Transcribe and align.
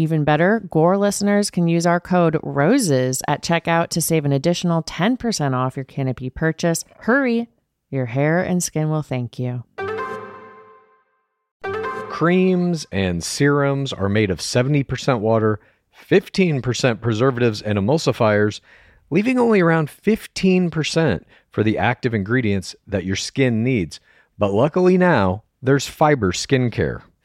Even 0.00 0.24
better, 0.24 0.60
Gore 0.70 0.96
listeners 0.96 1.50
can 1.50 1.68
use 1.68 1.84
our 1.84 2.00
code 2.00 2.38
ROSES 2.42 3.20
at 3.28 3.42
checkout 3.42 3.88
to 3.88 4.00
save 4.00 4.24
an 4.24 4.32
additional 4.32 4.82
10% 4.82 5.52
off 5.52 5.76
your 5.76 5.84
Canopy 5.84 6.30
purchase. 6.30 6.86
Hurry, 7.00 7.48
your 7.90 8.06
hair 8.06 8.42
and 8.42 8.62
skin 8.62 8.88
will 8.88 9.02
thank 9.02 9.38
you. 9.38 9.62
Creams 12.08 12.86
and 12.90 13.22
serums 13.22 13.92
are 13.92 14.08
made 14.08 14.30
of 14.30 14.38
70% 14.38 15.20
water, 15.20 15.60
15% 16.08 17.02
preservatives 17.02 17.60
and 17.60 17.78
emulsifiers, 17.78 18.62
leaving 19.10 19.38
only 19.38 19.60
around 19.60 19.90
15% 19.90 21.24
for 21.50 21.62
the 21.62 21.76
active 21.76 22.14
ingredients 22.14 22.74
that 22.86 23.04
your 23.04 23.16
skin 23.16 23.62
needs. 23.62 24.00
But 24.38 24.54
luckily 24.54 24.96
now, 24.96 25.42
there's 25.60 25.86
fiber 25.86 26.32
skincare. 26.32 27.02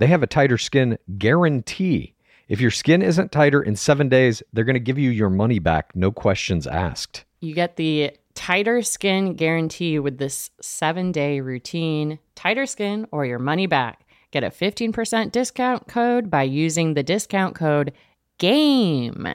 they 0.00 0.06
have 0.06 0.22
a 0.22 0.26
tighter 0.26 0.58
skin 0.58 0.98
guarantee. 1.18 2.14
If 2.48 2.60
your 2.60 2.70
skin 2.70 3.02
isn't 3.02 3.30
tighter 3.30 3.62
in 3.62 3.76
seven 3.76 4.08
days, 4.08 4.42
they're 4.52 4.64
going 4.64 4.74
to 4.74 4.80
give 4.80 4.98
you 4.98 5.10
your 5.10 5.30
money 5.30 5.58
back, 5.58 5.94
no 5.94 6.10
questions 6.10 6.66
asked. 6.66 7.24
You 7.40 7.54
get 7.54 7.76
the 7.76 8.16
tighter 8.34 8.80
skin 8.80 9.34
guarantee 9.34 9.98
with 9.98 10.18
this 10.18 10.50
seven 10.60 11.12
day 11.12 11.40
routine. 11.40 12.18
Tighter 12.34 12.64
skin 12.64 13.06
or 13.12 13.26
your 13.26 13.38
money 13.38 13.66
back. 13.66 14.06
Get 14.30 14.42
a 14.42 14.48
15% 14.50 15.32
discount 15.32 15.86
code 15.86 16.30
by 16.30 16.44
using 16.44 16.94
the 16.94 17.02
discount 17.02 17.54
code 17.54 17.92
GAME. 18.38 19.34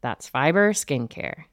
That's 0.00 0.26
Fiber 0.26 0.72
Skincare. 0.72 1.44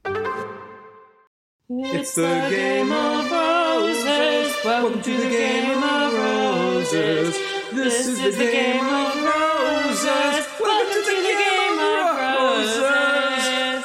It's 1.70 2.16
the 2.16 2.48
game 2.50 2.92
of 2.92 3.30
roses. 3.30 4.56
Welcome 4.64 5.02
to 5.02 5.18
the 5.18 5.30
game 5.30 5.84
of 5.84 6.14
roses. 6.14 7.57
This 7.74 8.08
is 8.08 8.38
the 8.38 8.46
game 8.46 8.80
of 8.80 9.16
roses. 9.16 10.48
Welcome 10.58 11.04
to 11.04 11.16
the 11.20 11.36
game 11.36 11.80
of 11.80 12.16
roses. 12.16 13.84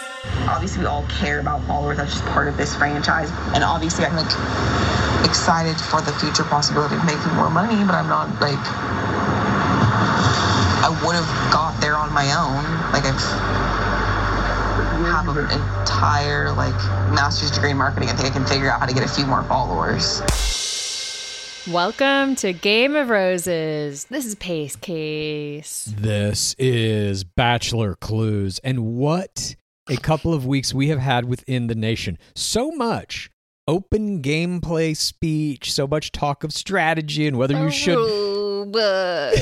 obviously 0.49 0.81
we 0.83 0.87
all 0.87 1.05
care 1.09 1.41
about 1.41 1.65
followers. 1.67 1.97
That's 1.97 2.13
just 2.13 2.25
part 2.27 2.47
of 2.47 2.57
this 2.57 2.77
franchise. 2.77 3.29
And 3.55 3.65
obviously 3.65 4.05
I'm 4.05 4.15
like 4.15 4.31
excited 5.29 5.75
for 5.81 6.01
the 6.01 6.13
future 6.21 6.45
possibility 6.45 6.95
of 6.95 7.05
making 7.05 7.35
more 7.35 7.51
money, 7.51 7.83
but 7.85 7.97
I'm 7.97 8.09
not 8.09 8.31
like 8.41 8.63
I 10.85 10.91
would 11.05 11.17
have 11.17 11.53
got 11.53 11.81
there 11.81 11.97
on 11.97 12.13
my 12.13 12.31
own. 12.39 12.63
Like 12.93 13.05
I've 13.05 13.19
have 15.11 15.27
an 15.29 15.51
entire 15.51 16.53
like 16.53 16.77
master's 17.11 17.51
degree 17.51 17.73
in 17.73 17.79
marketing. 17.79 18.11
I 18.11 18.13
think 18.13 18.31
I 18.31 18.33
can 18.33 18.47
figure 18.47 18.71
out 18.71 18.79
how 18.79 18.87
to 18.87 18.95
get 18.95 19.03
a 19.03 19.09
few 19.09 19.27
more 19.27 19.43
followers. 19.43 20.23
Welcome 21.71 22.35
to 22.37 22.53
Game 22.53 22.97
of 22.97 23.09
Roses. 23.09 24.07
This 24.07 24.27
is 24.27 24.35
Pace 24.35 24.75
Case. 24.75 25.95
This 25.97 26.57
is 26.59 27.23
Bachelor 27.23 27.95
Clues, 27.95 28.59
and 28.65 28.97
what 28.97 29.55
a 29.89 29.97
couple 29.97 30.35
of 30.35 30.45
weeks 30.45 30.75
we 30.75 30.89
have 30.89 30.99
had 30.99 31.27
within 31.27 31.69
the 31.69 31.77
nation. 31.77 32.19
So 32.35 32.73
much 32.73 33.31
open 33.69 34.23
gameplay 34.23 34.97
speech, 34.97 35.73
so 35.73 35.87
much 35.87 36.11
talk 36.11 36.43
of 36.43 36.53
strategy 36.53 37.29
and 37.29 37.39
whether 37.39 37.57
you 37.57 37.71
should. 37.71 37.97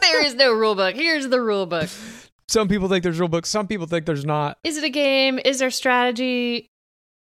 There 0.00 0.24
is 0.24 0.34
no 0.34 0.52
rule 0.52 0.74
book. 0.74 0.94
Here's 0.96 1.28
the 1.28 1.40
rule 1.40 1.66
book. 1.66 1.88
Some 2.48 2.66
people 2.66 2.88
think 2.88 3.02
there's 3.04 3.18
rule 3.20 3.28
books, 3.28 3.48
some 3.48 3.68
people 3.68 3.86
think 3.86 4.06
there's 4.06 4.24
not. 4.24 4.58
Is 4.64 4.76
it 4.76 4.84
a 4.84 4.90
game? 4.90 5.38
Is 5.44 5.60
there 5.60 5.70
strategy? 5.70 6.66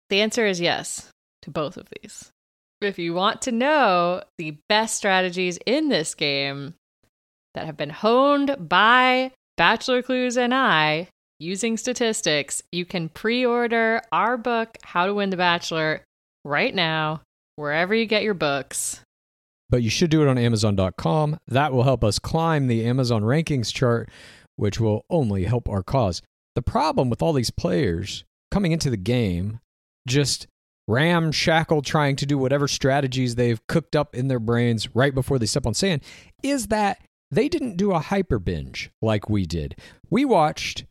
The 0.10 0.22
answer 0.22 0.46
is 0.46 0.62
yes 0.62 1.10
to 1.42 1.52
both 1.52 1.78
of 1.78 1.88
these. 2.02 2.32
If 2.82 3.00
you 3.00 3.14
want 3.14 3.42
to 3.44 3.52
know 3.52 4.22
the 4.38 4.58
best 4.70 4.98
strategies 4.98 5.58
in 5.66 5.90
this 5.90 6.14
game 6.14 6.76
that 7.54 7.66
have 7.66 7.78
been 7.78 7.90
honed 7.90 8.56
by 8.60 9.32
Bachelor 9.58 10.02
Clues 10.02 10.38
and 10.38 10.54
I 10.54 11.08
using 11.40 11.78
statistics, 11.78 12.62
you 12.72 12.86
can 12.86 13.10
pre 13.10 13.46
order 13.46 14.02
our 14.12 14.38
book, 14.38 14.78
How 14.84 15.06
to 15.06 15.14
Win 15.14 15.30
the 15.30 15.38
Bachelor, 15.38 16.04
right 16.44 16.74
now, 16.76 17.22
wherever 17.56 17.96
you 17.96 18.06
get 18.06 18.24
your 18.24 18.34
books. 18.34 19.00
But 19.70 19.82
you 19.82 19.90
should 19.90 20.12
do 20.12 20.22
it 20.22 20.28
on 20.28 20.38
Amazon.com. 20.38 21.38
That 21.48 21.74
will 21.74 21.84
help 21.84 22.04
us 22.04 22.20
climb 22.20 22.68
the 22.68 22.86
Amazon 22.86 23.24
rankings 23.24 23.74
chart, 23.74 24.10
which 24.58 24.80
will 24.80 25.06
only 25.10 25.46
help 25.46 25.68
our 25.68 25.82
cause. 25.82 26.22
The 26.56 26.62
problem 26.62 27.10
with 27.10 27.22
all 27.22 27.34
these 27.34 27.52
players 27.52 28.24
coming 28.52 28.72
into 28.72 28.90
the 28.90 28.98
game, 28.98 29.60
just 30.08 30.48
ramshackle 30.88 31.82
trying 31.82 32.16
to 32.18 32.26
do 32.26 32.38
whatever 32.38 32.68
strategies 32.68 33.36
they've 33.36 33.66
cooked 33.68 33.96
up 33.96 34.16
in 34.16 34.28
their 34.28 34.40
brains 34.40 34.94
right 34.96 35.14
before 35.14 35.40
they 35.40 35.46
step 35.46 35.66
on 35.66 35.74
sand, 35.74 36.04
is 36.44 36.68
that 36.68 37.00
they 37.32 37.50
didn't 37.50 37.78
do 37.78 37.92
a 37.92 38.00
hyper 38.00 38.40
binge 38.40 38.92
like 39.02 39.30
we 39.30 39.46
did. 39.46 39.76
We 40.10 40.26
watched 40.26 40.86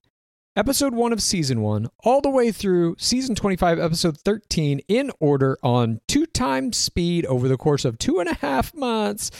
episode 0.56 0.94
one 0.94 1.12
of 1.12 1.20
season 1.20 1.60
one, 1.60 1.88
all 2.04 2.20
the 2.20 2.30
way 2.30 2.52
through 2.52 2.94
season 2.98 3.34
25, 3.34 3.78
episode 3.78 4.16
13, 4.18 4.80
in 4.86 5.10
order 5.18 5.58
on 5.62 6.00
two 6.06 6.26
times 6.26 6.76
speed 6.76 7.26
over 7.26 7.48
the 7.48 7.56
course 7.56 7.84
of 7.84 7.98
two 7.98 8.20
and 8.20 8.28
a 8.28 8.34
half 8.34 8.72
months. 8.74 9.30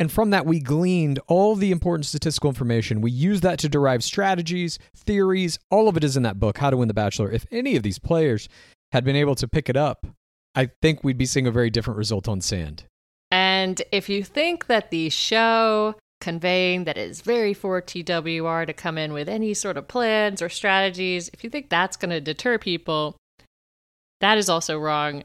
And 0.00 0.10
from 0.10 0.30
that, 0.30 0.46
we 0.46 0.58
gleaned 0.58 1.20
all 1.28 1.54
the 1.54 1.70
important 1.70 2.06
statistical 2.06 2.50
information. 2.50 3.00
We 3.00 3.12
used 3.12 3.44
that 3.44 3.60
to 3.60 3.68
derive 3.68 4.02
strategies, 4.02 4.78
theories. 4.96 5.58
All 5.70 5.88
of 5.88 5.96
it 5.96 6.02
is 6.02 6.16
in 6.16 6.24
that 6.24 6.40
book, 6.40 6.58
How 6.58 6.70
to 6.70 6.76
Win 6.76 6.88
the 6.88 6.94
Bachelor. 6.94 7.30
If 7.30 7.46
any 7.52 7.76
of 7.76 7.84
these 7.84 8.00
players 8.00 8.48
had 8.94 9.04
been 9.04 9.16
able 9.16 9.34
to 9.34 9.48
pick 9.48 9.68
it 9.68 9.76
up, 9.76 10.06
I 10.54 10.70
think 10.80 11.02
we'd 11.02 11.18
be 11.18 11.26
seeing 11.26 11.48
a 11.48 11.50
very 11.50 11.68
different 11.68 11.98
result 11.98 12.28
on 12.28 12.40
sand. 12.40 12.84
And 13.32 13.82
if 13.90 14.08
you 14.08 14.22
think 14.22 14.68
that 14.68 14.92
the 14.92 15.10
show 15.10 15.96
conveying 16.20 16.84
that 16.84 16.96
is 16.96 17.20
very 17.20 17.54
for 17.54 17.82
TWR 17.82 18.64
to 18.64 18.72
come 18.72 18.96
in 18.96 19.12
with 19.12 19.28
any 19.28 19.52
sort 19.52 19.76
of 19.76 19.88
plans 19.88 20.40
or 20.40 20.48
strategies, 20.48 21.28
if 21.34 21.42
you 21.42 21.50
think 21.50 21.70
that's 21.70 21.96
going 21.96 22.10
to 22.10 22.20
deter 22.20 22.56
people, 22.56 23.16
that 24.20 24.38
is 24.38 24.48
also 24.48 24.78
wrong. 24.78 25.24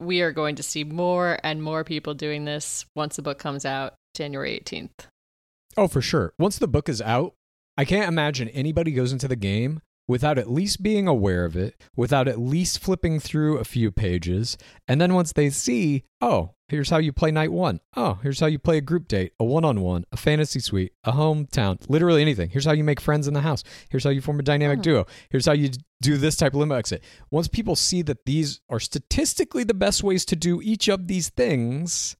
We 0.00 0.20
are 0.22 0.32
going 0.32 0.56
to 0.56 0.64
see 0.64 0.82
more 0.82 1.38
and 1.44 1.62
more 1.62 1.84
people 1.84 2.14
doing 2.14 2.46
this 2.46 2.84
once 2.96 3.14
the 3.14 3.22
book 3.22 3.38
comes 3.38 3.64
out 3.64 3.94
January 4.16 4.60
18th. 4.60 5.06
Oh, 5.76 5.86
for 5.86 6.02
sure. 6.02 6.32
Once 6.36 6.58
the 6.58 6.66
book 6.66 6.88
is 6.88 7.00
out, 7.00 7.34
I 7.76 7.84
can't 7.84 8.08
imagine 8.08 8.48
anybody 8.48 8.90
goes 8.90 9.12
into 9.12 9.28
the 9.28 9.36
game 9.36 9.82
without 10.08 10.38
at 10.38 10.50
least 10.50 10.82
being 10.82 11.06
aware 11.06 11.44
of 11.44 11.54
it, 11.54 11.80
without 11.94 12.26
at 12.26 12.40
least 12.40 12.80
flipping 12.80 13.20
through 13.20 13.58
a 13.58 13.64
few 13.64 13.92
pages. 13.92 14.56
And 14.88 15.00
then 15.00 15.12
once 15.14 15.32
they 15.32 15.50
see, 15.50 16.04
oh, 16.22 16.54
here's 16.68 16.88
how 16.88 16.96
you 16.96 17.12
play 17.12 17.30
night 17.30 17.52
one. 17.52 17.80
Oh, 17.94 18.18
here's 18.22 18.40
how 18.40 18.46
you 18.46 18.58
play 18.58 18.78
a 18.78 18.80
group 18.80 19.06
date, 19.06 19.34
a 19.38 19.44
one 19.44 19.66
on 19.66 19.82
one, 19.82 20.06
a 20.10 20.16
fantasy 20.16 20.60
suite, 20.60 20.94
a 21.04 21.12
hometown, 21.12 21.78
literally 21.88 22.22
anything. 22.22 22.48
Here's 22.48 22.64
how 22.64 22.72
you 22.72 22.82
make 22.84 23.00
friends 23.00 23.28
in 23.28 23.34
the 23.34 23.42
house. 23.42 23.62
Here's 23.90 24.04
how 24.04 24.10
you 24.10 24.22
form 24.22 24.40
a 24.40 24.42
dynamic 24.42 24.78
hmm. 24.78 24.82
duo. 24.82 25.06
Here's 25.28 25.46
how 25.46 25.52
you 25.52 25.70
do 26.00 26.16
this 26.16 26.36
type 26.36 26.54
of 26.54 26.60
limo 26.60 26.74
exit. 26.74 27.04
Once 27.30 27.46
people 27.46 27.76
see 27.76 28.00
that 28.02 28.24
these 28.24 28.60
are 28.70 28.80
statistically 28.80 29.62
the 29.62 29.74
best 29.74 30.02
ways 30.02 30.24
to 30.24 30.36
do 30.36 30.62
each 30.62 30.88
of 30.88 31.06
these 31.06 31.28
things, 31.28 32.16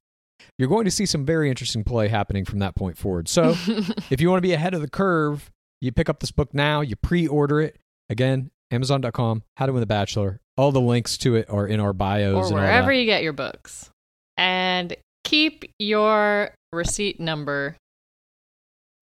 you're 0.59 0.69
going 0.69 0.85
to 0.85 0.91
see 0.91 1.05
some 1.05 1.25
very 1.25 1.49
interesting 1.49 1.83
play 1.83 2.07
happening 2.07 2.45
from 2.45 2.59
that 2.59 2.75
point 2.75 2.97
forward. 2.97 3.27
So, 3.27 3.55
if 4.09 4.21
you 4.21 4.29
want 4.29 4.37
to 4.37 4.47
be 4.47 4.53
ahead 4.53 4.73
of 4.73 4.81
the 4.81 4.89
curve, 4.89 5.49
you 5.81 5.91
pick 5.91 6.09
up 6.09 6.19
this 6.19 6.31
book 6.31 6.53
now, 6.53 6.81
you 6.81 6.95
pre 6.95 7.27
order 7.27 7.61
it. 7.61 7.77
Again, 8.09 8.51
Amazon.com, 8.71 9.43
How 9.57 9.65
to 9.65 9.73
Win 9.73 9.79
the 9.79 9.87
Bachelor. 9.87 10.41
All 10.57 10.71
the 10.71 10.81
links 10.81 11.17
to 11.19 11.35
it 11.35 11.49
are 11.49 11.65
in 11.65 11.79
our 11.79 11.93
bios 11.93 12.35
or 12.35 12.45
and 12.47 12.55
all 12.55 12.61
wherever 12.61 12.91
you 12.91 13.05
get 13.05 13.23
your 13.23 13.33
books. 13.33 13.89
And 14.37 14.95
keep 15.23 15.65
your 15.79 16.53
receipt 16.71 17.19
number 17.19 17.77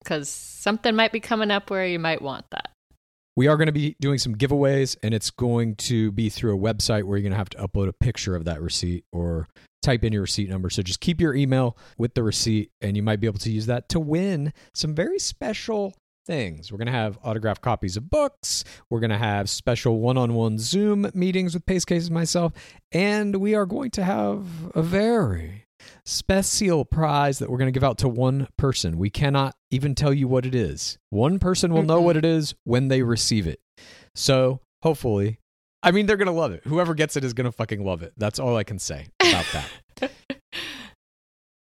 because 0.02 0.28
something 0.28 0.94
might 0.94 1.12
be 1.12 1.20
coming 1.20 1.50
up 1.50 1.70
where 1.70 1.86
you 1.86 1.98
might 1.98 2.22
want 2.22 2.46
that. 2.50 2.70
We 3.36 3.46
are 3.46 3.56
going 3.56 3.66
to 3.66 3.72
be 3.72 3.94
doing 4.00 4.18
some 4.18 4.34
giveaways, 4.34 4.96
and 5.02 5.14
it's 5.14 5.30
going 5.30 5.76
to 5.76 6.10
be 6.10 6.28
through 6.28 6.56
a 6.56 6.58
website 6.58 7.04
where 7.04 7.16
you're 7.16 7.22
going 7.22 7.32
to 7.32 7.38
have 7.38 7.50
to 7.50 7.58
upload 7.58 7.88
a 7.88 7.92
picture 7.92 8.34
of 8.34 8.44
that 8.46 8.60
receipt 8.60 9.04
or 9.12 9.48
type 9.80 10.02
in 10.02 10.12
your 10.12 10.22
receipt 10.22 10.48
number. 10.48 10.70
So 10.70 10.82
just 10.82 10.98
keep 10.98 11.20
your 11.20 11.36
email 11.36 11.76
with 11.96 12.14
the 12.14 12.24
receipt, 12.24 12.70
and 12.80 12.96
you 12.96 13.02
might 13.02 13.20
be 13.20 13.28
able 13.28 13.38
to 13.38 13.50
use 13.50 13.66
that 13.66 13.88
to 13.90 14.00
win 14.00 14.52
some 14.74 14.92
very 14.94 15.20
special 15.20 15.94
things. 16.28 16.70
We're 16.70 16.78
going 16.78 16.86
to 16.86 16.92
have 16.92 17.18
autographed 17.24 17.62
copies 17.62 17.96
of 17.96 18.08
books. 18.08 18.62
We're 18.90 19.00
going 19.00 19.10
to 19.10 19.18
have 19.18 19.50
special 19.50 19.98
one 19.98 20.16
on 20.16 20.34
one 20.34 20.58
Zoom 20.58 21.10
meetings 21.14 21.54
with 21.54 21.66
Pace 21.66 21.84
Case 21.84 22.04
and 22.04 22.14
myself. 22.14 22.52
And 22.92 23.36
we 23.36 23.54
are 23.54 23.66
going 23.66 23.90
to 23.92 24.04
have 24.04 24.46
a 24.74 24.82
very 24.82 25.64
special 26.04 26.84
prize 26.84 27.38
that 27.38 27.50
we're 27.50 27.58
going 27.58 27.72
to 27.72 27.76
give 27.76 27.82
out 27.82 27.98
to 27.98 28.08
one 28.08 28.46
person. 28.58 28.98
We 28.98 29.10
cannot 29.10 29.56
even 29.70 29.94
tell 29.94 30.12
you 30.12 30.28
what 30.28 30.44
it 30.44 30.54
is. 30.54 30.98
One 31.10 31.38
person 31.38 31.72
will 31.72 31.82
know 31.82 32.00
what 32.00 32.16
it 32.16 32.24
is 32.24 32.54
when 32.64 32.88
they 32.88 33.02
receive 33.02 33.46
it. 33.46 33.60
So 34.14 34.60
hopefully, 34.82 35.40
I 35.82 35.92
mean, 35.92 36.04
they're 36.06 36.18
going 36.18 36.26
to 36.26 36.32
love 36.32 36.52
it. 36.52 36.62
Whoever 36.64 36.94
gets 36.94 37.16
it 37.16 37.24
is 37.24 37.32
going 37.32 37.46
to 37.46 37.52
fucking 37.52 37.82
love 37.82 38.02
it. 38.02 38.12
That's 38.18 38.38
all 38.38 38.56
I 38.56 38.64
can 38.64 38.78
say 38.78 39.06
about 39.20 39.46
that. 39.52 40.10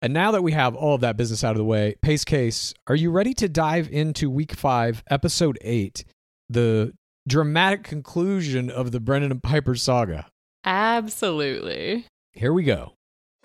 And 0.01 0.13
now 0.13 0.31
that 0.31 0.43
we 0.43 0.51
have 0.51 0.75
all 0.75 0.93
of 0.93 1.01
that 1.01 1.17
business 1.17 1.43
out 1.43 1.51
of 1.51 1.57
the 1.57 1.63
way, 1.63 1.95
Pace 2.01 2.23
Case, 2.23 2.73
are 2.85 2.95
you 2.95 3.09
ready 3.09 3.33
to 3.35 3.49
dive 3.49 3.89
into 3.89 4.29
week 4.29 4.53
five, 4.53 5.03
episode 5.09 5.57
eight, 5.61 6.05
the 6.49 6.93
dramatic 7.27 7.83
conclusion 7.83 8.69
of 8.69 8.91
the 8.91 8.99
Brendan 8.99 9.31
and 9.31 9.41
Piper 9.41 9.75
saga? 9.75 10.27
Absolutely. 10.63 12.05
Here 12.33 12.53
we 12.53 12.63
go. 12.63 12.93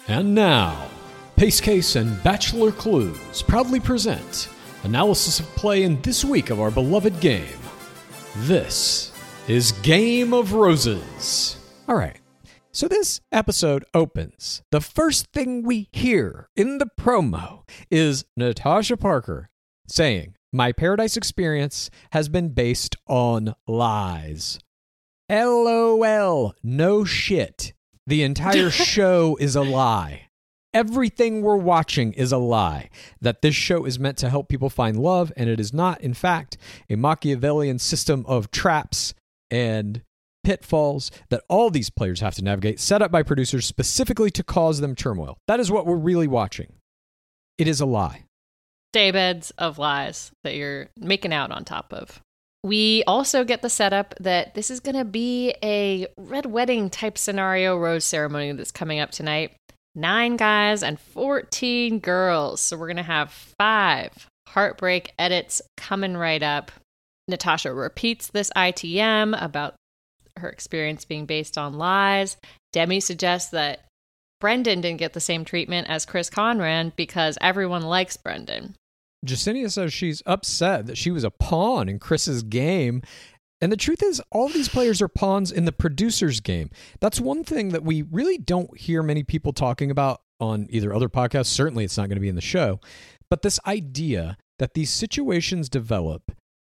And 0.09 0.35
now, 0.35 0.89
Pace 1.37 1.61
Case 1.61 1.97
and 1.97 2.23
Bachelor 2.23 2.73
Clues 2.73 3.43
proudly 3.43 3.81
present 3.81 4.49
analysis 4.85 5.41
of 5.41 5.47
play 5.57 5.85
in 5.85 6.01
this 6.03 6.25
week 6.25 6.51
of 6.51 6.61
our 6.61 6.71
beloved 6.71 7.19
game. 7.21 7.59
This 8.37 9.13
is 9.49 9.73
Game 9.73 10.35
of 10.35 10.53
Roses. 10.53 11.57
All 11.89 11.97
right. 11.97 12.19
So 12.75 12.89
this 12.89 13.21
episode 13.31 13.85
opens. 13.93 14.63
The 14.73 14.81
first 14.81 15.27
thing 15.31 15.63
we 15.63 15.91
hear 15.93 16.49
in 16.57 16.79
the 16.79 16.89
promo 16.99 17.69
is 17.91 18.25
Natasha 18.35 18.97
Parker 18.97 19.51
saying, 19.87 20.37
My 20.55 20.73
paradise 20.73 21.15
experience 21.15 21.91
has 22.13 22.31
been 22.31 22.55
based 22.55 22.97
on 23.07 23.55
lies. 23.69 24.59
LOL. 25.29 26.55
No 26.63 27.05
shit. 27.05 27.75
The 28.07 28.23
entire 28.23 28.71
show 28.91 29.37
is 29.39 29.55
a 29.55 29.63
lie. 29.63 30.29
Everything 30.73 31.43
we're 31.43 31.57
watching 31.57 32.15
is 32.15 32.33
a 32.33 32.39
lie. 32.39 32.89
That 33.21 33.43
this 33.43 33.55
show 33.55 33.85
is 33.85 33.99
meant 33.99 34.17
to 34.19 34.31
help 34.31 34.49
people 34.49 34.71
find 34.71 34.99
love, 34.99 35.31
and 35.37 35.51
it 35.51 35.61
is 35.61 35.75
not, 35.75 36.01
in 36.01 36.15
fact, 36.15 36.57
a 36.89 36.97
Machiavellian 36.97 37.79
system 37.79 38.25
of 38.27 38.51
traps 38.51 39.13
and 39.51 40.01
pitfalls 40.45 41.11
that 41.31 41.43
all 41.49 41.71
these 41.71 41.91
players 41.91 42.21
have 42.21 42.35
to 42.37 42.45
navigate, 42.45 42.81
set 42.81 43.03
up 43.03 43.11
by 43.11 43.23
producers 43.23 43.67
specifically 43.67 44.31
to 44.31 44.43
cause 44.43 44.81
them 44.81 44.95
turmoil. 44.95 45.39
That 45.49 45.61
is 45.61 45.71
what 45.71 45.87
we're 45.87 45.97
really 45.97 46.27
watching. 46.27 46.75
It 47.59 47.69
is 47.69 47.81
a 47.81 47.87
lie. 47.87 48.25
Daybeds 48.95 49.53
of 49.57 49.79
lies 49.79 50.33
that 50.45 50.55
you're 50.55 50.89
making 50.99 51.33
out 51.33 51.51
on 51.51 51.65
top 51.65 51.93
of. 51.93 52.21
We 52.65 53.03
also 53.07 53.43
get 53.45 53.63
the 53.63 53.71
setup 53.71 54.15
that 54.21 54.55
this 54.55 54.71
is 54.71 54.81
going 54.81 54.97
to 54.97 55.05
be 55.05 55.55
a 55.65 56.07
red 56.17 56.47
wedding 56.47 56.91
type 56.91 57.19
scenario 57.19 57.77
rose 57.77 58.05
ceremony 58.05 58.53
that's 58.53 58.71
coming 58.71 59.01
up 59.01 59.11
tonight. 59.11 59.55
Nine 59.95 60.37
guys 60.37 60.83
and 60.83 61.01
14 61.01 61.99
girls. 61.99 62.61
So 62.61 62.77
we're 62.77 62.87
going 62.87 62.97
to 62.99 63.03
have 63.03 63.33
five 63.59 64.29
heartbreak 64.49 65.13
edits 65.19 65.61
coming 65.77 66.17
right 66.17 66.43
up. 66.43 66.71
Natasha 67.27 67.73
repeats 67.73 68.29
this 68.29 68.51
ITM 68.57 69.41
about 69.43 69.75
her 70.39 70.49
experience 70.49 71.05
being 71.05 71.27
based 71.27 71.59
on 71.59 71.75
lies. 71.75 72.37
Demi 72.73 73.01
suggests 73.01 73.51
that 73.51 73.85
Brendan 74.41 74.81
didn't 74.81 74.99
get 74.99 75.13
the 75.13 75.21
same 75.21 75.45
treatment 75.45 75.89
as 75.89 76.05
Chris 76.05 76.29
Conran 76.29 76.93
because 76.97 77.39
everyone 77.41 77.83
likes 77.83 78.17
Brendan. 78.17 78.75
Jessenia 79.25 79.71
says 79.71 79.93
she's 79.93 80.23
upset 80.27 80.87
that 80.87 80.99
she 80.99 81.11
was 81.11 81.23
a 81.23 81.31
pawn 81.31 81.89
in 81.89 81.99
Chris's 81.99 82.43
game. 82.43 83.03
And 83.61 83.71
the 83.71 83.77
truth 83.77 84.03
is, 84.03 84.21
all 84.33 84.49
these 84.49 84.69
players 84.69 85.01
are 85.01 85.07
pawns 85.07 85.53
in 85.53 85.65
the 85.65 85.71
producer's 85.71 86.41
game. 86.41 86.71
That's 86.99 87.21
one 87.21 87.45
thing 87.45 87.69
that 87.69 87.85
we 87.85 88.03
really 88.03 88.37
don't 88.37 88.77
hear 88.77 89.05
many 89.05 89.23
people 89.23 89.53
talking 89.53 89.93
about 89.93 90.23
on 90.41 90.67
either 90.71 90.93
other 90.93 91.09
podcasts. 91.09 91.47
Certainly, 91.47 91.85
it's 91.85 91.97
not 91.97 92.09
going 92.09 92.17
to 92.17 92.21
be 92.21 92.29
in 92.29 92.35
the 92.35 92.41
show. 92.41 92.81
But 93.31 93.43
this 93.43 93.61
idea 93.65 94.37
that 94.59 94.75
these 94.75 94.91
situations 94.91 95.69
develop, 95.69 96.33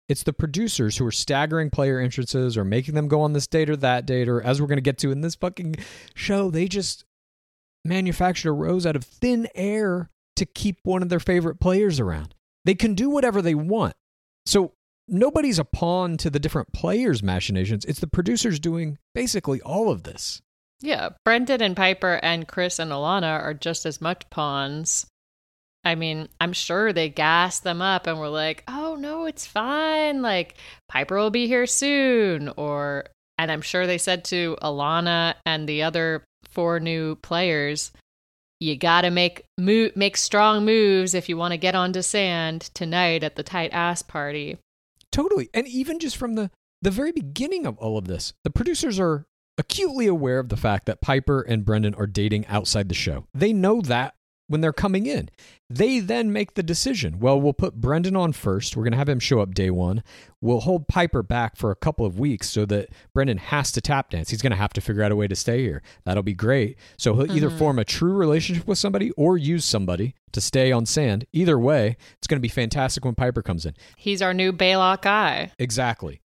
it's 0.07 0.23
the 0.23 0.33
producers 0.33 0.97
who 0.97 1.05
are 1.05 1.11
staggering 1.11 1.69
player 1.69 1.99
entrances 1.99 2.57
or 2.57 2.63
making 2.63 2.95
them 2.95 3.07
go 3.07 3.21
on 3.21 3.33
this 3.33 3.47
date 3.47 3.69
or 3.69 3.75
that 3.77 4.05
date, 4.05 4.27
or 4.27 4.41
as 4.41 4.61
we're 4.61 4.67
going 4.67 4.77
to 4.77 4.81
get 4.81 4.97
to 4.99 5.11
in 5.11 5.21
this 5.21 5.35
fucking 5.35 5.75
show, 6.13 6.51
they 6.51 6.67
just 6.67 7.05
manufactured 7.83 8.49
a 8.49 8.53
rose 8.53 8.85
out 8.85 8.95
of 8.95 9.03
thin 9.03 9.47
air 9.55 10.09
to 10.35 10.45
keep 10.45 10.79
one 10.83 11.01
of 11.01 11.09
their 11.09 11.19
favorite 11.19 11.59
players 11.59 11.99
around. 11.99 12.35
They 12.65 12.75
can 12.75 12.93
do 12.93 13.09
whatever 13.09 13.41
they 13.41 13.55
want. 13.55 13.95
So 14.45 14.73
nobody's 15.07 15.59
a 15.59 15.65
pawn 15.65 16.17
to 16.17 16.29
the 16.29 16.39
different 16.39 16.73
players' 16.73 17.23
machinations. 17.23 17.85
It's 17.85 17.99
the 17.99 18.07
producers 18.07 18.59
doing 18.59 18.97
basically 19.13 19.61
all 19.61 19.89
of 19.89 20.03
this. 20.03 20.41
Yeah, 20.81 21.09
Brendan 21.23 21.61
and 21.61 21.75
Piper 21.75 22.19
and 22.21 22.47
Chris 22.47 22.79
and 22.79 22.91
Alana 22.91 23.39
are 23.41 23.53
just 23.53 23.85
as 23.85 24.01
much 24.01 24.29
pawns. 24.29 25.07
I 25.85 25.93
mean, 25.93 26.27
I'm 26.41 26.51
sure 26.53 26.91
they 26.91 27.09
gassed 27.09 27.63
them 27.63 27.81
up 27.81 28.07
and 28.07 28.19
were 28.19 28.27
like, 28.29 28.63
"Oh 28.67 28.95
no, 28.95 29.25
it's 29.25 29.45
fine. 29.45 30.23
Like 30.23 30.55
Piper 30.89 31.15
will 31.15 31.29
be 31.29 31.47
here 31.47 31.67
soon." 31.67 32.49
Or 32.57 33.05
and 33.37 33.51
I'm 33.51 33.61
sure 33.61 33.85
they 33.85 33.99
said 33.99 34.25
to 34.25 34.57
Alana 34.61 35.35
and 35.45 35.69
the 35.69 35.83
other 35.83 36.23
four 36.43 36.79
new 36.79 37.15
players, 37.17 37.91
"You 38.59 38.75
got 38.75 39.01
to 39.01 39.11
make 39.11 39.45
mo- 39.59 39.91
make 39.95 40.17
strong 40.17 40.65
moves 40.65 41.13
if 41.13 41.29
you 41.29 41.37
want 41.37 41.51
to 41.51 41.57
get 41.57 41.75
onto 41.75 42.01
sand 42.01 42.61
tonight 42.73 43.23
at 43.23 43.35
the 43.35 43.43
tight 43.43 43.71
ass 43.71 44.01
party." 44.01 44.57
Totally. 45.11 45.49
And 45.53 45.67
even 45.67 45.99
just 45.99 46.17
from 46.17 46.33
the 46.33 46.49
the 46.81 46.91
very 46.91 47.11
beginning 47.11 47.65
of 47.65 47.77
all 47.77 47.97
of 47.97 48.07
this, 48.07 48.33
the 48.43 48.49
producers 48.49 48.99
are 48.99 49.25
acutely 49.57 50.07
aware 50.07 50.39
of 50.39 50.49
the 50.49 50.57
fact 50.57 50.87
that 50.87 50.99
Piper 50.99 51.41
and 51.41 51.63
Brendan 51.63 51.95
are 51.95 52.07
dating 52.07 52.45
outside 52.47 52.89
the 52.89 52.95
show. 52.95 53.25
They 53.33 53.53
know 53.53 53.81
that 53.81 54.15
when 54.47 54.61
they're 54.61 54.73
coming 54.73 55.05
in. 55.05 55.29
They 55.69 55.99
then 55.99 56.31
make 56.31 56.53
the 56.53 56.63
decision. 56.63 57.19
Well, 57.19 57.41
we'll 57.41 57.53
put 57.53 57.75
Brendan 57.75 58.15
on 58.15 58.33
first. 58.33 58.75
We're 58.75 58.83
going 58.83 58.91
to 58.91 58.97
have 58.97 59.09
him 59.09 59.19
show 59.19 59.39
up 59.39 59.55
day 59.55 59.71
one. 59.71 60.03
We'll 60.41 60.59
hold 60.59 60.87
Piper 60.87 61.23
back 61.23 61.55
for 61.55 61.71
a 61.71 61.75
couple 61.75 62.05
of 62.05 62.19
weeks 62.19 62.49
so 62.49 62.65
that 62.67 62.89
Brendan 63.13 63.39
has 63.39 63.71
to 63.71 63.81
tap 63.81 64.11
dance. 64.11 64.29
He's 64.29 64.41
going 64.41 64.51
to 64.51 64.57
have 64.57 64.73
to 64.73 64.81
figure 64.81 65.01
out 65.01 65.11
a 65.11 65.15
way 65.15 65.27
to 65.27 65.35
stay 65.35 65.63
here. 65.63 65.81
That'll 66.03 66.23
be 66.23 66.35
great. 66.35 66.77
So 66.97 67.15
he'll 67.15 67.31
either 67.31 67.49
mm-hmm. 67.49 67.57
form 67.57 67.79
a 67.79 67.85
true 67.85 68.13
relationship 68.13 68.67
with 68.67 68.77
somebody 68.77 69.11
or 69.11 69.37
use 69.37 69.65
somebody 69.65 70.13
to 70.33 70.41
stay 70.41 70.71
on 70.71 70.85
sand. 70.85 71.25
Either 71.33 71.57
way, 71.57 71.97
it's 72.17 72.27
going 72.27 72.37
to 72.37 72.41
be 72.41 72.47
fantastic 72.47 73.03
when 73.03 73.15
Piper 73.15 73.41
comes 73.41 73.65
in. 73.65 73.73
He's 73.97 74.21
our 74.21 74.33
new 74.33 74.53
Baylock 74.53 75.01
guy. 75.01 75.51
Exactly. 75.57 76.21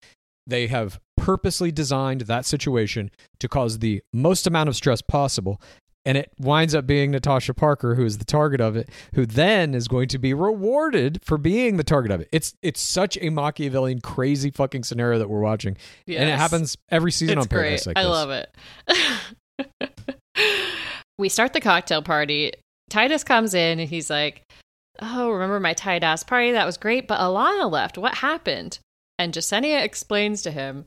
They 0.47 0.67
have 0.67 0.99
purposely 1.17 1.71
designed 1.71 2.21
that 2.21 2.45
situation 2.45 3.09
to 3.39 3.47
cause 3.47 3.79
the 3.79 4.01
most 4.13 4.45
amount 4.45 4.69
of 4.69 4.75
stress 4.75 5.01
possible. 5.01 5.59
And 6.05 6.17
it 6.19 6.31
winds 6.39 6.75
up 6.75 6.85
being 6.85 7.11
Natasha 7.11 7.53
Parker, 7.53 7.95
who 7.95 8.05
is 8.05 8.19
the 8.19 8.25
target 8.25 8.61
of 8.61 8.75
it, 8.75 8.89
who 9.15 9.25
then 9.25 9.73
is 9.73 9.87
going 9.87 10.07
to 10.09 10.19
be 10.19 10.33
rewarded 10.35 11.19
for 11.23 11.37
being 11.39 11.77
the 11.77 11.83
target 11.83 12.11
of 12.11 12.21
it. 12.21 12.29
It's 12.31 12.53
it's 12.61 12.79
such 12.79 13.17
a 13.21 13.29
Machiavellian, 13.31 14.01
crazy 14.01 14.51
fucking 14.51 14.83
scenario 14.83 15.17
that 15.19 15.29
we're 15.29 15.39
watching, 15.39 15.77
and 16.07 16.29
it 16.29 16.37
happens 16.37 16.77
every 16.89 17.11
season 17.11 17.39
it's 17.39 17.45
on 17.45 17.49
Paradise. 17.49 17.85
great. 17.85 17.95
Like 17.95 17.97
I 17.97 18.03
this. 18.03 18.11
love 18.11 18.29
it. 20.37 20.37
we 21.17 21.29
start 21.29 21.53
the 21.53 21.61
cocktail 21.61 22.01
party. 22.01 22.51
Tituss 22.91 23.25
comes 23.25 23.53
in 23.55 23.79
and 23.79 23.89
he's 23.89 24.09
like, 24.11 24.43
"Oh, 25.01 25.31
remember 25.31 25.59
my 25.59 25.73
tight 25.73 26.03
ass 26.03 26.23
party? 26.23 26.51
That 26.51 26.65
was 26.65 26.77
great, 26.77 27.07
but 27.07 27.19
Alana 27.19 27.71
left. 27.71 27.97
What 27.97 28.15
happened?" 28.15 28.77
And 29.17 29.33
Jessenia 29.33 29.81
explains 29.81 30.41
to 30.43 30.51
him, 30.51 30.85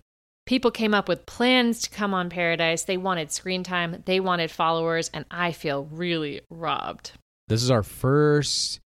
"People 0.48 0.70
came 0.70 0.94
up 0.94 1.08
with 1.08 1.26
plans 1.26 1.82
to 1.82 1.90
come 1.90 2.14
on 2.14 2.30
Paradise. 2.30 2.82
They 2.84 2.96
wanted 2.96 3.30
screen 3.30 3.62
time, 3.62 4.02
they 4.06 4.18
wanted 4.18 4.50
followers, 4.50 5.10
and 5.12 5.26
I 5.30 5.52
feel 5.52 5.84
really 5.84 6.40
robbed." 6.48 7.12
This 7.48 7.62
is 7.62 7.70
our 7.70 7.82
first 7.82 8.80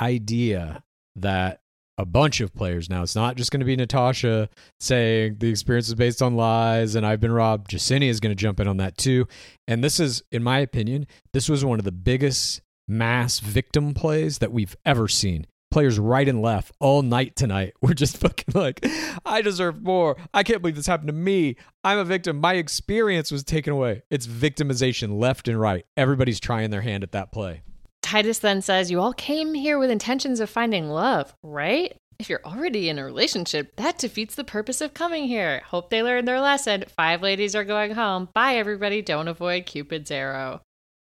idea 0.00 0.82
that 1.14 1.60
a 1.96 2.04
bunch 2.04 2.40
of 2.40 2.52
players 2.52 2.90
now. 2.90 3.02
It's 3.02 3.16
not 3.16 3.36
just 3.36 3.50
going 3.50 3.60
to 3.60 3.66
be 3.66 3.76
Natasha 3.76 4.48
saying 4.80 5.36
the 5.38 5.50
experience 5.50 5.88
is 5.88 5.94
based 5.94 6.20
on 6.20 6.36
lies 6.36 6.94
and 6.94 7.04
I've 7.04 7.20
been 7.20 7.32
robbed. 7.32 7.70
Jessenia 7.70 8.08
is 8.08 8.20
going 8.20 8.30
to 8.30 8.40
jump 8.40 8.60
in 8.60 8.68
on 8.68 8.76
that 8.78 8.96
too. 8.96 9.26
And 9.66 9.82
this 9.82 9.98
is, 9.98 10.22
in 10.30 10.42
my 10.42 10.58
opinion, 10.58 11.06
this 11.32 11.48
was 11.48 11.64
one 11.64 11.78
of 11.78 11.84
the 11.84 11.92
biggest 11.92 12.60
mass 12.86 13.40
victim 13.40 13.94
plays 13.94 14.38
that 14.38 14.52
we've 14.52 14.76
ever 14.84 15.08
seen. 15.08 15.46
Players 15.70 15.98
right 15.98 16.26
and 16.26 16.40
left 16.40 16.72
all 16.80 17.02
night 17.02 17.36
tonight 17.36 17.74
were 17.82 17.94
just 17.94 18.18
fucking 18.18 18.54
like, 18.54 18.84
I 19.24 19.42
deserve 19.42 19.82
more. 19.82 20.16
I 20.32 20.42
can't 20.42 20.62
believe 20.62 20.76
this 20.76 20.86
happened 20.86 21.08
to 21.08 21.14
me. 21.14 21.56
I'm 21.84 21.98
a 21.98 22.04
victim. 22.04 22.40
My 22.40 22.54
experience 22.54 23.30
was 23.30 23.44
taken 23.44 23.72
away. 23.72 24.02
It's 24.10 24.26
victimization 24.26 25.18
left 25.18 25.48
and 25.48 25.60
right. 25.60 25.84
Everybody's 25.96 26.40
trying 26.40 26.70
their 26.70 26.80
hand 26.80 27.02
at 27.02 27.12
that 27.12 27.32
play. 27.32 27.62
Tituss 28.02 28.40
then 28.40 28.62
says, 28.62 28.90
You 28.90 29.00
all 29.00 29.12
came 29.12 29.52
here 29.54 29.78
with 29.78 29.90
intentions 29.90 30.40
of 30.40 30.48
finding 30.48 30.88
love, 30.88 31.34
right? 31.42 31.94
If 32.18 32.28
you're 32.28 32.44
already 32.44 32.88
in 32.88 32.98
a 32.98 33.04
relationship, 33.04 33.76
that 33.76 33.98
defeats 33.98 34.34
the 34.34 34.44
purpose 34.44 34.80
of 34.80 34.94
coming 34.94 35.28
here. 35.28 35.62
Hope 35.66 35.90
they 35.90 36.02
learned 36.02 36.26
their 36.26 36.40
lesson. 36.40 36.84
Five 36.96 37.22
ladies 37.22 37.54
are 37.54 37.64
going 37.64 37.92
home. 37.92 38.28
Bye, 38.34 38.56
everybody. 38.56 39.02
Don't 39.02 39.28
avoid 39.28 39.66
Cupid's 39.66 40.10
arrow. 40.10 40.62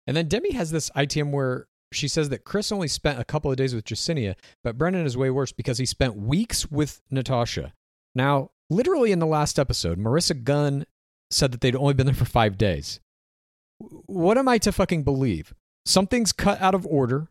And 0.06 0.18
then 0.18 0.28
Demi 0.28 0.52
has 0.52 0.72
this 0.72 0.90
ITM 0.92 1.32
where 1.32 1.68
she 1.92 2.08
says 2.08 2.30
that 2.30 2.44
Chris 2.44 2.72
only 2.72 2.88
spent 2.88 3.20
a 3.20 3.26
couple 3.26 3.52
of 3.52 3.58
days 3.58 3.76
with 3.76 3.86
Jessenia, 3.86 4.36
but 4.64 4.78
Brendan 4.78 5.06
is 5.06 5.18
way 5.18 5.30
worse 5.30 5.52
because 5.52 5.78
he 5.78 5.86
spent 5.86 6.16
weeks 6.16 6.70
with 6.72 7.02
Natasha. 7.12 7.74
Now, 8.16 8.52
literally 8.70 9.12
in 9.12 9.20
the 9.20 9.26
last 9.26 9.60
episode, 9.60 10.00
Maurissa 10.00 10.44
Gunn 10.44 10.86
said 11.30 11.52
that 11.52 11.62
they'd 11.62 11.76
only 11.76 11.94
been 11.94 12.06
there 12.06 12.16
for 12.16 12.26
five 12.26 12.58
days. 12.58 13.00
What 13.80 14.38
am 14.38 14.48
I 14.48 14.58
to 14.60 14.72
fucking 14.72 15.04
believe? 15.04 15.54
Something's 15.86 16.32
cut 16.32 16.62
out 16.62 16.76
of 16.76 16.86
order, 16.86 17.28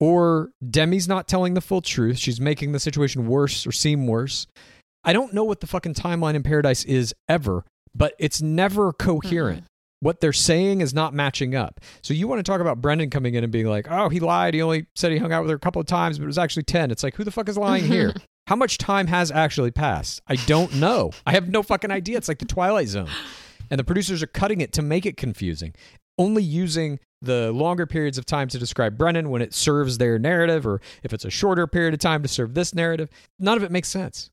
or 0.00 0.50
Demi's 0.64 1.06
not 1.06 1.28
telling 1.28 1.54
the 1.54 1.60
full 1.60 1.82
truth. 1.82 2.18
She's 2.18 2.40
making 2.40 2.72
the 2.72 2.80
situation 2.80 3.26
worse 3.26 3.66
or 3.66 3.72
seem 3.72 4.06
worse. 4.06 4.46
I 5.04 5.12
don't 5.12 5.34
know 5.34 5.44
what 5.44 5.60
the 5.60 5.66
fucking 5.66 5.94
timeline 5.94 6.34
in 6.34 6.42
Paradise 6.42 6.84
is 6.84 7.14
ever, 7.28 7.64
but 7.94 8.14
it's 8.18 8.40
never 8.40 8.92
mm-hmm. 8.92 9.06
coherent 9.06 9.64
what 10.02 10.20
they're 10.20 10.32
saying 10.32 10.80
is 10.80 10.92
not 10.92 11.14
matching 11.14 11.54
up. 11.54 11.80
So 12.02 12.12
you 12.12 12.26
want 12.26 12.40
to 12.40 12.42
talk 12.42 12.60
about 12.60 12.80
Brendan 12.80 13.08
coming 13.08 13.34
in 13.34 13.44
and 13.44 13.52
being 13.52 13.66
like, 13.66 13.86
"Oh, 13.88 14.08
he 14.08 14.18
lied. 14.18 14.52
He 14.52 14.60
only 14.60 14.86
said 14.96 15.12
he 15.12 15.18
hung 15.18 15.32
out 15.32 15.42
with 15.42 15.50
her 15.50 15.56
a 15.56 15.60
couple 15.60 15.80
of 15.80 15.86
times, 15.86 16.18
but 16.18 16.24
it 16.24 16.26
was 16.26 16.38
actually 16.38 16.64
10." 16.64 16.90
It's 16.90 17.04
like, 17.04 17.14
"Who 17.14 17.24
the 17.24 17.30
fuck 17.30 17.48
is 17.48 17.56
lying 17.56 17.84
here?" 17.84 18.12
How 18.48 18.56
much 18.56 18.76
time 18.76 19.06
has 19.06 19.30
actually 19.30 19.70
passed? 19.70 20.20
I 20.26 20.34
don't 20.34 20.74
know. 20.74 21.12
I 21.24 21.32
have 21.32 21.48
no 21.48 21.62
fucking 21.62 21.92
idea. 21.92 22.16
It's 22.16 22.26
like 22.26 22.40
the 22.40 22.44
Twilight 22.44 22.88
Zone. 22.88 23.08
And 23.70 23.78
the 23.78 23.84
producers 23.84 24.20
are 24.22 24.26
cutting 24.26 24.60
it 24.60 24.72
to 24.72 24.82
make 24.82 25.06
it 25.06 25.16
confusing, 25.16 25.74
only 26.18 26.42
using 26.42 26.98
the 27.22 27.52
longer 27.52 27.86
periods 27.86 28.18
of 28.18 28.26
time 28.26 28.48
to 28.48 28.58
describe 28.58 28.98
Brennan 28.98 29.30
when 29.30 29.42
it 29.42 29.54
serves 29.54 29.98
their 29.98 30.18
narrative 30.18 30.66
or 30.66 30.80
if 31.04 31.12
it's 31.12 31.24
a 31.24 31.30
shorter 31.30 31.68
period 31.68 31.94
of 31.94 32.00
time 32.00 32.20
to 32.22 32.28
serve 32.28 32.54
this 32.54 32.74
narrative. 32.74 33.08
None 33.38 33.56
of 33.56 33.62
it 33.62 33.70
makes 33.70 33.88
sense. 33.88 34.28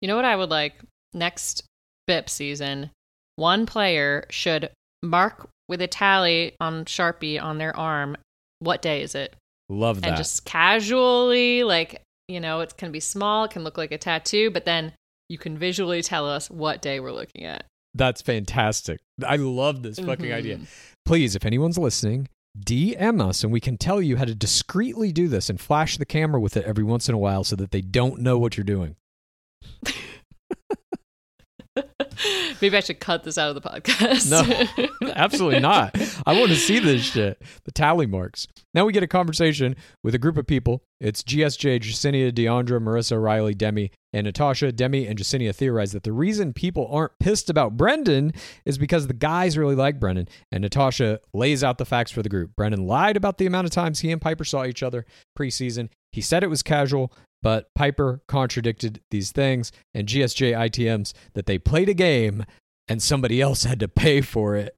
You 0.00 0.08
know 0.08 0.16
what 0.16 0.24
I 0.24 0.34
would 0.34 0.50
like? 0.50 0.74
Next 1.14 1.62
BIP 2.08 2.28
season, 2.28 2.90
one 3.36 3.66
player 3.66 4.24
should 4.30 4.70
mark 5.02 5.48
with 5.68 5.80
a 5.82 5.86
tally 5.86 6.54
on 6.60 6.84
Sharpie 6.84 7.42
on 7.42 7.58
their 7.58 7.76
arm 7.76 8.16
what 8.60 8.80
day 8.82 9.02
is 9.02 9.14
it? 9.16 9.34
Love 9.68 10.02
that. 10.02 10.08
And 10.08 10.16
just 10.16 10.44
casually, 10.44 11.64
like, 11.64 12.00
you 12.28 12.38
know, 12.38 12.60
it 12.60 12.76
can 12.76 12.92
be 12.92 13.00
small, 13.00 13.44
it 13.44 13.50
can 13.50 13.64
look 13.64 13.76
like 13.76 13.90
a 13.90 13.98
tattoo, 13.98 14.50
but 14.50 14.64
then 14.64 14.92
you 15.28 15.38
can 15.38 15.58
visually 15.58 16.02
tell 16.02 16.28
us 16.28 16.48
what 16.48 16.80
day 16.82 17.00
we're 17.00 17.10
looking 17.12 17.44
at. 17.44 17.64
That's 17.94 18.22
fantastic. 18.22 19.00
I 19.26 19.36
love 19.36 19.82
this 19.82 19.98
fucking 19.98 20.26
Mhm. 20.26 20.34
idea. 20.34 20.60
Please, 21.04 21.34
if 21.34 21.44
anyone's 21.44 21.76
listening, 21.78 22.28
DM 22.58 23.20
us 23.20 23.42
and 23.42 23.52
we 23.52 23.60
can 23.60 23.76
tell 23.76 24.00
you 24.00 24.16
how 24.16 24.24
to 24.26 24.34
discreetly 24.34 25.10
do 25.10 25.26
this 25.26 25.50
and 25.50 25.60
flash 25.60 25.96
the 25.96 26.04
camera 26.06 26.40
with 26.40 26.56
it 26.56 26.64
every 26.64 26.84
once 26.84 27.08
in 27.08 27.14
a 27.14 27.18
while 27.18 27.42
so 27.44 27.56
that 27.56 27.70
they 27.70 27.80
don't 27.80 28.20
know 28.20 28.38
what 28.38 28.56
you're 28.56 28.64
doing. 28.64 28.94
Maybe 32.60 32.76
I 32.76 32.80
should 32.80 33.00
cut 33.00 33.24
this 33.24 33.38
out 33.38 33.54
of 33.54 33.60
the 33.60 33.68
podcast. 33.68 34.30
No, 34.30 35.12
absolutely 35.14 35.60
not. 35.60 35.96
I 36.26 36.38
want 36.38 36.50
to 36.50 36.56
see 36.56 36.78
this 36.78 37.02
shit. 37.02 37.42
The 37.64 37.72
tally 37.72 38.06
marks. 38.06 38.46
Now 38.74 38.84
we 38.84 38.92
get 38.92 39.02
a 39.02 39.08
conversation 39.08 39.76
with 40.02 40.14
a 40.14 40.18
group 40.18 40.36
of 40.36 40.46
people. 40.46 40.82
It's 41.00 41.22
GSJ, 41.22 41.80
Jessenia, 41.80 42.32
Deandra, 42.32 42.80
Maurissa, 42.80 43.22
Riley, 43.22 43.54
Demi, 43.54 43.90
and 44.12 44.24
Natasha. 44.24 44.72
Demi 44.72 45.06
and 45.06 45.18
Jessenia 45.18 45.54
theorize 45.54 45.92
that 45.92 46.04
the 46.04 46.12
reason 46.12 46.52
people 46.52 46.88
aren't 46.90 47.18
pissed 47.18 47.50
about 47.50 47.76
Brendan 47.76 48.32
is 48.64 48.78
because 48.78 49.06
the 49.06 49.14
guys 49.14 49.58
really 49.58 49.74
like 49.74 50.00
Brendan. 50.00 50.28
And 50.50 50.62
Natasha 50.62 51.20
lays 51.34 51.64
out 51.64 51.78
the 51.78 51.84
facts 51.84 52.10
for 52.10 52.22
the 52.22 52.28
group. 52.28 52.52
Brendan 52.56 52.86
lied 52.86 53.16
about 53.16 53.38
the 53.38 53.46
amount 53.46 53.66
of 53.66 53.72
times 53.72 54.00
he 54.00 54.10
and 54.10 54.20
Piper 54.20 54.44
saw 54.44 54.64
each 54.64 54.82
other 54.82 55.04
preseason. 55.38 55.88
He 56.12 56.20
said 56.20 56.44
it 56.44 56.50
was 56.50 56.62
casual, 56.62 57.12
but 57.42 57.68
Piper 57.74 58.22
contradicted 58.28 59.00
these 59.10 59.32
things. 59.32 59.72
And 59.94 60.08
GSJ 60.08 60.52
ITMs 60.70 61.12
that 61.34 61.46
they 61.46 61.58
played 61.58 61.88
a 61.88 61.94
game 61.94 62.44
and 62.88 63.02
somebody 63.02 63.40
else 63.40 63.64
had 63.64 63.80
to 63.80 63.88
pay 63.88 64.20
for 64.20 64.56
it. 64.56 64.76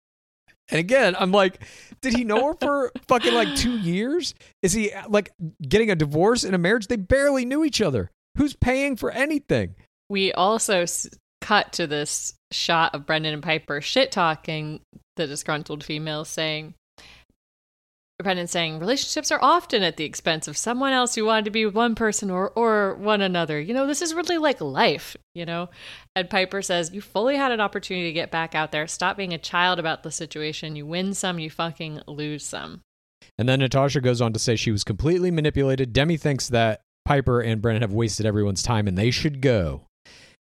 And 0.70 0.80
again, 0.80 1.14
I'm 1.18 1.30
like, 1.30 1.62
did 2.00 2.14
he 2.16 2.24
know 2.24 2.46
her 2.48 2.54
for 2.60 2.92
fucking 3.08 3.34
like 3.34 3.54
two 3.54 3.78
years? 3.78 4.34
Is 4.62 4.72
he 4.72 4.92
like 5.08 5.30
getting 5.62 5.90
a 5.90 5.94
divorce 5.94 6.42
in 6.42 6.54
a 6.54 6.58
marriage? 6.58 6.86
They 6.86 6.96
barely 6.96 7.44
knew 7.44 7.64
each 7.64 7.82
other. 7.82 8.10
Who's 8.38 8.54
paying 8.56 8.96
for 8.96 9.10
anything? 9.10 9.74
we 10.10 10.32
also 10.32 10.82
s- 10.82 11.08
cut 11.40 11.72
to 11.72 11.86
this 11.86 12.34
shot 12.52 12.94
of 12.94 13.06
Brendan 13.06 13.34
and 13.34 13.42
Piper 13.42 13.80
shit 13.80 14.12
talking 14.12 14.80
the 15.16 15.26
disgruntled 15.26 15.82
female 15.82 16.24
saying, 16.24 16.74
Brendan 18.24 18.48
saying, 18.48 18.80
relationships 18.80 19.30
are 19.30 19.38
often 19.40 19.82
at 19.82 19.96
the 19.96 20.04
expense 20.04 20.48
of 20.48 20.56
someone 20.56 20.92
else 20.92 21.14
who 21.14 21.24
wanted 21.24 21.44
to 21.44 21.50
be 21.52 21.64
with 21.64 21.74
one 21.74 21.94
person 21.94 22.30
or, 22.30 22.50
or 22.50 22.94
one 22.96 23.20
another. 23.20 23.60
You 23.60 23.74
know, 23.74 23.86
this 23.86 24.02
is 24.02 24.14
really 24.14 24.38
like 24.38 24.60
life, 24.60 25.16
you 25.34 25.46
know? 25.46 25.68
Ed 26.16 26.30
Piper 26.30 26.62
says, 26.62 26.92
You 26.92 27.00
fully 27.00 27.36
had 27.36 27.52
an 27.52 27.60
opportunity 27.60 28.08
to 28.08 28.12
get 28.12 28.32
back 28.32 28.54
out 28.54 28.72
there. 28.72 28.86
Stop 28.88 29.16
being 29.16 29.32
a 29.32 29.38
child 29.38 29.78
about 29.78 30.02
the 30.02 30.10
situation. 30.10 30.74
You 30.74 30.86
win 30.86 31.14
some, 31.14 31.38
you 31.38 31.50
fucking 31.50 32.00
lose 32.08 32.44
some. 32.44 32.80
And 33.38 33.48
then 33.48 33.60
Natasha 33.60 34.00
goes 34.00 34.20
on 34.20 34.32
to 34.32 34.38
say 34.38 34.56
she 34.56 34.72
was 34.72 34.84
completely 34.84 35.30
manipulated. 35.30 35.92
Demi 35.92 36.16
thinks 36.16 36.48
that 36.48 36.82
Piper 37.04 37.40
and 37.40 37.60
Brennan 37.60 37.82
have 37.82 37.92
wasted 37.92 38.26
everyone's 38.26 38.62
time 38.62 38.88
and 38.88 38.96
they 38.96 39.10
should 39.10 39.40
go. 39.40 39.82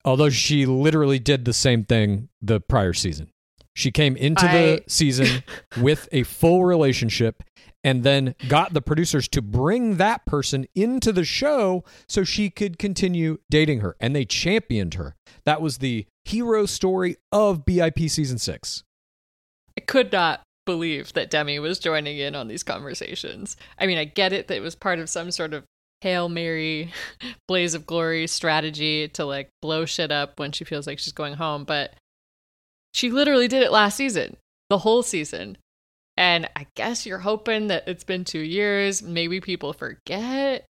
Although 0.04 0.30
she 0.30 0.66
literally 0.66 1.20
did 1.20 1.46
the 1.46 1.54
same 1.54 1.84
thing 1.84 2.30
the 2.42 2.62
prior 2.62 2.94
season. 2.94 3.32
She 3.76 3.92
came 3.92 4.16
into 4.16 4.46
I- 4.46 4.54
the 4.54 4.84
season 4.88 5.44
with 5.80 6.10
a 6.12 6.24
full 6.24 6.66
relationship 6.66 7.44
and 7.84 8.04
then 8.04 8.34
got 8.48 8.74
the 8.74 8.82
producers 8.82 9.28
to 9.28 9.44
bring 9.44 9.98
that 9.98 10.26
person 10.26 10.66
into 10.74 11.12
the 11.12 11.24
show 11.24 11.84
so 12.08 12.24
she 12.24 12.50
could 12.50 12.80
continue 12.80 13.38
dating 13.52 13.82
her. 13.82 13.96
And 14.00 14.16
they 14.16 14.26
championed 14.26 14.96
her. 14.96 15.16
That 15.46 15.62
was 15.62 15.78
the 15.78 16.08
hero 16.24 16.66
story 16.66 17.18
of 17.32 17.64
BIP 17.64 18.10
season 18.10 18.40
six. 18.40 18.84
I 19.78 19.82
could 19.82 20.12
not 20.12 20.42
believe 20.66 21.14
that 21.14 21.30
Demi 21.30 21.60
was 21.60 21.78
joining 21.78 22.18
in 22.18 22.34
on 22.34 22.48
these 22.48 22.64
conversations. 22.64 23.56
I 23.78 23.86
mean, 23.86 24.00
I 24.00 24.06
get 24.06 24.34
it 24.34 24.48
that 24.48 24.58
it 24.58 24.62
was 24.62 24.76
part 24.76 24.98
of 24.98 25.08
some 25.08 25.30
sort 25.30 25.54
of 25.54 25.64
Hail 26.02 26.28
Mary, 26.28 26.92
blaze 27.48 27.76
of 27.76 27.86
glory 27.86 28.26
strategy 28.26 29.08
to 29.10 29.26
like 29.26 29.50
blow 29.62 29.86
shit 29.86 30.12
up 30.12 30.40
when 30.40 30.52
she 30.52 30.64
feels 30.64 30.88
like 30.88 30.98
she's 30.98 31.14
going 31.14 31.36
home, 31.36 31.66
but 31.66 31.94
she 32.96 33.12
literally 33.12 33.50
did 33.50 33.62
it 33.62 33.74
last 33.74 33.98
season, 33.98 34.38
the 34.70 34.78
whole 34.78 35.04
season. 35.04 35.58
And 36.16 36.50
I 36.56 36.66
guess 36.76 37.06
you're 37.06 37.20
hoping 37.20 37.68
that 37.68 37.90
it's 37.90 38.06
been 38.06 38.24
two 38.24 38.40
years. 38.40 39.04
Maybe 39.04 39.42
people 39.42 39.74
forget, 39.74 40.66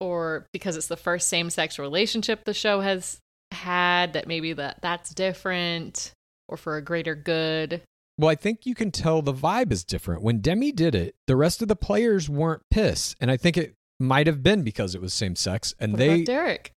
or 0.00 0.46
because 0.54 0.78
it's 0.78 0.86
the 0.86 0.96
first 0.96 1.28
same 1.28 1.50
sex 1.50 1.78
relationship 1.78 2.44
the 2.44 2.54
show 2.54 2.80
has 2.80 3.18
had, 3.50 4.14
that 4.14 4.26
maybe 4.26 4.54
that 4.54 4.78
that's 4.80 5.12
different, 5.12 6.12
or 6.48 6.56
for 6.56 6.78
a 6.78 6.82
greater 6.82 7.14
good. 7.14 7.82
Well, 8.16 8.30
I 8.30 8.36
think 8.36 8.64
you 8.64 8.74
can 8.74 8.90
tell 8.90 9.20
the 9.20 9.34
vibe 9.34 9.70
is 9.70 9.84
different. 9.84 10.22
When 10.22 10.40
Demi 10.40 10.72
did 10.72 10.94
it, 10.94 11.14
the 11.26 11.36
rest 11.36 11.60
of 11.60 11.68
the 11.68 11.76
players 11.76 12.30
weren't 12.30 12.62
pissed, 12.70 13.16
and 13.20 13.30
I 13.30 13.36
think 13.36 13.58
it 13.58 13.74
might 14.00 14.26
have 14.26 14.42
been 14.42 14.62
because 14.62 14.94
it 14.94 15.02
was 15.02 15.12
same 15.12 15.36
sex, 15.36 15.74
and 15.78 15.92
What 15.92 15.98
they 15.98 16.24
Derek? 16.24 16.72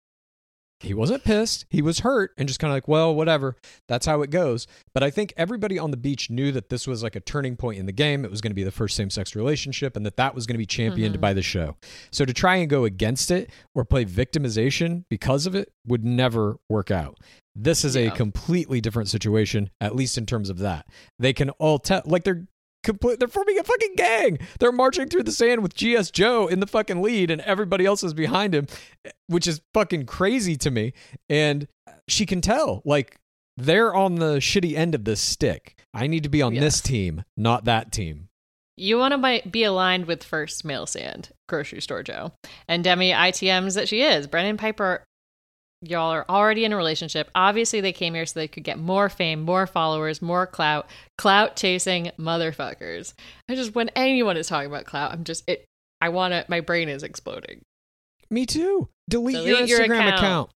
He 0.86 0.94
wasn't 0.94 1.24
pissed. 1.24 1.66
He 1.70 1.82
was 1.82 2.00
hurt 2.00 2.32
and 2.38 2.48
just 2.48 2.60
kind 2.60 2.72
of 2.72 2.76
like, 2.76 2.88
well, 2.88 3.14
whatever. 3.14 3.56
That's 3.88 4.06
how 4.06 4.22
it 4.22 4.30
goes. 4.30 4.68
But 4.94 5.04
I 5.04 5.10
think 5.10 5.34
everybody 5.36 5.78
on 5.78 5.92
the 5.92 5.98
beach 5.98 6.30
knew 6.30 6.52
that 6.52 6.70
this 6.70 6.88
was 6.88 7.04
like 7.04 7.16
a 7.16 7.20
turning 7.20 7.58
point 7.58 7.80
in 7.80 7.86
the 7.86 7.92
game. 7.92 8.24
It 8.24 8.32
was 8.32 8.42
going 8.42 8.52
to 8.52 8.56
be 8.56 8.64
the 8.64 8.72
first 8.72 8.96
same 8.96 9.10
sex 9.10 9.36
relationship 9.36 9.96
and 9.96 10.06
that 10.06 10.18
that 10.18 10.36
was 10.36 10.46
going 10.46 10.56
to 10.56 10.60
be 10.60 10.66
championed 10.66 11.20
by 11.20 11.32
mm-hmm. 11.32 11.36
the 11.36 11.42
show. 11.44 11.76
So 12.12 12.26
to 12.26 12.34
try 12.34 12.56
and 12.58 12.70
go 12.70 12.86
against 12.86 13.32
it 13.32 13.50
or 13.74 13.84
play 13.84 14.06
victimization 14.06 15.06
because 15.10 15.46
of 15.46 15.56
it 15.56 15.72
would 15.86 16.06
never 16.06 16.58
work 16.70 16.92
out. 16.92 17.20
This 17.56 17.86
is 17.86 17.96
a 17.96 18.12
completely 18.12 18.82
different 18.82 19.08
situation, 19.08 19.70
at 19.80 19.96
least 19.96 20.18
in 20.18 20.26
terms 20.26 20.50
of 20.50 20.58
that. 20.60 20.86
They 21.20 21.32
can 21.32 21.52
all 21.52 21.80
tell, 21.80 22.02
like 22.06 22.26
they're 22.26 22.48
complete. 22.86 23.20
They're 23.20 23.28
forming 23.28 23.60
a 23.60 23.64
fucking 23.64 23.96
gang. 23.98 24.40
They're 24.60 24.72
marching 24.72 25.10
through 25.10 25.24
the 25.24 25.32
sand 25.34 25.62
with 25.62 25.76
GS 25.76 26.12
Joe 26.12 26.48
in 26.48 26.62
the 26.62 26.68
fucking 26.68 27.02
lead, 27.02 27.30
and 27.32 27.42
everybody 27.42 27.86
else 27.86 28.04
is 28.04 28.14
behind 28.14 28.56
him, 28.56 28.68
which 29.28 29.48
is 29.48 29.62
fucking 29.74 30.06
crazy 30.06 30.56
to 30.58 30.72
me. 30.72 30.94
And 31.30 31.68
she 32.08 32.26
can 32.26 32.40
tell, 32.40 32.82
like, 32.86 33.18
they're 33.58 33.94
on 33.94 34.16
the 34.16 34.38
shitty 34.38 34.76
end 34.78 34.96
of 34.96 35.04
this 35.06 35.20
stick. 35.20 35.78
I 35.94 36.08
need 36.08 36.24
to 36.24 36.30
be 36.30 36.42
on 36.42 36.54
Yes. 36.54 36.64
this 36.64 36.82
team, 36.82 37.24
not 37.36 37.66
that 37.66 37.92
team. 37.92 38.28
You 38.78 38.98
want 38.98 39.14
to 39.14 39.50
be 39.50 39.64
aligned 39.64 40.06
with 40.06 40.24
First 40.24 40.66
Mail 40.66 40.86
Sand, 40.86 41.30
grocery 41.48 41.82
store 41.82 42.04
Joe, 42.04 42.34
and 42.68 42.84
Demi 42.84 43.12
ITMs 43.12 43.76
that 43.76 43.88
she 43.88 44.02
is. 44.02 44.28
Brennan 44.28 44.58
Piper, 44.58 45.04
y'all 45.82 46.12
are 46.12 46.26
already 46.30 46.66
in 46.66 46.74
a 46.74 46.78
relationship. 46.78 47.30
Obviously, 47.36 47.82
they 47.82 47.94
came 47.94 48.14
here 48.14 48.26
so 48.26 48.40
they 48.40 48.48
could 48.48 48.64
get 48.64 48.80
more 48.80 49.10
fame, 49.10 49.42
more 49.42 49.68
followers, 49.68 50.22
more 50.22 50.48
clout. 50.48 50.88
Clout 51.18 51.56
chasing 51.56 52.12
motherfuckers. 52.20 53.14
I 53.50 53.56
just 53.56 53.76
when 53.76 53.90
anyone 53.90 54.38
is 54.38 54.48
talking 54.48 54.70
about 54.70 54.86
clout, 54.86 55.12
I'm 55.12 55.24
just 55.24 55.48
it. 55.50 55.66
I 56.02 56.10
want 56.10 56.34
to. 56.34 56.46
My 56.48 56.62
brain 56.62 56.90
is 56.90 57.04
exploding. 57.04 57.62
Me 58.30 58.46
too. 58.46 58.90
Delete, 59.10 59.36
Delete 59.36 59.68
your 59.68 59.80
your 59.80 59.88
Instagram 59.88 59.98
account. 60.08 60.16
account. 60.16 60.50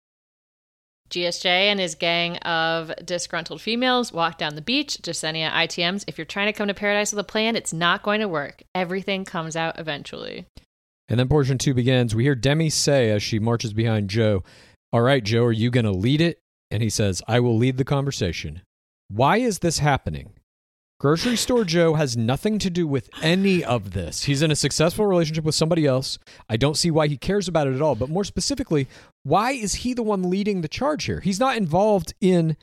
GSJ 1.09 1.45
and 1.45 1.79
his 1.79 1.95
gang 1.95 2.37
of 2.37 2.91
disgruntled 3.03 3.61
females 3.61 4.13
walk 4.13 4.37
down 4.37 4.55
the 4.55 4.61
beach. 4.61 4.97
Jessenia 5.01 5.49
ITMs. 5.51 6.03
If 6.07 6.17
you're 6.17 6.25
trying 6.25 6.47
to 6.47 6.53
come 6.53 6.67
to 6.67 6.73
paradise 6.73 7.11
with 7.11 7.19
a 7.19 7.23
plan, 7.23 7.55
it's 7.55 7.73
not 7.73 8.03
going 8.03 8.19
to 8.19 8.27
work. 8.27 8.61
Everything 8.75 9.25
comes 9.25 9.55
out 9.55 9.79
eventually. 9.79 10.45
And 11.07 11.19
then 11.19 11.27
portion 11.27 11.57
two 11.57 11.73
begins. 11.73 12.13
We 12.13 12.23
hear 12.23 12.35
Demi 12.35 12.69
say 12.69 13.09
as 13.09 13.23
she 13.23 13.39
marches 13.39 13.73
behind 13.73 14.09
Joe, 14.11 14.43
All 14.91 15.01
right, 15.01 15.23
Joe, 15.23 15.45
are 15.45 15.51
you 15.51 15.69
going 15.69 15.85
to 15.85 15.91
lead 15.91 16.19
it? 16.19 16.39
And 16.71 16.81
he 16.81 16.89
says, 16.89 17.21
I 17.27 17.39
will 17.39 17.57
lead 17.57 17.77
the 17.77 17.83
conversation. 17.83 18.61
Why 19.07 19.37
is 19.37 19.59
this 19.59 19.79
happening? 19.79 20.33
Grocery 20.99 21.37
Store 21.37 21.63
Joe 21.63 21.93
has 21.93 22.17
nothing 22.17 22.59
to 22.59 22.69
do 22.69 22.85
with 22.85 23.09
any 23.21 23.63
of 23.63 23.91
this. 23.91 24.23
He's 24.23 24.41
in 24.41 24.51
a 24.51 24.55
successful 24.55 25.05
relationship 25.05 25.45
with 25.45 25.55
somebody 25.55 25.85
else. 25.85 26.19
I 26.49 26.57
don't 26.57 26.75
see 26.75 26.91
why 26.91 27.07
he 27.07 27.17
cares 27.17 27.47
about 27.47 27.67
it 27.67 27.75
at 27.75 27.81
all. 27.81 27.95
But 27.95 28.09
more 28.09 28.25
specifically, 28.25 28.87
why 29.23 29.51
is 29.51 29.75
he 29.75 29.93
the 29.93 30.03
one 30.03 30.29
leading 30.29 30.61
the 30.61 30.67
charge 30.67 31.05
here? 31.05 31.21
He's 31.21 31.39
not 31.39 31.55
involved 31.55 32.13
in 32.19 32.57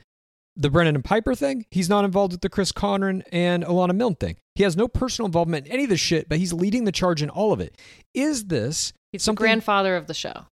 the 0.54 0.68
Brennan 0.68 0.96
and 0.96 1.04
Piper 1.04 1.34
thing. 1.34 1.64
He's 1.70 1.88
not 1.88 2.04
involved 2.04 2.32
with 2.32 2.42
the 2.42 2.48
Chris 2.48 2.72
Conran 2.72 3.22
and 3.32 3.64
Alana 3.64 3.94
Milne 3.94 4.16
thing. 4.16 4.36
He 4.54 4.64
has 4.64 4.76
no 4.76 4.88
personal 4.88 5.26
involvement 5.26 5.66
in 5.66 5.72
any 5.72 5.84
of 5.84 5.90
this 5.90 6.00
shit, 6.00 6.28
but 6.28 6.38
he's 6.38 6.52
leading 6.52 6.84
the 6.84 6.92
charge 6.92 7.22
in 7.22 7.30
all 7.30 7.52
of 7.52 7.60
it. 7.60 7.78
Is 8.14 8.46
this 8.46 8.92
He's 9.12 9.22
something 9.22 9.42
the 9.42 9.48
grandfather 9.48 9.96
of 9.96 10.08
the 10.08 10.14
show. 10.14 10.46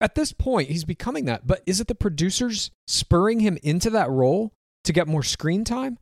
At 0.00 0.14
this 0.14 0.32
point 0.32 0.68
he's 0.70 0.84
becoming 0.84 1.24
that? 1.26 1.46
But 1.46 1.62
is 1.66 1.80
it 1.80 1.88
the 1.88 1.94
producers 1.94 2.70
spurring 2.86 3.40
him 3.40 3.58
into 3.62 3.90
that 3.90 4.10
role 4.10 4.52
to 4.84 4.92
get 4.92 5.08
more 5.08 5.22
screen 5.22 5.64
time? 5.64 5.98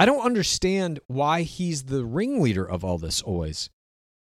I 0.00 0.06
don't 0.06 0.24
understand 0.24 1.00
why 1.08 1.42
he's 1.42 1.84
the 1.84 2.04
ringleader 2.04 2.64
of 2.64 2.84
all 2.84 2.98
this 2.98 3.20
always. 3.20 3.68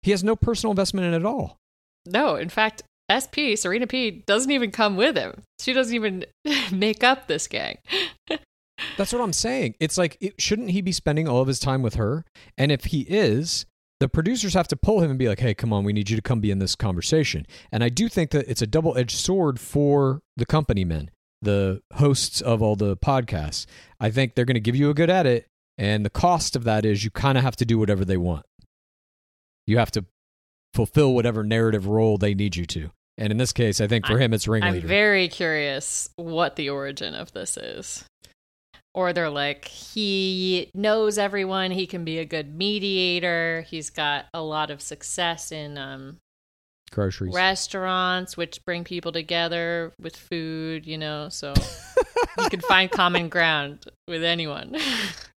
He 0.02 0.10
has 0.10 0.22
no 0.22 0.36
personal 0.36 0.72
investment 0.72 1.06
in 1.06 1.14
it 1.14 1.16
at 1.16 1.26
all. 1.26 1.58
No, 2.06 2.34
in 2.36 2.48
fact, 2.48 2.82
SP, 3.08 3.56
Serena 3.56 3.86
P, 3.86 4.22
doesn't 4.26 4.50
even 4.50 4.70
come 4.70 4.96
with 4.96 5.16
him. 5.16 5.42
She 5.60 5.72
doesn't 5.72 5.94
even 5.94 6.26
make 6.72 7.04
up 7.04 7.26
this 7.26 7.46
gang. 7.46 7.78
That's 8.96 9.12
what 9.12 9.22
I'm 9.22 9.32
saying. 9.32 9.76
It's 9.80 9.96
like, 9.96 10.16
it, 10.20 10.40
shouldn't 10.40 10.70
he 10.70 10.82
be 10.82 10.92
spending 10.92 11.28
all 11.28 11.40
of 11.40 11.48
his 11.48 11.60
time 11.60 11.82
with 11.82 11.94
her? 11.94 12.24
And 12.58 12.72
if 12.72 12.86
he 12.86 13.02
is, 13.02 13.66
the 14.02 14.08
producers 14.08 14.54
have 14.54 14.66
to 14.66 14.74
pull 14.74 15.00
him 15.00 15.10
and 15.10 15.18
be 15.18 15.28
like, 15.28 15.38
hey, 15.38 15.54
come 15.54 15.72
on, 15.72 15.84
we 15.84 15.92
need 15.92 16.10
you 16.10 16.16
to 16.16 16.22
come 16.22 16.40
be 16.40 16.50
in 16.50 16.58
this 16.58 16.74
conversation. 16.74 17.46
And 17.70 17.84
I 17.84 17.88
do 17.88 18.08
think 18.08 18.32
that 18.32 18.50
it's 18.50 18.60
a 18.60 18.66
double 18.66 18.98
edged 18.98 19.16
sword 19.16 19.60
for 19.60 20.22
the 20.36 20.44
company 20.44 20.84
men, 20.84 21.12
the 21.40 21.82
hosts 21.94 22.40
of 22.40 22.60
all 22.60 22.74
the 22.74 22.96
podcasts. 22.96 23.64
I 24.00 24.10
think 24.10 24.34
they're 24.34 24.44
going 24.44 24.54
to 24.54 24.60
give 24.60 24.74
you 24.74 24.90
a 24.90 24.94
good 24.94 25.08
edit. 25.08 25.46
And 25.78 26.04
the 26.04 26.10
cost 26.10 26.56
of 26.56 26.64
that 26.64 26.84
is 26.84 27.04
you 27.04 27.12
kind 27.12 27.38
of 27.38 27.44
have 27.44 27.54
to 27.56 27.64
do 27.64 27.78
whatever 27.78 28.04
they 28.04 28.16
want. 28.16 28.44
You 29.68 29.78
have 29.78 29.92
to 29.92 30.04
fulfill 30.74 31.14
whatever 31.14 31.44
narrative 31.44 31.86
role 31.86 32.18
they 32.18 32.34
need 32.34 32.56
you 32.56 32.66
to. 32.66 32.90
And 33.18 33.30
in 33.30 33.36
this 33.36 33.52
case, 33.52 33.80
I 33.80 33.86
think 33.86 34.04
for 34.06 34.18
him, 34.18 34.34
it's 34.34 34.48
ringleader. 34.48 34.78
I'm 34.78 34.88
very 34.88 35.28
curious 35.28 36.08
what 36.16 36.56
the 36.56 36.70
origin 36.70 37.14
of 37.14 37.30
this 37.32 37.56
is. 37.56 38.04
Or 38.94 39.12
they're 39.12 39.30
like, 39.30 39.66
he 39.66 40.70
knows 40.74 41.16
everyone. 41.16 41.70
He 41.70 41.86
can 41.86 42.04
be 42.04 42.18
a 42.18 42.24
good 42.26 42.54
mediator. 42.54 43.64
He's 43.66 43.88
got 43.88 44.26
a 44.34 44.42
lot 44.42 44.70
of 44.70 44.82
success 44.82 45.50
in 45.50 45.78
um, 45.78 46.18
Groceries. 46.90 47.34
restaurants, 47.34 48.36
which 48.36 48.62
bring 48.66 48.84
people 48.84 49.10
together 49.10 49.94
with 49.98 50.14
food, 50.14 50.86
you 50.86 50.98
know, 50.98 51.30
so 51.30 51.54
you 52.38 52.50
can 52.50 52.60
find 52.60 52.90
common 52.90 53.30
ground 53.30 53.86
with 54.06 54.22
anyone. 54.22 54.76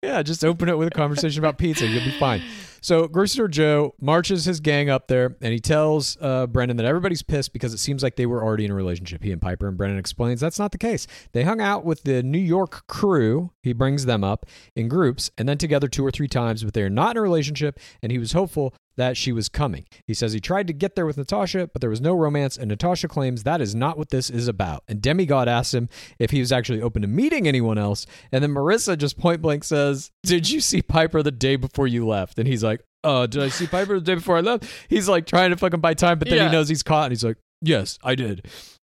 Yeah, 0.04 0.22
just 0.22 0.44
open 0.44 0.68
it 0.68 0.78
with 0.78 0.89
a 0.89 0.91
conversation 0.91 1.39
about 1.39 1.58
pizza. 1.58 1.88
You'll 1.88 2.04
be 2.04 2.12
fine. 2.12 2.41
So, 2.86 3.10
Store 3.26 3.48
Joe 3.48 3.95
marches 4.00 4.45
his 4.45 4.60
gang 4.60 4.91
up 4.91 5.08
there 5.08 5.36
and 5.41 5.52
he 5.52 5.60
tells 5.60 6.19
uh, 6.21 6.45
Brendan 6.45 6.78
that 6.78 6.86
everybody's 6.86 7.24
pissed 7.24 7.52
because 7.52 7.74
it 7.74 7.80
seems 7.80 8.04
like 8.04 8.15
they 8.15 8.28
were 8.28 8.43
already 8.43 8.63
in 8.63 8.69
a 8.69 8.76
relationship. 8.76 9.24
He 9.24 9.32
and 9.32 9.41
Piper 9.41 9.67
and 9.67 9.76
Brendan 9.76 9.98
explains 9.98 10.39
that's 10.39 10.60
not 10.60 10.71
the 10.71 10.78
case. 10.78 11.08
They 11.32 11.41
hung 11.41 11.60
out 11.62 11.84
with 11.84 12.04
the 12.04 12.21
New 12.21 12.38
York 12.38 12.86
crew. 12.86 13.50
He 13.63 13.74
brings 13.74 14.06
them 14.06 14.24
up 14.24 14.45
in 14.76 14.88
groups 14.88 15.32
and 15.36 15.50
then 15.50 15.58
together 15.58 15.88
two 15.88 16.06
or 16.06 16.12
three 16.12 16.28
times, 16.28 16.63
but 16.63 16.76
they're 16.76 16.91
not 16.91 17.15
in 17.15 17.17
a 17.17 17.21
relationship. 17.21 17.80
And 18.04 18.12
he 18.12 18.19
was 18.19 18.34
hopeful 18.34 18.76
that 18.97 19.17
she 19.17 19.31
was 19.31 19.49
coming. 19.49 19.86
He 20.08 20.13
says 20.13 20.34
he 20.34 20.39
tried 20.39 20.67
to 20.67 20.73
get 20.73 20.95
there 20.95 21.05
with 21.05 21.17
Natasha, 21.17 21.69
but 21.71 21.81
there 21.81 21.89
was 21.89 22.01
no 22.01 22.13
romance. 22.15 22.58
And 22.58 22.69
Natasha 22.69 23.08
claims 23.08 23.43
that 23.43 23.62
is 23.62 23.75
not 23.75 23.97
what 23.97 24.10
this 24.10 24.29
is 24.29 24.47
about. 24.47 24.84
And 24.88 25.01
Demigod 25.01 25.47
asks 25.47 25.73
him 25.73 25.89
if 26.19 26.31
he 26.31 26.39
was 26.39 26.51
actually 26.51 26.81
open 26.81 27.01
to 27.01 27.08
meeting 27.08 27.47
anyone 27.47 27.77
else. 27.77 28.05
And 28.31 28.43
then 28.43 28.51
Maurissa 28.53 28.97
just 28.97 29.17
point 29.17 29.41
blank 29.41 29.63
says, 29.63 30.12
Did 30.23 30.49
you 30.49 30.62
see 30.62 30.81
Piper 30.81 31.21
the 31.23 31.31
day 31.31 31.55
before 31.55 31.88
you 31.88 32.08
left? 32.08 32.39
And 32.39 32.47
he's 32.47 32.63
like, 32.63 32.81
Uh, 33.03 33.27
did 33.27 33.41
I 33.43 33.49
see 33.49 33.67
Piper 33.67 33.95
the 33.95 34.05
day 34.05 34.15
before 34.15 34.38
I 34.38 34.41
left? 34.41 34.65
He's 34.89 35.10
like 35.10 35.25
trying 35.25 35.51
to 35.51 35.58
fucking 35.58 35.81
buy 35.81 35.93
time, 35.93 36.19
but 36.19 36.27
then 36.29 36.38
Yeah. 36.38 36.45
he 36.47 36.51
knows 36.51 36.69
he's 36.69 36.84
caught 36.84 37.05
and 37.05 37.12
he's 37.12 37.23
like, 37.23 37.38
Yes, 37.62 37.99
I 38.03 38.15
did. 38.15 38.45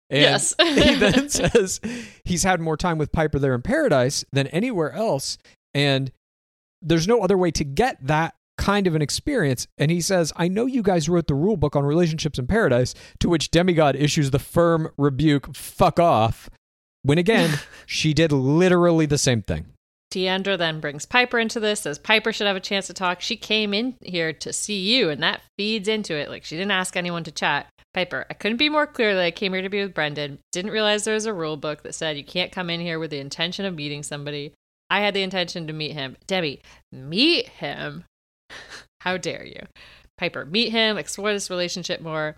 And 0.09 0.21
Yes. 0.21 0.55
he 0.61 0.95
then 0.95 1.27
says 1.29 1.81
he's 2.23 2.43
had 2.43 2.61
more 2.61 2.77
time 2.77 2.97
with 2.97 3.11
Piper 3.11 3.39
there 3.39 3.53
in 3.55 3.61
paradise 3.61 4.23
than 4.31 4.47
anywhere 4.47 4.91
else. 4.93 5.37
And 5.73 6.11
there's 6.81 7.07
no 7.07 7.21
other 7.21 7.37
way 7.37 7.51
to 7.51 7.63
get 7.63 7.97
that 8.07 8.35
kind 8.67 8.85
of 8.85 8.95
an 8.95 9.01
experience. 9.01 9.65
And 9.77 9.89
he 9.89 10.01
says, 10.01 10.33
I 10.35 10.49
know 10.49 10.65
you 10.65 10.83
guys 10.83 11.07
wrote 11.07 11.27
the 11.27 11.35
rule 11.35 11.55
book 11.55 11.77
on 11.77 11.85
relationships 11.85 12.37
in 12.37 12.47
paradise, 12.47 12.93
to 13.21 13.29
which 13.29 13.49
Demigod 13.49 13.95
issues 13.95 14.31
the 14.31 14.39
firm 14.39 14.89
rebuke, 14.97 15.55
fuck 15.55 16.01
off. 16.01 16.49
When 17.01 17.17
again, 17.17 17.61
she 17.85 18.13
did 18.13 18.33
literally 18.33 19.05
the 19.05 19.17
same 19.17 19.41
thing. 19.41 19.67
Deandra 20.11 20.57
then 20.57 20.81
brings 20.81 21.05
Piper 21.05 21.39
into 21.39 21.61
this, 21.61 21.81
says 21.81 21.97
Piper 21.97 22.33
should 22.33 22.47
have 22.47 22.57
a 22.57 22.61
chance 22.61 22.87
to 22.87 22.93
talk. 22.93 23.21
She 23.21 23.37
came 23.37 23.73
in 23.73 23.95
here 24.01 24.33
to 24.33 24.51
see 24.51 24.79
you, 24.79 25.09
and 25.09 25.23
that 25.23 25.43
feeds 25.57 25.87
into 25.87 26.15
it. 26.15 26.27
Like, 26.27 26.43
she 26.43 26.57
didn't 26.57 26.71
ask 26.71 26.97
anyone 26.97 27.23
to 27.23 27.31
chat. 27.31 27.67
Piper, 27.93 28.25
I 28.29 28.33
couldn't 28.33 28.57
be 28.57 28.67
more 28.67 28.85
clear 28.85 29.15
that 29.15 29.23
I 29.23 29.31
came 29.31 29.53
here 29.53 29.61
to 29.61 29.69
be 29.69 29.81
with 29.81 29.93
Brendan. 29.93 30.39
Didn't 30.51 30.71
realize 30.71 31.05
there 31.05 31.13
was 31.13 31.25
a 31.25 31.33
rule 31.33 31.55
book 31.55 31.83
that 31.83 31.95
said 31.95 32.17
you 32.17 32.25
can't 32.25 32.51
come 32.51 32.69
in 32.69 32.81
here 32.81 32.99
with 32.99 33.11
the 33.11 33.19
intention 33.19 33.63
of 33.63 33.75
meeting 33.75 34.03
somebody. 34.03 34.51
I 34.89 34.99
had 34.99 35.13
the 35.13 35.23
intention 35.23 35.67
to 35.67 35.73
meet 35.73 35.93
him. 35.93 36.17
Debbie, 36.27 36.61
meet 36.91 37.47
him? 37.47 38.03
How 39.01 39.17
dare 39.17 39.45
you? 39.45 39.61
Piper, 40.17 40.45
meet 40.45 40.69
him, 40.69 40.97
explore 40.97 41.31
this 41.31 41.49
relationship 41.49 42.01
more. 42.01 42.37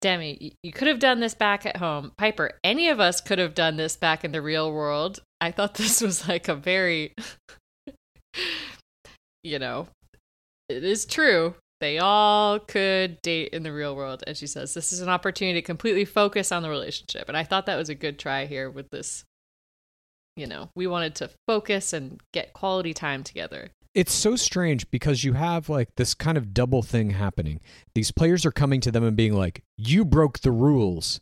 Demi, 0.00 0.56
you 0.62 0.72
could 0.72 0.88
have 0.88 0.98
done 0.98 1.20
this 1.20 1.34
back 1.34 1.64
at 1.64 1.76
home. 1.76 2.12
Piper, 2.16 2.58
any 2.64 2.88
of 2.88 2.98
us 2.98 3.20
could 3.20 3.38
have 3.38 3.54
done 3.54 3.76
this 3.76 3.96
back 3.96 4.24
in 4.24 4.32
the 4.32 4.42
real 4.42 4.72
world. 4.72 5.20
I 5.40 5.50
thought 5.50 5.74
this 5.76 6.00
was 6.00 6.28
like 6.28 6.48
a 6.48 6.54
very, 6.54 7.14
you 9.44 9.58
know, 9.58 9.88
it 10.68 10.84
is 10.84 11.06
true. 11.06 11.54
They 11.80 11.98
all 11.98 12.60
could 12.60 13.20
date 13.22 13.48
in 13.52 13.64
the 13.64 13.72
real 13.72 13.96
world. 13.96 14.22
And 14.26 14.36
she 14.36 14.46
says, 14.46 14.72
this 14.72 14.92
is 14.92 15.00
an 15.00 15.08
opportunity 15.08 15.60
to 15.60 15.66
completely 15.66 16.04
focus 16.04 16.52
on 16.52 16.62
the 16.62 16.70
relationship. 16.70 17.28
And 17.28 17.36
I 17.36 17.42
thought 17.42 17.66
that 17.66 17.76
was 17.76 17.88
a 17.88 17.94
good 17.94 18.18
try 18.18 18.46
here 18.46 18.70
with 18.70 18.88
this. 18.90 19.24
You 20.36 20.46
know, 20.46 20.70
we 20.76 20.86
wanted 20.86 21.16
to 21.16 21.30
focus 21.48 21.92
and 21.92 22.20
get 22.32 22.52
quality 22.52 22.94
time 22.94 23.24
together. 23.24 23.70
It's 23.94 24.12
so 24.12 24.36
strange 24.36 24.90
because 24.90 25.24
you 25.24 25.34
have 25.34 25.68
like 25.68 25.88
this 25.96 26.14
kind 26.14 26.38
of 26.38 26.54
double 26.54 26.82
thing 26.82 27.10
happening. 27.10 27.60
These 27.94 28.10
players 28.10 28.46
are 28.46 28.52
coming 28.52 28.80
to 28.80 28.90
them 28.90 29.04
and 29.04 29.16
being 29.16 29.34
like, 29.34 29.62
"You 29.76 30.04
broke 30.04 30.40
the 30.40 30.52
rules." 30.52 31.20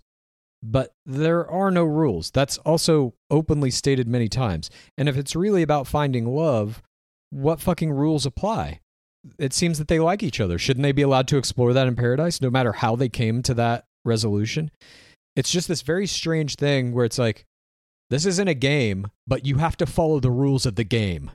But 0.63 0.93
there 1.07 1.49
are 1.51 1.71
no 1.71 1.85
rules. 1.85 2.31
That's 2.31 2.59
also 2.59 3.15
openly 3.31 3.71
stated 3.71 4.07
many 4.07 4.29
times. 4.29 4.69
And 4.99 5.09
if 5.09 5.17
it's 5.17 5.35
really 5.35 5.63
about 5.63 5.87
finding 5.87 6.27
love, 6.27 6.83
what 7.31 7.61
fucking 7.61 7.93
rules 7.93 8.27
apply? 8.27 8.81
It 9.39 9.55
seems 9.55 9.79
that 9.79 9.89
they 9.89 9.99
like 9.99 10.23
each 10.23 10.41
other. 10.41 10.59
Shouldn't 10.59 10.83
they 10.83 10.93
be 10.93 11.03
allowed 11.03 11.29
to 11.29 11.39
explore 11.39 11.73
that 11.73 11.87
in 11.87 11.97
paradise 11.97 12.41
no 12.41 12.51
matter 12.51 12.73
how 12.73 12.95
they 12.95 13.09
came 13.09 13.43
to 13.43 13.55
that 13.55 13.85
resolution? 14.05 14.71
It's 15.35 15.51
just 15.51 15.69
this 15.69 15.83
very 15.83 16.07
strange 16.07 16.57
thing 16.57 16.93
where 16.93 17.05
it's 17.07 17.19
like 17.19 17.47
this 18.11 18.27
isn't 18.27 18.49
a 18.49 18.55
game, 18.55 19.07
but 19.27 19.47
you 19.47 19.57
have 19.57 19.77
to 19.79 19.87
follow 19.87 20.21
the 20.21 20.31
rules 20.31 20.67
of 20.67 20.75
the 20.75 20.85
game. 20.85 21.31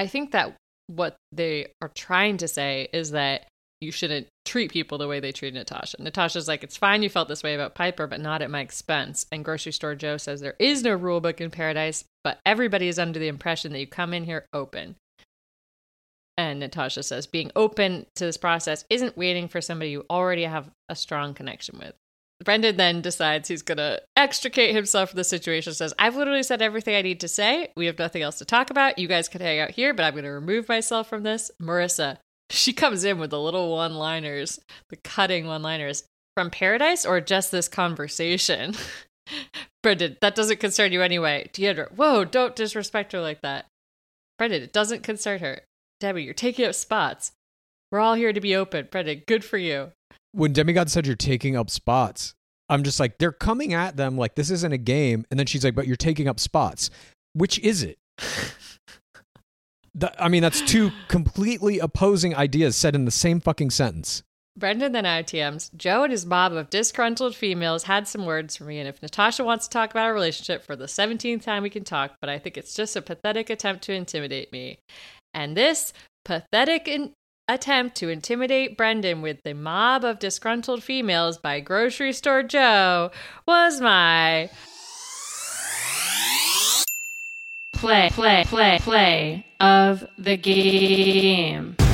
I 0.00 0.06
think 0.06 0.30
that 0.30 0.56
what 0.86 1.16
they 1.30 1.74
are 1.82 1.90
trying 1.94 2.38
to 2.38 2.48
say 2.48 2.88
is 2.90 3.10
that 3.10 3.46
you 3.82 3.92
shouldn't 3.92 4.28
treat 4.46 4.72
people 4.72 4.96
the 4.96 5.06
way 5.06 5.20
they 5.20 5.30
treat 5.30 5.52
Natasha. 5.52 6.02
Natasha's 6.02 6.48
like, 6.48 6.64
it's 6.64 6.78
fine 6.78 7.02
you 7.02 7.10
felt 7.10 7.28
this 7.28 7.42
way 7.42 7.54
about 7.54 7.74
Piper, 7.74 8.06
but 8.06 8.18
not 8.18 8.40
at 8.40 8.50
my 8.50 8.60
expense. 8.60 9.26
And 9.30 9.44
Grocery 9.44 9.72
Store 9.72 9.94
Joe 9.94 10.16
says 10.16 10.40
there 10.40 10.56
is 10.58 10.82
no 10.82 10.94
rule 10.94 11.20
book 11.20 11.38
in 11.38 11.50
paradise, 11.50 12.04
but 12.24 12.38
everybody 12.46 12.88
is 12.88 12.98
under 12.98 13.18
the 13.18 13.28
impression 13.28 13.72
that 13.72 13.78
you 13.78 13.86
come 13.86 14.14
in 14.14 14.24
here 14.24 14.46
open. 14.54 14.96
And 16.38 16.60
Natasha 16.60 17.02
says, 17.02 17.26
being 17.26 17.50
open 17.54 18.06
to 18.16 18.24
this 18.24 18.38
process 18.38 18.86
isn't 18.88 19.18
waiting 19.18 19.48
for 19.48 19.60
somebody 19.60 19.90
you 19.90 20.06
already 20.08 20.44
have 20.44 20.70
a 20.88 20.96
strong 20.96 21.34
connection 21.34 21.78
with. 21.78 21.92
Brendan 22.44 22.76
then 22.76 23.02
decides 23.02 23.48
he's 23.48 23.62
going 23.62 23.78
to 23.78 24.00
extricate 24.16 24.74
himself 24.74 25.10
from 25.10 25.18
the 25.18 25.24
situation. 25.24 25.74
Says, 25.74 25.92
I've 25.98 26.16
literally 26.16 26.42
said 26.42 26.62
everything 26.62 26.94
I 26.94 27.02
need 27.02 27.20
to 27.20 27.28
say. 27.28 27.68
We 27.76 27.86
have 27.86 27.98
nothing 27.98 28.22
else 28.22 28.38
to 28.38 28.44
talk 28.44 28.70
about. 28.70 28.98
You 28.98 29.08
guys 29.08 29.28
can 29.28 29.40
hang 29.40 29.60
out 29.60 29.72
here, 29.72 29.92
but 29.92 30.04
I'm 30.04 30.14
going 30.14 30.24
to 30.24 30.30
remove 30.30 30.68
myself 30.68 31.08
from 31.08 31.22
this. 31.22 31.50
Maurissa, 31.60 32.16
she 32.48 32.72
comes 32.72 33.04
in 33.04 33.18
with 33.18 33.30
the 33.30 33.40
little 33.40 33.70
one 33.70 33.94
liners, 33.94 34.58
the 34.88 34.96
cutting 34.96 35.46
one 35.46 35.62
liners 35.62 36.04
from 36.34 36.50
Paradise 36.50 37.04
or 37.04 37.20
just 37.20 37.52
this 37.52 37.68
conversation. 37.68 38.74
Brendan, 39.82 40.16
that 40.20 40.34
doesn't 40.34 40.60
concern 40.60 40.92
you 40.92 41.02
anyway. 41.02 41.48
Deandra, 41.52 41.92
whoa, 41.92 42.24
don't 42.24 42.56
disrespect 42.56 43.12
her 43.12 43.20
like 43.20 43.42
that. 43.42 43.66
Brendan, 44.38 44.62
it 44.62 44.72
doesn't 44.72 45.02
concern 45.02 45.40
her. 45.40 45.60
Debbie, 46.00 46.24
you're 46.24 46.34
taking 46.34 46.64
up 46.64 46.74
spots. 46.74 47.32
We're 47.92 48.00
all 48.00 48.14
here 48.14 48.32
to 48.32 48.40
be 48.40 48.56
open. 48.56 48.88
Brendan, 48.90 49.22
good 49.26 49.44
for 49.44 49.58
you. 49.58 49.92
When 50.32 50.52
Demigod 50.52 50.90
said 50.90 51.06
you're 51.06 51.16
taking 51.16 51.56
up 51.56 51.70
spots, 51.70 52.34
I'm 52.68 52.84
just 52.84 53.00
like, 53.00 53.18
they're 53.18 53.32
coming 53.32 53.74
at 53.74 53.96
them 53.96 54.16
like 54.16 54.36
this 54.36 54.50
isn't 54.50 54.72
a 54.72 54.78
game. 54.78 55.26
And 55.30 55.38
then 55.38 55.46
she's 55.46 55.64
like, 55.64 55.74
but 55.74 55.86
you're 55.86 55.96
taking 55.96 56.28
up 56.28 56.38
spots. 56.38 56.90
Which 57.32 57.58
is 57.60 57.82
it? 57.82 57.98
That- 59.94 60.14
I 60.18 60.28
mean, 60.28 60.42
that's 60.42 60.60
two 60.62 60.92
completely 61.08 61.80
opposing 61.80 62.34
ideas 62.34 62.76
said 62.76 62.94
in 62.94 63.04
the 63.06 63.10
same 63.10 63.40
fucking 63.40 63.70
sentence. 63.70 64.22
Brendan 64.56 64.92
then 64.92 65.04
ITMs, 65.04 65.74
Joe 65.76 66.02
and 66.04 66.12
his 66.12 66.26
mob 66.26 66.52
of 66.52 66.70
disgruntled 66.70 67.34
females 67.34 67.84
had 67.84 68.06
some 68.06 68.26
words 68.26 68.56
for 68.56 68.64
me, 68.64 68.78
and 68.78 68.88
if 68.88 69.00
Natasha 69.00 69.42
wants 69.42 69.66
to 69.66 69.72
talk 69.72 69.90
about 69.90 70.06
our 70.06 70.12
relationship 70.12 70.64
for 70.64 70.76
the 70.76 70.86
17th 70.86 71.42
time, 71.42 71.62
we 71.62 71.70
can 71.70 71.84
talk, 71.84 72.12
but 72.20 72.28
I 72.28 72.38
think 72.38 72.56
it's 72.58 72.74
just 72.74 72.94
a 72.96 73.00
pathetic 73.02 73.48
attempt 73.48 73.82
to 73.84 73.92
intimidate 73.94 74.52
me. 74.52 74.78
And 75.32 75.56
this 75.56 75.92
pathetic 76.24 76.88
in- 76.88 77.12
attempt 77.54 77.96
to 77.96 78.08
intimidate 78.08 78.76
Brendan 78.76 79.22
with 79.22 79.42
the 79.42 79.54
mob 79.54 80.04
of 80.04 80.18
disgruntled 80.18 80.82
females 80.84 81.36
by 81.36 81.58
Grocery 81.60 82.12
Store 82.12 82.42
Joe 82.44 83.10
was 83.46 83.80
my 83.80 84.50
play, 87.72 88.10
play, 88.12 88.44
play, 88.46 88.78
play 88.80 89.46
of 89.60 90.04
the 90.18 90.36
game. 90.36 91.76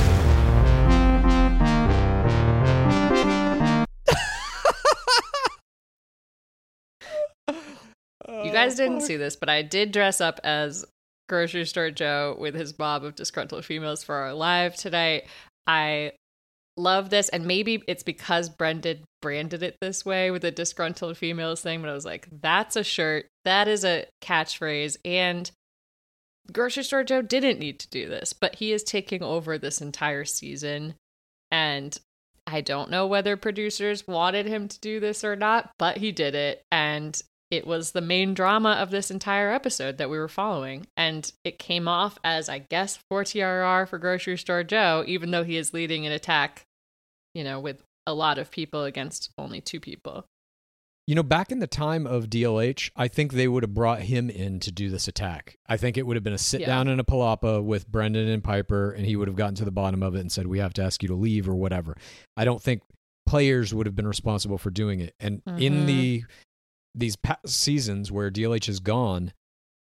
You 8.29 8.53
guys 8.53 8.75
oh, 8.75 8.77
didn't 8.85 9.01
see 9.01 9.17
this, 9.17 9.35
but 9.35 9.49
I 9.49 9.63
did 9.63 9.93
dress 9.93 10.21
up 10.21 10.41
as 10.45 10.85
Grocery 11.29 11.67
Store 11.67 11.91
Joe 11.91 12.37
with 12.39 12.55
his 12.55 12.79
mob 12.79 13.05
of 13.05 13.15
disgruntled 13.15 13.65
females 13.65 14.03
for 14.03 14.15
our 14.15 14.35
live 14.35 14.77
tonight. 14.77 15.27
I 15.67 16.13
love 16.77 17.11
this, 17.11 17.29
and 17.31 17.47
maybe 17.47 17.83
it's 17.89 18.03
because 18.03 18.49
Brendan 18.49 19.05
branded 19.23 19.63
it 19.63 19.77
this 19.81 20.05
way 20.05 20.31
with 20.31 20.43
the 20.43 20.51
disgruntled 20.51 21.17
females 21.17 21.63
thing, 21.63 21.81
but 21.81 21.91
I 21.91 21.95
was 21.95 22.05
like, 22.05 22.29
that's 22.31 22.77
a 22.77 22.85
shirt, 22.85 23.27
that 23.45 23.67
is 23.67 23.85
a 23.85 24.07
catchphrase, 24.23 24.97
and 25.05 25.51
Grocery 26.53 26.85
Store 26.85 27.03
Joe 27.03 27.23
didn't 27.23 27.59
need 27.59 27.81
to 27.81 27.89
do 27.89 28.09
this, 28.09 28.33
but 28.33 28.57
he 28.57 28.73
is 28.73 28.85
taking 28.85 29.23
over 29.23 29.59
this 29.59 29.81
entire 29.81 30.25
season, 30.25 30.95
and 31.51 31.99
I 32.47 32.61
don't 32.61 32.91
know 32.91 33.07
whether 33.07 33.37
producers 33.37 34.07
wanted 34.07 34.47
him 34.47 34.69
to 34.69 34.79
do 34.79 35.01
this 35.01 35.25
or 35.25 35.35
not, 35.35 35.71
but 35.79 35.97
he 35.97 36.13
did 36.13 36.35
it, 36.35 36.63
and 36.71 37.21
it 37.51 37.67
was 37.67 37.93
the 37.93 38.01
main 38.01 38.35
drama 38.35 38.71
of 38.73 38.91
this 38.91 39.11
entire 39.11 39.51
episode 39.53 39.99
that 39.99 40.11
we 40.11 40.19
were 40.19 40.29
following. 40.29 40.87
And 40.97 41.31
it 41.45 41.59
came 41.59 41.87
off 41.87 42.19
as, 42.25 42.49
I 42.49 42.59
guess, 42.59 42.99
4 43.09 43.25
TRR 43.25 43.89
for 43.89 43.99
Grocery 43.99 44.37
Store 44.39 44.65
Joe, 44.65 45.05
even 45.07 45.31
though 45.31 45.45
he 45.45 45.57
is 45.57 45.73
leading 45.73 46.07
an 46.07 46.13
attack, 46.13 46.65
you 47.35 47.45
know, 47.45 47.61
with 47.61 47.83
a 48.07 48.15
lot 48.15 48.39
of 48.39 48.51
people 48.51 48.85
against 48.85 49.31
only 49.39 49.61
two 49.61 49.81
people. 49.81 50.25
You 51.09 51.15
know, 51.15 51.23
back 51.23 51.53
in 51.53 51.61
the 51.61 51.69
time 51.69 52.05
of 52.05 52.27
DLH, 52.29 52.91
I 52.97 53.07
think 53.07 53.33
they 53.33 53.47
would 53.47 53.63
have 53.63 53.73
brought 53.75 54.01
him 54.03 54.29
in 54.29 54.59
to 54.59 54.73
do 54.73 54.91
this 54.91 55.07
attack. 55.07 55.57
I 55.69 55.77
think 55.77 55.97
it 55.97 56.05
would 56.05 56.17
have 56.17 56.25
been 56.25 56.33
a 56.33 56.39
sit 56.39 56.63
Yeah. 56.63 56.67
down 56.67 56.89
in 56.89 56.99
a 56.99 57.05
palapa 57.05 57.63
with 57.63 57.87
Brendan 57.87 58.27
and 58.27 58.43
Piper, 58.43 58.91
and 58.91 59.07
he 59.07 59.15
would 59.15 59.29
have 59.29 59.37
gotten 59.37 59.55
to 59.57 59.65
the 59.65 59.71
bottom 59.71 60.03
of 60.03 60.17
it 60.17 60.21
and 60.21 60.33
said, 60.33 60.49
We 60.49 60.59
have 60.59 60.75
to 60.75 60.83
ask 60.83 61.03
you 61.05 61.09
to 61.09 61.15
leave 61.15 61.49
or 61.49 61.55
whatever. 61.55 61.97
I 62.37 62.45
don't 62.45 62.61
think 62.61 62.83
players 63.25 63.73
would 63.73 63.87
have 63.87 63.95
been 63.95 64.09
responsible 64.09 64.59
for 64.59 64.71
doing 64.71 64.99
it. 64.99 65.15
And 65.21 65.43
in 65.47 65.85
Mhm. 65.85 65.87
the 65.87 66.25
these 66.97 67.17
past 67.17 67.49
seasons 67.49 68.11
where 68.11 68.31
DLH 68.31 68.69
is 68.69 68.81
gone, 68.81 69.33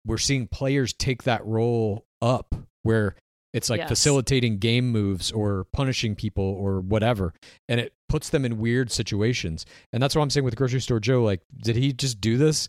we're 0.04 0.18
seeing 0.18 0.46
players 0.46 0.92
take 0.92 1.24
that 1.24 1.44
role 1.44 2.06
up 2.22 2.54
where 2.82 3.16
it's 3.52 3.70
like 3.70 3.80
Yes. 3.80 3.88
facilitating 3.88 4.58
game 4.58 4.90
moves 4.92 5.32
or 5.32 5.64
punishing 5.72 6.14
people 6.14 6.44
or 6.44 6.80
whatever. 6.80 7.32
And 7.68 7.80
it 7.80 7.94
puts 8.08 8.28
them 8.28 8.44
in 8.44 8.58
weird 8.58 8.92
situations. 8.92 9.64
And 9.92 10.02
that's 10.02 10.14
what 10.14 10.22
I'm 10.22 10.30
saying 10.30 10.44
with 10.44 10.56
Grocery 10.56 10.80
Store 10.80 11.00
Joe. 11.00 11.22
Like, 11.22 11.40
did 11.56 11.76
he 11.76 11.92
just 11.92 12.20
do 12.20 12.36
this 12.36 12.68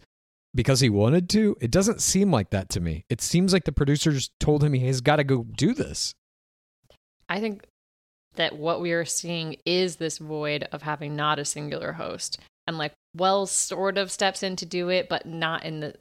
because 0.55 0.79
he 0.79 0.89
wanted 0.89 1.29
to? 1.31 1.55
It 1.59 1.69
doesn't 1.69 2.01
seem 2.01 2.31
like 2.31 2.49
that 2.51 2.69
to 2.69 2.79
me. 2.79 3.03
It 3.09 3.21
seems 3.21 3.51
like 3.53 3.65
the 3.65 3.71
producers 3.73 4.31
told 4.39 4.63
him 4.63 4.73
he 4.73 4.87
has 4.87 5.01
got 5.01 5.17
to 5.17 5.23
go 5.23 5.43
do 5.43 5.73
this. 5.73 6.15
I 7.27 7.39
think 7.39 7.67
that 8.35 8.57
what 8.57 8.79
we 8.81 8.91
are 8.93 9.05
seeing 9.05 9.57
is 9.65 9.97
this 9.97 10.17
void 10.17 10.67
of 10.71 10.81
having 10.81 11.15
not 11.15 11.39
a 11.39 11.45
singular 11.45 11.93
host. 11.93 12.39
And 12.69 12.77
like 12.77 12.93
Wells 13.15 13.51
sort 13.51 13.97
of 13.97 14.11
steps 14.11 14.43
in 14.43 14.55
to 14.57 14.65
do 14.65 14.89
it, 14.89 15.09
but 15.09 15.25
not 15.25 15.65
in 15.65 15.79
the 15.81 15.95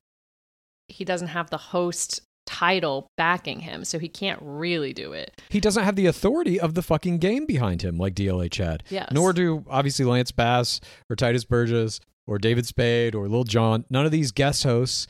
he 0.89 1.05
doesn't 1.05 1.29
have 1.29 1.51
the 1.51 1.57
host 1.59 2.21
title 2.47 3.09
backing 3.17 3.61
him, 3.61 3.85
so 3.85 3.99
he 3.99 4.09
can't 4.09 4.39
really 4.43 4.93
do 4.93 5.13
it. 5.13 5.41
He 5.51 5.61
doesn't 5.61 5.85
have 5.85 5.97
the 5.97 6.07
authority 6.07 6.61
of 6.61 6.75
the 6.75 6.83
fucking 6.83 7.19
game 7.19 7.45
behind 7.47 7.83
him 7.83 7.99
like 7.99 8.15
DLH 8.15 8.57
had. 8.57 8.83
Yes. 8.89 9.09
Nor 9.13 9.33
do 9.33 9.65
obviously 9.69 10.05
Lance 10.05 10.31
Bass 10.31 10.81
or 11.11 11.17
Tituss 11.17 11.49
Burgess 11.49 12.01
or 12.27 12.39
David 12.39 12.67
Spade 12.67 13.15
or 13.15 13.29
Lil 13.29 13.45
Jon. 13.45 13.85
None 13.91 14.07
of 14.07 14.13
these 14.13 14.31
guest 14.33 14.63
hosts 14.63 15.07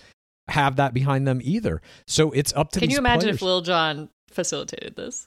have 0.49 0.77
that 0.77 0.95
behind 0.95 1.27
them 1.29 1.41
either. 1.43 1.81
So 2.07 2.31
it's 2.31 2.53
up 2.55 2.71
to 2.73 2.81
Can 2.81 2.91
you 2.91 2.99
imagine 2.99 3.23
players. 3.23 3.37
if 3.37 3.43
Lil 3.43 3.61
Jon 3.63 4.09
facilitated 4.31 4.97
this? 4.97 5.27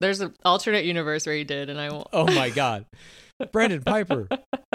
There's 0.00 0.20
an 0.20 0.34
alternate 0.44 0.84
universe 0.86 1.26
where 1.26 1.34
he 1.34 1.44
did, 1.44 1.68
and 1.68 1.78
I 1.78 1.90
won't. 1.90 2.08
Oh 2.12 2.26
my 2.26 2.48
god. 2.54 2.86
Brandon 3.52 3.82
Piper. 3.82 4.28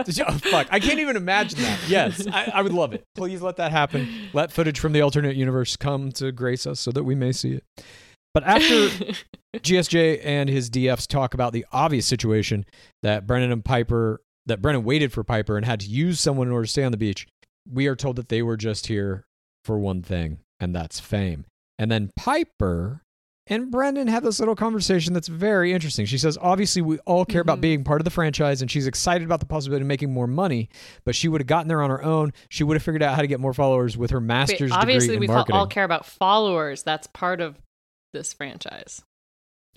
Did 0.04 0.18
you- 0.18 0.26
oh, 0.28 0.38
fuck. 0.38 0.68
I 0.72 0.80
can't 0.80 1.00
even 1.00 1.16
imagine 1.16 1.62
that. 1.62 1.80
Yes, 1.88 2.26
I, 2.28 2.52
I 2.56 2.62
would 2.62 2.74
love 2.74 2.94
it. 2.94 3.04
Please 3.16 3.42
let 3.42 3.58
that 3.58 3.72
happen. 3.72 4.08
Let 4.34 4.52
footage 4.52 4.80
from 4.80 4.94
the 4.94 5.02
alternate 5.02 5.36
universe 5.36 5.76
come 5.78 6.12
to 6.14 6.32
grace 6.32 6.66
us 6.68 6.80
so 6.80 6.92
that 6.92 7.04
we 7.04 7.16
may 7.16 7.32
see 7.32 7.54
it. 7.54 7.64
But 8.34 8.44
after 8.44 8.90
GSJ 9.56 10.22
and 10.24 10.50
his 10.50 10.70
DFs 10.70 11.08
talk 11.08 11.34
about 11.34 11.54
the 11.54 11.66
obvious 11.72 12.06
situation 12.06 12.66
that 13.02 13.26
Brennan 13.26 13.52
and 13.52 13.64
Piper, 13.64 14.22
that 14.46 14.62
Brennan 14.62 14.84
waited 14.84 15.14
for 15.14 15.24
Piper 15.24 15.56
and 15.58 15.66
had 15.66 15.80
to 15.82 15.88
use 15.88 16.20
someone 16.20 16.48
in 16.48 16.54
order 16.54 16.66
to 16.66 16.72
stay 16.72 16.84
on 16.84 16.92
the 16.92 16.98
beach, 16.98 17.28
we 17.72 17.88
are 17.88 17.96
told 17.96 18.18
that 18.18 18.30
they 18.30 18.42
were 18.42 18.58
just 18.58 18.88
here 18.88 19.26
for 19.64 19.80
one 19.80 20.02
thing, 20.02 20.40
and 20.60 20.76
that's 20.76 21.00
fame. 21.00 21.46
And 21.80 21.90
then 21.90 22.12
Piper 22.18 23.02
and 23.48 23.70
Brendan 23.70 24.08
have 24.08 24.24
this 24.24 24.40
little 24.40 24.56
conversation 24.56 25.14
that's 25.14 25.28
very 25.28 25.72
interesting. 25.72 26.06
She 26.06 26.18
says, 26.18 26.38
obviously, 26.42 26.82
we 26.82 26.98
all 27.00 27.26
care 27.26 27.42
about 27.42 27.60
Mhm. 27.60 27.62
being 27.62 27.84
part 27.84 28.02
of 28.02 28.06
the 28.06 28.12
franchise, 28.12 28.62
and 28.62 28.72
she's 28.72 28.88
excited 28.88 29.24
about 29.26 29.40
the 29.40 29.46
possibility 29.46 29.84
of 29.84 29.88
making 29.88 30.12
more 30.12 30.28
money, 30.28 30.70
but 31.04 31.16
she 31.16 31.28
would 31.28 31.42
have 31.42 31.48
gotten 31.48 31.68
there 31.68 31.82
on 31.82 31.90
her 31.90 32.04
own. 32.04 32.34
She 32.50 32.64
would 32.64 32.76
have 32.76 32.84
figured 32.84 33.04
out 33.04 33.16
how 33.16 33.22
to 33.22 33.28
get 33.28 33.40
more 33.40 33.54
followers 33.54 33.98
with 33.98 34.12
her 34.12 34.20
Wait, 34.20 34.26
master's 34.26 34.72
obviously, 34.72 35.10
degree 35.16 35.28
in 35.28 35.32
we 35.46 35.54
all 35.54 35.68
care 35.68 35.84
about 35.84 36.06
followers. 36.06 36.84
That's 36.84 37.08
part 37.08 37.40
of 37.42 37.56
this 38.14 38.34
franchise. 38.34 39.02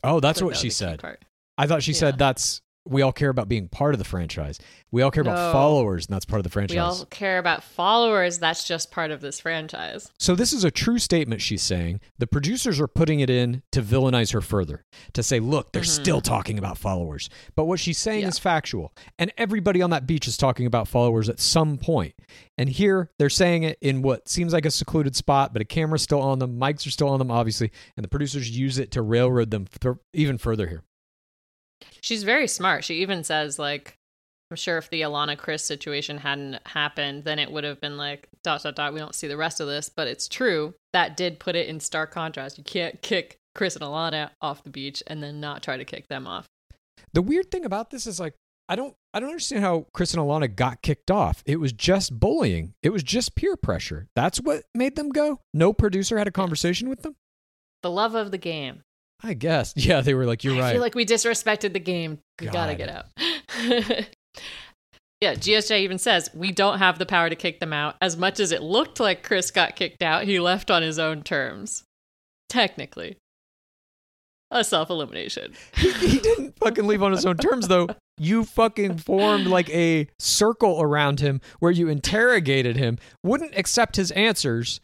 oh, 0.05 0.21
that's 0.21 0.39
So 0.39 0.47
what 0.47 0.55
that 0.55 0.61
she 0.61 0.69
was 0.69 0.79
the 0.79 0.87
key 0.87 0.97
said. 1.03 1.17
I 1.59 1.67
thought 1.67 1.83
she 1.83 1.93
Yeah. 1.93 1.99
said 1.99 2.19
that's 2.19 2.63
we 2.89 3.03
all 3.03 3.13
care 3.13 3.29
about 3.29 3.49
being 3.49 3.69
part 3.69 3.95
of 3.95 3.99
the 3.99 4.05
franchise. 4.05 4.59
We 4.91 5.03
all 5.03 5.11
care 5.11 5.23
No. 5.23 5.33
about 5.33 5.53
followers, 5.53 6.07
and 6.07 6.15
that's 6.15 6.25
part 6.25 6.41
of 6.41 6.45
the 6.45 6.51
franchise. 6.51 6.75
We 6.75 6.79
all 6.79 7.05
care 7.07 7.39
about 7.39 7.63
followers. 7.63 8.39
That's 8.39 8.67
just 8.67 8.91
part 8.91 9.11
of 9.11 9.21
this 9.21 9.41
franchise. 9.41 10.11
So 10.19 10.35
this 10.35 10.53
is 10.53 10.65
a 10.65 10.71
true 10.71 10.99
statement 10.99 11.43
she's 11.43 11.63
saying. 11.63 12.01
The 12.19 12.27
producers 12.27 12.81
are 12.81 12.89
putting 12.89 13.21
it 13.21 13.29
in 13.29 13.63
to 13.73 13.83
villainize 13.83 14.33
her 14.33 14.41
further, 14.41 14.87
to 15.13 15.23
say, 15.23 15.41
look, 15.41 15.73
they're 15.73 15.83
mm-hmm. 15.83 16.03
still 16.03 16.21
talking 16.23 16.59
about 16.59 16.79
followers. 16.79 17.29
But 17.55 17.65
what 17.65 17.81
she's 17.81 17.99
saying 17.99 18.23
Yeah. 18.23 18.29
is 18.29 18.39
factual. 18.39 18.95
And 19.19 19.33
everybody 19.37 19.83
on 19.83 19.91
that 19.91 20.07
beach 20.07 20.27
is 20.27 20.37
talking 20.37 20.67
about 20.67 20.89
followers 20.89 21.29
at 21.29 21.41
some 21.41 21.77
point. 21.77 22.15
And 22.57 22.69
here 22.69 23.11
they're 23.19 23.29
saying 23.29 23.65
it 23.65 23.79
in 23.81 24.01
what 24.03 24.29
seems 24.29 24.53
like 24.53 24.65
a 24.65 24.71
secluded 24.71 25.15
spot, 25.15 25.53
but 25.53 25.61
a 25.61 25.65
camera's 25.65 26.03
still 26.03 26.21
on 26.21 26.39
them, 26.39 26.59
mics 26.59 26.87
are 26.87 26.91
still 26.91 27.09
on 27.09 27.19
them, 27.19 27.31
obviously, 27.31 27.71
and 27.97 28.03
the 28.05 28.09
producers 28.09 28.51
use 28.57 28.79
it 28.79 28.91
to 28.93 29.03
railroad 29.03 29.51
them 29.51 29.67
th- 29.81 29.97
even 30.15 30.39
further 30.39 30.67
here. 30.67 30.83
She's 32.01 32.23
very 32.23 32.49
smart. 32.49 32.85
She 32.85 32.97
even 32.97 33.25
says 33.25 33.59
like 33.59 33.97
I'm 34.51 34.57
sure 34.57 34.79
if 34.79 34.89
the 34.89 35.03
Alana 35.03 35.37
Chris 35.37 35.63
situation 35.63 36.19
hadn't 36.19 36.67
happened, 36.67 37.25
then 37.25 37.39
it 37.39 37.51
would 37.51 37.65
have 37.65 37.81
been 37.81 37.97
like 37.97 38.29
dot 38.43 38.63
dot 38.63 38.77
dot. 38.77 38.95
We 38.95 39.01
don't 39.01 39.15
see 39.15 39.29
the 39.29 39.37
rest 39.37 39.61
of 39.61 39.67
this, 39.67 39.89
but 39.89 40.09
it's 40.09 40.27
true 40.27 40.75
that 40.93 41.17
did 41.17 41.39
put 41.39 41.55
it 41.55 41.69
in 41.69 41.81
stark 41.81 42.13
contrast. 42.13 42.57
You 42.57 42.65
can't 42.65 43.01
kick 43.03 43.37
Chris 43.55 43.77
and 43.77 43.85
Alana 43.85 44.31
off 44.41 44.65
the 44.65 44.71
beach 44.71 45.03
and 45.07 45.23
then 45.23 45.41
not 45.41 45.63
try 45.63 45.77
to 45.77 45.85
kick 45.85 46.09
them 46.09 46.27
off. 46.27 46.47
The 47.13 47.23
weird 47.23 47.51
thing 47.51 47.65
about 47.65 47.91
this 47.91 48.07
is 48.07 48.19
like 48.19 48.35
I 48.71 48.77
don't 48.77 48.95
I 49.13 49.21
don't 49.21 49.31
understand 49.31 49.63
how 49.63 49.87
Chris 49.93 50.15
and 50.15 50.23
Alana 50.23 50.55
got 50.55 50.81
kicked 50.81 51.11
off. 51.11 51.43
It 51.45 51.61
was 51.61 51.73
just 51.73 52.19
bullying. 52.19 52.75
It 52.83 52.91
was 52.91 53.03
just 53.03 53.35
peer 53.35 53.57
pressure. 53.57 54.07
That's 54.15 54.41
what 54.41 54.65
made 54.75 54.97
them 54.97 55.11
go. 55.11 55.41
No 55.53 55.73
producer 55.73 56.17
had 56.17 56.29
a 56.29 56.33
conversation 56.33 56.89
with 56.89 57.03
them. 57.03 57.17
The 57.83 57.91
love 57.91 58.15
of 58.15 58.31
the 58.31 58.39
game. 58.39 58.83
I 59.23 59.35
guess. 59.35 59.75
Yeah, 59.77 60.01
they 60.01 60.15
were 60.15 60.27
like, 60.27 60.45
"You're 60.45 60.57
I 60.57 60.61
right." 60.61 60.73
feel 60.73 60.81
like 60.81 60.95
we 60.95 61.05
disrespected 61.05 61.73
the 61.73 61.81
game. 61.81 62.19
We 62.41 62.49
gotta 62.49 62.75
get 62.75 62.89
out. 62.89 63.07
yeah, 65.21 65.35
GSJ 65.35 65.81
even 65.81 65.99
says 65.99 66.31
we 66.35 66.53
don't 66.53 66.79
have 66.79 66.99
the 66.99 67.07
power 67.07 67.29
to 67.29 67.37
kick 67.37 67.61
them 67.61 67.73
out. 67.73 67.97
As 68.01 68.17
much 68.17 68.41
as 68.41 68.53
it 68.53 68.63
looked 68.63 69.01
like 69.01 69.23
Chris 69.23 69.51
got 69.51 69.77
kicked 69.77 70.03
out, 70.03 70.25
he 70.25 70.39
left 70.39 70.71
on 70.71 70.83
his 70.83 70.99
own 70.99 71.23
terms. 71.23 71.85
Technically, 72.49 73.17
a 74.51 74.65
self 74.65 74.91
elimination. 74.91 75.55
he, 75.77 75.91
he 75.93 76.19
didn't 76.19 76.57
fucking 76.59 76.87
leave 76.87 77.03
on 77.03 77.13
his 77.13 77.27
own 77.27 77.37
terms 77.37 77.69
though. 77.69 77.89
You 78.21 78.45
fucking 78.45 78.99
formed 78.99 79.47
like 79.47 79.71
a 79.71 80.09
circle 80.19 80.81
around 80.81 81.21
him 81.21 81.41
where 81.61 81.71
you 81.71 81.89
interrogated 81.89 82.77
him, 82.77 82.99
wouldn't 83.23 83.57
accept 83.57 83.97
his 83.97 84.11
answers, 84.13 84.81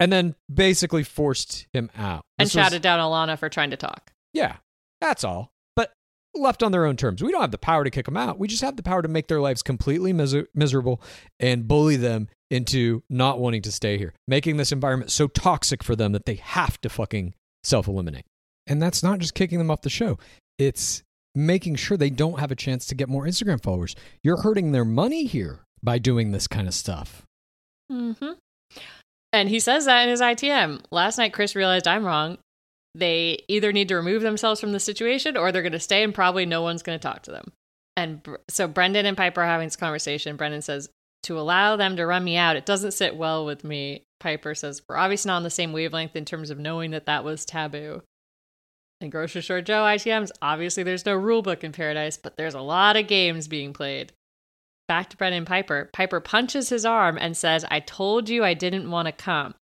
and 0.00 0.12
then 0.12 0.34
basically 0.52 1.02
forced 1.04 1.66
him 1.72 1.90
out. 1.96 2.22
and 2.38 2.46
This 2.46 2.54
was- 2.54 2.64
shouted 2.64 2.82
down 2.82 3.00
Alana 3.00 3.38
for 3.38 3.48
trying 3.48 3.70
to 3.70 3.76
talk. 3.76 4.12
Yeah, 4.32 4.56
that's 5.00 5.24
all. 5.24 5.50
But 5.76 5.92
left 6.34 6.62
on 6.62 6.72
their 6.72 6.84
own 6.86 6.96
terms. 6.96 7.22
We 7.22 7.32
don't 7.32 7.40
have 7.40 7.50
the 7.50 7.58
power 7.58 7.84
to 7.84 7.90
kick 7.90 8.04
them 8.06 8.16
out. 8.16 8.38
We 8.38 8.46
just 8.48 8.62
have 8.62 8.76
the 8.76 8.82
power 8.82 9.02
to 9.02 9.08
make 9.08 9.28
their 9.28 9.40
lives 9.40 9.62
completely 9.62 10.12
miser- 10.12 10.48
miserable 10.54 11.00
and 11.40 11.66
bully 11.66 11.96
them 11.96 12.28
into 12.50 13.02
not 13.10 13.38
wanting 13.40 13.62
to 13.62 13.72
stay 13.72 13.98
here, 13.98 14.14
making 14.26 14.56
this 14.56 14.72
environment 14.72 15.10
so 15.10 15.26
toxic 15.28 15.82
for 15.82 15.94
them 15.96 16.12
that 16.12 16.24
they 16.26 16.36
have 16.36 16.80
to 16.82 16.88
fucking 16.88 17.34
self 17.64 17.86
eliminate. 17.88 18.24
And 18.66 18.80
that's 18.80 19.02
not 19.02 19.18
just 19.18 19.34
kicking 19.34 19.58
them 19.58 19.70
off 19.70 19.82
the 19.82 19.90
show, 19.90 20.18
it's 20.58 21.02
making 21.34 21.76
sure 21.76 21.96
they 21.96 22.10
don't 22.10 22.38
have 22.40 22.50
a 22.50 22.56
chance 22.56 22.86
to 22.86 22.94
get 22.94 23.08
more 23.08 23.24
Instagram 23.24 23.62
followers. 23.62 23.94
You're 24.22 24.42
hurting 24.42 24.72
their 24.72 24.84
money 24.84 25.24
here 25.24 25.60
by 25.82 25.98
doing 25.98 26.32
this 26.32 26.46
kind 26.46 26.66
of 26.68 26.74
stuff. 26.74 27.22
Mm-hmm. 27.92 28.32
And 29.32 29.48
he 29.48 29.60
says 29.60 29.84
that 29.84 30.02
in 30.02 30.08
his 30.08 30.20
ITM. 30.20 30.82
Last 30.90 31.18
night, 31.18 31.32
Chris 31.32 31.54
realized 31.54 31.86
I'm 31.86 32.04
wrong. 32.04 32.38
They 32.94 33.44
either 33.48 33.72
need 33.72 33.88
to 33.88 33.96
remove 33.96 34.22
themselves 34.22 34.60
from 34.60 34.72
the 34.72 34.80
situation 34.80 35.36
or 35.36 35.52
they're 35.52 35.62
going 35.62 35.72
to 35.72 35.78
stay 35.78 36.02
and 36.02 36.14
probably 36.14 36.46
no 36.46 36.62
one's 36.62 36.82
going 36.82 36.98
to 36.98 37.02
talk 37.02 37.22
to 37.24 37.30
them. 37.30 37.52
And 37.96 38.26
so 38.48 38.66
Brendan 38.66 39.06
and 39.06 39.16
Piper 39.16 39.42
are 39.42 39.46
having 39.46 39.66
this 39.66 39.76
conversation. 39.76 40.36
Brendan 40.36 40.62
says, 40.62 40.88
To 41.24 41.38
allow 41.38 41.76
them 41.76 41.96
to 41.96 42.06
run 42.06 42.24
me 42.24 42.36
out, 42.36 42.56
it 42.56 42.64
doesn't 42.64 42.92
sit 42.92 43.16
well 43.16 43.44
with 43.44 43.64
me. 43.64 44.04
Piper 44.20 44.54
says, 44.54 44.82
We're 44.88 44.96
obviously 44.96 45.28
not 45.28 45.36
on 45.36 45.42
the 45.42 45.50
same 45.50 45.72
wavelength 45.72 46.16
in 46.16 46.24
terms 46.24 46.50
of 46.50 46.58
knowing 46.58 46.92
that 46.92 47.06
that 47.06 47.24
was 47.24 47.44
taboo. 47.44 48.02
And 49.00 49.12
Grocery 49.12 49.42
Store 49.42 49.60
Joe 49.60 49.82
ITMs, 49.82 50.30
obviously 50.42 50.82
there's 50.82 51.06
no 51.06 51.14
rule 51.14 51.42
book 51.42 51.62
in 51.62 51.72
paradise, 51.72 52.16
but 52.16 52.36
there's 52.36 52.54
a 52.54 52.60
lot 52.60 52.96
of 52.96 53.06
games 53.06 53.46
being 53.46 53.72
played. 53.72 54.12
Back 54.88 55.10
to 55.10 55.16
Brendan 55.16 55.44
Piper. 55.44 55.90
Piper 55.92 56.18
punches 56.18 56.70
his 56.70 56.86
arm 56.86 57.18
and 57.20 57.36
says, 57.36 57.64
I 57.70 57.80
told 57.80 58.28
you 58.28 58.42
I 58.42 58.54
didn't 58.54 58.90
want 58.90 59.06
to 59.06 59.12
come. 59.12 59.54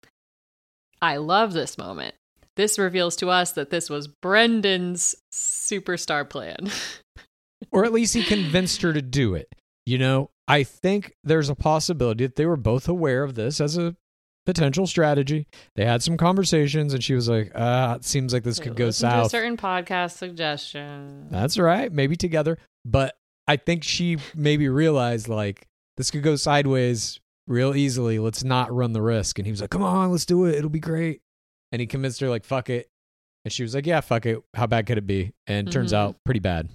I 1.02 1.18
love 1.18 1.54
this 1.54 1.78
moment. 1.78 2.16
This 2.56 2.80
reveals 2.80 3.16
to 3.18 3.30
us 3.30 3.52
that 3.54 3.72
this 3.72 3.90
was 3.90 4.08
Brendan's 4.08 5.16
superstar 5.34 6.30
plan. 6.30 6.70
or 7.72 7.86
at 7.86 7.92
least 7.92 8.14
he 8.14 8.24
convinced 8.24 8.82
her 8.84 8.94
to 8.94 9.02
do 9.02 9.34
it. 9.34 9.50
You 9.86 9.98
know, 9.98 10.30
I 10.48 10.64
think 10.64 11.14
there's 11.24 11.50
a 11.50 11.56
possibility 11.56 12.26
that 12.26 12.36
they 12.36 12.46
were 12.46 12.56
both 12.56 12.88
aware 12.88 13.24
of 13.24 13.36
this 13.36 13.60
as 13.60 13.78
a 13.78 13.96
potential 14.46 14.88
strategy. 14.88 15.48
They 15.76 15.86
had 15.86 16.02
some 16.02 16.18
conversations, 16.18 16.94
and 16.94 17.04
she 17.04 17.14
was 17.14 17.28
like, 17.28 17.52
"Ah, 17.56 17.96
it 17.96 18.06
seems 18.06 18.34
like 18.34 18.44
this 18.44 18.60
could 18.60 18.76
go 18.76 18.86
to 18.86 18.90
a 18.90 18.94
south." 18.94 19.32
certain 19.32 19.58
podcast 19.58 20.18
suggestion. 20.18 21.28
That's 21.30 21.58
right, 21.58 21.92
maybe 21.92 22.16
together, 22.16 22.58
but 22.84 23.16
I 23.48 23.58
think 23.58 23.84
she 23.84 24.18
maybe 24.34 24.70
realized 24.70 25.28
like 25.28 25.68
this 25.98 26.12
could 26.12 26.24
go 26.24 26.36
sideways 26.36 27.20
real 27.48 27.76
easily. 27.76 28.20
Let's 28.20 28.44
not 28.44 28.74
run 28.74 28.94
the 28.94 29.02
risk. 29.02 29.40
And 29.40 29.46
he 29.46 29.52
was 29.52 29.62
like, 29.62 29.70
"Come 29.70 29.84
on, 29.84 30.12
let's 30.12 30.26
do 30.26 30.46
it. 30.46 30.56
It'll 30.56 30.70
be 30.70 30.80
great." 30.80 31.22
And 31.72 31.80
he 31.80 31.88
convinced 31.88 32.20
her 32.22 32.30
like, 32.30 32.46
"Fuck 32.46 32.70
it," 32.70 32.90
and 33.44 33.52
she 33.52 33.64
was 33.64 33.76
like, 33.76 33.86
"Yeah, 33.86 34.02
fuck 34.02 34.26
it. 34.26 34.42
How 34.54 34.68
bad 34.68 34.86
could 34.88 34.98
it 34.98 35.08
be?" 35.08 35.34
And 35.48 35.68
it 35.68 35.72
turns 35.72 35.94
mm-hmm. 35.94 36.10
out 36.10 36.24
pretty 36.24 36.40
bad. 36.40 36.70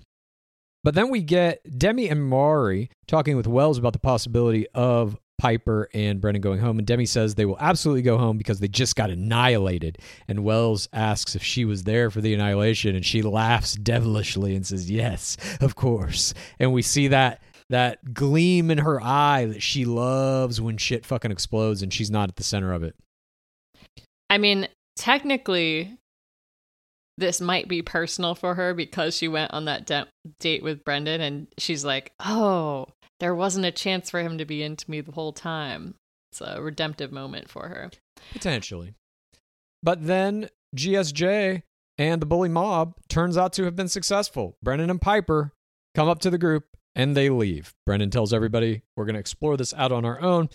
But 0.83 0.95
then 0.95 1.11
we 1.11 1.23
get 1.23 1.61
Demi 1.79 2.09
and 2.09 2.25
Mari 2.25 2.91
talking 3.07 3.37
with 3.37 3.47
Wells 3.47 3.77
about 3.77 3.93
the 3.93 3.99
possibility 3.99 4.67
of 4.69 5.19
Piper 5.41 5.89
and 5.95 6.21
Brennan 6.21 6.43
going 6.43 6.61
home. 6.61 6.77
And 6.79 6.87
Demi 6.87 7.07
says 7.07 7.35
they 7.35 7.47
will 7.47 7.57
absolutely 7.59 8.03
go 8.03 8.19
home 8.19 8.37
because 8.37 8.61
they 8.61 8.69
just 8.69 8.95
got 8.95 9.09
annihilated. 9.09 9.97
And 10.29 10.45
Wells 10.45 10.87
asks 10.93 11.35
if 11.35 11.43
she 11.43 11.65
was 11.65 11.85
there 11.85 12.11
for 12.11 12.21
the 12.21 12.35
annihilation. 12.35 12.95
And 12.95 13.07
she 13.07 13.23
laughs 13.23 13.75
devilishly 13.75 14.55
and 14.55 14.67
says, 14.67 14.91
Yes, 14.91 15.39
of 15.63 15.77
course. 15.77 16.35
And 16.59 16.75
we 16.75 16.83
see 16.83 17.09
that 17.09 17.43
that 17.71 18.13
gleam 18.13 18.71
in 18.71 18.79
her 18.79 19.01
eye 19.01 19.47
that 19.47 19.63
she 19.63 19.87
loves 19.87 20.61
when 20.61 20.77
shit 20.77 21.07
fucking 21.07 21.31
explodes 21.31 21.83
and 21.83 21.91
she's 21.91 22.11
not 22.11 22.29
at 22.29 22.37
the 22.37 22.43
center 22.43 22.75
of 22.75 22.83
it. 22.83 22.95
I 24.29 24.37
mean, 24.37 24.69
technically, 24.97 25.97
this 27.21 27.41
might 27.41 27.69
be 27.69 27.83
personal 27.83 28.35
for 28.35 28.55
her 28.55 28.75
because 28.75 29.17
she 29.17 29.29
went 29.29 29.53
on 29.53 29.67
that 29.67 29.87
de- 29.87 30.09
date 30.41 30.63
with 30.63 30.85
Brendan 30.85 31.21
and 31.21 31.47
she's 31.59 31.85
like, 31.85 32.13
oh, 32.19 32.87
there 33.21 33.35
wasn't 33.35 33.67
a 33.67 33.71
chance 33.71 34.11
for 34.11 34.21
him 34.21 34.39
to 34.39 34.45
be 34.45 34.63
into 34.63 34.91
me 34.91 35.01
the 35.01 35.13
whole 35.13 35.33
time. 35.33 35.95
It's 36.33 36.41
a 36.41 36.61
redemptive 36.61 37.13
moment 37.13 37.49
for 37.49 37.69
her. 37.69 37.91
Potentially. 38.33 38.95
But 39.83 40.07
then 40.07 40.49
GSJ 40.77 41.63
and 41.99 42.23
the 42.23 42.27
bully 42.27 42.49
mob 42.49 42.95
turns 43.09 43.37
out 43.37 43.53
to 43.55 43.65
have 43.65 43.77
been 43.77 43.89
successful. 43.89 44.57
Brennan 44.63 44.91
and 44.91 45.01
Piper 45.01 45.53
come 45.95 46.09
up 46.09 46.21
to 46.21 46.31
the 46.31 46.39
group 46.39 46.65
and 46.95 47.17
they 47.17 47.31
leave. 47.31 47.75
Brennan 47.87 48.11
tells 48.11 48.33
everybody, 48.33 48.83
We're 48.97 49.05
going 49.05 49.15
to 49.15 49.21
explore 49.21 49.57
this 49.57 49.75
out 49.75 49.93
on 49.93 50.05
our 50.05 50.21
own. 50.21 50.49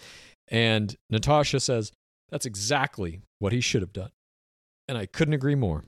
And 0.47 0.95
Natasha 1.09 1.59
says, 1.59 1.91
That's 2.29 2.45
exactly 2.45 3.21
what 3.39 3.53
he 3.53 3.61
should 3.61 3.81
have 3.81 3.93
done. 3.93 4.11
And 4.87 4.97
I 4.97 5.05
couldn't 5.05 5.33
agree 5.33 5.55
more. 5.55 5.85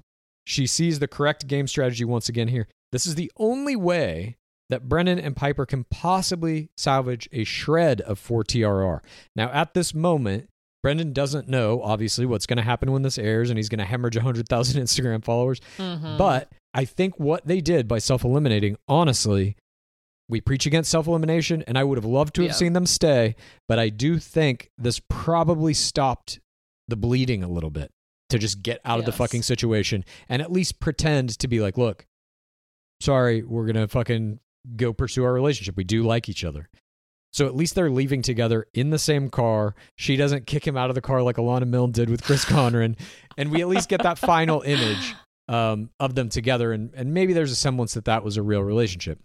She 0.48 0.66
sees 0.66 1.00
the 1.00 1.10
correct 1.10 1.46
game 1.48 1.68
strategy 1.68 2.06
once 2.06 2.30
again 2.30 2.48
here. 2.48 2.68
This 2.94 3.06
is 3.06 3.16
the 3.16 3.30
only 3.36 3.76
way 3.76 4.38
that 4.70 4.88
Brennan 4.88 5.20
and 5.20 5.36
Piper 5.36 5.66
can 5.66 5.84
possibly 5.84 6.70
salvage 6.78 7.28
a 7.34 7.44
shred 7.44 8.00
of 8.02 8.18
4TRR. 8.18 9.02
Now, 9.36 9.50
at 9.52 9.74
this 9.74 9.94
moment, 9.94 10.48
Brendan 10.84 11.12
doesn't 11.12 11.50
know, 11.50 11.82
obviously, 11.84 12.26
what's 12.26 12.46
going 12.46 12.58
to 12.58 12.64
happen 12.64 12.94
when 12.94 13.02
this 13.02 13.18
airs, 13.18 13.50
and 13.50 13.58
he's 13.60 13.68
going 13.68 13.80
to 13.80 13.86
hemorrhage 13.86 14.16
100,000 14.16 14.82
Instagram 14.84 15.22
followers. 15.22 15.60
Mhm. 15.78 16.18
But 16.18 16.50
I 16.74 16.86
think 16.86 17.20
what 17.20 17.46
they 17.46 17.60
did 17.60 17.88
by 17.90 18.00
self 18.00 18.24
eliminating, 18.24 18.78
honestly, 18.88 19.58
we 20.30 20.40
preach 20.40 20.66
against 20.66 20.90
self 20.92 21.08
elimination, 21.08 21.62
and 21.68 21.78
I 21.78 21.84
would 21.84 21.98
have 21.98 22.06
loved 22.06 22.36
to 22.36 22.42
have 22.44 22.52
Yeah. 22.52 22.56
seen 22.56 22.72
them 22.72 22.86
stay, 22.86 23.36
but 23.68 23.80
I 23.80 23.90
do 23.90 24.18
think 24.18 24.70
this 24.78 25.02
probably 25.10 25.74
stopped 25.74 26.40
the 26.88 26.96
bleeding 26.96 27.44
a 27.44 27.50
little 27.50 27.70
bit 27.70 27.92
to 28.30 28.38
just 28.38 28.62
get 28.62 28.80
out 28.84 29.00
of 29.00 29.06
the 29.06 29.12
fucking 29.12 29.42
situation 29.42 30.04
and 30.28 30.42
at 30.42 30.52
least 30.52 30.80
pretend 30.80 31.38
to 31.40 31.48
be 31.48 31.60
like, 31.60 31.78
look, 31.78 32.06
sorry, 33.00 33.44
we're 33.44 33.66
going 33.66 33.76
to 33.76 33.88
fucking 33.88 34.40
go 34.76 34.94
pursue 34.94 35.24
our 35.24 35.34
relationship. 35.34 35.78
We 35.78 35.84
do 35.84 36.04
like 36.04 36.28
each 36.28 36.44
other. 36.44 36.70
So 37.34 37.46
at 37.46 37.56
least 37.56 37.76
they're 37.76 37.92
leaving 37.92 38.22
together 38.22 38.66
in 38.74 38.90
the 38.90 39.00
same 39.00 39.30
car. 39.30 39.76
She 39.96 40.16
doesn't 40.16 40.48
kick 40.48 40.66
him 40.66 40.78
out 40.78 40.90
of 40.90 40.96
the 40.96 41.02
car 41.02 41.22
like 41.22 41.36
Alana 41.36 41.68
Milne 41.68 41.92
did 41.92 42.10
with 42.10 42.24
Chris 42.24 42.46
Conran. 42.50 42.98
And 43.38 43.52
we 43.52 43.62
at 43.62 43.68
least 43.68 43.90
get 43.90 44.04
that 44.04 44.18
final 44.18 44.62
image 44.62 45.16
um, 45.48 45.90
of 46.00 46.16
them 46.16 46.30
together. 46.30 46.72
And, 46.74 46.92
and 46.96 47.14
maybe 47.14 47.34
there's 47.34 47.52
a 47.52 47.56
semblance 47.56 47.94
that 47.94 48.06
that 48.06 48.24
was 48.24 48.38
a 48.38 48.42
real 48.42 48.64
relationship. 48.64 49.20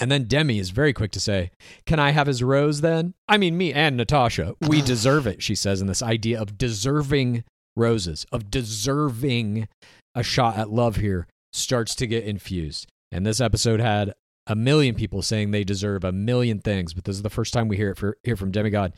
And 0.00 0.10
then 0.10 0.24
Demi 0.24 0.58
is 0.58 0.70
very 0.70 0.92
quick 0.92 1.12
to 1.12 1.20
say, 1.20 1.50
Can 1.86 1.98
I 1.98 2.10
have 2.10 2.26
his 2.26 2.42
rose 2.42 2.80
then? 2.80 3.14
I 3.28 3.38
mean, 3.38 3.56
me 3.56 3.72
and 3.72 3.96
Natasha, 3.96 4.54
we 4.66 4.82
deserve 4.82 5.26
it, 5.26 5.42
she 5.42 5.54
says, 5.54 5.80
in 5.80 5.86
this 5.86 6.02
idea 6.02 6.40
of 6.40 6.58
deserving 6.58 7.44
roses, 7.76 8.26
of 8.32 8.50
deserving 8.50 9.68
a 10.14 10.22
shot 10.22 10.56
at 10.56 10.70
love 10.70 10.96
here 10.96 11.26
starts 11.52 11.94
to 11.96 12.06
get 12.06 12.24
infused. 12.24 12.86
And 13.12 13.24
this 13.24 13.40
episode 13.40 13.80
had 13.80 14.14
a 14.46 14.54
million 14.54 14.94
people 14.94 15.22
saying 15.22 15.50
they 15.50 15.64
deserve 15.64 16.04
a 16.04 16.12
million 16.12 16.60
things, 16.60 16.94
but 16.94 17.04
this 17.04 17.16
is 17.16 17.22
the 17.22 17.30
first 17.30 17.52
time 17.52 17.68
we 17.68 17.76
hear 17.76 17.90
it 17.90 17.98
for, 17.98 18.16
hear 18.22 18.36
from 18.36 18.50
Demigod. 18.50 18.92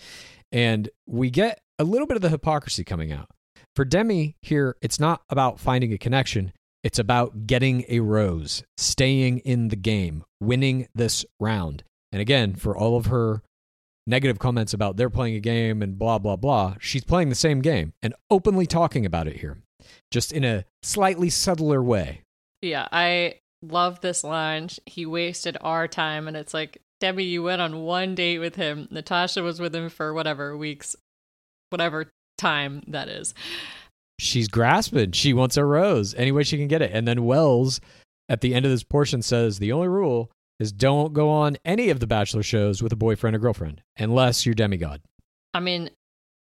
And 0.52 0.88
we 1.06 1.30
get 1.30 1.60
a 1.78 1.84
little 1.84 2.06
bit 2.06 2.16
of 2.16 2.22
the 2.22 2.28
hypocrisy 2.28 2.84
coming 2.84 3.12
out. 3.12 3.28
For 3.76 3.84
Demi 3.84 4.36
here, 4.42 4.76
it's 4.82 4.98
not 4.98 5.22
about 5.28 5.60
finding 5.60 5.92
a 5.92 5.98
connection. 5.98 6.52
It's 6.82 6.98
about 6.98 7.46
getting 7.46 7.84
a 7.88 8.00
rose, 8.00 8.62
staying 8.76 9.38
in 9.40 9.68
the 9.68 9.76
game, 9.76 10.24
winning 10.40 10.88
this 10.94 11.24
round. 11.38 11.84
And 12.12 12.20
again, 12.20 12.54
for 12.54 12.76
all 12.76 12.96
of 12.96 13.06
her 13.06 13.42
negative 14.08 14.38
comments 14.38 14.72
about 14.72 14.96
they're 14.96 15.10
playing 15.10 15.36
a 15.36 15.40
game 15.40 15.82
and 15.82 15.98
blah, 15.98 16.18
blah, 16.18 16.36
blah, 16.36 16.74
she's 16.80 17.04
playing 17.04 17.28
the 17.28 17.34
same 17.34 17.60
game 17.60 17.92
and 18.02 18.14
openly 18.30 18.66
talking 18.66 19.04
about 19.06 19.28
it 19.28 19.36
here, 19.36 19.58
just 20.10 20.32
in 20.32 20.44
a 20.44 20.64
slightly 20.82 21.30
subtler 21.30 21.82
way. 21.82 22.22
Yeah, 22.62 22.88
I 22.90 23.36
love 23.62 24.00
this 24.00 24.24
line. 24.24 24.68
He 24.86 25.06
wasted 25.06 25.56
our 25.60 25.86
time, 25.86 26.26
and 26.26 26.36
it's 26.36 26.54
like, 26.54 26.80
Debbie, 27.00 27.24
you 27.24 27.44
went 27.44 27.62
on 27.62 27.82
one 27.82 28.14
date 28.14 28.38
with 28.38 28.56
him. 28.56 28.88
Natasha 28.90 29.42
was 29.42 29.60
with 29.60 29.74
him 29.74 29.88
for 29.88 30.12
whatever 30.12 30.56
weeks, 30.56 30.96
whatever 31.70 32.10
time 32.38 32.82
that 32.88 33.08
is. 33.08 33.34
She's 34.18 34.48
grasping. 34.48 35.12
She 35.12 35.32
wants 35.32 35.56
a 35.56 35.64
rose 35.64 36.14
any 36.14 36.32
way 36.32 36.42
she 36.42 36.56
can 36.56 36.66
get 36.66 36.82
it. 36.82 36.90
And 36.92 37.06
then 37.06 37.24
Wells 37.24 37.80
at 38.28 38.40
the 38.40 38.54
end 38.54 38.64
of 38.64 38.72
this 38.72 38.82
portion 38.82 39.22
says 39.22 39.58
the 39.58 39.70
only 39.70 39.86
rule 39.86 40.32
is 40.60 40.72
don't 40.72 41.12
go 41.12 41.30
on 41.30 41.56
any 41.64 41.90
of 41.90 42.00
the 42.00 42.06
bachelor 42.06 42.42
shows 42.42 42.82
with 42.82 42.92
a 42.92 42.96
boyfriend 42.96 43.36
or 43.36 43.38
girlfriend 43.38 43.82
unless 43.96 44.44
you're 44.44 44.54
demigod. 44.54 45.00
I 45.54 45.60
mean, 45.60 45.90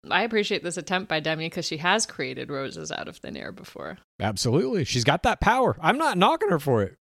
I 0.09 0.23
appreciate 0.23 0.63
this 0.63 0.77
attempt 0.77 1.09
by 1.09 1.19
Demi 1.19 1.47
because 1.47 1.65
she 1.65 1.77
has 1.77 2.05
created 2.05 2.49
roses 2.49 2.91
out 2.91 3.07
of 3.07 3.17
thin 3.17 3.35
air 3.35 3.51
before. 3.51 3.97
Absolutely. 4.21 4.85
She's 4.85 5.03
got 5.03 5.23
that 5.23 5.41
power. 5.41 5.75
I'm 5.81 5.97
not 5.97 6.17
knocking 6.17 6.49
her 6.49 6.59
for 6.59 6.83
it. 6.83 6.95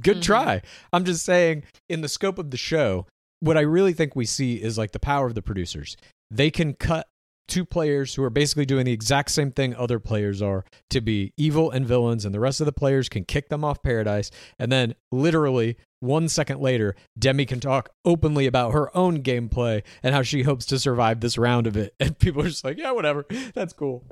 Good 0.00 0.18
Mhm. 0.18 0.22
try. 0.22 0.62
I'm 0.92 1.04
just 1.04 1.24
saying, 1.24 1.64
in 1.88 2.00
the 2.00 2.08
scope 2.08 2.38
of 2.38 2.50
the 2.50 2.56
show, 2.56 3.06
what 3.40 3.56
I 3.56 3.60
really 3.60 3.92
think 3.92 4.16
we 4.16 4.24
see 4.26 4.56
is 4.60 4.76
like 4.76 4.92
the 4.92 4.98
power 4.98 5.26
of 5.26 5.34
the 5.34 5.42
producers. 5.42 5.96
They 6.30 6.50
can 6.50 6.74
cut 6.74 7.06
two 7.46 7.64
players 7.64 8.14
who 8.14 8.22
are 8.22 8.30
basically 8.30 8.66
doing 8.66 8.84
the 8.84 8.92
exact 8.92 9.30
same 9.30 9.50
thing 9.50 9.74
other 9.74 9.98
players 9.98 10.42
are 10.42 10.64
to 10.90 11.00
be 11.00 11.32
evil 11.38 11.70
and 11.70 11.86
villains, 11.86 12.24
and 12.24 12.34
the 12.34 12.40
rest 12.40 12.60
of 12.60 12.66
the 12.66 12.72
players 12.72 13.08
can 13.08 13.24
kick 13.24 13.48
them 13.48 13.64
off 13.64 13.82
paradise. 13.82 14.30
And 14.58 14.70
then, 14.70 14.94
literally, 15.12 15.76
one 16.00 16.28
second 16.28 16.60
later, 16.60 16.94
Demi 17.18 17.46
can 17.46 17.60
talk 17.60 17.90
openly 18.04 18.46
about 18.46 18.72
her 18.72 18.94
own 18.96 19.22
gameplay 19.22 19.82
and 20.02 20.14
how 20.14 20.22
she 20.22 20.42
hopes 20.42 20.66
to 20.66 20.78
survive 20.78 21.20
this 21.20 21.38
round 21.38 21.66
of 21.66 21.76
it. 21.76 21.94
And 22.08 22.18
people 22.18 22.42
are 22.42 22.48
just 22.48 22.64
like, 22.64 22.78
yeah, 22.78 22.92
whatever. 22.92 23.26
That's 23.54 23.72
cool. 23.72 24.04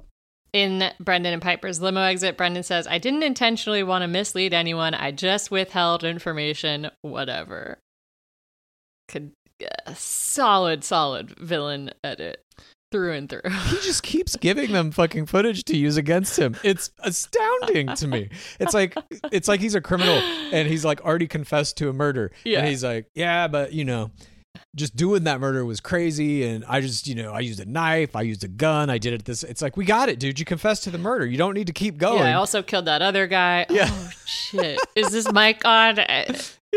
In 0.52 0.90
Brendan 1.00 1.32
and 1.32 1.42
Pieper's 1.42 1.80
limo 1.80 2.02
exit, 2.02 2.36
Brendan 2.36 2.62
says, 2.62 2.86
I 2.86 2.98
didn't 2.98 3.22
intentionally 3.22 3.82
want 3.82 4.02
to 4.02 4.08
mislead 4.08 4.52
anyone. 4.52 4.94
I 4.94 5.12
just 5.12 5.50
withheld 5.50 6.04
information, 6.04 6.90
whatever. 7.02 7.78
Could, 9.08 9.32
uh, 9.62 9.94
solid, 9.94 10.84
solid 10.84 11.38
villain 11.38 11.90
edit 12.02 12.42
through 12.96 13.12
and 13.12 13.28
through. 13.28 13.42
he 13.50 13.76
just 13.82 14.02
keeps 14.02 14.36
giving 14.36 14.72
them 14.72 14.90
fucking 14.90 15.26
footage 15.26 15.64
to 15.64 15.76
use 15.76 15.98
against 15.98 16.38
him. 16.38 16.56
It's 16.64 16.90
astounding 17.00 17.94
to 17.96 18.06
me. 18.08 18.30
It's 18.58 18.72
like 18.72 18.96
it's 19.30 19.48
like 19.48 19.60
he's 19.60 19.74
a 19.74 19.82
criminal 19.82 20.16
and 20.52 20.66
he's 20.66 20.82
like 20.82 21.02
already 21.02 21.28
confessed 21.28 21.76
to 21.78 21.90
a 21.90 21.92
murder. 21.92 22.32
Yeah. 22.44 22.60
And 22.60 22.68
he's 22.68 22.82
like, 22.82 23.10
Yeah, 23.14 23.48
but 23.48 23.74
you 23.74 23.84
know, 23.84 24.12
just 24.74 24.96
doing 24.96 25.24
that 25.24 25.40
murder 25.40 25.62
was 25.66 25.80
crazy 25.80 26.44
and 26.44 26.64
I 26.66 26.80
just, 26.80 27.06
you 27.06 27.14
know, 27.14 27.32
I 27.32 27.40
used 27.40 27.60
a 27.60 27.66
knife, 27.66 28.16
I 28.16 28.22
used 28.22 28.44
a 28.44 28.48
gun, 28.48 28.88
I 28.88 28.96
did 28.96 29.12
it 29.12 29.26
this 29.26 29.42
it's 29.42 29.60
like 29.60 29.76
we 29.76 29.84
got 29.84 30.08
it, 30.08 30.18
dude. 30.18 30.38
You 30.38 30.46
confessed 30.46 30.84
to 30.84 30.90
the 30.90 30.98
murder. 30.98 31.26
You 31.26 31.36
don't 31.36 31.52
need 31.54 31.66
to 31.66 31.74
keep 31.74 31.98
going. 31.98 32.20
Yeah, 32.20 32.30
I 32.30 32.32
also 32.32 32.62
killed 32.62 32.86
that 32.86 33.02
other 33.02 33.26
guy. 33.26 33.66
Yeah. 33.68 33.88
Oh, 33.90 34.10
shit. 34.24 34.80
Is 34.94 35.10
this 35.10 35.30
mic 35.30 35.66
on? 35.66 35.98
Uh, 35.98 36.32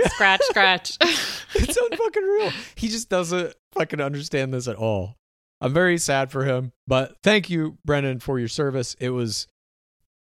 Scratch, 0.05 0.41
scratch. 0.43 0.97
it's 1.01 1.77
unfucking 1.77 2.39
real. 2.39 2.51
He 2.75 2.88
just 2.88 3.10
doesn't 3.10 3.53
fucking 3.73 3.99
understand 3.99 4.53
this 4.53 4.67
at 4.67 4.75
all. 4.75 5.18
I'm 5.62 5.74
very 5.74 5.98
sad 5.98 6.32
for 6.32 6.45
him, 6.45 6.72
but 6.88 7.15
thank 7.24 7.50
you, 7.50 7.78
Brendan, 7.86 8.19
for 8.19 8.39
your 8.39 8.48
service. 8.48 8.95
It 9.00 9.10
was 9.10 9.48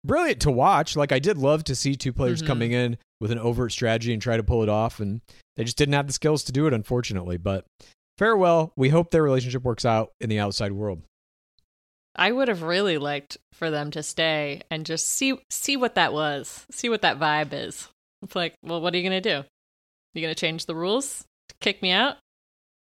brilliant 0.04 0.40
to 0.42 0.50
watch. 0.50 0.94
Like 0.96 1.12
I 1.12 1.18
did 1.18 1.38
love 1.38 1.64
to 1.64 1.74
see 1.74 1.96
two 1.96 2.12
players 2.12 2.42
Mhm. 2.42 2.46
coming 2.46 2.72
in 2.72 2.98
with 3.20 3.30
an 3.30 3.38
overt 3.38 3.72
strategy 3.72 4.12
and 4.12 4.20
try 4.20 4.36
to 4.36 4.42
pull 4.42 4.62
it 4.62 4.68
off, 4.68 5.00
and 5.00 5.20
they 5.56 5.64
just 5.64 5.78
didn't 5.78 5.94
have 5.94 6.06
the 6.06 6.12
skills 6.12 6.44
to 6.44 6.52
do 6.52 6.66
it, 6.66 6.72
unfortunately. 6.74 7.36
But 7.38 7.64
farewell. 8.18 8.72
We 8.76 8.90
hope 8.90 9.10
their 9.10 9.22
relationship 9.22 9.62
works 9.62 9.84
out 9.86 10.12
in 10.20 10.28
the 10.28 10.38
outside 10.38 10.72
world. 10.72 11.02
I 12.14 12.30
would 12.30 12.48
have 12.48 12.60
really 12.62 12.98
liked 12.98 13.38
for 13.54 13.70
them 13.70 13.90
to 13.92 14.02
stay 14.02 14.60
and 14.70 14.84
just 14.84 15.06
see 15.08 15.38
see 15.48 15.78
what 15.78 15.94
that 15.94 16.12
was. 16.12 16.66
See 16.70 16.90
what 16.90 17.00
that 17.02 17.18
vibe 17.18 17.52
is. 17.54 17.88
It's 18.20 18.36
like, 18.36 18.54
well, 18.62 18.82
what 18.82 18.92
are 18.92 18.98
you 18.98 19.02
gonna 19.02 19.22
do? 19.22 19.44
You 20.12 20.20
gonna 20.20 20.34
change 20.34 20.66
the 20.66 20.74
rules? 20.74 21.24
Kick 21.60 21.80
me 21.80 21.90
out? 21.90 22.18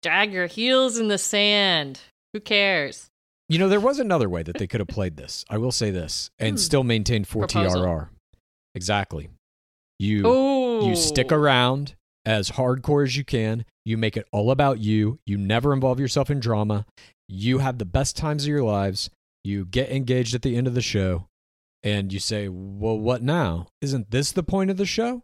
Drag 0.03 0.33
your 0.33 0.47
heels 0.47 0.97
in 0.97 1.09
the 1.09 1.19
sand. 1.19 2.01
Who 2.33 2.41
cares? 2.41 3.11
You 3.49 3.59
know, 3.59 3.69
there 3.69 3.81
was 3.81 3.99
another 3.99 4.29
way 4.29 4.43
that 4.45 4.59
they 4.59 4.67
could 4.67 4.81
have 4.81 4.89
played 4.89 5.17
this. 5.17 5.45
I 5.51 5.59
will 5.59 5.73
say 5.73 5.91
this, 5.91 6.31
and 6.39 6.53
Hmm. 6.53 6.57
still 6.59 6.85
maintain 6.85 7.25
four 7.25 7.47
Proposal. 7.47 7.81
TRR. 7.83 8.11
Exactly. 8.75 9.29
You 9.99 10.23
Oh, 10.25 10.89
You 10.89 10.97
stick 10.97 11.31
around 11.33 11.95
as 12.25 12.53
hardcore 12.53 13.05
as 13.05 13.17
you 13.17 13.25
can. 13.25 13.65
You 13.85 13.99
make 13.99 14.17
it 14.17 14.27
all 14.33 14.51
about 14.51 14.79
you. 14.79 15.19
You 15.27 15.37
never 15.37 15.73
involve 15.75 15.99
yourself 16.01 16.31
in 16.31 16.41
drama. 16.41 16.87
You 17.29 17.59
have 17.59 17.79
the 17.79 17.85
best 17.85 18.17
times 18.17 18.45
of 18.45 18.49
your 18.49 18.63
lives. 18.63 19.11
You 19.45 19.65
get 19.67 19.91
engaged 19.91 20.35
at 20.35 20.43
the 20.43 20.57
end 20.57 20.67
of 20.67 20.75
the 20.75 20.81
show 20.83 21.27
and 21.83 22.13
you 22.13 22.19
say, 22.21 22.49
Well, 22.49 22.99
what 22.99 23.23
now? 23.23 23.67
Isn't 23.83 24.11
this 24.11 24.33
the 24.33 24.43
point 24.43 24.71
of 24.71 24.77
the 24.79 24.87
show? 24.87 25.23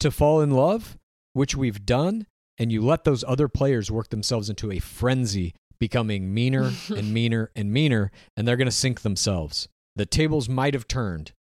To 0.00 0.10
fall 0.10 0.40
in 0.42 0.50
love, 0.50 0.96
which 1.32 1.56
we've 1.56 1.84
done. 1.84 2.26
And 2.58 2.70
you 2.70 2.82
let 2.82 3.04
those 3.04 3.24
other 3.26 3.48
players 3.48 3.90
work 3.90 4.08
themselves 4.10 4.48
into 4.50 4.70
a 4.70 4.78
frenzy, 4.80 5.54
becoming 5.80 6.32
meaner 6.32 6.72
and 6.88 7.12
meaner 7.14 7.50
and 7.56 7.72
meaner, 7.72 8.10
and 8.36 8.46
they're 8.46 8.56
going 8.56 8.66
to 8.66 8.72
sink 8.72 9.02
themselves. 9.02 9.68
The 9.96 10.06
tables 10.06 10.48
might 10.48 10.74
have 10.74 10.88
turned. 10.88 11.32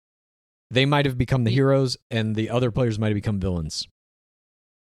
They 0.69 0.85
might 0.85 1.05
have 1.05 1.17
become 1.17 1.43
the 1.43 1.51
heroes, 1.51 1.97
and 2.11 2.35
the 2.35 2.49
other 2.49 2.71
players 2.71 2.99
might 2.99 3.07
have 3.09 3.15
become 3.15 3.39
villains. 3.39 3.87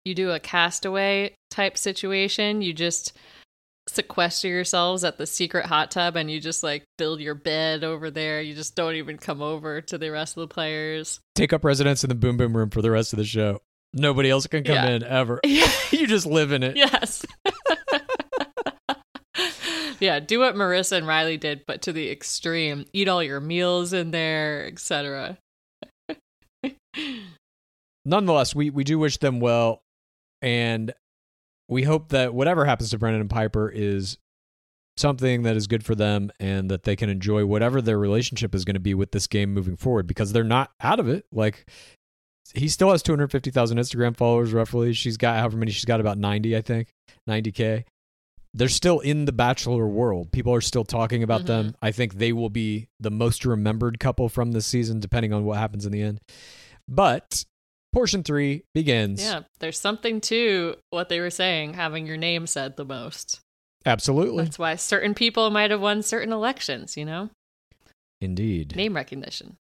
You 0.06 0.16
do 0.16 0.32
a 0.32 0.40
castaway 0.40 1.36
type 1.52 1.78
situation. 1.78 2.62
You 2.62 2.74
just 2.74 3.14
sequester 3.90 4.48
yourselves 4.48 5.04
at 5.04 5.18
the 5.18 5.26
secret 5.26 5.66
hot 5.66 5.92
tub 5.92 6.16
and 6.18 6.30
you 6.30 6.42
just 6.42 6.62
like 6.62 6.84
build 6.98 7.22
your 7.22 7.36
bed 7.36 7.84
over 7.84 8.12
there. 8.12 8.42
You 8.42 8.54
just 8.54 8.76
don't 8.76 8.96
even 8.96 9.18
come 9.18 9.42
over 9.42 9.82
to 9.82 9.98
the 9.98 10.10
rest 10.10 10.36
of 10.38 10.42
the 10.42 10.54
players. 10.54 11.20
Take 11.36 11.54
up 11.54 11.64
residence 11.64 12.04
in 12.04 12.10
the 12.10 12.16
boom 12.16 12.38
boom 12.38 12.56
room 12.56 12.70
for 12.70 12.82
the 12.82 12.92
rest 12.92 13.14
of 13.14 13.18
the 13.18 13.26
show. 13.26 13.62
Nobody 13.94 14.30
else 14.30 14.46
can 14.48 14.64
come 14.64 14.76
Yeah. 14.76 14.90
in 14.90 15.04
ever. 15.04 15.40
Yeah. 15.46 15.70
you 15.92 16.06
just 16.08 16.26
live 16.26 16.52
in 16.52 16.64
it. 16.64 16.76
Yes. 16.76 17.26
yeah, 20.00 20.20
do 20.20 20.40
what 20.40 20.56
Maurissa 20.56 20.98
and 20.98 21.08
Riley 21.08 21.38
did, 21.38 21.66
but 21.66 21.82
to 21.84 21.94
the 21.94 22.10
extreme. 22.10 22.86
Eat 22.94 23.08
all 23.08 23.24
your 23.24 23.40
meals 23.40 23.94
in 23.94 24.12
there, 24.12 24.66
etc. 24.66 25.38
Nonetheless, 28.06 28.56
we, 28.56 28.70
we 28.70 28.84
do 28.84 29.00
wish 29.00 29.18
them 29.18 29.40
well, 29.40 29.82
and 30.42 30.94
we 31.70 31.84
hope 31.84 32.10
that 32.10 32.34
whatever 32.34 32.66
happens 32.66 32.92
to 32.92 32.98
Brendan 32.98 33.22
and 33.22 33.30
Pieper 33.30 33.70
is 33.70 34.18
something 34.96 35.44
that 35.44 35.56
is 35.56 35.68
good 35.68 35.86
for 35.86 35.94
them 35.94 36.32
and 36.40 36.72
that 36.72 36.84
they 36.84 36.96
can 36.96 37.10
enjoy 37.10 37.46
whatever 37.46 37.82
their 37.82 38.00
relationship 38.00 38.56
is 38.56 38.66
going 38.66 38.74
to 38.74 38.80
be 38.80 38.94
with 38.94 39.12
this 39.12 39.28
game 39.28 39.54
moving 39.54 39.76
forward 39.76 40.08
because 40.08 40.34
they're 40.34 40.44
not 40.44 40.72
out 40.82 41.00
of 41.00 41.08
it. 41.08 41.26
Like, 41.32 41.70
he 42.54 42.68
still 42.68 42.92
has 42.92 43.04
250,000 43.04 43.78
Instagram 43.78 44.16
followers 44.16 44.54
roughly. 44.54 44.94
She's 44.94 45.18
got 45.18 45.38
however 45.38 45.58
many 45.58 45.72
she's 45.72 45.86
got 45.86 46.00
about 46.00 46.18
90, 46.18 46.56
I 46.56 46.62
think, 46.62 46.90
90K. 47.30 47.84
They're 48.58 48.70
still 48.70 49.00
in 49.02 49.26
the 49.26 49.32
Bachelor 49.32 49.88
world. 49.88 50.32
People 50.32 50.52
are 50.52 50.62
still 50.62 50.84
talking 50.84 51.22
about 51.22 51.46
them. 51.46 51.68
Mm-hmm. 51.68 51.86
I 51.86 51.92
think 51.92 52.16
they 52.16 52.34
will 52.34 52.50
be 52.50 52.88
the 53.00 53.12
most 53.12 53.46
remembered 53.46 54.00
couple 54.00 54.30
from 54.30 54.52
this 54.52 54.66
season, 54.66 55.00
depending 55.00 55.32
on 55.32 55.46
what 55.46 55.60
happens 55.60 55.86
in 55.86 55.92
the 55.92 56.02
end. 56.02 56.20
But 56.88 57.46
portion 57.94 58.24
three 58.24 58.64
begins. 58.74 59.22
Yeah, 59.22 59.42
there's 59.60 59.80
something 59.80 60.22
to 60.22 60.76
what 60.90 61.08
they 61.08 61.20
were 61.20 61.30
saying, 61.30 61.76
having 61.76 62.08
your 62.08 62.18
name 62.18 62.48
said 62.48 62.78
the 62.78 62.86
most. 62.86 63.42
Absolutely. 63.86 64.46
That's 64.46 64.58
why 64.58 64.76
certain 64.76 65.14
people 65.14 65.52
might 65.52 65.70
have 65.70 65.80
won 65.80 66.02
certain 66.02 66.34
elections, 66.34 66.98
you 66.98 67.06
know? 67.06 67.30
Indeed. 68.20 68.76
Name 68.76 68.96
recognition. 68.96 69.58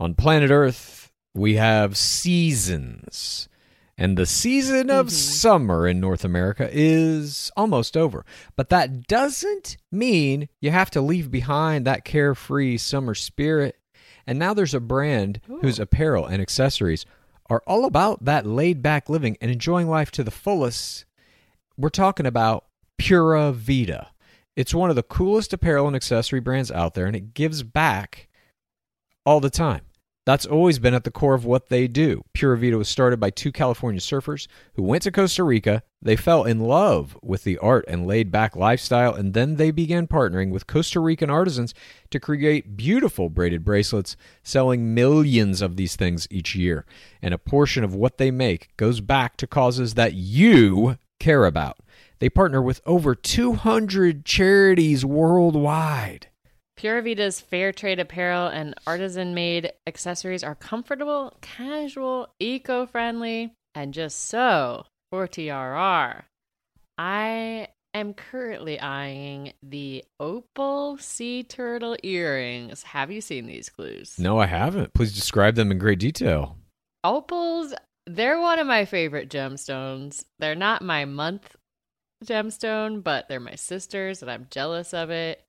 On 0.00 0.14
planet 0.14 0.50
Earth, 0.50 1.12
we 1.34 1.54
have 1.54 1.96
seasons. 1.96 3.48
And 3.98 4.16
the 4.16 4.26
season 4.26 4.90
of 4.90 5.06
Mhm. 5.06 5.10
summer 5.10 5.86
in 5.86 6.00
North 6.00 6.24
America 6.24 6.68
is 6.72 7.50
almost 7.56 7.96
over. 7.96 8.24
But 8.56 8.70
that 8.70 9.06
doesn't 9.06 9.76
mean 9.90 10.48
you 10.60 10.70
have 10.70 10.90
to 10.92 11.00
leave 11.00 11.30
behind 11.30 11.86
that 11.86 12.04
carefree 12.04 12.78
summer 12.78 13.14
spirit. 13.14 13.76
And 14.26 14.38
now 14.38 14.54
there's 14.54 14.74
a 14.74 14.80
brand 14.80 15.40
whose 15.46 15.78
apparel 15.78 16.26
and 16.26 16.40
accessories 16.40 17.04
are 17.50 17.62
all 17.66 17.84
about 17.84 18.24
that 18.24 18.46
laid 18.46 18.82
back 18.82 19.08
living 19.10 19.36
and 19.40 19.50
enjoying 19.50 19.88
life 19.88 20.10
to 20.12 20.24
the 20.24 20.30
fullest. 20.30 21.04
We're 21.76 21.90
talking 21.90 22.26
about 22.26 22.64
Pura 22.98 23.52
Vida. 23.52 24.08
It's 24.56 24.74
one 24.74 24.90
of 24.90 24.96
the 24.96 25.02
coolest 25.02 25.52
apparel 25.52 25.86
and 25.86 25.96
accessory 25.96 26.40
brands 26.40 26.70
out 26.70 26.94
there, 26.94 27.06
and 27.06 27.16
it 27.16 27.34
gives 27.34 27.62
back 27.62 28.28
all 29.26 29.40
the 29.40 29.50
time. 29.50 29.82
That's 30.24 30.46
always 30.46 30.78
been 30.78 30.94
at 30.94 31.02
the 31.02 31.10
core 31.10 31.34
of 31.34 31.44
what 31.44 31.68
they 31.68 31.88
do. 31.88 32.24
Pura 32.32 32.56
Vida 32.56 32.78
was 32.78 32.88
started 32.88 33.18
by 33.18 33.30
two 33.30 33.50
California 33.50 34.00
surfers 34.00 34.46
who 34.74 34.82
went 34.84 35.02
to 35.02 35.10
Costa 35.10 35.42
Rica. 35.42 35.82
They 36.00 36.14
fell 36.14 36.44
in 36.44 36.60
love 36.60 37.16
with 37.22 37.42
the 37.42 37.58
art 37.58 37.84
and 37.88 38.06
laid 38.06 38.30
back 38.30 38.54
lifestyle, 38.54 39.12
and 39.14 39.34
then 39.34 39.56
they 39.56 39.72
began 39.72 40.06
partnering 40.06 40.50
with 40.50 40.68
Costa 40.68 41.00
Rican 41.00 41.28
artisans 41.28 41.74
to 42.10 42.20
create 42.20 42.76
beautiful 42.76 43.30
braided 43.30 43.64
bracelets, 43.64 44.16
selling 44.44 44.94
millions 44.94 45.60
of 45.60 45.76
these 45.76 45.96
things 45.96 46.28
each 46.30 46.54
year. 46.54 46.86
And 47.20 47.34
a 47.34 47.38
portion 47.38 47.82
of 47.82 47.94
what 47.94 48.18
they 48.18 48.30
make 48.30 48.76
goes 48.76 49.00
back 49.00 49.36
to 49.38 49.48
causes 49.48 49.94
that 49.94 50.14
you 50.14 50.98
care 51.18 51.46
about. 51.46 51.78
They 52.20 52.30
partner 52.30 52.62
with 52.62 52.80
over 52.86 53.16
200 53.16 54.24
charities 54.24 55.04
worldwide. 55.04 56.28
Pura 56.76 57.02
Vida's 57.02 57.40
fair 57.40 57.72
trade 57.72 58.00
apparel 58.00 58.48
and 58.48 58.74
artisan 58.86 59.34
made 59.34 59.72
accessories 59.86 60.42
are 60.42 60.54
comfortable, 60.54 61.36
casual, 61.40 62.28
eco 62.40 62.86
friendly, 62.86 63.52
and 63.74 63.94
just 63.94 64.28
so 64.28 64.86
for 65.10 65.28
TRR. 65.28 66.22
I 66.98 67.68
am 67.94 68.14
currently 68.14 68.80
eyeing 68.80 69.52
the 69.62 70.04
opal 70.18 70.96
sea 70.98 71.42
turtle 71.42 71.96
earrings. 72.02 72.82
Have 72.82 73.10
you 73.10 73.20
seen 73.20 73.46
these 73.46 73.68
clues? 73.68 74.18
No, 74.18 74.38
I 74.38 74.46
haven't. 74.46 74.94
Please 74.94 75.14
describe 75.14 75.54
them 75.54 75.70
in 75.70 75.78
great 75.78 75.98
detail. 75.98 76.56
Opals, 77.04 77.74
they're 78.06 78.40
one 78.40 78.58
of 78.58 78.66
my 78.66 78.84
favorite 78.84 79.28
gemstones. 79.28 80.24
They're 80.38 80.54
not 80.54 80.82
my 80.82 81.04
month 81.04 81.56
gemstone, 82.24 83.02
but 83.02 83.28
they're 83.28 83.40
my 83.40 83.56
sister's, 83.56 84.22
and 84.22 84.30
I'm 84.30 84.46
jealous 84.50 84.94
of 84.94 85.10
it. 85.10 85.44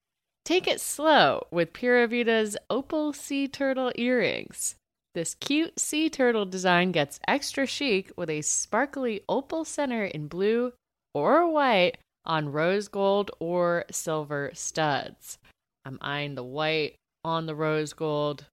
Take 0.46 0.68
it 0.68 0.82
slow 0.82 1.48
with 1.52 1.72
Pura 1.72 2.06
Vida's 2.06 2.58
opal 2.70 3.14
sea 3.14 3.48
turtle 3.48 3.94
earrings. 3.96 4.76
This 5.16 5.36
cute 5.36 5.80
sea 5.80 6.10
turtle 6.10 6.46
design 6.46 6.92
gets 6.92 7.20
extra 7.28 7.66
chic 7.66 8.12
with 8.18 8.30
a 8.30 8.42
sparkly 8.42 9.22
opal 9.30 9.64
center 9.64 10.04
in 10.04 10.28
blue 10.28 10.74
or 11.14 11.50
white 11.50 11.98
on 12.26 12.52
rose 12.52 12.90
gold 12.90 13.32
or 13.40 13.86
silver 13.90 14.52
studs. 14.54 15.38
I'm 15.86 15.98
eyeing 16.02 16.36
the 16.36 16.44
white 16.44 16.96
on 17.24 17.46
the 17.46 17.56
rose 17.56 17.94
gold. 17.94 18.48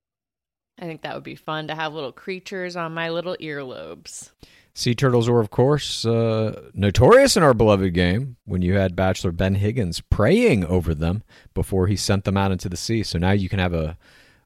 I 0.79 0.83
think 0.83 1.03
that 1.03 1.15
would 1.15 1.25
be 1.25 1.35
fun 1.35 1.67
to 1.69 1.75
have 1.75 1.93
little 1.93 2.13
creatures 2.13 2.77
on 2.77 2.95
my 2.95 3.11
little 3.11 3.37
earlobes. 3.41 4.31
Sea 4.75 4.95
turtles 4.95 5.29
were, 5.29 5.41
of 5.41 5.51
course, 5.51 6.05
uh, 6.07 6.71
notorious 6.75 7.37
in 7.37 7.43
our 7.43 7.55
beloved 7.55 7.93
game 7.93 8.37
when 8.45 8.63
you 8.63 8.75
had 8.75 8.95
Bachelor 8.97 9.33
Ben 9.33 9.57
Higgins 9.57 10.01
praying 10.01 10.65
over 10.65 10.95
them 10.95 11.23
before 11.55 11.87
he 11.87 11.97
sent 11.97 12.25
them 12.25 12.37
out 12.37 12.53
into 12.53 12.69
the 12.69 12.77
sea. 12.77 13.03
So 13.03 13.19
now 13.19 13.33
you 13.33 13.49
can 13.49 13.59
have 13.59 13.75
a 13.75 13.99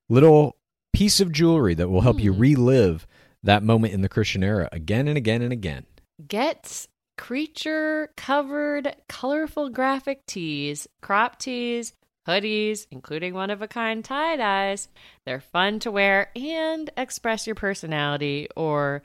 little 0.08 0.56
piece 0.92 1.20
of 1.20 1.30
jewelry 1.32 1.74
that 1.74 1.88
will 1.88 2.00
help 2.00 2.20
you 2.20 2.32
Hmm. 2.32 2.40
relive 2.40 3.06
that 3.42 3.62
moment 3.62 3.92
in 3.92 4.00
the 4.00 4.08
Christian 4.08 4.42
era 4.42 4.68
again 4.72 5.08
and 5.08 5.18
again 5.18 5.42
and 5.42 5.52
again. 5.52 5.84
Get 6.26 6.86
creature 7.18 8.10
covered 8.16 8.94
colorful 9.08 9.68
graphic 9.68 10.24
tees, 10.26 10.88
crop 11.02 11.38
tees, 11.38 11.92
hoodies, 12.26 12.86
including 12.90 13.34
one 13.34 13.50
of 13.50 13.60
a 13.60 13.68
kind 13.68 14.04
tie 14.04 14.36
dyes. 14.36 14.88
They're 15.26 15.40
fun 15.40 15.78
to 15.80 15.90
wear 15.90 16.30
and 16.34 16.90
express 16.96 17.46
your 17.46 17.54
personality 17.56 18.48
or 18.56 19.02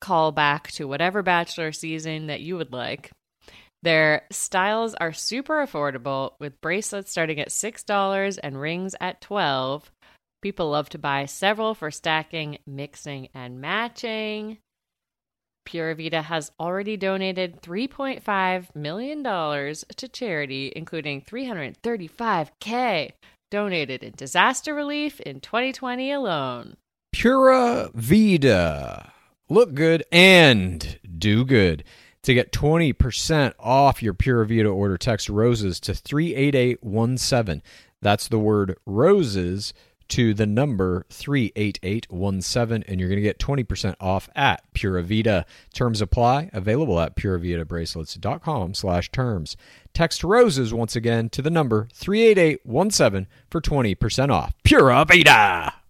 call 0.00 0.32
back 0.32 0.70
to 0.72 0.86
whatever 0.86 1.22
bachelor 1.22 1.72
season 1.72 2.26
that 2.26 2.40
you 2.40 2.56
would 2.56 2.72
like. 2.72 3.10
Their 3.82 4.22
styles 4.30 4.94
are 4.94 5.12
super 5.12 5.64
affordable 5.64 6.32
with 6.40 6.60
bracelets 6.60 7.10
starting 7.10 7.38
at 7.38 7.50
$6 7.50 8.38
and 8.42 8.60
rings 8.60 8.94
at 9.00 9.20
12. 9.20 9.90
People 10.40 10.70
love 10.70 10.88
to 10.90 10.98
buy 10.98 11.26
several 11.26 11.74
for 11.74 11.90
stacking, 11.90 12.58
mixing, 12.66 13.28
and 13.34 13.60
matching. 13.60 14.58
Pura 15.64 15.94
Vida 15.94 16.22
has 16.22 16.50
already 16.60 16.96
donated 16.96 17.62
$3.5 17.62 18.74
million 18.74 19.22
to 19.22 20.08
charity, 20.08 20.72
including 20.74 21.22
335K 21.22 23.12
donated 23.50 24.02
in 24.02 24.12
disaster 24.16 24.74
relief 24.74 25.20
in 25.20 25.40
2020 25.40 26.10
alone. 26.10 26.76
Pura 27.12 27.90
Vida. 27.94 29.13
Look 29.48 29.74
good 29.74 30.04
and 30.10 30.98
do 31.18 31.44
good. 31.44 31.84
To 32.22 32.32
get 32.32 32.52
20% 32.52 33.52
off 33.58 34.02
your 34.02 34.14
Pura 34.14 34.46
Vida 34.46 34.68
order, 34.68 34.96
text 34.96 35.28
ROSES 35.28 35.78
to 35.80 35.92
38817. 35.94 37.62
That's 38.00 38.28
the 38.28 38.38
word 38.38 38.76
ROSES 38.86 39.74
to 40.08 40.34
the 40.34 40.46
number 40.46 41.04
38817, 41.10 42.84
and 42.88 43.00
you're 43.00 43.08
going 43.08 43.16
to 43.16 43.22
get 43.22 43.38
20% 43.38 43.94
off 44.00 44.28
at 44.34 44.62
Pura 44.72 45.02
Vida. 45.02 45.44
Terms 45.74 46.00
apply. 46.00 46.50
Available 46.52 47.00
at 47.00 47.16
PuraVidaBracelets.com 47.16 48.74
slash 48.74 49.10
terms. 49.10 49.56
Text 49.92 50.24
ROSES 50.24 50.72
once 50.72 50.96
again 50.96 51.28
to 51.30 51.42
the 51.42 51.50
number 51.50 51.88
38817 51.92 53.26
for 53.50 53.60
20% 53.60 54.30
off. 54.30 54.54
Pura 54.62 55.04
Vida! 55.04 55.83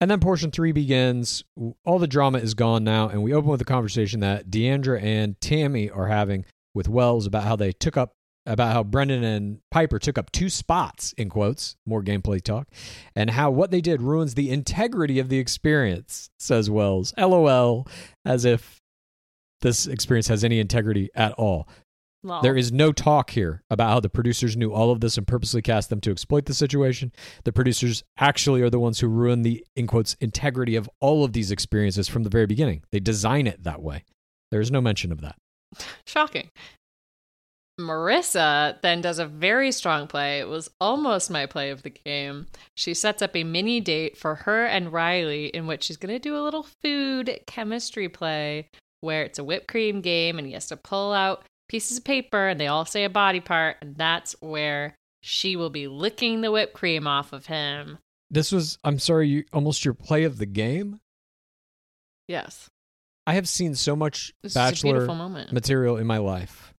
And 0.00 0.10
then 0.10 0.20
portion 0.20 0.50
three 0.50 0.72
begins. 0.72 1.42
All 1.84 1.98
the 1.98 2.06
drama 2.06 2.38
is 2.38 2.54
gone 2.54 2.84
now, 2.84 3.08
and 3.08 3.22
we 3.22 3.32
open 3.32 3.50
with 3.50 3.62
a 3.62 3.66
conversation 3.66 4.20
that 4.20 4.50
Deandra 4.50 5.02
and 5.02 5.40
Tammy 5.40 5.88
are 5.88 6.08
having 6.08 6.44
with 6.74 6.88
Wells 6.88 7.26
about 7.26 7.44
how 7.44 7.56
they 7.56 7.72
took 7.72 7.96
up, 7.96 8.12
about 8.44 8.74
how 8.74 8.82
Brendan 8.82 9.24
and 9.24 9.60
Pieper 9.72 9.98
took 9.98 10.18
up 10.18 10.30
two 10.32 10.50
spots, 10.50 11.14
in 11.16 11.30
quotes, 11.30 11.76
more 11.86 12.02
gameplay 12.02 12.42
talk, 12.42 12.68
and 13.14 13.30
how 13.30 13.50
what 13.50 13.70
they 13.70 13.80
did 13.80 14.02
ruins 14.02 14.34
the 14.34 14.50
integrity 14.50 15.18
of 15.18 15.30
the 15.30 15.38
experience, 15.38 16.28
says 16.38 16.68
Wells. 16.68 17.14
LOL, 17.16 17.88
as 18.26 18.44
if 18.44 18.82
this 19.62 19.86
experience 19.86 20.28
has 20.28 20.44
any 20.44 20.60
integrity 20.60 21.08
at 21.14 21.32
all. 21.32 21.66
Lol. 22.22 22.42
There 22.42 22.56
is 22.56 22.72
no 22.72 22.92
talk 22.92 23.30
here 23.30 23.62
about 23.70 23.90
how 23.90 24.00
the 24.00 24.08
producers 24.08 24.56
knew 24.56 24.72
all 24.72 24.90
of 24.90 25.00
this 25.00 25.16
and 25.16 25.26
purposely 25.26 25.62
cast 25.62 25.90
them 25.90 26.00
to 26.00 26.10
exploit 26.10 26.46
the 26.46 26.54
situation. 26.54 27.12
The 27.44 27.52
producers 27.52 28.02
actually 28.18 28.62
are 28.62 28.70
the 28.70 28.80
ones 28.80 28.98
who 28.98 29.08
ruin 29.08 29.42
the, 29.42 29.64
in 29.76 29.86
quotes, 29.86 30.14
integrity 30.14 30.76
of 30.76 30.90
all 31.00 31.24
of 31.24 31.32
these 31.32 31.50
experiences 31.50 32.08
from 32.08 32.24
the 32.24 32.30
very 32.30 32.46
beginning. 32.46 32.82
They 32.90 33.00
design 33.00 33.46
it 33.46 33.62
that 33.62 33.82
way. 33.82 34.04
There 34.50 34.60
is 34.60 34.70
no 34.70 34.80
mention 34.80 35.12
of 35.12 35.20
that. 35.20 35.36
Shocking. 36.06 36.50
Maurissa 37.78 38.80
then 38.80 39.02
does 39.02 39.18
a 39.18 39.26
very 39.26 39.70
strong 39.70 40.06
play. 40.06 40.38
It 40.38 40.48
was 40.48 40.70
almost 40.80 41.30
my 41.30 41.44
play 41.44 41.70
of 41.70 41.82
the 41.82 41.90
game. 41.90 42.46
She 42.74 42.94
sets 42.94 43.20
up 43.20 43.36
a 43.36 43.44
mini 43.44 43.80
date 43.80 44.16
for 44.16 44.34
her 44.34 44.64
and 44.64 44.92
Riley 44.92 45.46
in 45.46 45.66
which 45.66 45.84
she's 45.84 45.98
going 45.98 46.14
to 46.14 46.18
do 46.18 46.36
a 46.36 46.40
little 46.40 46.66
food 46.82 47.38
chemistry 47.46 48.08
play 48.08 48.70
where 49.02 49.24
it's 49.24 49.38
a 49.38 49.44
whipped 49.44 49.68
cream 49.68 50.00
game 50.00 50.38
and 50.38 50.46
he 50.46 50.54
has 50.54 50.66
to 50.68 50.76
pull 50.76 51.12
out 51.12 51.44
pieces 51.68 51.98
of 51.98 52.04
paper 52.04 52.48
and 52.48 52.60
they 52.60 52.66
all 52.66 52.84
say 52.84 53.04
a 53.04 53.10
body 53.10 53.40
part 53.40 53.76
and 53.80 53.96
that's 53.96 54.34
where 54.40 54.94
she 55.20 55.56
will 55.56 55.70
be 55.70 55.88
licking 55.88 56.40
the 56.40 56.52
whipped 56.52 56.74
cream 56.74 57.06
off 57.06 57.32
of 57.32 57.46
him. 57.46 57.98
This 58.30 58.52
was, 58.52 58.78
I'm 58.84 58.98
sorry, 58.98 59.28
you, 59.28 59.44
almost 59.52 59.84
your 59.84 59.94
play 59.94 60.24
of 60.24 60.38
the 60.38 60.46
game. 60.46 61.00
Yes. 62.28 62.68
I 63.26 63.34
have 63.34 63.48
seen 63.48 63.74
so 63.74 63.96
much 63.96 64.32
This 64.42 64.54
Bachelor 64.54 65.06
moment. 65.06 65.52
material 65.52 65.96
in 65.96 66.06
my 66.06 66.18
life. 66.18 66.72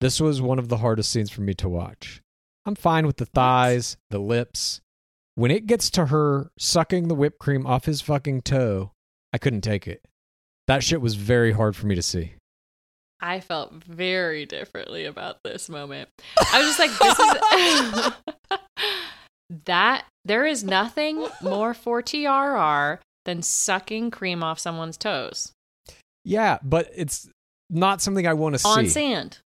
This 0.00 0.20
was 0.20 0.42
one 0.42 0.58
of 0.58 0.68
the 0.68 0.78
hardest 0.78 1.10
scenes 1.10 1.30
for 1.30 1.40
me 1.40 1.54
to 1.54 1.68
watch. 1.68 2.20
I'm 2.66 2.74
fine 2.74 3.06
with 3.06 3.16
the 3.16 3.26
thighs, 3.26 3.96
the 4.10 4.18
lips. 4.18 4.80
When 5.34 5.50
it 5.50 5.66
gets 5.66 5.90
to 5.90 6.06
her 6.06 6.50
sucking 6.58 7.08
the 7.08 7.14
whipped 7.14 7.38
cream 7.38 7.66
off 7.66 7.86
his 7.86 8.00
fucking 8.00 8.42
toe, 8.42 8.92
I 9.32 9.38
couldn't 9.38 9.62
take 9.62 9.86
it. 9.88 10.02
That 10.66 10.82
shit 10.82 11.00
was 11.00 11.14
very 11.14 11.52
hard 11.52 11.74
for 11.76 11.86
me 11.86 11.94
to 11.94 12.02
see. 12.02 12.34
I 13.24 13.40
felt 13.40 13.72
very 13.72 14.44
differently 14.44 15.06
about 15.06 15.38
this 15.44 15.70
moment. 15.70 16.10
I 16.52 16.58
was 16.58 16.76
just 16.76 16.78
like, 16.78 16.90
this 16.98 18.58
is 18.58 18.58
that 19.64 20.04
there 20.26 20.44
is 20.44 20.62
nothing 20.62 21.26
more 21.40 21.72
for 21.72 22.02
TRR 22.02 22.98
than 23.24 23.40
sucking 23.40 24.10
cream 24.10 24.42
off 24.42 24.58
someone's 24.58 24.98
toes 24.98 25.52
Yeah, 26.24 26.58
but 26.62 26.90
it's 26.94 27.30
not 27.70 28.02
something 28.02 28.26
I 28.26 28.34
want 28.34 28.56
to 28.56 28.58
see. 28.58 28.68
on 28.68 28.88
sand. 28.88 29.38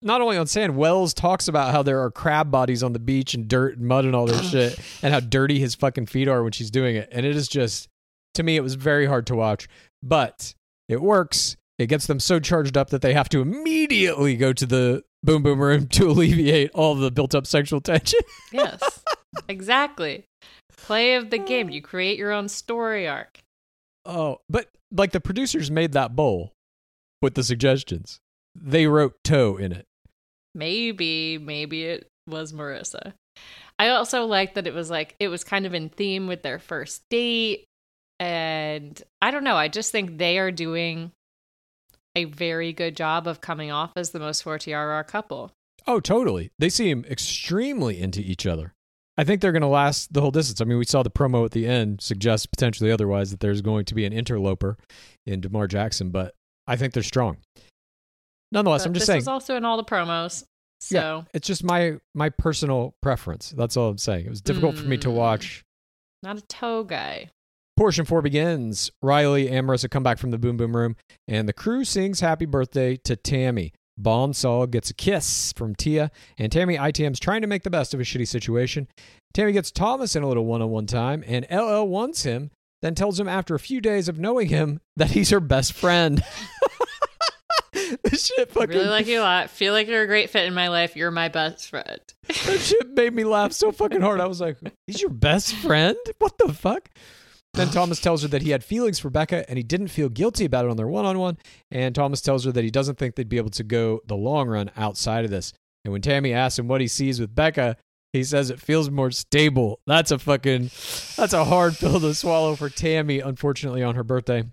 Not 0.00 0.20
only 0.20 0.36
on 0.36 0.46
sand, 0.46 0.76
Wells 0.76 1.12
talks 1.12 1.48
about 1.48 1.72
how 1.72 1.82
there 1.82 2.00
are 2.02 2.10
crab 2.12 2.52
bodies 2.52 2.84
on 2.84 2.92
the 2.92 2.98
beach 3.00 3.34
and 3.34 3.48
dirt 3.48 3.78
and 3.78 3.88
mud 3.88 4.04
and 4.04 4.14
all 4.14 4.26
this 4.26 4.42
shit, 4.50 4.78
and 5.02 5.12
how 5.12 5.18
dirty 5.18 5.58
his 5.58 5.74
fucking 5.74 6.06
feet 6.06 6.28
are 6.28 6.44
when 6.44 6.52
she's 6.52 6.70
doing 6.70 6.94
it. 6.94 7.08
And 7.10 7.26
it 7.26 7.34
is 7.34 7.48
just, 7.48 7.88
to 8.34 8.44
me, 8.44 8.56
it 8.56 8.62
was 8.62 8.74
very 8.74 9.06
hard 9.06 9.26
to 9.26 9.34
watch, 9.34 9.68
but 10.04 10.54
it 10.88 11.02
works. 11.02 11.56
It 11.82 11.88
gets 11.88 12.06
them 12.06 12.20
so 12.20 12.40
charged 12.40 12.76
up 12.76 12.90
that 12.90 13.02
they 13.02 13.14
have 13.14 13.28
to 13.30 13.40
immediately 13.40 14.36
go 14.36 14.52
to 14.52 14.66
the 14.66 15.04
boom 15.22 15.42
boom 15.42 15.60
room 15.60 15.86
to 15.88 16.08
alleviate 16.08 16.70
all 16.72 16.94
the 16.94 17.10
built 17.10 17.34
up 17.34 17.46
sexual 17.46 17.80
tension. 17.80 18.20
Yes, 18.52 19.02
exactly. 19.48 20.24
Play 20.76 21.14
of 21.14 21.30
the 21.30 21.38
game. 21.38 21.70
You 21.70 21.80
create 21.80 22.18
your 22.18 22.32
own 22.32 22.48
story 22.48 23.08
arc. 23.08 23.38
Oh, 24.04 24.40
but 24.50 24.68
like 24.90 25.12
the 25.12 25.20
producers 25.20 25.70
made 25.70 25.92
that 25.92 26.14
bowl 26.14 26.52
with 27.22 27.34
the 27.34 27.42
suggestions. 27.42 28.18
They 28.54 28.86
wrote 28.86 29.14
toe 29.24 29.56
in 29.56 29.72
it. 29.72 29.86
Maybe, 30.54 31.38
maybe 31.38 31.84
it 31.84 32.08
was 32.26 32.52
Maurissa. 32.52 33.14
I 33.78 33.88
also 33.88 34.26
like 34.26 34.54
that 34.54 34.66
it 34.66 34.74
was 34.74 34.90
like 34.90 35.16
it 35.18 35.28
was 35.28 35.44
kind 35.44 35.64
of 35.64 35.72
in 35.72 35.88
theme 35.88 36.26
with 36.26 36.42
their 36.42 36.58
first 36.58 37.02
date. 37.10 37.64
And 38.20 39.00
I 39.20 39.30
don't 39.30 39.44
know, 39.44 39.56
I 39.56 39.68
just 39.68 39.92
think 39.92 40.18
they 40.18 40.38
are 40.38 40.50
doing 40.50 41.10
a 42.14 42.24
very 42.24 42.72
good 42.72 42.96
job 42.96 43.26
of 43.26 43.40
coming 43.40 43.70
off 43.70 43.92
as 43.96 44.10
the 44.10 44.18
most 44.18 44.42
for 44.42 44.58
tiara 44.58 45.02
couple. 45.04 45.52
Oh, 45.86 45.98
totally. 46.00 46.50
They 46.58 46.68
seem 46.68 47.04
extremely 47.06 48.00
into 48.00 48.20
each 48.20 48.46
other. 48.46 48.74
I 49.18 49.24
think 49.24 49.40
they're 49.40 49.52
going 49.52 49.62
to 49.62 49.68
last 49.68 50.12
the 50.12 50.20
whole 50.20 50.30
distance. 50.30 50.60
I 50.60 50.64
mean, 50.64 50.78
we 50.78 50.84
saw 50.84 51.02
the 51.02 51.10
promo 51.10 51.44
at 51.44 51.50
the 51.50 51.66
end 51.66 52.00
suggest 52.00 52.50
potentially 52.50 52.90
otherwise 52.90 53.30
that 53.30 53.40
there's 53.40 53.60
going 53.60 53.84
to 53.86 53.94
be 53.94 54.04
an 54.06 54.12
interloper 54.12 54.78
in 55.26 55.40
DeMar 55.40 55.66
Jackson, 55.66 56.10
but 56.10 56.34
I 56.66 56.76
think 56.76 56.94
they're 56.94 57.02
strong. 57.02 57.38
Nonetheless, 58.52 58.82
But 58.82 58.88
I'm 58.88 58.94
just 58.94 59.02
this 59.02 59.06
saying. 59.06 59.18
was 59.18 59.28
also 59.28 59.56
in 59.56 59.64
all 59.64 59.76
the 59.76 59.84
promos. 59.84 60.44
So 60.80 60.96
Yeah, 60.96 61.22
it's 61.34 61.46
just 61.46 61.62
my 61.64 61.98
my 62.14 62.28
personal 62.28 62.94
preference. 63.02 63.50
That's 63.56 63.76
all 63.76 63.88
I'm 63.90 63.98
saying. 63.98 64.26
It 64.26 64.30
was 64.30 64.40
difficult 64.40 64.76
for 64.76 64.84
me 64.84 64.96
to 64.98 65.08
Mm. 65.08 65.14
watch. 65.14 65.64
not 66.22 66.38
a 66.38 66.42
toe 66.42 66.84
guy. 66.84 67.30
Portion 67.82 68.04
four 68.04 68.22
begins. 68.22 68.92
Riley 69.02 69.50
and 69.50 69.66
Maurissa 69.66 69.90
come 69.90 70.04
back 70.04 70.18
from 70.18 70.30
the 70.30 70.38
boom 70.38 70.56
boom 70.56 70.76
room, 70.76 70.94
and 71.26 71.48
the 71.48 71.52
crew 71.52 71.84
sings 71.84 72.20
happy 72.20 72.46
birthday 72.46 72.94
to 72.98 73.16
Tammy. 73.16 73.72
Bonsall 73.98 74.68
gets 74.68 74.90
a 74.90 74.94
kiss 74.94 75.52
from 75.56 75.74
Tia, 75.74 76.12
and 76.38 76.52
Tammy 76.52 76.76
ITM's 76.76 77.18
trying 77.18 77.40
to 77.40 77.48
make 77.48 77.64
the 77.64 77.70
best 77.70 77.92
of 77.92 77.98
a 77.98 78.04
shitty 78.04 78.28
situation. 78.28 78.86
Tammy 79.34 79.50
gets 79.50 79.72
Thomas 79.72 80.14
in 80.14 80.22
a 80.22 80.28
little 80.28 80.46
one 80.46 80.62
on 80.62 80.70
one 80.70 80.86
time, 80.86 81.24
and 81.26 81.44
LL 81.50 81.82
wants 81.88 82.22
him, 82.22 82.52
then 82.82 82.94
tells 82.94 83.18
him 83.18 83.26
after 83.26 83.56
a 83.56 83.58
few 83.58 83.80
days 83.80 84.08
of 84.08 84.16
knowing 84.16 84.46
him 84.46 84.78
that 84.96 85.10
he's 85.10 85.30
her 85.30 85.40
best 85.40 85.72
friend. 85.72 86.22
this 88.04 88.26
shit 88.26 88.52
fucking 88.52 88.76
Really 88.76 88.90
like 88.90 89.08
you 89.08 89.18
a 89.18 89.22
lot. 89.22 89.50
Feel 89.50 89.72
like 89.72 89.88
you're 89.88 90.02
a 90.02 90.06
great 90.06 90.30
fit 90.30 90.46
in 90.46 90.54
my 90.54 90.68
life. 90.68 90.94
You're 90.94 91.10
my 91.10 91.28
best 91.28 91.68
friend. 91.68 92.00
that 92.28 92.60
shit 92.60 92.90
made 92.90 93.12
me 93.12 93.24
laugh 93.24 93.52
so 93.52 93.72
fucking 93.72 94.02
hard. 94.02 94.20
I 94.20 94.26
was 94.26 94.40
like, 94.40 94.58
he's 94.86 95.02
your 95.02 95.10
best 95.10 95.56
friend? 95.56 95.98
What 96.20 96.38
the 96.38 96.52
fuck? 96.52 96.88
Then 97.54 97.68
Thomas 97.68 98.00
tells 98.00 98.22
her 98.22 98.28
that 98.28 98.42
he 98.42 98.50
had 98.50 98.64
feelings 98.64 98.98
for 98.98 99.10
Becca 99.10 99.48
and 99.48 99.58
he 99.58 99.62
didn't 99.62 99.88
feel 99.88 100.08
guilty 100.08 100.46
about 100.46 100.64
it 100.64 100.70
on 100.70 100.76
their 100.78 100.88
one 100.88 101.04
on 101.04 101.18
one. 101.18 101.36
And 101.70 101.94
Thomas 101.94 102.22
tells 102.22 102.44
her 102.44 102.52
that 102.52 102.64
he 102.64 102.70
doesn't 102.70 102.96
think 102.96 103.14
they'd 103.14 103.28
be 103.28 103.36
able 103.36 103.50
to 103.50 103.62
go 103.62 104.00
the 104.06 104.16
long 104.16 104.48
run 104.48 104.70
outside 104.76 105.24
of 105.24 105.30
this. 105.30 105.52
And 105.84 105.92
when 105.92 106.00
Tammy 106.00 106.32
asks 106.32 106.58
him 106.58 106.68
what 106.68 106.80
he 106.80 106.88
sees 106.88 107.20
with 107.20 107.34
Becca, 107.34 107.76
he 108.12 108.24
says 108.24 108.50
it 108.50 108.60
feels 108.60 108.90
more 108.90 109.10
stable. 109.10 109.80
That's 109.86 110.10
a 110.10 110.18
fucking, 110.18 110.70
that's 111.16 111.32
a 111.32 111.44
hard 111.44 111.76
pill 111.76 112.00
to 112.00 112.14
swallow 112.14 112.56
for 112.56 112.70
Tammy, 112.70 113.20
unfortunately, 113.20 113.82
on 113.82 113.96
her 113.96 114.04
birthday. 114.04 114.44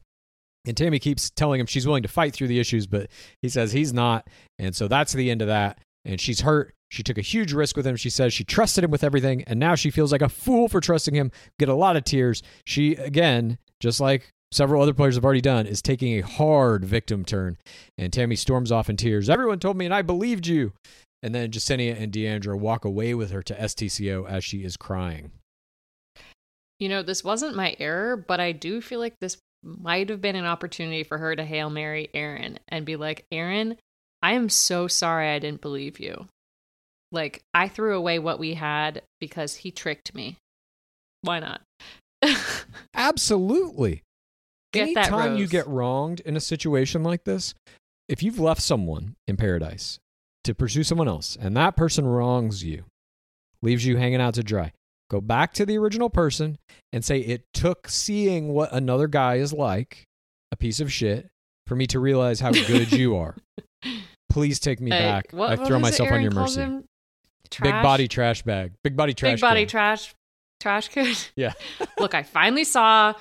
And 0.65 0.75
Tammy 0.75 0.99
keeps 0.99 1.29
telling 1.29 1.59
him 1.59 1.67
she's 1.67 1.87
willing 1.87 2.03
to 2.03 2.09
fight 2.09 2.33
through 2.33 2.47
the 2.47 2.59
issues, 2.59 2.85
but 2.85 3.09
he 3.41 3.49
says 3.49 3.71
he's 3.71 3.93
not. 3.93 4.27
And 4.57 4.75
so 4.75 4.87
that's 4.87 5.13
the 5.13 5.31
end 5.31 5.41
of 5.41 5.47
that. 5.47 5.79
And 6.09 6.19
she's 6.19 6.41
hurt. 6.41 6.73
She 6.89 7.03
took 7.03 7.19
a 7.19 7.21
huge 7.21 7.53
risk 7.53 7.77
with 7.77 7.85
him. 7.85 7.95
She 7.95 8.09
says 8.09 8.33
she 8.33 8.43
trusted 8.43 8.83
him 8.83 8.89
with 8.89 9.03
everything. 9.03 9.43
And 9.43 9.59
now 9.59 9.75
she 9.75 9.91
feels 9.91 10.11
like 10.11 10.23
a 10.23 10.29
fool 10.29 10.67
for 10.67 10.81
trusting 10.81 11.13
him. 11.13 11.31
Get 11.59 11.69
a 11.69 11.75
lot 11.75 11.95
of 11.95 12.03
tears. 12.03 12.41
She, 12.65 12.95
again, 12.95 13.59
just 13.79 13.99
like 13.99 14.31
several 14.51 14.81
other 14.81 14.95
players 14.95 15.13
have 15.13 15.23
already 15.23 15.39
done, 15.39 15.67
is 15.67 15.83
taking 15.83 16.17
a 16.17 16.25
hard 16.25 16.83
victim 16.83 17.23
turn. 17.23 17.57
And 17.99 18.11
Tammy 18.11 18.35
storms 18.35 18.71
off 18.71 18.89
in 18.89 18.97
tears. 18.97 19.29
Everyone 19.29 19.59
told 19.59 19.77
me, 19.77 19.85
and 19.85 19.93
I 19.93 20.01
believed 20.01 20.47
you. 20.47 20.73
And 21.21 21.35
then 21.35 21.51
Jessenia 21.51 21.95
and 22.01 22.11
Deandra 22.11 22.57
walk 22.57 22.85
away 22.85 23.13
with 23.13 23.29
her 23.29 23.43
to 23.43 23.53
STCO 23.53 24.27
as 24.27 24.43
she 24.43 24.63
is 24.63 24.75
crying. 24.75 25.31
You 26.79 26.89
know, 26.89 27.03
this 27.03 27.23
wasn't 27.23 27.55
my 27.55 27.75
error, 27.77 28.17
but 28.17 28.39
I 28.39 28.51
do 28.51 28.81
feel 28.81 28.99
like 28.99 29.19
this 29.19 29.37
might 29.61 30.09
have 30.09 30.21
been 30.21 30.37
an 30.37 30.45
opportunity 30.45 31.03
for 31.03 31.19
her 31.19 31.35
to 31.35 31.43
Hail 31.43 31.69
Mary 31.69 32.09
Aaron 32.15 32.57
and 32.69 32.83
be 32.85 32.95
like, 32.95 33.25
Aaron, 33.31 33.75
I 34.21 34.33
am 34.33 34.49
so 34.49 34.87
sorry 34.87 35.29
I 35.29 35.39
didn't 35.39 35.61
believe 35.61 35.99
you. 35.99 36.27
Like, 37.11 37.41
I 37.53 37.67
threw 37.67 37.95
away 37.95 38.19
what 38.19 38.39
we 38.39 38.53
had 38.53 39.01
because 39.19 39.55
he 39.55 39.71
tricked 39.71 40.13
me. 40.13 40.37
Why 41.21 41.39
not? 41.39 41.61
Absolutely. 42.93 44.03
Get 44.71 44.89
Anytime 44.89 45.37
you 45.37 45.47
get 45.47 45.67
wronged 45.67 46.19
in 46.21 46.37
a 46.37 46.41
situation 46.41 47.01
like 47.01 47.23
this, 47.23 47.55
if 48.07 48.21
you've 48.21 48.39
left 48.39 48.61
someone 48.61 49.15
in 49.27 49.37
paradise 49.37 49.99
to 50.43 50.53
pursue 50.53 50.83
someone 50.83 51.07
else 51.07 51.37
and 51.39 51.57
that 51.57 51.75
person 51.75 52.05
wrongs 52.05 52.63
you, 52.63 52.85
leaves 53.61 53.85
you 53.85 53.97
hanging 53.97 54.21
out 54.21 54.35
to 54.35 54.43
dry, 54.43 54.71
go 55.09 55.21
back 55.21 55.53
to 55.53 55.65
the 55.65 55.77
original 55.77 56.09
person 56.09 56.59
and 56.93 57.03
say, 57.03 57.19
It 57.19 57.43
took 57.53 57.87
seeing 57.87 58.49
what 58.49 58.71
another 58.71 59.07
guy 59.07 59.35
is 59.35 59.53
like, 59.53 60.03
a 60.51 60.55
piece 60.55 60.79
of 60.79 60.93
shit, 60.93 61.27
for 61.65 61.75
me 61.75 61.87
to 61.87 61.99
realize 61.99 62.39
how 62.39 62.51
good 62.51 62.91
you 62.91 63.15
are. 63.15 63.35
Please 64.29 64.59
take 64.59 64.79
me 64.79 64.89
back. 64.91 65.31
what- 65.31 65.49
I 65.49 65.55
what 65.55 65.67
throw 65.67 65.79
myself 65.79 66.11
on 66.11 66.21
your 66.21 66.31
mercy. 66.31 66.65
Big 67.61 67.71
body 67.71 68.07
trash 68.07 68.43
bag. 68.43 68.73
Big 68.83 68.95
body 68.95 69.13
trash. 69.13 69.33
Big 69.33 69.41
body 69.41 69.61
can. 69.61 69.69
trash 69.69 70.13
trash 70.61 70.89
can. 70.89 71.15
Yeah. 71.35 71.53
Look, 71.99 72.13
I 72.13 72.23
finally 72.23 72.63
saw 72.63 73.13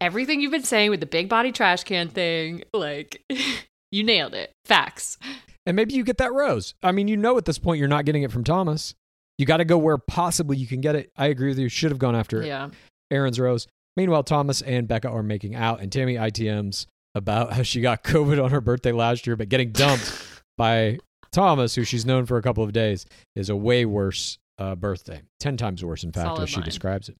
everything 0.00 0.40
you've 0.40 0.52
been 0.52 0.62
saying 0.62 0.90
with 0.90 1.00
the 1.00 1.06
big 1.06 1.28
body 1.28 1.52
trash 1.52 1.84
can 1.84 2.08
thing. 2.08 2.62
Like, 2.72 3.22
you 3.90 4.02
nailed 4.02 4.34
it. 4.34 4.52
Facts. 4.64 5.18
And 5.66 5.76
maybe 5.76 5.92
you 5.92 6.04
get 6.04 6.18
that 6.18 6.32
rose. 6.32 6.74
I 6.82 6.92
mean, 6.92 7.06
you 7.06 7.16
know 7.18 7.36
at 7.36 7.44
this 7.44 7.58
point 7.58 7.78
you're 7.78 7.88
not 7.88 8.06
getting 8.06 8.22
it 8.22 8.32
from 8.32 8.44
Thomas. 8.44 8.94
You 9.36 9.44
got 9.46 9.58
to 9.58 9.64
go 9.64 9.76
where 9.78 9.98
possibly 9.98 10.56
you 10.56 10.66
can 10.66 10.80
get 10.80 10.94
it. 10.96 11.10
I 11.16 11.26
agree 11.26 11.48
with 11.48 11.58
you. 11.58 11.68
Should 11.68 11.90
have 11.90 11.98
gone 11.98 12.14
after 12.16 12.42
Yeah. 12.42 12.70
Aaron's 13.10 13.38
rose. 13.38 13.66
Meanwhile, 13.96 14.22
Thomas 14.22 14.62
and 14.62 14.86
Becca 14.88 15.08
are 15.08 15.22
making 15.22 15.54
out, 15.54 15.80
and 15.80 15.90
Tammy 15.90 16.14
ITMs 16.14 16.86
about 17.14 17.52
how 17.52 17.62
she 17.62 17.80
got 17.80 18.02
COVID 18.04 18.42
on 18.42 18.50
her 18.50 18.60
birthday 18.60 18.92
last 18.92 19.26
year, 19.26 19.36
but 19.36 19.48
getting 19.48 19.72
dumped 19.72 20.12
by 20.58 20.98
Thomas, 21.32 21.74
who 21.74 21.84
she's 21.84 22.06
known 22.06 22.26
for 22.26 22.36
a 22.36 22.42
couple 22.42 22.64
of 22.64 22.72
days, 22.72 23.06
is 23.36 23.48
a 23.48 23.56
way 23.56 23.84
worse 23.84 24.38
uh, 24.58 24.74
birthday. 24.74 25.22
Ten 25.38 25.56
times 25.56 25.84
worse, 25.84 26.04
in 26.04 26.12
fact, 26.12 26.26
Solid 26.26 26.42
as 26.42 26.50
she 26.50 26.56
line. 26.56 26.64
describes 26.64 27.08
it. 27.08 27.16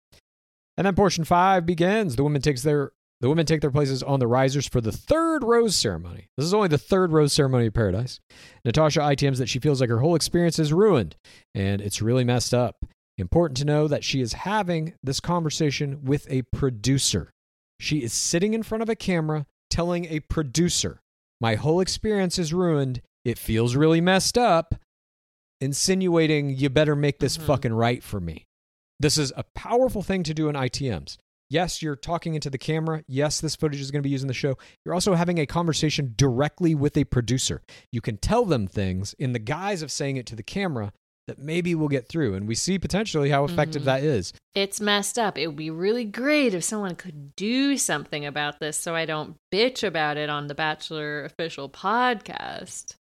And 0.77 0.87
then 0.87 0.95
portion 0.95 1.25
five 1.25 1.67
begins. 1.67 2.17
The 2.17 2.25
women 2.25 2.43
takes 2.43 2.63
their 2.63 2.93
the 3.21 3.29
women 3.29 3.45
take 3.45 3.61
their 3.61 3.71
places 3.71 4.03
on 4.03 4.19
the 4.19 4.27
risers 4.27 4.67
for 4.67 4.81
the 4.81 4.93
third 4.93 5.45
rose 5.45 5.77
ceremony. 5.77 6.29
This 6.39 6.47
is 6.47 6.55
only 6.55 6.69
the 6.69 6.79
third 6.79 7.13
rose 7.13 7.35
ceremony 7.35 7.67
of 7.67 7.75
paradise. 7.75 8.19
Natasha 8.65 9.01
ITMs 9.01 9.37
that 9.37 9.49
she 9.49 9.59
feels 9.59 9.81
like 9.81 9.91
her 9.91 9.99
whole 9.99 10.15
experience 10.15 10.59
is 10.59 10.73
ruined 10.73 11.17
and 11.55 11.83
it's 11.83 12.01
really 12.01 12.25
messed 12.25 12.55
up. 12.55 12.77
Important 13.19 13.59
to 13.59 13.67
know 13.67 13.87
that 13.89 14.05
she 14.05 14.23
is 14.23 14.33
having 14.33 14.95
this 15.03 15.21
conversation 15.21 16.03
with 16.03 16.27
a 16.31 16.43
producer. 16.55 17.31
She 17.79 17.99
is 18.03 18.15
sitting 18.15 18.55
in 18.55 18.63
front 18.63 18.81
of 18.81 18.89
a 18.89 18.97
camera 18.97 19.45
telling 19.71 20.05
a 20.07 20.21
producer, 20.21 21.01
My 21.43 21.55
whole 21.55 21.81
experience 21.81 22.39
is 22.39 22.53
ruined. 22.53 23.01
It 23.25 23.39
feels 23.39 23.75
really 23.75 24.03
messed 24.03 24.37
up. 24.37 24.75
Insinuating 25.63 26.51
you 26.51 26.69
better 26.69 26.95
make 26.95 27.19
this 27.19 27.37
Mhm. 27.39 27.43
fucking 27.47 27.73
right 27.73 28.03
for 28.03 28.21
me. 28.21 28.47
This 28.99 29.17
is 29.17 29.33
a 29.37 29.45
powerful 29.55 30.03
thing 30.03 30.23
to 30.25 30.35
do 30.35 30.49
in 30.49 30.57
ITMs. 30.57 31.17
Yes, 31.49 31.83
you're 31.83 31.97
talking 31.97 32.35
into 32.35 32.49
the 32.51 32.59
camera. 32.59 33.03
Yes, 33.09 33.41
this 33.41 33.57
footage 33.57 33.81
is 33.81 33.91
going 33.91 34.03
to 34.03 34.07
be 34.07 34.11
used 34.11 34.23
in 34.23 34.29
the 34.29 34.35
show. 34.35 34.57
You're 34.85 34.95
also 34.95 35.15
having 35.15 35.39
a 35.39 35.47
conversation 35.47 36.13
directly 36.17 36.75
with 36.75 36.97
a 36.97 37.05
producer. 37.05 37.63
You 37.91 38.01
can 38.01 38.19
tell 38.19 38.45
them 38.45 38.67
things 38.67 39.15
in 39.19 39.33
the 39.33 39.39
guise 39.39 39.83
of 39.83 39.91
saying 39.91 40.17
it 40.17 40.27
to 40.27 40.37
the 40.37 40.43
camera 40.43 40.93
that 41.27 41.39
maybe 41.39 41.75
we'll 41.75 41.89
get 41.89 42.09
through. 42.09 42.35
And 42.35 42.49
we 42.49 42.55
see 42.55 42.79
potentially 42.79 43.31
how 43.31 43.45
effective 43.45 43.83
Mhm. 43.83 43.87
that 43.87 44.03
is. 44.03 44.33
It's 44.55 44.81
messed 44.81 45.19
up. 45.19 45.39
It 45.39 45.47
would 45.47 45.57
be 45.57 45.71
really 45.71 46.05
great 46.05 46.55
if 46.55 46.65
someone 46.65 46.97
could 46.97 47.37
do 47.37 47.77
something 47.77 48.27
about 48.27 48.59
this 48.59 48.77
so 48.77 48.95
I 48.95 49.05
don't 49.05 49.37
bitch 49.53 49.87
about 49.87 50.17
it 50.17 50.29
on 50.29 50.49
the 50.49 50.55
Bachelor 50.55 51.25
official 51.25 51.69
podcast. 51.69 52.95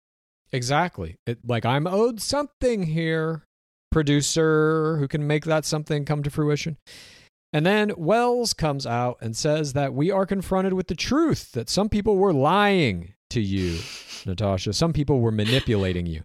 Exactly. 0.53 1.17
It, 1.27 1.39
like 1.47 1.65
I'm 1.65 1.87
owed 1.87 2.21
something 2.21 2.83
here, 2.85 3.45
producer 3.91 4.97
who 4.99 5.09
can 5.09 5.27
make 5.27 5.45
that 5.45 5.65
something 5.65 6.05
come 6.05 6.23
to 6.23 6.31
fruition. 6.31 6.77
And 7.53 7.65
then 7.65 7.93
Wells 7.97 8.53
comes 8.53 8.87
out 8.87 9.17
and 9.23 9.35
says 9.35 9.73
that 9.73 9.95
we 9.95 10.11
are 10.11 10.27
confronted 10.27 10.75
with 10.75 10.89
the 10.89 10.95
truth 10.95 11.53
that 11.53 11.71
some 11.71 11.89
people 11.89 12.17
were 12.17 12.33
lying 12.35 13.15
to 13.31 13.41
you, 13.41 13.79
Natasha. 14.27 14.73
Some 14.75 14.93
people 14.93 15.21
were 15.21 15.31
manipulating 15.31 16.05
you. 16.07 16.23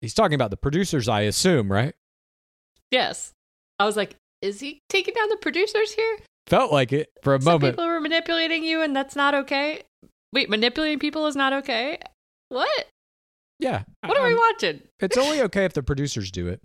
He's 0.00 0.14
talking 0.14 0.34
about 0.34 0.50
the 0.50 0.56
producers, 0.56 1.08
I 1.08 1.22
assume, 1.22 1.70
right? 1.70 1.94
Yes. 2.90 3.32
I 3.78 3.86
was 3.86 3.96
like, 3.96 4.16
is 4.42 4.60
he 4.60 4.80
taking 4.88 5.14
down 5.14 5.28
the 5.28 5.36
producers 5.36 5.92
here? 5.92 6.18
Felt 6.46 6.72
like 6.72 6.92
it 6.92 7.10
for 7.22 7.34
a 7.34 7.40
Some 7.40 7.52
moment. 7.52 7.72
people 7.76 7.86
were 7.86 8.00
manipulating 8.00 8.64
you 8.64 8.82
and 8.82 8.94
that's 8.94 9.14
not 9.14 9.34
okay? 9.34 9.82
Wait, 10.32 10.48
manipulating 10.48 10.98
people 10.98 11.26
is 11.26 11.36
not 11.36 11.52
okay? 11.52 11.98
What? 12.48 12.86
yeah. 13.60 13.82
What 14.04 14.16
are 14.16 14.26
we 14.26 14.32
um, 14.32 14.38
watching? 14.38 14.82
It's 14.98 15.16
only 15.16 15.40
okay 15.42 15.64
if 15.64 15.72
the 15.72 15.82
producers 15.82 16.30
do 16.30 16.48
it. 16.48 16.60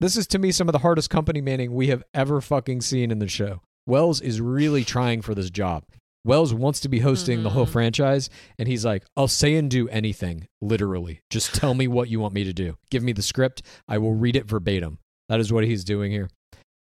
This 0.00 0.16
is 0.16 0.26
to 0.28 0.38
me 0.38 0.50
some 0.50 0.68
of 0.68 0.72
the 0.72 0.80
hardest 0.80 1.10
company 1.10 1.40
manning 1.40 1.72
we 1.72 1.86
have 1.86 2.02
ever 2.12 2.40
fucking 2.40 2.80
seen 2.80 3.10
in 3.10 3.20
the 3.20 3.28
show. 3.28 3.60
Wells 3.86 4.20
is 4.20 4.40
really 4.40 4.84
trying 4.84 5.22
for 5.22 5.34
this 5.34 5.48
job. 5.48 5.84
Wells 6.24 6.54
wants 6.54 6.78
to 6.80 6.88
be 6.88 7.00
hosting 7.00 7.42
the 7.42 7.50
whole 7.50 7.66
Mhm. 7.66 7.70
franchise, 7.72 8.30
and 8.58 8.68
he's 8.68 8.84
like, 8.84 9.04
I'll 9.16 9.26
say 9.28 9.56
and 9.56 9.68
do 9.70 9.88
anything, 9.88 10.46
literally. 10.60 11.20
Just 11.30 11.54
tell 11.54 11.74
me 11.74 11.88
what 11.88 12.08
you 12.08 12.20
want 12.20 12.32
me 12.34 12.44
to 12.44 12.52
do. 12.52 12.76
Give 12.90 13.02
me 13.02 13.12
the 13.12 13.22
script. 13.22 13.62
I 13.88 13.98
will 13.98 14.14
read 14.14 14.36
it 14.36 14.46
verbatim. 14.46 14.98
That 15.28 15.40
is 15.40 15.52
what 15.52 15.64
he's 15.64 15.82
doing 15.84 16.12
here. 16.12 16.28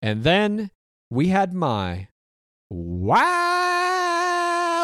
And 0.03 0.25
then 0.25 0.71
we 1.11 1.29
had 1.29 1.55
my 1.55 2.09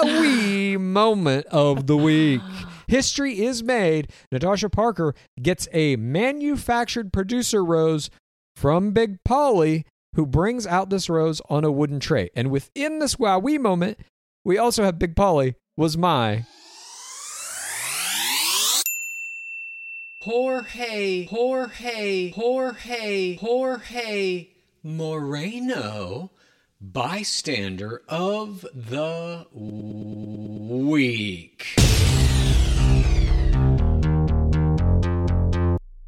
wowee 0.02 0.78
moment 0.80 1.46
of 1.46 1.86
the 1.86 1.96
week. 1.96 2.40
History 2.88 3.40
is 3.44 3.62
made. 3.62 4.10
Natasha 4.30 4.68
Parker 4.70 5.14
gets 5.40 5.68
a 5.72 5.96
manufactured 5.96 7.12
producer 7.12 7.64
rose 7.64 8.10
from 8.54 8.92
Big 8.92 9.18
Polly, 9.24 9.84
who 10.14 10.24
brings 10.24 10.66
out 10.66 10.88
this 10.88 11.08
rose 11.10 11.42
on 11.50 11.64
a 11.64 11.70
wooden 11.70 12.00
tray. 12.00 12.30
And 12.34 12.50
within 12.50 13.00
this 13.00 13.16
wowee 13.16 13.58
moment, 13.60 13.98
we 14.46 14.58
also 14.58 14.84
have 14.84 14.96
Big 14.96 15.16
Polly 15.16 15.56
was 15.76 15.98
my 15.98 16.46
Jorge, 20.20 21.26
Jorge, 21.26 22.30
Jorge, 22.30 23.36
Jorge 23.38 24.48
Moreno, 24.84 26.30
bystander 26.80 28.02
of 28.08 28.64
the 28.72 29.46
week. 29.52 31.74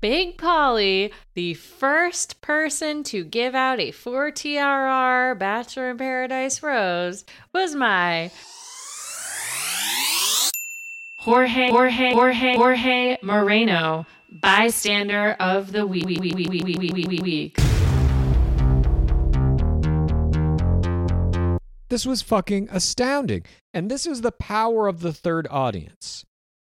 Big 0.01 0.39
Polly, 0.39 1.13
the 1.35 1.55
first 1.55 2.41
person 2.41 3.03
to 3.03 3.25
give 3.25 3.57
out 3.57 3.81
a 3.81 3.91
4TRR 3.91 5.37
Bachelor 5.37 5.91
in 5.91 5.99
Paradise 5.99 6.63
rose, 6.63 7.25
was 7.53 7.75
my 7.75 8.31
Jorge, 11.17 11.71
Jorge, 11.71 12.13
Jorge, 12.13 12.55
Jorge 12.55 13.17
Moreno, 13.23 14.07
bystander 14.41 15.35
of 15.41 15.73
the 15.73 15.85
week. 15.85 17.59
This 21.89 22.07
was 22.07 22.23
fucking 22.23 22.69
astounding. 22.71 23.43
And 23.75 23.91
this 23.91 24.07
is 24.07 24.21
the 24.21 24.31
power 24.31 24.87
of 24.87 25.01
the 25.01 25.13
third 25.13 25.49
audience. 25.51 26.25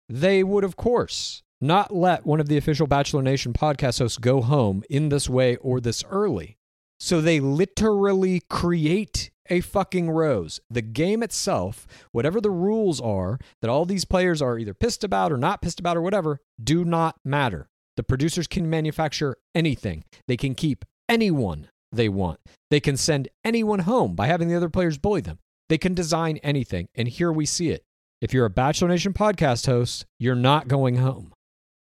They 0.08 0.42
would, 0.42 0.64
of 0.64 0.76
course, 0.76 1.42
not 1.60 1.94
let 1.94 2.26
one 2.26 2.40
of 2.40 2.48
the 2.48 2.56
official 2.56 2.86
Bachelor 2.86 3.22
Nation 3.22 3.52
podcast 3.52 3.98
hosts 3.98 4.18
go 4.18 4.40
home 4.40 4.82
in 4.88 5.08
this 5.08 5.28
way 5.28 5.56
or 5.56 5.80
this 5.80 6.04
early. 6.10 6.56
So 7.00 7.20
they 7.20 7.40
literally 7.40 8.42
create 8.48 9.30
a 9.50 9.60
fucking 9.60 10.10
rose. 10.10 10.60
The 10.68 10.82
game 10.82 11.22
itself, 11.22 11.86
whatever 12.12 12.40
the 12.40 12.50
rules 12.50 13.00
are 13.00 13.38
that 13.62 13.70
all 13.70 13.84
these 13.84 14.04
players 14.04 14.42
are 14.42 14.58
either 14.58 14.74
pissed 14.74 15.04
about 15.04 15.32
or 15.32 15.36
not 15.36 15.62
pissed 15.62 15.80
about 15.80 15.96
or 15.96 16.02
whatever, 16.02 16.40
do 16.62 16.84
not 16.84 17.16
matter. 17.24 17.68
The 17.96 18.02
producers 18.02 18.46
can 18.46 18.68
manufacture 18.68 19.36
anything, 19.54 20.04
they 20.26 20.36
can 20.36 20.54
keep 20.54 20.84
anyone 21.08 21.68
they 21.90 22.08
want. 22.08 22.38
They 22.70 22.80
can 22.80 22.96
send 22.96 23.28
anyone 23.44 23.80
home 23.80 24.14
by 24.14 24.26
having 24.26 24.48
the 24.48 24.54
other 24.54 24.68
players 24.68 24.98
bully 24.98 25.22
them. 25.22 25.38
They 25.68 25.78
can 25.78 25.94
design 25.94 26.38
anything. 26.42 26.88
And 26.94 27.08
here 27.08 27.32
we 27.32 27.46
see 27.46 27.70
it. 27.70 27.82
If 28.20 28.34
you're 28.34 28.44
a 28.44 28.50
Bachelor 28.50 28.88
Nation 28.88 29.12
podcast 29.12 29.66
host, 29.66 30.04
you're 30.18 30.34
not 30.34 30.68
going 30.68 30.96
home. 30.96 31.32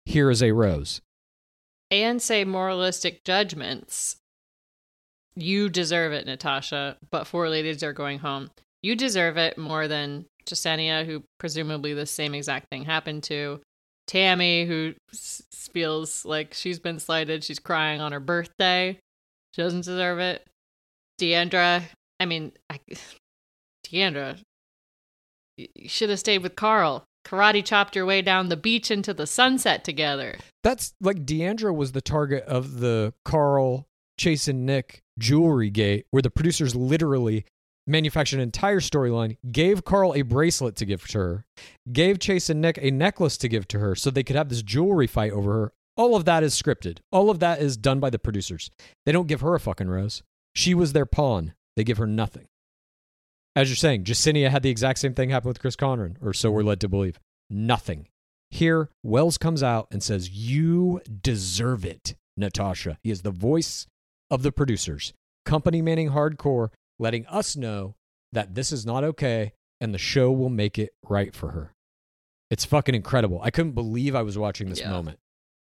Here 0.08 0.32
is 0.32 0.42
a 0.42 0.54
rose. 0.54 1.02
And 1.92 2.22
say 2.22 2.46
moralistic 2.46 3.26
judgments. 3.26 4.16
You 5.36 5.68
deserve 5.68 6.14
it, 6.14 6.26
Natasha, 6.26 6.96
but 7.12 7.28
four 7.28 7.50
ladies 7.50 7.84
are 7.84 7.92
going 7.92 8.20
home. 8.20 8.50
You 8.82 8.96
deserve 8.96 9.36
it 9.36 9.58
more 9.58 9.90
than 9.90 10.26
Jessenia, 10.46 11.06
who 11.06 11.24
presumably 11.40 11.94
the 11.94 12.06
same 12.06 12.34
exact 12.34 12.70
thing 12.70 12.86
happened 12.86 13.24
to. 13.24 13.60
Tammy, 14.08 14.64
who 14.66 14.94
feels 15.52 16.24
like 16.24 16.54
she's 16.54 16.80
been 16.80 17.00
slighted. 17.00 17.44
She's 17.44 17.60
crying 17.60 18.00
on 18.00 18.14
her 18.14 18.22
birthday. 18.22 18.98
She 19.52 19.62
doesn't 19.62 19.84
deserve 19.84 20.20
it. 20.20 20.48
Deandra, 21.20 21.84
I 22.18 22.26
mean, 22.26 22.54
I, 22.70 22.80
Deandra, 23.86 24.40
you 25.58 25.90
should 25.90 26.10
have 26.10 26.20
stayed 26.20 26.44
with 26.44 26.56
Carl. 26.56 27.04
Karate 27.28 27.64
chopped 27.64 27.96
your 27.96 28.06
way 28.06 28.22
down 28.22 28.48
the 28.48 28.56
beach 28.56 28.90
into 28.90 29.14
the 29.14 29.28
sunset 29.28 29.84
together. 29.84 30.38
That's 30.64 30.94
like 31.02 31.26
Deandra 31.26 31.76
was 31.76 31.92
the 31.92 32.02
target 32.02 32.46
of 32.46 32.80
the 32.80 33.14
Carl, 33.26 33.88
Chase, 34.18 34.48
and 34.48 34.66
Nick 34.66 35.04
jewelry 35.20 35.70
gate, 35.70 36.06
where 36.12 36.22
the 36.22 36.30
producers 36.30 36.74
literally 36.74 37.46
manufactured 37.86 38.38
an 38.38 38.44
entire 38.44 38.80
storyline, 38.80 39.38
gave 39.52 39.84
Carl 39.84 40.14
a 40.14 40.22
bracelet 40.22 40.78
to 40.78 40.86
give 40.86 41.06
to 41.08 41.18
her, 41.18 41.46
gave 41.92 42.20
Chase 42.20 42.50
and 42.50 42.62
Nick 42.62 42.80
a 42.82 42.92
necklace 42.92 43.38
to 43.38 43.50
give 43.50 43.68
to 43.70 43.80
her 43.80 43.94
so 43.94 44.10
they 44.10 44.24
could 44.24 44.36
have 44.36 44.50
this 44.50 44.64
jewelry 44.64 45.08
fight 45.08 45.32
over 45.32 45.52
her. 45.54 45.74
All 45.98 46.16
of 46.16 46.26
that 46.26 46.44
is 46.44 46.60
scripted. 46.60 47.00
All 47.12 47.30
of 47.30 47.40
that 47.40 47.60
is 47.60 47.76
done 47.76 48.00
by 48.00 48.10
the 48.10 48.20
producers. 48.20 48.70
They 49.06 49.12
don't 49.12 49.28
give 49.28 49.42
her 49.42 49.56
a 49.56 49.60
fucking 49.60 49.90
rose. 49.90 50.24
She 50.56 50.74
was 50.74 50.94
their 50.94 51.06
pawn. 51.06 51.54
They 51.76 51.84
give 51.84 51.98
her 51.98 52.08
nothing. 52.08 52.48
As 53.58 53.70
you're 53.70 53.76
saying, 53.76 54.04
Jessenia 54.04 54.52
had 54.52 54.62
the 54.62 54.70
exact 54.70 55.00
same 55.00 55.16
thing 55.16 55.32
happen 55.32 55.48
with 55.48 55.60
Chris 55.60 55.76
Conran, 55.76 56.16
or 56.22 56.32
so 56.32 56.52
we're 56.52 56.62
led 56.62 56.80
to 56.82 56.88
believe. 56.88 57.20
Nothing. 57.50 58.08
Here, 58.52 58.92
Wells 59.02 59.40
comes 59.40 59.64
out 59.64 59.88
and 59.92 60.04
says, 60.04 60.30
You 60.30 61.02
deserve 61.24 61.84
it, 61.84 62.14
Natasha. 62.38 63.00
He 63.02 63.10
is 63.10 63.24
the 63.24 63.32
voice 63.32 63.88
of 64.30 64.44
the 64.44 64.52
producers, 64.52 65.12
company 65.44 65.82
manning 65.82 66.12
hardcore, 66.12 66.70
letting 67.00 67.26
us 67.26 67.56
know 67.56 67.96
that 68.32 68.54
this 68.54 68.72
is 68.72 68.86
not 68.86 69.04
okay 69.04 69.54
and 69.82 69.92
the 69.92 69.98
show 69.98 70.32
will 70.32 70.50
make 70.50 70.78
it 70.78 70.92
right 71.10 71.34
for 71.34 71.50
her. 71.50 71.74
It's 72.52 72.64
fucking 72.64 72.94
incredible. 72.94 73.42
I 73.42 73.50
couldn't 73.50 73.72
believe 73.72 74.14
I 74.16 74.22
was 74.22 74.38
watching 74.38 74.70
this 74.70 74.82
Yeah. 74.82 74.92
moment. 74.92 75.18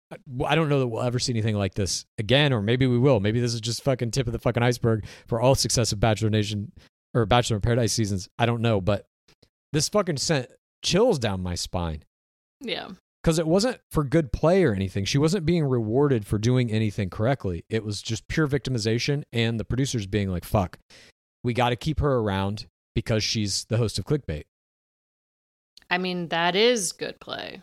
I- 0.09 0.45
I 0.45 0.55
don't 0.55 0.67
know 0.67 0.79
that 0.79 0.87
we'll 0.87 1.03
ever 1.03 1.19
see 1.19 1.31
anything 1.31 1.55
like 1.55 1.75
this 1.75 2.05
again, 2.17 2.53
or 2.53 2.61
maybe 2.63 2.87
we 2.87 2.97
will. 2.97 3.19
Maybe 3.19 3.39
this 3.39 3.53
is 3.53 3.61
just 3.61 3.83
fucking 3.83 4.09
tip 4.09 4.25
of 4.25 4.33
the 4.33 4.39
fucking 4.39 4.63
iceberg 4.63 5.05
for 5.27 5.39
all 5.39 5.53
successive 5.53 5.99
Bachelor 5.99 6.31
Nation 6.31 6.71
or 7.13 7.25
Bachelor 7.25 7.57
in 7.57 7.61
Paradise 7.61 7.93
seasons. 7.93 8.27
I 8.37 8.45
don't 8.45 8.61
know, 8.61 8.81
but 8.81 9.05
this 9.71 9.89
fucking 9.89 10.17
sent 10.17 10.47
chills 10.83 11.17
down 11.19 11.41
my 11.41 11.55
spine 11.55 12.03
Yeah. 12.61 12.89
because 13.21 13.39
it 13.39 13.47
wasn't 13.47 13.79
for 13.91 14.03
good 14.03 14.31
play 14.31 14.63
or 14.63 14.73
anything. 14.73 15.05
She 15.05 15.17
wasn't 15.17 15.45
being 15.45 15.63
rewarded 15.65 16.25
for 16.27 16.37
doing 16.37 16.71
anything 16.71 17.09
correctly. 17.09 17.63
It 17.69 17.83
was 17.83 18.01
just 18.01 18.27
pure 18.27 18.47
victimization 18.47 19.23
and 19.31 19.59
the 19.59 19.65
producers 19.65 20.05
being 20.07 20.29
like, 20.29 20.43
fuck, 20.45 20.77
we 21.43 21.53
got 21.53 21.69
to 21.69 21.75
keep 21.75 21.99
her 21.99 22.15
around 22.17 22.65
because 22.95 23.23
she's 23.23 23.65
the 23.65 23.77
host 23.77 23.97
of 23.97 24.05
Clickbait. 24.05 24.43
I 25.89 25.97
mean, 25.97 26.29
that 26.29 26.55
is 26.55 26.91
good 26.91 27.19
play. 27.19 27.61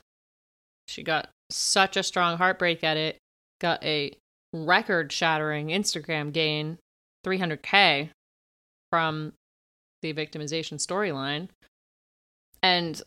She 0.88 1.02
got 1.02 1.28
such 1.50 1.96
a 1.96 2.02
strong 2.02 2.36
heartbreak 2.38 2.82
at 2.84 2.96
it, 2.96 3.18
got 3.60 3.82
a 3.84 4.12
record 4.52 5.12
shattering 5.12 5.68
Instagram 5.68 6.32
gain, 6.32 6.78
300K 7.24 8.10
from 8.90 9.32
the 10.02 10.12
victimization 10.12 10.74
storyline. 10.74 11.48
And 12.62 13.00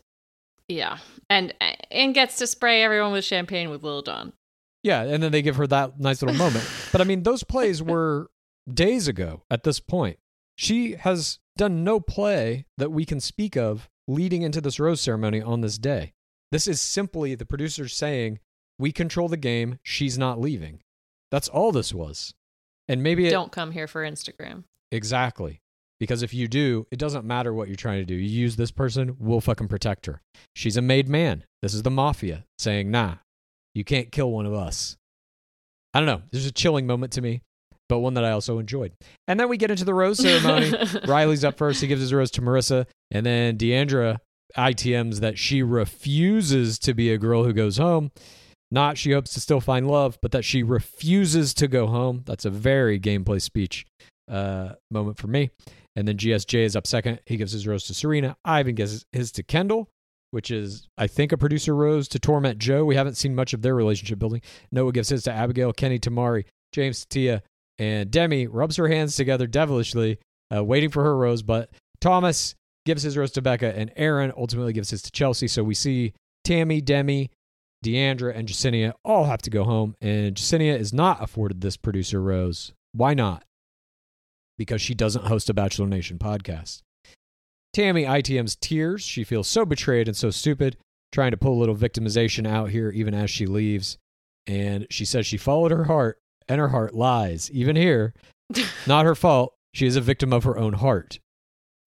yeah, 0.67 0.97
and 1.29 1.53
and 1.91 2.13
gets 2.13 2.37
to 2.37 2.47
spray 2.47 2.83
everyone 2.83 3.11
with 3.11 3.25
champagne 3.25 3.69
with 3.69 3.83
Lil 3.83 4.01
Jon. 4.01 4.33
Yeah, 4.81 5.03
and 5.03 5.23
then 5.23 5.31
they 5.31 5.41
give 5.41 5.55
her 5.55 5.67
that 5.67 5.99
nice 5.99 6.21
little 6.21 6.37
moment. 6.37 6.69
But 6.91 7.01
I 7.01 7.05
mean, 7.05 7.23
those 7.23 7.43
plays 7.43 7.81
were 7.81 8.29
days 8.71 9.07
ago 9.07 9.43
at 9.49 9.63
this 9.63 9.79
point. 9.79 10.19
She 10.55 10.93
has 10.93 11.39
done 11.57 11.83
no 11.83 11.99
play 11.99 12.65
that 12.77 12.91
we 12.91 13.03
can 13.03 13.19
speak 13.19 13.57
of 13.57 13.89
leading 14.07 14.43
into 14.43 14.61
this 14.61 14.79
rose 14.79 15.01
ceremony 15.01 15.41
on 15.41 15.61
this 15.61 15.79
day. 15.79 16.13
This 16.51 16.67
is 16.67 16.79
simply 16.81 17.33
the 17.33 17.47
producers 17.47 17.95
saying, 17.95 18.39
We 18.77 18.91
control 18.91 19.27
the 19.27 19.37
game. 19.37 19.79
She's 19.81 20.19
not 20.19 20.39
leaving. 20.39 20.81
That's 21.31 21.49
all 21.49 21.71
this 21.71 21.93
was. 21.95 22.35
And 22.87 23.01
maybe 23.01 23.25
it, 23.25 23.31
Don't 23.31 23.51
come 23.51 23.71
here 23.71 23.87
for 23.87 24.03
Instagram. 24.03 24.65
Exactly. 24.91 25.61
Because 26.03 26.21
if 26.21 26.33
you 26.33 26.49
do, 26.49 26.85
it 26.91 26.99
doesn't 26.99 27.23
matter 27.23 27.53
what 27.53 27.69
you're 27.69 27.77
trying 27.77 27.99
to 27.99 28.05
do. 28.05 28.13
You 28.13 28.29
use 28.29 28.57
this 28.57 28.71
person, 28.71 29.15
we'll 29.19 29.39
fucking 29.39 29.69
protect 29.69 30.05
her. 30.05 30.21
She's 30.53 30.75
a 30.75 30.81
made 30.81 31.07
man. 31.07 31.45
This 31.61 31.73
is 31.73 31.83
the 31.83 31.89
mafia 31.89 32.43
saying, 32.57 32.91
nah, 32.91 33.15
you 33.73 33.85
can't 33.85 34.11
kill 34.11 34.29
one 34.29 34.45
of 34.45 34.53
us. 34.53 34.97
I 35.93 35.99
don't 35.99 36.07
know. 36.07 36.23
There's 36.31 36.45
a 36.45 36.51
chilling 36.51 36.85
moment 36.85 37.13
to 37.13 37.21
me, 37.21 37.41
but 37.87 37.99
one 37.99 38.15
that 38.15 38.25
I 38.25 38.31
also 38.31 38.59
enjoyed. 38.59 38.91
And 39.29 39.39
then 39.39 39.47
we 39.47 39.55
get 39.55 39.71
into 39.71 39.85
the 39.85 39.93
rose 39.93 40.19
ceremony. 40.19 40.73
Riley's 41.07 41.45
up 41.45 41.57
first. 41.57 41.79
He 41.79 41.87
gives 41.87 42.01
his 42.01 42.13
rose 42.13 42.31
to 42.31 42.41
Maurissa. 42.41 42.85
And 43.09 43.25
then 43.25 43.57
Deandra 43.57 44.17
ITMs 44.57 45.21
that 45.21 45.37
she 45.37 45.63
refuses 45.63 46.77
to 46.79 46.93
be 46.93 47.13
a 47.13 47.17
girl 47.17 47.45
who 47.45 47.53
goes 47.53 47.77
home. 47.77 48.11
Not 48.71 48.97
she 48.97 49.13
hopes 49.13 49.33
to 49.35 49.39
still 49.39 49.61
find 49.61 49.87
love, 49.87 50.17
but 50.21 50.31
that 50.31 50.43
she 50.43 50.63
refuses 50.63 51.53
to 51.53 51.69
go 51.69 51.87
home. 51.87 52.23
That's 52.25 52.43
a 52.43 52.49
very 52.49 52.99
gameplay 52.99 53.41
speech 53.41 53.85
uh, 54.29 54.73
moment 54.91 55.17
for 55.17 55.27
me. 55.27 55.51
And 55.95 56.07
then 56.07 56.17
GSJ 56.17 56.63
is 56.63 56.75
up 56.75 56.87
second. 56.87 57.19
He 57.25 57.37
gives 57.37 57.51
his 57.51 57.67
rose 57.67 57.85
to 57.85 57.93
Serena. 57.93 58.35
Ivan 58.43 58.75
gives 58.75 59.05
his 59.11 59.31
to 59.33 59.43
Kendall, 59.43 59.89
which 60.31 60.49
is, 60.49 60.87
I 60.97 61.07
think, 61.07 61.31
a 61.31 61.37
producer 61.37 61.75
rose 61.75 62.07
to 62.09 62.19
Torment 62.19 62.57
Joe. 62.57 62.83
We 62.85 62.95
haven't 62.95 63.17
seen 63.17 63.35
much 63.35 63.53
of 63.53 63.61
their 63.61 63.75
relationship 63.75 64.17
building. 64.17 64.41
Noah 64.71 64.91
gives 64.91 65.09
his 65.09 65.23
to 65.23 65.31
Abigail, 65.31 65.73
Kenny 65.73 65.99
to 65.99 66.09
Mari, 66.09 66.45
James 66.71 67.01
to 67.01 67.07
Tia, 67.07 67.43
and 67.77 68.09
Demi 68.09 68.47
rubs 68.47 68.77
her 68.77 68.87
hands 68.87 69.15
together 69.15 69.45
devilishly, 69.45 70.19
uh, 70.55 70.63
waiting 70.63 70.89
for 70.89 71.03
her 71.03 71.15
rose. 71.15 71.43
But 71.43 71.69
Thomas 72.01 72.55
gives 72.85 73.03
his 73.03 73.17
rose 73.17 73.31
to 73.31 73.41
Becca, 73.41 73.77
and 73.77 73.91
Aaron 73.95 74.33
ultimately 74.35 74.73
gives 74.73 74.89
his 74.89 75.01
to 75.03 75.11
Chelsea. 75.11 75.47
So 75.47 75.63
we 75.63 75.75
see 75.75 76.13
Tammy, 76.43 76.81
Demi, 76.81 77.29
Deandra, 77.83 78.35
and 78.35 78.47
Jessenia 78.47 78.93
all 79.05 79.25
have 79.25 79.41
to 79.43 79.49
go 79.49 79.63
home. 79.63 79.95
And 80.01 80.35
Jessenia 80.35 80.77
is 80.77 80.93
not 80.93 81.21
afforded 81.21 81.61
this 81.61 81.77
producer 81.77 82.21
rose. 82.21 82.73
Why 82.93 83.13
not? 83.13 83.43
Because 84.57 84.81
she 84.81 84.93
doesn't 84.93 85.25
host 85.25 85.49
a 85.49 85.53
Bachelor 85.53 85.87
Nation 85.87 86.17
podcast. 86.17 86.81
Tammy 87.73 88.03
ITM's 88.03 88.55
tears. 88.55 89.01
She 89.01 89.23
feels 89.23 89.47
so 89.47 89.65
betrayed 89.65 90.07
and 90.07 90.15
so 90.15 90.29
stupid. 90.29 90.77
trying 91.11 91.31
to 91.31 91.37
pull 91.37 91.53
a 91.53 91.59
little 91.59 91.75
victimization 91.75 92.47
out 92.47 92.69
here 92.71 92.89
even 92.91 93.13
as 93.13 93.29
she 93.29 93.45
leaves. 93.45 93.97
And 94.47 94.87
she 94.89 95.05
says 95.05 95.25
she 95.25 95.37
followed 95.37 95.71
her 95.71 95.85
heart, 95.85 96.19
and 96.47 96.59
her 96.59 96.69
heart 96.69 96.93
lies. 96.93 97.49
Even 97.51 97.75
here, 97.75 98.13
not 98.87 99.05
her 99.05 99.15
fault. 99.15 99.53
She 99.73 99.87
is 99.87 99.95
a 99.95 100.01
victim 100.01 100.33
of 100.33 100.43
her 100.43 100.57
own 100.57 100.73
heart, 100.73 101.19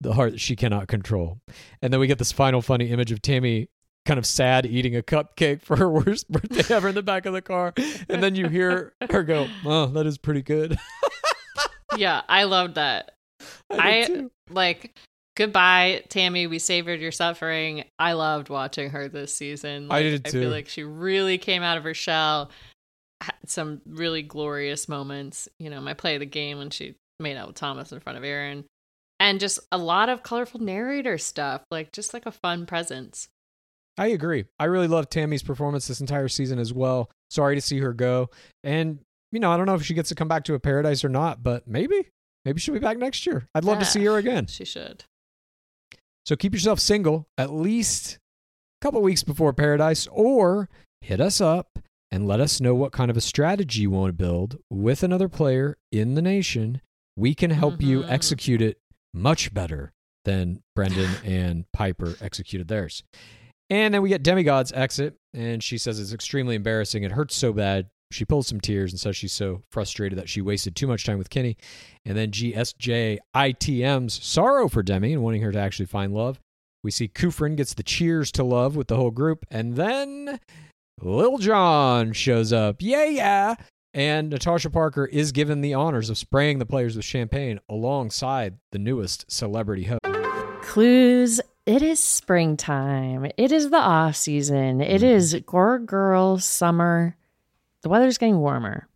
the 0.01 0.15
heart 0.15 0.33
that 0.33 0.41
she 0.41 0.57
cannot 0.57 0.89
control. 0.89 1.39
And 1.83 1.93
then 1.93 2.01
we 2.01 2.07
get 2.07 2.19
this 2.19 2.33
final 2.33 2.63
funny 2.63 2.91
image 2.91 3.13
of 3.13 3.21
Tammy 3.23 3.69
kind 4.07 4.19
of 4.19 4.27
sad 4.27 4.65
eating 4.67 4.97
a 4.97 5.03
cupcake 5.03 5.61
for 5.63 5.77
her 5.77 5.91
worst 5.91 6.31
birthday 6.31 6.75
ever 6.75 6.89
in 6.89 6.95
the 6.95 7.03
back 7.03 7.27
of 7.27 7.33
the 7.33 7.43
car. 7.43 7.75
And 8.09 8.23
then 8.23 8.35
you 8.37 8.49
hear 8.49 8.95
her 9.11 9.23
go, 9.23 9.47
Oh, 9.65 9.87
that 9.87 10.07
is 10.07 10.19
pretty 10.19 10.43
good. 10.43 10.79
yeah, 11.97 12.23
I 12.29 12.45
loved 12.45 12.77
that. 12.77 13.13
I, 13.71 14.07
I, 14.09 14.25
like 14.51 14.97
goodbye, 15.37 16.03
Tammy. 16.09 16.47
We 16.47 16.59
savored 16.59 17.01
your 17.01 17.13
suffering. 17.13 17.85
I 17.99 18.13
loved 18.13 18.49
watching 18.49 18.91
her 18.91 19.09
this 19.09 19.35
season. 19.35 19.87
I 19.91 19.97
Like, 19.97 20.03
did 20.03 20.27
I 20.27 20.31
feel 20.31 20.51
like 20.51 20.69
she 20.69 20.83
really 20.83 21.39
came 21.39 21.63
out 21.63 21.77
of 21.77 21.85
her 21.85 21.95
shell. 21.95 22.51
Had 23.21 23.35
some 23.47 23.81
really 23.87 24.23
glorious 24.23 24.89
moments. 24.89 25.49
You 25.59 25.71
know, 25.71 25.81
my 25.81 25.95
play 25.95 26.15
of 26.15 26.21
the 26.21 26.27
game 26.27 26.59
when 26.59 26.71
she 26.71 26.97
made 27.21 27.37
out 27.37 27.49
with 27.49 27.57
Thomas 27.57 27.93
in 27.93 28.01
front 28.01 28.19
of 28.19 28.25
Aaron, 28.25 28.65
and 29.21 29.41
just 29.41 29.61
a 29.73 29.79
lot 29.79 30.09
of 30.09 30.23
colorful 30.23 30.61
narrator 30.61 31.19
stuff. 31.19 31.63
Like 31.71 31.93
just 31.93 32.13
like 32.13 32.27
a 32.27 32.33
fun 32.33 32.67
presence. 32.67 33.29
I 33.99 34.09
agree. 34.09 34.45
I 34.59 34.65
really 34.65 34.89
loved 34.89 35.11
Tammy's 35.11 35.43
performance 35.43 35.89
this 35.89 36.01
entire 36.01 36.29
season 36.29 36.59
as 36.59 36.73
well. 36.73 37.11
Sorry 37.31 37.55
to 37.55 37.61
see 37.63 37.79
her 37.79 37.95
go. 37.95 38.29
And, 38.63 38.99
you 39.33 39.41
know, 39.41 39.51
I 39.53 39.57
don't 39.57 39.67
know 39.67 39.75
if 39.75 39.85
she 39.85 39.95
gets 39.95 40.09
to 40.11 40.15
come 40.15 40.29
back 40.29 40.45
to 40.45 40.55
a 40.55 40.61
paradise 40.61 41.05
or 41.05 41.09
not, 41.09 41.43
but 41.43 41.67
maybe. 41.67 42.09
Maybe 42.45 42.61
she'll 42.61 42.75
be 42.75 42.81
back 42.81 42.97
next 42.99 43.27
year. 43.27 43.49
I'd 43.55 43.65
love 43.65 43.81
to 43.81 43.85
see 43.85 44.05
her 44.05 44.17
again. 44.17 44.47
She 44.47 44.65
should. 44.65 45.05
So 46.25 46.37
keep 46.37 46.53
yourself 46.53 46.81
single 46.81 47.29
at 47.39 47.53
least 47.53 48.19
a 48.81 48.85
couple 48.85 49.01
weeks 49.03 49.23
before 49.23 49.53
paradise 49.53 50.07
or 50.11 50.69
hit 51.01 51.21
us 51.21 51.41
up 51.41 51.79
and 52.11 52.27
let 52.27 52.41
us 52.41 52.61
know 52.61 52.75
what 52.75 52.93
kind 52.93 53.11
of 53.11 53.17
a 53.17 53.21
strategy 53.21 53.83
you 53.83 53.91
want 53.91 54.11
to 54.11 54.13
build 54.13 54.59
with 54.71 55.03
another 55.03 55.29
player 55.29 55.77
in 55.91 56.15
the 56.15 56.23
nation. 56.23 56.81
We 57.17 57.35
can 57.35 57.51
help 57.51 57.83
you 57.83 58.03
Mhm. 58.03 58.11
execute 58.11 58.63
it 58.63 58.79
much 59.13 59.53
better 59.53 59.93
than 60.25 60.63
Brendan 60.75 61.11
and 61.25 61.65
Pieper 61.73 62.17
executed 62.21 62.69
theirs. 62.69 63.03
And 63.71 63.93
then 63.93 64.03
we 64.03 64.09
get 64.09 64.23
Demigod's 64.23 64.71
exit, 64.73 65.17
and 65.35 65.63
she 65.63 65.79
says 65.79 65.99
it's 65.99 66.13
extremely 66.13 66.55
embarrassing. 66.55 67.03
It 67.03 67.13
hurts 67.13 67.35
so 67.35 67.53
bad. 67.53 67.89
She 68.13 68.25
pulls 68.25 68.47
some 68.47 68.61
tears 68.61 68.93
and 68.93 69.01
says 69.01 69.17
she's 69.17 69.33
so 69.33 69.63
frustrated 69.71 70.19
that 70.19 70.29
she 70.29 70.41
wasted 70.41 70.77
too 70.77 70.87
much 70.87 71.05
time 71.05 71.19
with 71.19 71.31
Kenny. 71.31 71.57
And 72.05 72.17
then 72.17 72.31
GSJ 72.31 73.19
ITM's 73.35 74.25
sorrow 74.25 74.69
for 74.69 74.83
Demi 74.83 75.13
and 75.13 75.23
wanting 75.23 75.43
her 75.43 75.53
to 75.53 75.59
actually 75.59 75.87
find 75.87 76.15
love. 76.15 76.41
We 76.85 76.91
see 76.91 77.09
Kufrin 77.09 77.57
gets 77.57 77.75
the 77.75 77.83
cheers 77.83 78.31
to 78.33 78.45
love 78.45 78.77
with 78.77 78.89
the 78.89 78.97
whole 78.97 79.11
group. 79.11 79.45
And 79.51 79.75
then 79.75 80.39
Lil 81.01 81.39
Jon 81.39 82.13
shows 82.13 82.53
up. 82.53 82.77
Yeah, 82.81 83.05
yeah. 83.07 83.55
And 83.93 84.31
Natasha 84.31 84.71
Parker 84.71 85.07
is 85.07 85.33
given 85.33 85.63
the 85.63 85.75
honors 85.75 86.11
of 86.11 86.19
spraying 86.19 86.59
the 86.59 86.67
players 86.67 86.97
with 86.97 87.05
champagne 87.05 87.59
alongside 87.69 88.59
the 88.71 88.79
newest 88.79 89.31
celebrity 89.31 89.85
host. 89.85 90.01
Clues. 90.63 91.41
It 91.67 91.83
is 91.83 91.99
springtime. 91.99 93.29
It 93.37 93.51
is 93.51 93.71
the 93.71 93.79
off 93.79 94.15
season. 94.15 94.81
It 94.81 95.01
mm-hmm. 95.01 95.05
is 95.05 95.35
Gore 95.45 95.81
Girl 95.81 96.39
summer. 96.39 97.17
The 97.87 97.91
weather's 97.91 98.19
getting 98.19 98.41
warmer. 98.41 98.89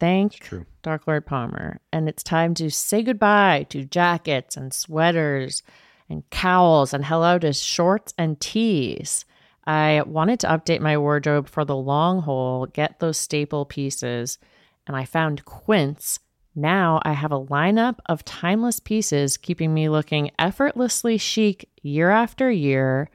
Thank 0.00 0.36
true. 0.36 0.64
Dark 0.82 1.06
Lord 1.06 1.26
Palmer. 1.26 1.82
And 1.92 2.08
it's 2.08 2.22
time 2.22 2.54
to 2.54 2.70
say 2.70 3.02
goodbye 3.02 3.66
to 3.68 3.84
jackets 3.84 4.56
and 4.56 4.72
sweaters 4.72 5.62
and 6.08 6.22
cowls 6.30 6.94
and 6.94 7.04
hello 7.04 7.38
to 7.38 7.52
shorts 7.52 8.14
and 8.16 8.40
tees. 8.40 9.26
I 9.66 10.02
wanted 10.06 10.40
to 10.40 10.46
update 10.46 10.80
my 10.80 10.96
wardrobe 10.96 11.46
for 11.46 11.66
the 11.66 11.76
long 11.76 12.22
haul, 12.22 12.64
get 12.64 13.00
those 13.00 13.18
staple 13.18 13.66
pieces, 13.66 14.38
and 14.86 14.96
I 14.96 15.04
found 15.04 15.44
Quince. 15.44 16.18
Now 16.54 17.02
I 17.02 17.12
have 17.12 17.32
a 17.32 17.44
lineup 17.44 17.98
of 18.06 18.24
timeless 18.24 18.80
pieces 18.80 19.36
keeping 19.36 19.74
me 19.74 19.90
looking 19.90 20.30
effortlessly 20.38 21.18
chic 21.18 21.68
year 21.82 22.08
after 22.08 22.50
year. 22.50 23.10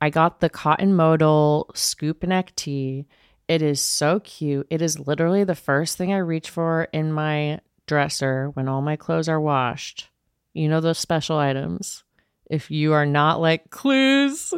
I 0.00 0.10
got 0.10 0.38
the 0.38 0.48
cotton 0.48 0.94
modal 0.94 1.72
scoop 1.74 2.22
neck 2.22 2.54
tee. 2.54 3.06
It 3.48 3.62
is 3.62 3.80
so 3.80 4.20
cute. 4.20 4.66
It 4.70 4.80
is 4.80 4.98
literally 4.98 5.44
the 5.44 5.54
first 5.54 5.98
thing 5.98 6.12
I 6.12 6.18
reach 6.18 6.48
for 6.50 6.88
in 6.92 7.12
my 7.12 7.60
dresser 7.86 8.50
when 8.50 8.68
all 8.68 8.80
my 8.80 8.96
clothes 8.96 9.28
are 9.28 9.40
washed. 9.40 10.08
You 10.54 10.68
know 10.68 10.80
those 10.80 10.98
special 10.98 11.36
items. 11.36 12.04
If 12.50 12.70
you 12.70 12.92
are 12.92 13.06
not 13.06 13.40
like 13.40 13.70
Clues, 13.70 14.54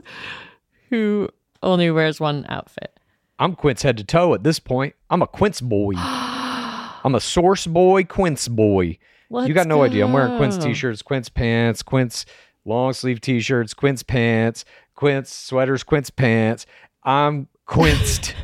who 0.91 1.29
only 1.63 1.91
wears 1.91 2.21
one 2.21 2.45
outfit. 2.49 2.99
I'm 3.39 3.55
Quince 3.55 3.83
head 3.83 3.97
to 3.99 4.05
toe 4.05 4.35
at 4.35 4.45
this 4.45 4.59
point. 4.59 4.95
I'm 5.11 5.23
a 5.23 5.27
Quince 5.27 5.61
boy. 5.61 5.93
I'm 5.97 7.15
a 7.15 7.21
source 7.21 7.67
boy, 7.67 8.05
Quince 8.05 8.49
boy. 8.49 8.99
Let's 9.31 9.49
you 9.49 9.55
got 9.55 9.67
no 9.67 9.83
idea. 9.83 10.05
I'm 10.05 10.13
wearing 10.13 10.37
Quince 10.37 10.57
t-shirts, 10.57 11.03
Quince 11.03 11.29
pants, 11.29 11.83
Quince 11.83 12.27
long 12.65 12.93
sleeve 12.93 13.21
t-shirts, 13.21 13.75
Quince 13.75 14.03
pants, 14.03 14.65
Quince 14.95 15.33
sweaters, 15.33 15.83
Quince 15.83 16.11
pants. 16.11 16.67
I'm 17.03 17.49
quinced. 17.67 18.35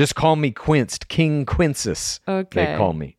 Just 0.00 0.14
call 0.14 0.34
me 0.34 0.50
quinced, 0.50 1.08
King 1.08 1.44
Quinces. 1.44 2.20
Okay. 2.26 2.64
They 2.64 2.76
call 2.78 2.94
me. 2.94 3.18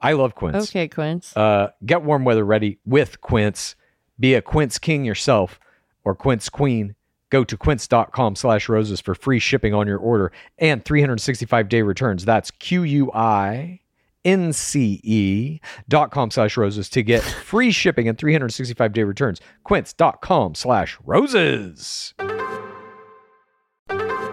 I 0.00 0.12
love 0.12 0.36
Quince. 0.36 0.68
Okay, 0.68 0.86
Quince. 0.86 1.36
Uh, 1.36 1.72
get 1.84 2.02
warm 2.02 2.22
weather 2.22 2.44
ready 2.44 2.78
with 2.86 3.20
Quince. 3.20 3.74
Be 4.16 4.34
a 4.34 4.40
Quince 4.40 4.78
king 4.78 5.04
yourself 5.04 5.58
or 6.04 6.14
Quince 6.14 6.48
queen. 6.48 6.94
Go 7.30 7.42
to 7.42 7.56
quince.com 7.56 8.36
slash 8.36 8.68
roses 8.68 9.00
for 9.00 9.16
free 9.16 9.40
shipping 9.40 9.74
on 9.74 9.88
your 9.88 9.98
order 9.98 10.30
and 10.56 10.84
365 10.84 11.68
day 11.68 11.82
returns. 11.82 12.24
That's 12.24 12.52
Q 12.52 12.84
U 12.84 13.10
I 13.12 13.80
N 14.24 14.52
C 14.52 15.00
E 15.02 15.58
dot 15.88 16.12
com 16.12 16.30
slash 16.30 16.56
roses 16.56 16.88
to 16.90 17.02
get 17.02 17.24
free 17.24 17.72
shipping 17.72 18.08
and 18.08 18.16
365 18.16 18.92
day 18.92 19.02
returns. 19.02 19.40
Quince.com 19.64 20.54
slash 20.54 20.96
roses. 21.04 22.14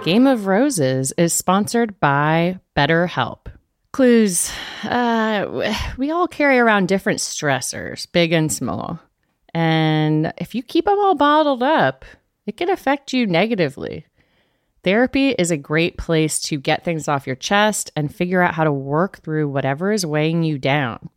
Game 0.08 0.26
of 0.26 0.48
Roses 0.48 1.12
is 1.18 1.34
sponsored 1.34 2.00
by 2.00 2.62
BetterHelp. 2.78 3.48
Clues. 3.92 4.50
Uh, 4.84 5.74
we 5.98 6.12
all 6.12 6.30
carry 6.30 6.60
around 6.60 6.88
different 6.88 7.20
stressors, 7.20 8.10
big 8.14 8.32
and 8.32 8.50
small. 8.50 9.02
And 9.54 10.32
if 10.38 10.56
you 10.56 10.64
keep 10.64 10.86
them 10.86 10.98
all 10.98 11.16
bottled 11.16 11.62
up, 11.62 12.06
it 12.46 12.56
can 12.56 12.70
affect 12.70 13.12
you 13.12 13.28
negatively. 13.28 14.06
Therapy 14.82 15.32
is 15.32 15.52
a 15.52 15.58
great 15.58 15.98
place 15.98 16.40
to 16.44 16.58
get 16.58 16.86
things 16.86 17.10
off 17.10 17.28
your 17.28 17.36
chest 17.36 17.92
and 17.94 18.16
figure 18.16 18.42
out 18.42 18.54
how 18.54 18.64
to 18.64 18.72
work 18.72 19.22
through 19.24 19.50
whatever 19.50 19.92
is 19.92 20.06
weighing 20.06 20.42
you 20.42 20.58
down. 20.58 21.10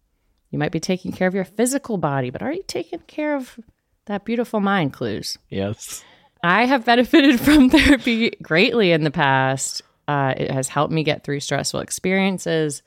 You 0.50 0.58
might 0.58 0.72
be 0.72 0.80
taking 0.80 1.12
care 1.12 1.28
of 1.28 1.34
your 1.36 1.44
physical 1.44 1.96
body, 1.96 2.30
but 2.30 2.42
are 2.42 2.52
you 2.52 2.64
taking 2.66 2.98
care 3.06 3.36
of 3.36 3.56
that 4.06 4.24
beautiful 4.24 4.58
mind, 4.58 4.92
Clues? 4.92 5.38
Yes. 5.48 6.02
I 6.42 6.64
have 6.64 6.84
benefited 6.84 7.40
from 7.44 7.70
therapy 7.70 8.30
greatly 8.42 8.92
in 8.92 9.04
the 9.04 9.10
past. 9.10 9.82
Uh, 10.08 10.34
it 10.36 10.50
has 10.50 10.68
helped 10.68 10.92
me 10.92 11.04
get 11.04 11.22
through 11.22 11.40
stressful 11.40 11.80
experiences, 11.80 12.82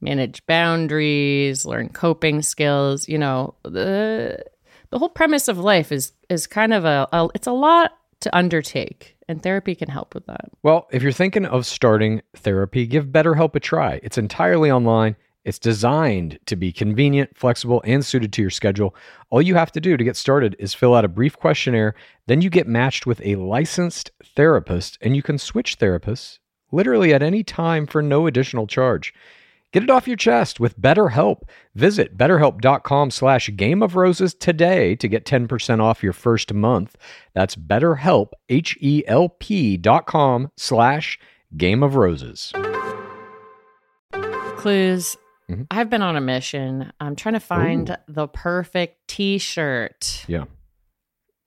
manage 0.00 0.44
boundaries, 0.46 1.64
learn 1.64 1.88
coping 1.88 2.42
skills. 2.42 3.08
You 3.08 3.18
know, 3.18 3.54
the 3.62 4.44
the 4.90 4.98
whole 4.98 5.08
premise 5.08 5.48
of 5.48 5.58
life 5.58 5.92
is 5.92 6.12
is 6.28 6.46
kind 6.46 6.72
of 6.72 6.84
a, 6.84 7.08
a 7.12 7.28
it's 7.34 7.46
a 7.46 7.52
lot 7.52 7.92
to 8.20 8.36
undertake, 8.36 9.16
and 9.28 9.42
therapy 9.42 9.74
can 9.74 9.88
help 9.88 10.14
with 10.14 10.26
that. 10.26 10.50
Well, 10.62 10.88
if 10.90 11.02
you're 11.02 11.12
thinking 11.12 11.46
of 11.46 11.66
starting 11.66 12.22
therapy, 12.36 12.86
give 12.86 13.06
BetterHelp 13.06 13.54
a 13.54 13.60
try. 13.60 14.00
It's 14.02 14.18
entirely 14.18 14.70
online. 14.70 15.16
It's 15.44 15.58
designed 15.58 16.38
to 16.46 16.56
be 16.56 16.72
convenient, 16.72 17.36
flexible, 17.36 17.82
and 17.84 18.04
suited 18.04 18.32
to 18.32 18.42
your 18.42 18.50
schedule. 18.50 18.94
All 19.30 19.42
you 19.42 19.54
have 19.56 19.72
to 19.72 19.80
do 19.80 19.96
to 19.96 20.04
get 20.04 20.16
started 20.16 20.56
is 20.58 20.72
fill 20.74 20.94
out 20.94 21.04
a 21.04 21.08
brief 21.08 21.36
questionnaire. 21.36 21.94
Then 22.26 22.40
you 22.40 22.50
get 22.50 22.66
matched 22.66 23.06
with 23.06 23.20
a 23.22 23.36
licensed 23.36 24.10
therapist, 24.24 24.96
and 25.02 25.14
you 25.14 25.22
can 25.22 25.38
switch 25.38 25.78
therapists 25.78 26.38
literally 26.72 27.12
at 27.14 27.22
any 27.22 27.42
time 27.44 27.86
for 27.86 28.02
no 28.02 28.26
additional 28.26 28.66
charge. 28.66 29.14
Get 29.72 29.82
it 29.82 29.90
off 29.90 30.06
your 30.06 30.16
chest 30.16 30.60
with 30.60 30.80
BetterHelp. 30.80 31.42
Visit 31.74 32.16
betterhelp.com 32.16 33.10
slash 33.10 33.50
game 33.56 33.82
of 33.82 33.96
roses 33.96 34.32
today 34.32 34.94
to 34.96 35.08
get 35.08 35.24
10% 35.24 35.80
off 35.80 36.02
your 36.02 36.12
first 36.12 36.54
month. 36.54 36.96
That's 37.34 37.56
betterhelp, 37.56 38.28
H-E-L-P 38.48 39.76
dot 39.78 40.06
com 40.06 40.52
slash 40.56 41.18
game 41.56 41.82
of 41.82 41.96
roses. 41.96 42.52
Clues. 44.56 45.16
Mhm. 45.50 45.66
I've 45.70 45.90
been 45.90 46.02
on 46.02 46.16
a 46.16 46.20
mission. 46.20 46.92
I'm 47.00 47.16
trying 47.16 47.34
to 47.34 47.40
find 47.40 47.96
the 48.08 48.28
perfect 48.28 49.06
T-shirt. 49.08 50.24
Yeah. 50.26 50.44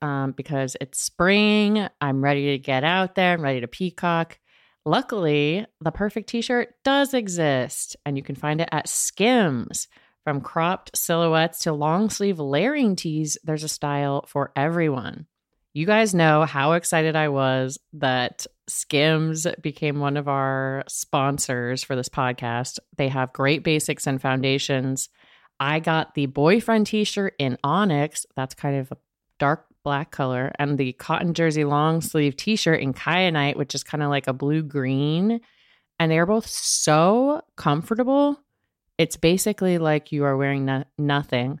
um, 0.00 0.30
because 0.30 0.76
it's 0.80 1.00
spring. 1.00 1.88
I'm 2.00 2.22
ready 2.22 2.52
to 2.52 2.58
get 2.58 2.84
out 2.84 3.16
there. 3.16 3.32
I'm 3.32 3.42
ready 3.42 3.60
to 3.62 3.66
peacock. 3.66 4.38
Luckily, 4.86 5.66
the 5.80 5.90
perfect 5.90 6.28
t 6.28 6.40
shirt 6.40 6.68
does 6.84 7.12
exist, 7.14 7.96
and 8.06 8.16
you 8.16 8.22
can 8.22 8.36
find 8.36 8.60
it 8.60 8.68
at 8.70 8.88
Skims. 8.88 9.88
From 10.24 10.40
cropped 10.40 10.96
silhouettes 10.96 11.58
to 11.60 11.72
long 11.72 12.10
sleeve 12.10 12.38
layering 12.38 12.94
tees, 12.94 13.36
there's 13.42 13.64
a 13.64 13.68
style 13.68 14.24
for 14.28 14.52
everyone. 14.54 15.26
You 15.78 15.86
guys 15.86 16.12
know 16.12 16.44
how 16.44 16.72
excited 16.72 17.14
I 17.14 17.28
was 17.28 17.78
that 17.92 18.48
Skims 18.66 19.46
became 19.62 20.00
one 20.00 20.16
of 20.16 20.26
our 20.26 20.82
sponsors 20.88 21.84
for 21.84 21.94
this 21.94 22.08
podcast. 22.08 22.80
They 22.96 23.06
have 23.06 23.32
great 23.32 23.62
basics 23.62 24.04
and 24.08 24.20
foundations. 24.20 25.08
I 25.60 25.78
got 25.78 26.16
the 26.16 26.26
boyfriend 26.26 26.88
t 26.88 27.04
shirt 27.04 27.34
in 27.38 27.58
Onyx. 27.62 28.26
That's 28.34 28.56
kind 28.56 28.74
of 28.74 28.90
a 28.90 28.96
dark 29.38 29.66
black 29.84 30.10
color, 30.10 30.50
and 30.58 30.78
the 30.78 30.94
cotton 30.94 31.32
jersey 31.32 31.62
long 31.62 32.00
sleeve 32.00 32.34
t 32.34 32.56
shirt 32.56 32.80
in 32.80 32.92
Kyanite, 32.92 33.54
which 33.54 33.72
is 33.72 33.84
kind 33.84 34.02
of 34.02 34.10
like 34.10 34.26
a 34.26 34.32
blue 34.32 34.64
green. 34.64 35.40
And 36.00 36.10
they're 36.10 36.26
both 36.26 36.48
so 36.48 37.42
comfortable. 37.54 38.36
It's 38.98 39.16
basically 39.16 39.78
like 39.78 40.10
you 40.10 40.24
are 40.24 40.36
wearing 40.36 40.64
no- 40.64 40.86
nothing. 40.98 41.60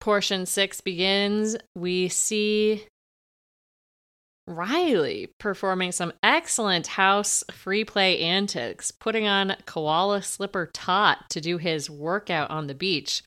Portion 0.00 0.46
six 0.46 0.80
begins. 0.80 1.56
We 1.76 2.08
see 2.08 2.86
Riley 4.46 5.28
performing 5.38 5.92
some 5.92 6.12
excellent 6.22 6.86
house 6.86 7.44
free 7.50 7.84
play 7.84 8.18
antics, 8.20 8.90
putting 8.90 9.26
on 9.26 9.56
koala 9.66 10.22
slipper 10.22 10.70
tot 10.72 11.28
to 11.30 11.40
do 11.40 11.58
his 11.58 11.88
workout 11.88 12.50
on 12.50 12.66
the 12.66 12.74
beach. 12.74 13.22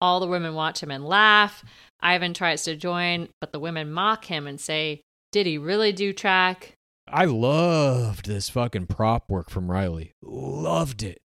All 0.00 0.20
the 0.20 0.26
women 0.26 0.54
watch 0.54 0.82
him 0.82 0.90
and 0.90 1.04
laugh. 1.04 1.64
Ivan 2.00 2.34
tries 2.34 2.64
to 2.64 2.76
join, 2.76 3.28
but 3.40 3.52
the 3.52 3.60
women 3.60 3.90
mock 3.90 4.26
him 4.26 4.46
and 4.46 4.60
say, 4.60 5.02
Did 5.32 5.46
he 5.46 5.58
really 5.58 5.92
do 5.92 6.12
track? 6.12 6.74
I 7.08 7.24
loved 7.24 8.26
this 8.26 8.48
fucking 8.48 8.86
prop 8.86 9.28
work 9.28 9.50
from 9.50 9.70
Riley. 9.70 10.12
Loved 10.22 11.02
it. 11.02 11.18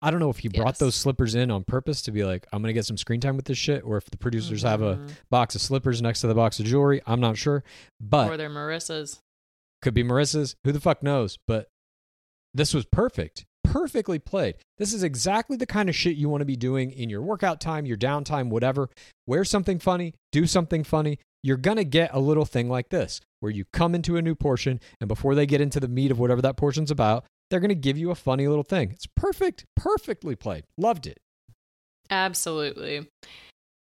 I 0.00 0.10
don't 0.10 0.20
know 0.20 0.30
if 0.30 0.38
he 0.38 0.48
brought 0.48 0.68
Yes. 0.74 0.78
those 0.78 0.94
slippers 0.94 1.34
in 1.34 1.50
on 1.50 1.64
purpose 1.64 2.02
to 2.02 2.12
be 2.12 2.24
like, 2.24 2.46
I'm 2.52 2.62
going 2.62 2.68
to 2.68 2.72
get 2.74 2.86
some 2.86 2.96
screen 2.96 3.20
time 3.20 3.36
with 3.36 3.46
this 3.46 3.58
shit, 3.58 3.82
or 3.84 3.96
if 3.96 4.04
the 4.10 4.16
producers 4.16 4.62
have 4.62 4.80
a 4.80 4.96
Mhm. 4.96 5.10
box 5.30 5.54
of 5.56 5.60
slippers 5.60 6.00
next 6.00 6.20
to 6.20 6.26
the 6.28 6.34
box 6.34 6.60
of 6.60 6.66
jewelry. 6.66 7.00
I'm 7.06 7.20
not 7.20 7.36
sure. 7.36 7.64
But 8.00 8.30
or 8.30 8.36
their 8.36 8.48
Maurissa's. 8.48 9.20
could 9.82 9.94
be 9.94 10.02
Maurissa's. 10.04 10.54
Who 10.64 10.72
the 10.72 10.80
fuck 10.80 11.02
knows? 11.02 11.38
But 11.48 11.68
this 12.54 12.72
was 12.74 12.84
perfect. 12.86 13.44
Perfectly 13.64 14.18
played. 14.18 14.54
This 14.78 14.92
is 14.94 15.02
exactly 15.02 15.56
the 15.56 15.66
kind 15.66 15.88
of 15.88 15.94
shit 15.94 16.16
you 16.16 16.28
want 16.28 16.40
to 16.40 16.46
be 16.46 16.56
doing 16.56 16.90
in 16.90 17.10
your 17.10 17.20
workout 17.20 17.60
time, 17.60 17.84
your 17.84 17.98
downtime, 17.98 18.48
whatever. 18.50 18.88
Wear 19.26 19.44
something 19.44 19.78
funny, 19.78 20.14
do 20.32 20.46
something 20.46 20.84
funny. 20.84 21.18
You're 21.42 21.56
going 21.58 21.76
to 21.76 21.84
get 21.84 22.10
a 22.14 22.18
little 22.18 22.44
thing 22.46 22.68
like 22.68 22.88
this 22.88 23.20
where 23.40 23.52
you 23.52 23.64
come 23.72 23.94
into 23.94 24.16
a 24.16 24.22
new 24.22 24.34
portion 24.34 24.80
and 25.00 25.06
before 25.08 25.34
they 25.34 25.44
get 25.46 25.60
into 25.60 25.78
the 25.80 25.86
meat 25.88 26.10
of 26.10 26.18
whatever 26.18 26.40
that 26.42 26.56
portion's 26.56 26.90
about, 26.90 27.24
they're 27.50 27.60
going 27.60 27.68
to 27.68 27.74
give 27.74 27.98
you 27.98 28.10
a 28.10 28.14
funny 28.14 28.46
little 28.48 28.64
thing. 28.64 28.90
It's 28.90 29.06
perfect. 29.06 29.64
Perfectly 29.76 30.36
played. 30.36 30.64
Loved 30.76 31.06
it. 31.06 31.18
Absolutely. 32.10 33.06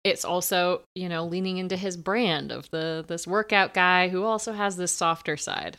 It's 0.03 0.25
also, 0.25 0.83
you 0.95 1.09
know, 1.09 1.25
leaning 1.25 1.57
into 1.57 1.77
his 1.77 1.97
brand 1.97 2.53
of 2.53 2.71
the 2.71 3.05
this 3.07 3.27
workout 3.27 3.73
guy 3.73 4.09
who 4.09 4.25
also 4.25 4.53
has 4.53 4.77
this 4.77 4.93
softer 4.93 5.37
side. 5.37 5.79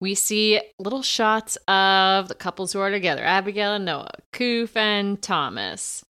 We 0.00 0.14
see 0.14 0.60
little 0.78 1.02
shots 1.02 1.56
of 1.68 2.28
the 2.28 2.34
couples 2.34 2.72
who 2.72 2.80
are 2.80 2.90
together, 2.90 3.22
Abigail 3.22 3.74
and 3.74 3.84
Noah, 3.84 4.12
Koof 4.32 4.74
and 4.74 5.20
Thomas. 5.20 6.02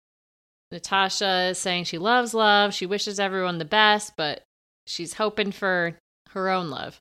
Natasha 0.71 1.47
is 1.49 1.57
saying 1.57 1.85
she 1.85 1.97
loves 1.97 2.35
love, 2.35 2.75
she 2.75 2.85
wishes 2.85 3.19
everyone 3.19 3.57
the 3.57 3.65
best, 3.65 4.13
but 4.15 4.43
she's 4.85 5.13
hoping 5.13 5.51
for 5.51 5.97
her 6.29 6.49
own 6.49 6.69
love. 6.69 6.99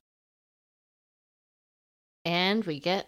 And 2.25 2.65
we 2.65 2.79
get 2.79 3.05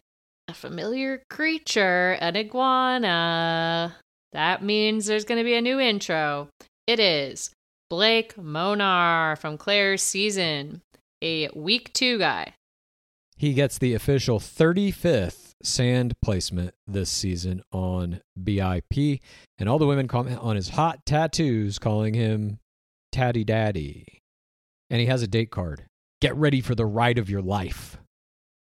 a 0.52 0.54
familiar 0.54 1.24
creature, 1.30 2.18
an 2.20 2.36
iguana. 2.36 3.96
That 4.34 4.62
means 4.62 5.06
there's 5.06 5.24
going 5.24 5.38
to 5.38 5.46
be 5.46 5.56
a 5.56 5.62
new 5.62 5.80
intro. 5.80 6.50
It 6.88 7.00
is 7.00 7.52
Blake 7.90 8.36
Monar 8.36 9.38
from 9.38 9.58
Claire's 9.58 10.04
season, 10.04 10.82
a 11.22 11.50
week 11.56 11.94
two 11.94 12.20
guy. 12.20 12.54
He 13.38 13.54
gets 13.54 13.78
the 13.78 13.94
official 13.94 14.40
35th 14.40 15.52
sand 15.64 16.14
placement 16.22 16.74
this 16.86 17.10
season 17.10 17.64
on 17.72 18.20
BIP, 18.38 19.22
and 19.58 19.70
all 19.70 19.80
the 19.80 19.88
women 19.88 20.10
comment 20.10 20.40
on 20.42 20.58
his 20.58 20.70
hot 20.70 21.06
tattoos, 21.06 21.80
calling 21.80 22.14
him 22.14 22.60
Tatty 23.14 23.46
Daddy. 23.46 24.06
And 24.90 25.00
he 25.00 25.06
has 25.06 25.24
a 25.24 25.28
date 25.28 25.50
card. 25.50 25.86
Get 26.20 26.36
ready 26.36 26.60
for 26.60 26.76
the 26.76 26.86
ride 26.86 27.18
of 27.18 27.30
your 27.30 27.42
life. 27.42 28.01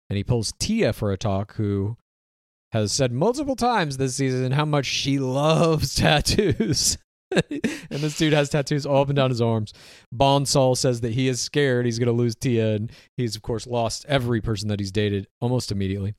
And 0.10 0.18
he 0.18 0.24
pulls 0.24 0.54
Tia 0.60 0.94
for 0.94 1.12
a 1.12 1.18
talk, 1.18 1.56
who 1.56 1.98
has 2.72 2.92
said 2.92 3.12
multiple 3.12 3.56
times 3.56 3.98
this 3.98 4.16
season 4.16 4.52
how 4.52 4.66
much 4.66 4.86
she 4.86 5.20
loves 5.20 5.96
tattoos. 5.96 6.98
and 7.32 7.62
this 7.90 8.18
dude 8.18 8.34
has 8.34 8.50
tattoos 8.50 8.86
all 8.86 9.04
up 9.04 9.10
and 9.10 9.16
down 9.16 9.30
his 9.30 9.42
arms. 9.42 9.74
Bonsall 10.12 10.76
says 10.76 11.02
that 11.02 11.14
he 11.14 11.28
is 11.28 11.40
scared 11.40 11.86
he's 11.86 12.00
going 12.00 12.08
to 12.08 12.12
lose 12.12 12.36
Tia, 12.36 12.76
and 12.76 12.92
he's, 13.18 13.36
of 13.36 13.44
course, 13.44 13.68
lost 13.68 14.06
every 14.08 14.42
person 14.42 14.68
that 14.70 14.80
he's 14.80 14.92
dated 14.92 15.28
almost 15.40 15.72
immediately. 15.72 16.16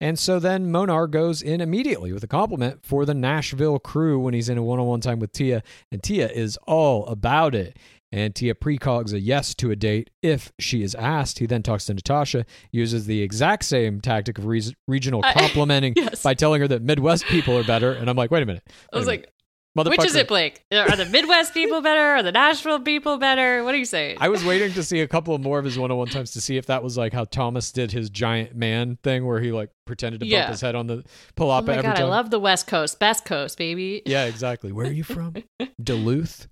And 0.00 0.18
so 0.18 0.38
then 0.38 0.70
Monar 0.70 1.10
goes 1.10 1.42
in 1.42 1.60
immediately 1.60 2.12
with 2.12 2.22
a 2.22 2.28
compliment 2.28 2.84
for 2.84 3.04
the 3.04 3.14
Nashville 3.14 3.80
crew 3.80 4.20
when 4.20 4.32
he's 4.32 4.48
in 4.48 4.58
a 4.58 4.62
one 4.62 4.78
on 4.78 4.86
one 4.86 5.00
time 5.00 5.18
with 5.18 5.32
Tia, 5.32 5.62
and 5.90 6.02
Tia 6.02 6.28
is 6.28 6.56
all 6.66 7.06
about 7.06 7.54
it. 7.54 7.76
And 8.10 8.34
Tia 8.34 8.54
precogs 8.54 9.12
a 9.12 9.20
yes 9.20 9.54
to 9.56 9.70
a 9.70 9.76
date 9.76 10.08
if 10.22 10.50
she 10.58 10.82
is 10.82 10.94
asked. 10.94 11.40
He 11.40 11.46
then 11.46 11.62
talks 11.62 11.84
to 11.86 11.94
Natasha, 11.94 12.46
uses 12.72 13.04
the 13.06 13.20
exact 13.22 13.64
same 13.64 14.00
tactic 14.00 14.38
of 14.38 14.46
re- 14.46 14.62
regional 14.86 15.20
I- 15.24 15.32
complimenting 15.38 15.92
yes. 15.94 16.22
by 16.22 16.32
telling 16.34 16.60
her 16.62 16.68
that 16.68 16.80
Midwest 16.82 17.24
people 17.26 17.56
are 17.58 17.64
better. 17.64 17.92
And 17.92 18.08
I'm 18.08 18.16
like, 18.16 18.30
wait 18.30 18.42
a 18.42 18.46
minute. 18.46 18.62
I 18.92 18.96
was 18.96 19.06
wait 19.06 19.12
like, 19.20 19.32
minute. 19.76 19.90
which 19.98 20.06
is 20.06 20.16
it, 20.16 20.26
Blake? 20.26 20.64
Are 20.72 20.96
the 20.96 21.04
Midwest 21.04 21.52
people 21.52 21.82
better? 21.82 22.00
Are 22.00 22.22
the 22.22 22.32
Nashville 22.32 22.80
people 22.80 23.18
better? 23.18 23.62
What 23.62 23.74
are 23.74 23.76
you 23.78 23.84
saying? 23.84 24.16
I 24.22 24.30
was 24.30 24.42
waiting 24.42 24.72
to 24.72 24.82
see 24.82 25.00
a 25.02 25.06
couple 25.06 25.34
of 25.34 25.42
more 25.42 25.58
of 25.58 25.66
his 25.66 25.78
one-on-one 25.78 26.08
times 26.08 26.30
to 26.30 26.40
see 26.40 26.56
if 26.56 26.64
that 26.64 26.82
was 26.82 26.96
like 26.96 27.12
how 27.12 27.24
Thomas 27.24 27.70
did 27.72 27.92
his 27.92 28.08
giant 28.08 28.56
man 28.56 28.96
thing, 29.04 29.26
where 29.26 29.38
he 29.38 29.52
like 29.52 29.68
pretended 29.86 30.20
to 30.22 30.26
Yeah. 30.26 30.44
bump 30.44 30.52
his 30.52 30.60
head 30.62 30.74
on 30.74 30.86
the 30.86 31.04
oh 31.04 31.10
palapa 31.36 31.66
my 31.66 31.72
every 31.74 31.82
god, 31.90 32.00
I 32.00 32.04
love 32.04 32.30
the 32.30 32.40
West 32.40 32.66
Coast, 32.66 32.98
best 32.98 33.26
coast, 33.26 33.58
baby. 33.58 34.00
yeah, 34.06 34.24
exactly. 34.24 34.72
Where 34.72 34.86
are 34.86 34.92
you 34.92 35.04
from? 35.04 35.34
Duluth. 35.82 36.48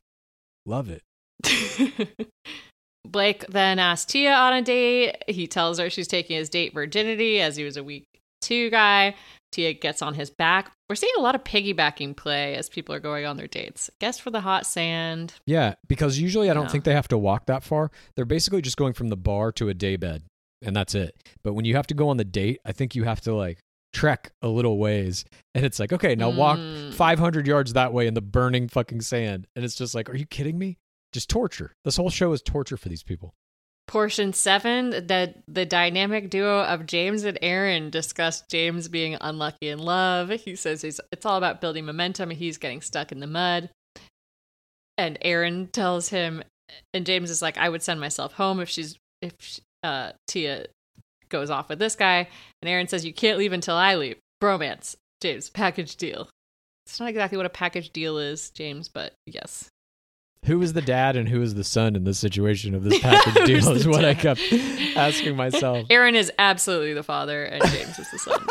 Love 0.67 0.91
it. 0.91 1.03
Blake 3.07 3.47
then 3.49 3.79
asks 3.79 4.11
Tia 4.11 4.33
on 4.33 4.53
a 4.53 4.63
date. 4.63 5.17
He 5.29 5.47
tells 5.47 5.79
her 5.79 5.89
she's 5.91 6.09
taking 6.09 6.37
his 6.37 6.49
date 6.49 6.75
virginity 6.75 7.41
as 7.41 7.57
he 7.57 7.65
was 7.65 7.77
a 7.77 7.85
week 7.85 8.05
two 8.43 8.69
guy. 8.71 9.15
Tia 9.53 9.73
gets 9.75 10.03
on 10.03 10.15
his 10.15 10.29
back. 10.29 10.73
We're 10.91 10.97
seeing 10.97 11.13
a 11.17 11.21
lot 11.21 11.35
of 11.35 11.45
piggybacking 11.45 12.17
play 12.17 12.57
as 12.57 12.69
people 12.69 12.95
are 12.95 13.01
going 13.01 13.25
on 13.25 13.37
their 13.37 13.47
dates. 13.47 13.89
Guess 14.01 14.19
for 14.19 14.31
the 14.31 14.41
hot 14.41 14.67
sand. 14.67 15.35
Yeah, 15.47 15.75
because 15.89 16.19
usually 16.19 16.51
I 16.51 16.55
don't 16.55 16.65
Yeah. 16.65 16.69
think 16.71 16.85
they 16.85 16.95
have 16.95 17.09
to 17.09 17.19
walk 17.19 17.47
that 17.47 17.63
far. 17.63 17.91
They're 18.17 18.25
basically 18.25 18.61
just 18.61 18.77
going 18.77 18.93
from 18.93 19.09
the 19.09 19.17
bar 19.17 19.53
to 19.53 19.69
a 19.69 19.75
daybed, 19.75 20.23
and 20.63 20.77
that's 20.77 20.95
it. 20.95 21.15
But 21.45 21.55
when 21.55 21.65
you 21.65 21.77
have 21.77 21.87
to 21.87 21.95
go 21.95 22.09
on 22.09 22.17
the 22.17 22.25
date, 22.25 22.59
I 22.65 22.73
think 22.73 22.95
you 22.95 23.05
have 23.05 23.21
to 23.23 23.35
like 23.35 23.59
trek 23.93 24.33
a 24.43 24.49
little 24.49 24.79
ways, 24.79 25.25
and 25.55 25.65
it's 25.65 25.79
like, 25.79 25.93
okay, 25.93 26.15
now 26.17 26.29
walk 26.29 26.59
Mm. 26.59 26.93
500 26.93 27.47
yards 27.47 27.73
that 27.73 27.93
way 27.93 28.07
in 28.07 28.15
the 28.15 28.21
burning 28.21 28.69
fucking 28.69 29.01
sand, 29.01 29.47
and 29.57 29.65
it's 29.65 29.77
just 29.77 29.95
like, 29.95 30.11
are 30.11 30.17
you 30.17 30.27
kidding 30.27 30.59
me? 30.59 30.77
Just 31.13 31.31
torture. 31.31 31.73
This 31.85 31.97
whole 31.97 32.11
show 32.11 32.33
is 32.33 32.43
torture 32.43 32.77
for 32.77 32.89
these 32.89 33.03
people. 33.03 33.35
Portion 33.87 34.33
seven, 34.33 34.91
the 34.91 35.35
the 35.47 35.65
dynamic 35.65 36.29
duo 36.29 36.65
of 36.65 36.87
James 36.87 37.23
and 37.23 37.39
Aaron 37.41 37.89
discuss 37.89 38.43
James 38.51 38.89
being 38.89 39.17
unlucky 39.21 39.69
in 39.69 39.79
love. 39.79 40.31
He 40.31 40.57
says 40.57 40.83
he's 40.83 41.01
it's 41.13 41.25
all 41.25 41.39
about 41.39 41.61
building 41.61 41.85
momentum. 41.85 42.31
He's 42.31 42.59
getting 42.59 42.81
stuck 42.81 43.13
in 43.13 43.21
the 43.21 43.29
mud. 43.29 43.71
And 44.99 45.19
Aaron 45.21 45.69
tells 45.69 46.09
him, 46.09 46.43
and 46.93 47.07
James 47.07 47.31
is 47.31 47.43
like, 47.43 47.59
"I 47.59 47.69
would 47.69 47.83
send 47.83 48.01
myself 48.01 48.33
home 48.33 48.59
if 48.59 48.69
she's 48.69 48.99
if 49.23 49.35
sh 49.39 49.61
uh, 49.85 50.13
Tia 50.27 50.67
goes 51.29 51.49
off 51.49 51.69
with 51.69 51.79
this 51.79 51.95
guy." 51.95 52.29
And 52.61 52.69
Aaron 52.69 52.89
says, 52.89 53.05
"You 53.05 53.13
can't 53.13 53.39
leave 53.39 53.53
until 53.53 53.77
I 53.77 53.95
leave." 53.95 54.17
Bromance, 54.43 54.97
James, 55.23 55.49
package 55.49 55.95
deal. 55.95 56.29
It's 56.87 56.99
not 56.99 57.09
exactly 57.09 57.37
what 57.37 57.47
a 57.47 57.51
package 57.51 57.91
deal 57.91 58.19
is, 58.19 58.51
James, 58.51 58.89
but 58.89 59.13
yes. 59.27 59.69
Who 60.47 60.63
is 60.63 60.73
the 60.75 60.83
dad 60.83 61.17
and 61.17 61.29
who 61.29 61.43
is 61.43 61.55
the 61.57 61.65
son 61.65 61.97
in 61.97 62.05
this 62.05 62.21
situation 62.21 62.75
of 62.77 62.85
this 62.85 62.99
package 63.03 63.47
deal 63.47 63.73
is 63.73 63.87
what 63.87 64.05
I 64.05 64.15
kept 64.15 64.41
asking 64.95 65.35
myself. 65.35 65.87
Aaron 65.91 66.15
is 66.15 66.31
absolutely 66.39 66.95
the 66.95 67.03
father, 67.03 67.45
and 67.45 67.65
James 67.65 67.99
is 67.99 68.09
the 68.13 68.19
son. 68.19 68.47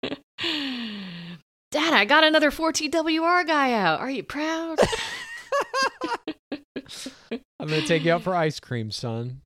Dad, 1.70 1.94
I 1.94 2.04
got 2.04 2.24
another 2.24 2.50
4TWR 2.50 3.46
guy 3.46 3.74
out. 3.74 4.00
Are 4.00 4.10
you 4.10 4.24
proud? 4.24 4.80
I'm 7.60 7.68
going 7.68 7.80
to 7.80 7.86
take 7.86 8.04
you 8.04 8.12
out 8.12 8.22
for 8.22 8.34
ice 8.34 8.58
cream, 8.58 8.90
son. 8.90 9.42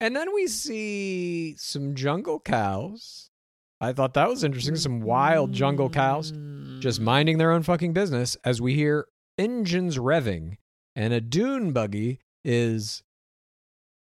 And 0.00 0.14
then 0.14 0.32
we 0.32 0.46
see 0.46 1.56
some 1.58 1.96
jungle 1.96 2.38
cows. 2.38 3.29
I 3.80 3.92
thought 3.92 4.14
that 4.14 4.28
was 4.28 4.44
interesting. 4.44 4.76
Some 4.76 5.00
wild 5.00 5.52
jungle 5.52 5.88
cows 5.88 6.32
just 6.80 7.00
mm. 7.00 7.04
minding 7.04 7.38
their 7.38 7.50
own 7.50 7.62
fucking 7.62 7.92
business 7.92 8.36
as 8.44 8.60
we 8.60 8.74
hear 8.74 9.06
engines 9.38 9.96
revving 9.96 10.56
and 10.96 11.12
a 11.12 11.20
dune 11.20 11.72
buggy 11.72 12.20
is 12.44 13.02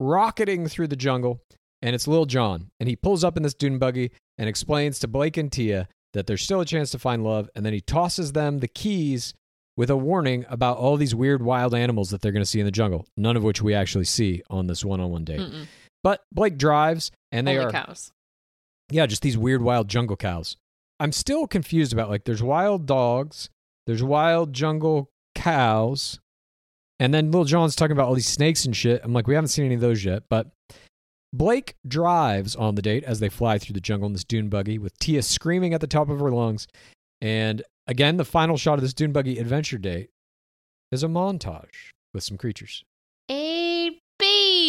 rocketing 0.00 0.68
through 0.68 0.88
the 0.88 0.96
jungle. 0.96 1.40
And 1.80 1.94
it's 1.94 2.08
Lil 2.08 2.24
Jon. 2.24 2.70
And 2.80 2.88
he 2.88 2.96
pulls 2.96 3.22
up 3.22 3.36
in 3.36 3.44
this 3.44 3.54
dune 3.54 3.78
buggy 3.78 4.10
and 4.36 4.48
explains 4.48 4.98
to 4.98 5.08
Blake 5.08 5.36
and 5.36 5.50
Tia 5.50 5.88
that 6.12 6.26
there's 6.26 6.42
still 6.42 6.60
a 6.60 6.64
chance 6.64 6.90
to 6.90 6.98
find 6.98 7.22
love. 7.22 7.48
And 7.54 7.64
then 7.64 7.72
he 7.72 7.80
tosses 7.80 8.32
them 8.32 8.58
the 8.58 8.68
keys 8.68 9.34
with 9.76 9.90
a 9.90 9.96
warning 9.96 10.44
about 10.48 10.78
all 10.78 10.96
these 10.96 11.14
weird 11.14 11.40
wild 11.40 11.72
animals 11.72 12.10
that 12.10 12.20
they're 12.20 12.32
going 12.32 12.42
to 12.42 12.50
see 12.50 12.58
in 12.58 12.66
the 12.66 12.72
jungle, 12.72 13.06
none 13.16 13.36
of 13.36 13.44
which 13.44 13.62
we 13.62 13.74
actually 13.74 14.06
see 14.06 14.42
on 14.50 14.66
this 14.66 14.84
one 14.84 15.00
on 15.00 15.10
one 15.10 15.24
date. 15.24 15.38
Mm-mm. 15.38 15.66
But 16.02 16.22
Blake 16.32 16.58
drives, 16.58 17.12
and 17.30 17.46
they 17.46 17.58
are 17.58 17.70
cows. 17.70 18.12
Yeah, 18.90 19.06
just 19.06 19.22
these 19.22 19.38
weird 19.38 19.62
wild 19.62 19.88
jungle 19.88 20.16
cows. 20.16 20.56
I'm 21.00 21.12
still 21.12 21.46
confused 21.46 21.92
about 21.92 22.10
like 22.10 22.24
there's 22.24 22.42
wild 22.42 22.86
dogs, 22.86 23.50
there's 23.86 24.02
wild 24.02 24.52
jungle 24.52 25.10
cows, 25.34 26.18
and 26.98 27.14
then 27.14 27.30
Lil 27.30 27.44
Jon's 27.44 27.76
talking 27.76 27.92
about 27.92 28.08
all 28.08 28.14
these 28.14 28.28
snakes 28.28 28.64
and 28.64 28.76
shit. 28.76 29.00
I'm 29.04 29.12
like, 29.12 29.26
we 29.26 29.34
haven't 29.34 29.48
seen 29.48 29.66
any 29.66 29.76
of 29.76 29.80
those 29.80 30.04
yet, 30.04 30.24
but 30.28 30.48
Blake 31.32 31.76
drives 31.86 32.56
on 32.56 32.74
the 32.74 32.82
date 32.82 33.04
as 33.04 33.20
they 33.20 33.28
fly 33.28 33.58
through 33.58 33.74
the 33.74 33.80
jungle 33.80 34.06
in 34.06 34.14
this 34.14 34.24
dune 34.24 34.48
buggy 34.48 34.78
with 34.78 34.98
Tia 34.98 35.22
screaming 35.22 35.74
at 35.74 35.80
the 35.80 35.86
top 35.86 36.08
of 36.08 36.20
her 36.20 36.30
lungs. 36.30 36.66
And 37.20 37.62
again, 37.86 38.16
the 38.16 38.24
final 38.24 38.56
shot 38.56 38.74
of 38.74 38.80
this 38.80 38.94
dune 38.94 39.12
buggy 39.12 39.38
adventure 39.38 39.78
date 39.78 40.10
is 40.90 41.02
a 41.02 41.08
montage 41.08 41.92
with 42.14 42.24
some 42.24 42.38
creatures. 42.38 42.82
A 43.30 43.77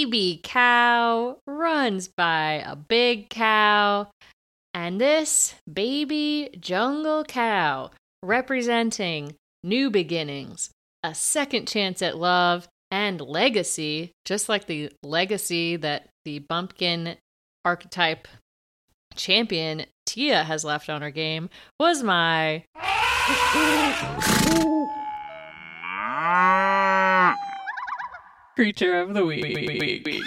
baby 0.09 0.39
cow 0.41 1.37
runs 1.45 2.07
by 2.07 2.63
a 2.65 2.75
big 2.75 3.29
cow, 3.29 4.07
and 4.73 4.99
this 4.99 5.53
baby 5.71 6.49
jungle 6.59 7.23
cow 7.23 7.91
representing 8.23 9.35
new 9.63 9.91
beginnings, 9.91 10.71
a 11.03 11.13
second 11.13 11.67
chance 11.67 12.01
at 12.01 12.17
love, 12.17 12.67
and 12.89 13.21
legacy, 13.21 14.11
just 14.25 14.49
like 14.49 14.65
the 14.65 14.91
legacy 15.03 15.75
that 15.75 16.09
the 16.25 16.39
bumpkin 16.39 17.15
archetype 17.63 18.27
champion 19.15 19.85
Tia 20.07 20.43
has 20.43 20.65
left 20.65 20.89
on 20.89 21.03
her 21.03 21.11
game, 21.11 21.51
was 21.79 22.01
my 22.01 22.63
creature 28.59 28.99
of 28.99 29.13
the 29.13 29.25
week. 29.25 29.45
It 29.45 30.21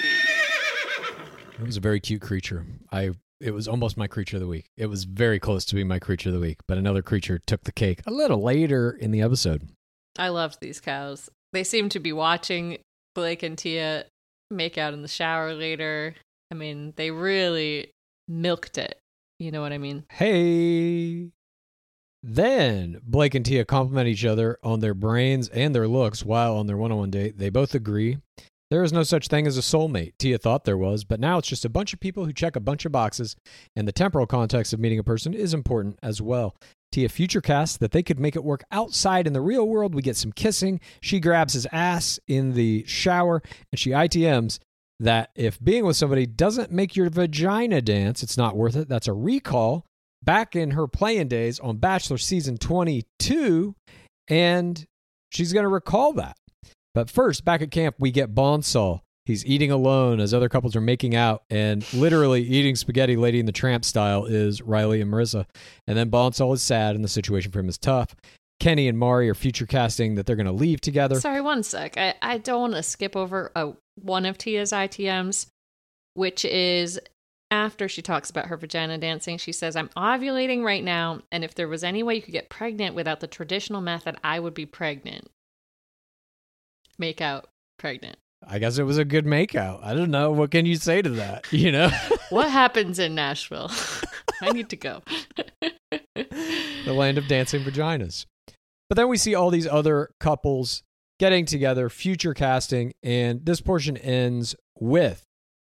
was 1.63 1.77
a 1.77 1.81
very 1.81 2.01
cute 2.01 2.23
creature. 2.23 2.65
I 2.91 3.11
it 3.43 3.51
was 3.51 3.69
almost 3.69 3.99
my 3.99 4.07
creature 4.07 4.37
of 4.37 4.41
the 4.41 4.47
week. 4.47 4.71
It 4.75 4.87
was 4.87 5.05
very 5.05 5.39
close 5.39 5.67
to 5.67 5.75
being 5.75 5.87
my 5.87 5.99
creature 5.99 6.31
of 6.31 6.35
the 6.35 6.41
week, 6.41 6.61
but 6.67 6.79
another 6.79 7.03
creature 7.03 7.39
took 7.47 7.65
the 7.65 7.73
cake 7.73 8.01
a 8.07 8.11
little 8.11 8.43
later 8.43 8.91
in 8.91 9.11
the 9.11 9.21
episode. 9.21 9.69
I 10.19 10.31
loved 10.31 10.63
these 10.63 10.81
cows. 10.81 11.29
They 11.53 11.63
seem 11.63 11.91
to 11.91 12.01
be 12.01 12.15
watching 12.15 12.79
Blake 13.15 13.43
and 13.43 13.59
Tia 13.59 14.07
make 14.51 14.79
out 14.79 14.95
in 14.95 15.03
the 15.03 15.09
shower 15.09 15.53
later. 15.53 16.15
I 16.51 16.55
mean, 16.55 16.95
they 16.97 17.11
really 17.11 17.91
milked 18.29 18.79
it. 18.79 18.99
You 19.39 19.53
know 19.53 19.61
what 19.61 19.75
I 19.75 19.79
mean? 19.79 20.07
Hey. 20.11 21.33
Then 22.23 23.01
Blake 23.03 23.35
and 23.35 23.45
Tia 23.45 23.65
compliment 23.65 24.09
each 24.09 24.25
other 24.25 24.59
on 24.63 24.81
their 24.81 24.95
brains 24.95 25.49
and 25.49 25.75
their 25.75 25.89
looks 25.89 26.25
while 26.25 26.57
on 26.57 26.67
their 26.67 26.77
one 26.77 26.93
on 26.93 26.99
one 26.99 27.11
date. 27.11 27.39
They 27.39 27.51
both 27.51 27.75
agree 27.75 28.19
there 28.73 28.83
is 28.83 28.93
no 28.93 29.03
such 29.03 29.29
thing 29.29 29.47
as 29.47 29.59
a 29.59 29.61
soulmate. 29.61 30.15
Tia 30.19 30.39
thought 30.39 30.65
there 30.65 30.79
was, 30.79 31.05
but 31.05 31.21
now 31.21 31.37
it's 31.37 31.49
just 31.49 31.67
a 31.67 31.69
bunch 31.69 31.93
of 31.93 32.01
people 32.01 32.25
who 32.25 32.33
check 32.33 32.57
a 32.57 32.61
bunch 32.61 32.87
of 32.87 32.93
boxes, 32.93 33.37
and 33.77 33.87
the 33.87 33.93
temporal 33.93 34.27
context 34.27 34.73
of 34.73 34.81
meeting 34.81 34.99
a 34.99 35.05
person 35.05 35.35
is 35.35 35.53
important 35.53 35.99
as 36.03 36.23
well. 36.23 36.57
Tia 36.91 37.11
future 37.11 37.43
casts 37.43 37.77
that 37.77 37.91
they 37.91 38.03
could 38.03 38.19
make 38.19 38.35
it 38.35 38.43
work 38.43 38.65
outside 38.71 39.27
in 39.27 39.35
the 39.35 39.43
real 39.43 39.69
world. 39.69 39.95
We 39.95 40.01
get 40.01 40.17
some 40.17 40.33
kissing. 40.33 40.81
She 41.03 41.21
grabs 41.21 41.53
his 41.53 41.67
ass 41.71 42.19
in 42.27 42.55
the 42.55 42.85
shower, 42.87 43.43
and 43.71 43.79
she 43.79 43.91
ITMs 43.91 44.59
that 45.01 45.33
if 45.35 45.63
being 45.63 45.85
with 45.85 45.97
somebody 45.97 46.25
doesn't 46.25 46.71
make 46.71 46.97
your 46.97 47.11
vagina 47.11 47.83
dance, 47.83 48.23
it's 48.23 48.39
not 48.39 48.57
worth 48.57 48.77
it. 48.77 48.89
That's 48.89 49.09
a 49.09 49.13
recall 49.13 49.85
back 50.23 50.57
in 50.57 50.73
her 50.73 50.87
playing 50.87 51.29
days 51.29 51.61
on 51.61 51.77
Bachelor 51.77 52.19
season 52.19 52.59
22, 52.59 53.75
and 54.29 54.85
she's 55.31 55.53
going 55.53 55.65
to 55.65 55.69
recall 55.69 56.13
that. 56.15 56.37
But 56.95 57.11
first, 57.11 57.45
back 57.45 57.63
at 57.63 57.71
camp, 57.71 57.97
we 57.99 58.11
get 58.11 58.35
Bonsall. 58.35 59.01
He's 59.25 59.47
eating 59.47 59.71
alone 59.71 60.19
as 60.19 60.35
other 60.35 60.49
couples 60.49 60.75
are 60.75 60.81
making 60.81 61.15
out, 61.15 61.43
and 61.49 61.91
literally 61.95 62.43
eating 62.43 62.75
spaghetti 62.75 63.17
Lady 63.17 63.39
in 63.39 63.47
the 63.47 63.53
Tramp 63.53 63.85
style 63.85 64.25
is 64.25 64.61
Riley 64.61 65.01
and 65.01 65.11
Maurissa. 65.11 65.47
And 65.87 65.97
then 65.97 66.11
Bonsall 66.11 66.53
is 66.55 66.63
sad, 66.63 66.97
and 66.97 67.05
the 67.05 67.09
situation 67.09 67.53
for 67.53 67.61
him 67.61 67.69
is 67.69 67.79
tough. 67.79 68.15
Kenny 68.59 68.89
and 68.89 68.99
Mari 68.99 69.29
are 69.29 69.35
future 69.35 69.67
casting 69.67 70.17
that 70.17 70.27
they're 70.27 70.37
going 70.37 70.47
to 70.47 70.53
leave 70.53 70.81
together. 70.81 71.19
Sorry, 71.19 71.41
one 71.41 71.63
sec. 71.63 71.97
I, 71.97 72.15
I 72.21 72.39
don't 72.39 72.61
want 72.61 72.75
to 72.75 72.83
skip 72.83 73.17
over 73.17 73.51
uh, 73.57 73.73
one 74.01 74.27
of 74.27 74.39
Tia's 74.39 74.73
ITMs, 74.73 75.47
which 76.15 76.45
is 76.45 77.01
after 77.53 77.87
she 77.87 78.01
talks 78.01 78.31
about 78.31 78.47
her 78.47 78.57
vagina 78.57 78.97
dancing. 78.97 79.37
She 79.37 79.53
says, 79.53 79.77
I'm 79.77 79.91
ovulating 79.91 80.65
right 80.65 80.83
now, 80.83 81.21
and 81.31 81.45
if 81.45 81.55
there 81.55 81.69
was 81.69 81.85
any 81.85 82.03
way 82.03 82.15
you 82.17 82.23
could 82.23 82.33
get 82.33 82.49
pregnant 82.49 82.95
without 82.95 83.21
the 83.21 83.27
traditional 83.27 83.83
method, 83.83 84.17
I 84.25 84.41
would 84.41 84.55
be 84.55 84.65
pregnant. 84.65 85.31
Make 86.99 87.21
out 87.21 87.51
pregnant. 87.79 88.17
I 88.45 88.59
guess 88.59 88.79
it 88.79 88.85
was 88.85 88.97
a 88.97 89.05
good 89.05 89.27
makeout. 89.27 89.85
I 89.85 89.95
don't 89.95 90.11
know. 90.11 90.33
What 90.33 90.51
can 90.51 90.65
you 90.65 90.77
say 90.77 91.03
to 91.03 91.11
that? 91.11 91.47
You 91.53 91.71
know? 91.71 91.91
What 92.31 92.51
happens 92.51 92.99
in 92.99 93.15
Nashville? 93.15 93.71
I 94.41 94.51
need 94.51 94.71
to 94.71 94.77
go. 94.77 95.03
the 96.15 96.93
land 96.93 97.19
of 97.19 97.29
dancing 97.29 97.63
vaginas. 97.63 98.25
But 98.89 98.97
then 98.97 99.09
we 99.09 99.19
see 99.19 99.35
all 99.35 99.51
these 99.51 99.67
other 99.67 100.11
couples 100.19 100.83
getting 101.21 101.45
together, 101.45 101.91
future 101.91 102.33
casting, 102.33 102.95
and 103.03 103.45
this 103.45 103.61
portion 103.61 103.99
ends 103.99 104.57
with 104.81 105.23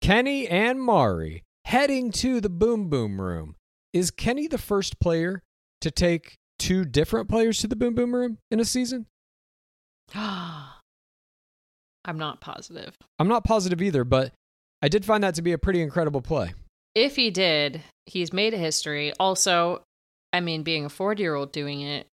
Kenny 0.03 0.47
and 0.47 0.81
Mari 0.81 1.43
heading 1.65 2.11
to 2.13 2.41
the 2.41 2.49
Boom 2.49 2.89
Boom 2.89 3.21
Room. 3.21 3.57
Is 3.93 4.11
Kenny 4.11 4.47
the 4.47 4.59
first 4.59 4.99
player 5.01 5.43
to 5.81 5.91
take 5.91 6.35
two 6.59 6.85
different 6.85 7.29
players 7.29 7.59
to 7.61 7.69
the 7.69 7.77
Boom 7.77 7.95
Boom 7.95 8.15
Room 8.15 8.39
in 8.51 8.61
a 8.61 8.65
season? 8.65 9.07
I'm 10.15 12.19
not 12.19 12.41
positive. 12.41 12.97
I'm 13.19 13.29
not 13.29 13.45
positive 13.45 13.81
either, 13.81 14.05
but 14.05 14.33
I 14.83 14.89
did 14.89 15.05
find 15.05 15.23
that 15.23 15.35
to 15.37 15.43
be 15.43 15.53
a 15.53 15.59
pretty 15.59 15.81
incredible 15.81 16.21
play. 16.21 16.55
If 16.95 17.17
he 17.17 17.31
did, 17.31 17.83
he's 18.07 18.33
made 18.33 18.55
a 18.55 18.59
history. 18.59 19.13
Also, 19.21 19.83
I 20.33 20.41
mean, 20.41 20.63
being 20.63 20.85
a 20.85 20.89
40 20.89 21.23
year 21.23 21.35
old 21.35 21.53
doing 21.53 21.81
it, 21.81 22.07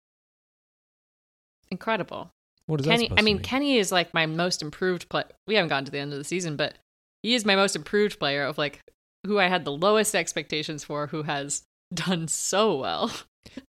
incredible. 1.70 2.30
What 2.66 2.80
is 2.80 2.86
that 2.86 2.92
Kenny, 2.92 3.10
I 3.10 3.16
to 3.16 3.22
mean, 3.22 3.36
mean? 3.36 3.42
Kenny 3.42 3.78
is 3.78 3.90
like 3.90 4.12
my 4.12 4.26
most 4.26 4.60
improved 4.60 5.08
player. 5.08 5.24
We 5.46 5.54
haven't 5.54 5.70
gotten 5.70 5.86
to 5.86 5.90
the 5.90 5.98
end 5.98 6.12
of 6.12 6.18
the 6.18 6.24
season, 6.24 6.56
but 6.56 6.74
he 7.22 7.34
is 7.34 7.46
my 7.46 7.56
most 7.56 7.74
improved 7.74 8.18
player 8.18 8.44
of 8.44 8.58
like 8.58 8.80
who 9.26 9.38
I 9.38 9.48
had 9.48 9.64
the 9.64 9.72
lowest 9.72 10.14
expectations 10.14 10.84
for, 10.84 11.08
who 11.08 11.22
has 11.24 11.62
done 11.92 12.28
so 12.28 12.76
well. 12.76 13.12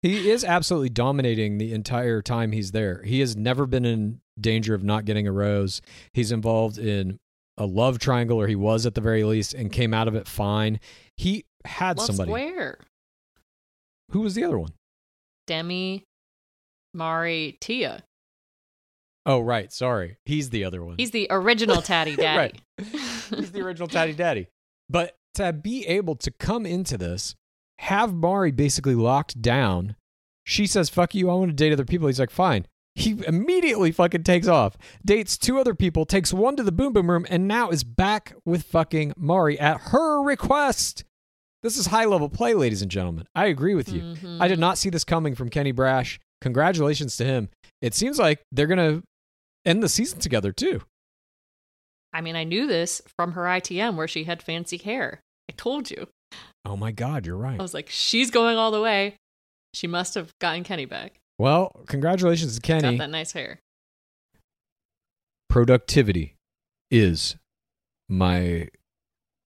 He 0.03 0.30
is 0.30 0.42
absolutely 0.42 0.88
dominating 0.88 1.59
the 1.59 1.72
entire 1.72 2.22
time 2.22 2.53
he's 2.53 2.72
there. 2.72 3.03
He 3.03 3.20
has 3.20 3.36
never 3.36 3.66
been 3.66 3.84
in 3.84 4.20
danger 4.40 4.74
of 4.74 4.82
not 4.82 5.05
getting 5.05 5.26
a 5.28 5.32
rose. 5.32 5.82
He's 6.14 6.32
involved 6.32 6.78
in 6.78 7.18
a 7.59 7.66
love 7.66 7.99
triangle, 7.99 8.40
or 8.40 8.47
he 8.47 8.57
was 8.57 8.86
at 8.86 8.94
the 8.94 9.01
very 9.01 9.24
least, 9.24 9.55
and 9.55 9.70
came 9.70 9.92
out 9.94 10.09
of 10.09 10.14
it 10.14 10.28
fine. 10.28 10.80
He 11.16 11.44
had 11.64 11.99
Love 11.99 12.07
somebody. 12.07 12.32
Where? 12.32 12.78
Who 14.12 14.20
was 14.20 14.34
the 14.34 14.44
other 14.44 14.59
one? 14.59 14.72
Demi, 15.47 16.05
Mari, 16.94 17.57
Tia. 17.61 18.03
Oh, 19.24 19.40
right. 19.40 19.72
Sorry. 19.72 20.16
He's 20.24 20.51
the 20.51 20.64
other 20.64 20.84
one. 20.84 20.97
He's 20.99 21.11
the 21.11 21.26
original 21.30 21.82
Tatty 21.82 22.14
Daddy. 22.16 22.61
Right. 22.78 22.88
He's 23.34 23.53
the 23.53 23.61
original 23.61 23.88
Tatty 23.88 24.12
Daddy. 24.12 24.49
But 24.88 25.16
to 25.37 25.53
be 25.53 25.87
able 25.87 26.16
to 26.16 26.30
come 26.30 26.66
into 26.66 26.99
this, 26.99 27.34
have 27.78 28.14
Mari 28.14 28.51
basically 28.53 28.95
locked 28.95 29.41
down, 29.41 29.97
she 30.45 30.66
says, 30.66 30.89
fuck 30.89 31.14
you, 31.14 31.30
I 31.30 31.34
want 31.34 31.51
to 31.51 31.55
date 31.55 31.72
other 31.72 31.84
people. 31.84 32.07
He's 32.07 32.20
like, 32.20 32.30
fine. 32.30 32.66
He 32.95 33.22
immediately 33.26 33.93
fucking 33.93 34.22
takes 34.24 34.49
off, 34.49 34.76
dates 35.05 35.37
two 35.37 35.59
other 35.59 35.74
people, 35.74 36.07
takes 36.07 36.32
one 36.32 36.57
to 36.57 36.62
the 36.62 36.72
boom 36.72 36.95
boom 36.95 37.11
room, 37.11 37.26
and 37.28 37.47
now 37.47 37.68
is 37.68 37.84
back 37.84 38.34
with 38.47 38.62
fucking 38.62 39.12
Mari 39.18 39.61
at 39.61 39.78
her 39.93 40.22
request. 40.22 41.05
This 41.62 41.76
is 41.76 41.87
high 41.87 42.07
level 42.07 42.30
play, 42.30 42.55
ladies 42.55 42.80
and 42.80 42.91
gentlemen. 42.91 43.26
I 43.34 43.47
agree 43.47 43.74
with 43.74 43.91
you. 43.91 44.01
Mhm. 44.01 44.41
I 44.41 44.49
did 44.49 44.59
not 44.59 44.78
see 44.78 44.89
this 44.89 45.05
coming 45.05 45.34
from 45.34 45.51
Kenny 45.51 45.72
Braasch. 45.72 46.18
Congratulations 46.41 47.16
to 47.18 47.24
him. 47.24 47.51
It 47.82 47.93
seems 47.93 48.18
like 48.18 48.41
they're 48.53 48.66
going 48.66 48.78
to 48.78 49.03
end 49.66 49.82
the 49.82 49.89
season 49.89 50.18
together, 50.20 50.53
too. 50.53 50.80
I 52.12 52.20
mean, 52.22 52.37
I 52.37 52.45
knew 52.45 52.66
this 52.66 53.03
from 53.14 53.32
her 53.32 53.43
ITM 53.47 53.97
where 53.97 54.09
she 54.09 54.24
had 54.24 54.43
fancy 54.43 54.78
hair. 54.78 55.20
I 55.49 55.53
told 55.57 55.90
you. 55.90 56.09
Oh 56.64 56.76
my 56.76 56.90
God, 56.92 57.26
you're 57.26 57.36
right. 57.36 57.59
I 57.59 57.62
was 57.62 57.74
like, 57.74 57.88
she's 57.88 58.30
going 58.30 58.57
all 58.57 58.70
the 58.70 58.80
way. 58.80 59.16
She 59.74 59.86
must 59.86 60.14
have 60.14 60.32
gotten 60.40 60.64
Kenny 60.64 60.84
back. 60.84 61.20
Well, 61.38 61.82
congratulations 61.86 62.55
to 62.59 62.61
Got 62.61 62.82
Kenny. 62.82 62.99
that 62.99 63.11
nice 63.11 63.32
hair. 63.32 63.61
Productivity 65.49 66.34
is 66.90 67.36
my 68.09 68.68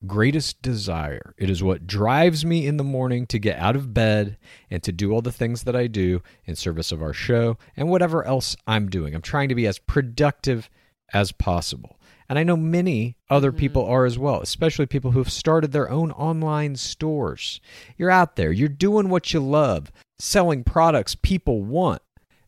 greatest 0.07 0.62
desire. 0.62 1.34
It 1.36 1.51
is 1.51 1.62
what 1.62 1.86
drives 1.86 2.44
me 2.44 2.66
in 2.66 2.78
the 2.78 2.84
morning 2.84 3.26
to 3.26 3.38
get 3.38 3.59
out 3.59 3.76
of 3.76 3.92
bed 3.92 4.38
and 4.70 4.82
to 4.82 4.92
do 4.92 5.12
all 5.12 5.20
the 5.20 5.32
things 5.32 5.64
that 5.64 5.76
I 5.76 5.88
do 5.88 6.22
in 6.46 6.57
service 6.57 6.90
of 6.90 7.03
our 7.03 7.12
show 7.12 7.59
and 7.76 7.90
whatever 7.90 8.24
else 8.24 8.57
I'm 8.66 8.88
doing. 8.88 9.14
I'm 9.14 9.20
trying 9.22 9.51
to 9.51 9.55
be 9.55 9.66
as 9.66 9.78
productive 9.78 10.70
as 11.12 11.32
possible. 11.32 11.98
And 12.30 12.38
I 12.38 12.44
know 12.44 12.56
many 12.56 13.16
other 13.28 13.50
people 13.50 13.82
mm-hmm. 13.82 13.92
are 13.92 14.06
as 14.06 14.16
well, 14.16 14.40
especially 14.40 14.86
people 14.86 15.10
who 15.10 15.18
have 15.18 15.32
started 15.32 15.72
their 15.72 15.90
own 15.90 16.12
online 16.12 16.76
stores. 16.76 17.60
You're 17.98 18.08
out 18.08 18.36
there, 18.36 18.52
you're 18.52 18.68
doing 18.68 19.08
what 19.08 19.34
you 19.34 19.40
love, 19.40 19.90
selling 20.20 20.62
products 20.62 21.16
people 21.16 21.64
want, 21.64 22.02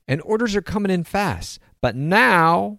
and 0.07 0.23
orders 0.23 0.55
are 0.55 0.63
coming 0.63 0.93
in 0.93 1.03
fast. 1.03 1.59
But 1.81 1.97
now 1.97 2.79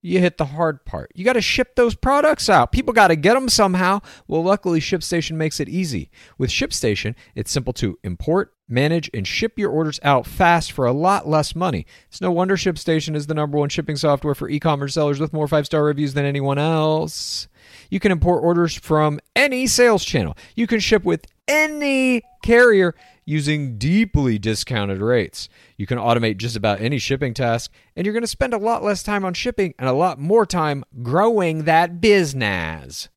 you 0.00 0.20
hit 0.20 0.38
the 0.38 0.46
hard 0.46 0.86
part. 0.86 1.12
You 1.14 1.22
got 1.22 1.34
to 1.34 1.42
ship 1.42 1.74
those 1.76 1.94
products 1.94 2.48
out. 2.48 2.72
People 2.72 2.94
got 2.94 3.08
to 3.08 3.16
get 3.16 3.34
them 3.34 3.50
somehow. 3.50 4.00
Well, 4.26 4.42
luckily, 4.42 4.80
ShipStation 4.80 5.32
makes 5.32 5.60
it 5.60 5.68
easy. 5.68 6.10
With 6.38 6.48
ShipStation, 6.48 7.14
it's 7.34 7.50
simple 7.50 7.74
to 7.74 7.98
import, 8.02 8.54
manage, 8.68 9.10
and 9.14 9.26
ship 9.26 9.58
your 9.58 9.70
orders 9.70 9.98
out 10.02 10.26
fast 10.26 10.72
for 10.72 10.86
a 10.86 10.92
lot 10.92 11.26
less 11.26 11.54
money. 11.54 11.86
It's 12.08 12.20
no 12.20 12.30
wonder 12.30 12.56
ShipStation 12.56 13.16
is 13.16 13.26
the 13.26 13.34
number 13.34 13.58
one 13.58 13.68
shipping 13.68 13.96
software 13.96 14.34
for 14.34 14.48
e 14.48 14.60
commerce 14.60 14.94
sellers 14.94 15.20
with 15.20 15.32
more 15.32 15.48
five 15.48 15.66
star 15.66 15.84
reviews 15.84 16.14
than 16.14 16.24
anyone 16.24 16.58
else. 16.58 17.48
You 17.90 18.00
can 18.00 18.12
import 18.12 18.44
orders 18.44 18.74
from 18.74 19.20
any 19.34 19.66
sales 19.66 20.04
channel. 20.04 20.36
You 20.54 20.66
can 20.66 20.80
ship 20.80 21.04
with 21.04 21.26
any 21.46 22.22
carrier 22.42 22.94
using 23.24 23.76
deeply 23.76 24.38
discounted 24.38 24.98
rates. 25.02 25.48
You 25.76 25.86
can 25.86 25.98
automate 25.98 26.38
just 26.38 26.56
about 26.56 26.80
any 26.80 26.98
shipping 26.98 27.34
task, 27.34 27.70
and 27.94 28.06
you're 28.06 28.14
going 28.14 28.22
to 28.22 28.26
spend 28.26 28.54
a 28.54 28.58
lot 28.58 28.82
less 28.82 29.02
time 29.02 29.24
on 29.24 29.34
shipping 29.34 29.74
and 29.78 29.86
a 29.88 29.92
lot 29.92 30.18
more 30.18 30.46
time 30.46 30.82
growing 31.02 31.64
that 31.64 32.00
business. 32.00 33.08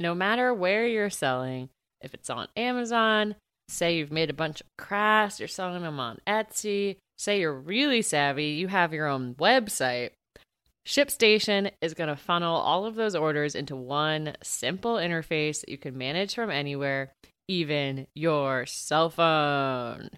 no 0.00 0.14
matter 0.14 0.52
where 0.52 0.86
you're 0.86 1.10
selling, 1.10 1.68
if 2.00 2.12
it's 2.14 2.28
on 2.30 2.48
Amazon, 2.56 3.36
say 3.68 3.96
you've 3.96 4.12
made 4.12 4.30
a 4.30 4.34
bunch 4.34 4.60
of 4.60 4.66
crafts, 4.78 5.38
you're 5.38 5.48
selling 5.48 5.82
them 5.82 6.00
on 6.00 6.18
Etsy, 6.26 6.96
say 7.18 7.40
you're 7.40 7.52
really 7.52 8.02
savvy, 8.02 8.48
you 8.48 8.68
have 8.68 8.92
your 8.92 9.06
own 9.06 9.34
website. 9.34 10.10
ShipStation 10.86 11.70
is 11.80 11.94
going 11.94 12.08
to 12.08 12.16
funnel 12.16 12.56
all 12.56 12.86
of 12.86 12.96
those 12.96 13.14
orders 13.14 13.54
into 13.54 13.76
one 13.76 14.34
simple 14.42 14.96
interface 14.96 15.60
that 15.60 15.68
you 15.68 15.78
can 15.78 15.96
manage 15.96 16.34
from 16.34 16.50
anywhere, 16.50 17.12
even 17.46 18.06
your 18.14 18.66
cell 18.66 19.08
phone. 19.08 20.10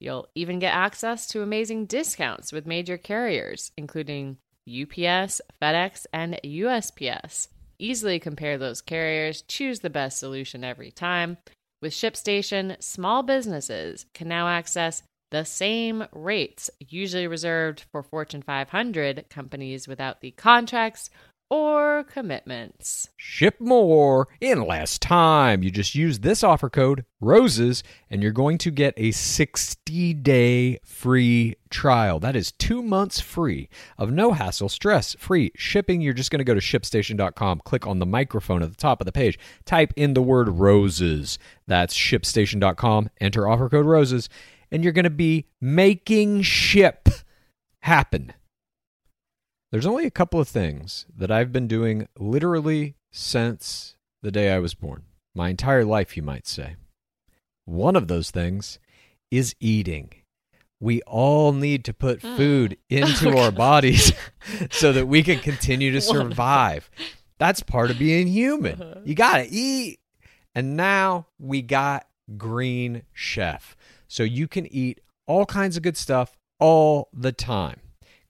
You'll 0.00 0.28
even 0.34 0.58
get 0.58 0.74
access 0.74 1.26
to 1.28 1.42
amazing 1.42 1.86
discounts 1.86 2.52
with 2.52 2.66
major 2.66 2.96
carriers, 2.96 3.72
including 3.76 4.38
UPS, 4.68 5.40
FedEx, 5.60 6.06
and 6.12 6.40
USPS. 6.44 7.48
Easily 7.78 8.18
compare 8.18 8.56
those 8.56 8.80
carriers, 8.80 9.42
choose 9.42 9.80
the 9.80 9.90
best 9.90 10.18
solution 10.18 10.64
every 10.64 10.90
time. 10.90 11.36
With 11.84 11.92
ShipStation, 11.92 12.82
small 12.82 13.22
businesses 13.22 14.06
can 14.14 14.26
now 14.26 14.48
access 14.48 15.02
the 15.30 15.44
same 15.44 16.06
rates 16.12 16.70
usually 16.78 17.26
reserved 17.26 17.84
for 17.92 18.02
Fortune 18.02 18.40
500 18.40 19.26
companies 19.28 19.86
without 19.86 20.22
the 20.22 20.30
contracts 20.30 21.10
or 21.54 22.02
commitments. 22.02 23.10
Ship 23.16 23.54
more 23.60 24.26
in 24.40 24.66
less 24.66 24.98
time. 24.98 25.62
You 25.62 25.70
just 25.70 25.94
use 25.94 26.18
this 26.18 26.42
offer 26.42 26.68
code 26.68 27.04
ROSES 27.20 27.84
and 28.10 28.20
you're 28.22 28.32
going 28.32 28.58
to 28.58 28.72
get 28.72 28.92
a 28.96 29.12
60 29.12 30.14
day 30.14 30.80
free 30.84 31.54
trial. 31.70 32.18
That 32.18 32.34
is 32.34 32.50
two 32.50 32.82
months 32.82 33.20
free 33.20 33.68
of 33.96 34.10
no 34.10 34.32
hassle, 34.32 34.68
stress 34.68 35.14
free 35.16 35.52
shipping. 35.54 36.00
You're 36.00 36.12
just 36.12 36.32
going 36.32 36.40
to 36.40 36.44
go 36.44 36.54
to 36.54 36.60
shipstation.com, 36.60 37.60
click 37.64 37.86
on 37.86 38.00
the 38.00 38.06
microphone 38.06 38.62
at 38.64 38.70
the 38.70 38.76
top 38.76 39.00
of 39.00 39.04
the 39.04 39.12
page, 39.12 39.38
type 39.64 39.92
in 39.94 40.14
the 40.14 40.22
word 40.22 40.48
ROSES. 40.48 41.38
That's 41.68 41.94
shipstation.com, 41.94 43.10
enter 43.20 43.48
offer 43.48 43.68
code 43.68 43.86
ROSES, 43.86 44.28
and 44.72 44.82
you're 44.82 44.92
going 44.92 45.04
to 45.04 45.10
be 45.10 45.46
making 45.60 46.42
ship 46.42 47.08
happen. 47.78 48.32
There's 49.74 49.86
only 49.86 50.06
a 50.06 50.10
couple 50.12 50.38
of 50.38 50.46
things 50.46 51.04
that 51.16 51.32
I've 51.32 51.50
been 51.50 51.66
doing 51.66 52.06
literally 52.16 52.94
since 53.10 53.96
the 54.22 54.30
day 54.30 54.52
I 54.52 54.60
was 54.60 54.72
born. 54.72 55.02
My 55.34 55.48
entire 55.48 55.84
life, 55.84 56.16
you 56.16 56.22
might 56.22 56.46
say. 56.46 56.76
One 57.64 57.96
of 57.96 58.06
those 58.06 58.30
things 58.30 58.78
is 59.32 59.56
eating. 59.58 60.12
We 60.78 61.02
all 61.02 61.52
need 61.52 61.84
to 61.86 61.92
put 61.92 62.20
food 62.22 62.76
into 62.88 63.36
our 63.36 63.50
bodies 63.50 64.12
so 64.70 64.92
that 64.92 65.08
we 65.08 65.24
can 65.24 65.40
continue 65.40 65.90
to 65.90 66.00
survive. 66.16 66.88
That's 67.38 67.64
part 67.64 67.90
of 67.90 67.98
being 67.98 68.28
human. 68.28 69.02
You 69.04 69.16
got 69.16 69.38
to 69.38 69.50
eat. 69.50 69.98
And 70.54 70.76
now 70.76 71.26
we 71.40 71.62
got 71.62 72.06
Green 72.36 73.02
Chef. 73.12 73.74
So 74.06 74.22
you 74.22 74.46
can 74.46 74.72
eat 74.72 75.00
all 75.26 75.46
kinds 75.46 75.76
of 75.76 75.82
good 75.82 75.96
stuff 75.96 76.38
all 76.60 77.08
the 77.12 77.32
time. 77.32 77.80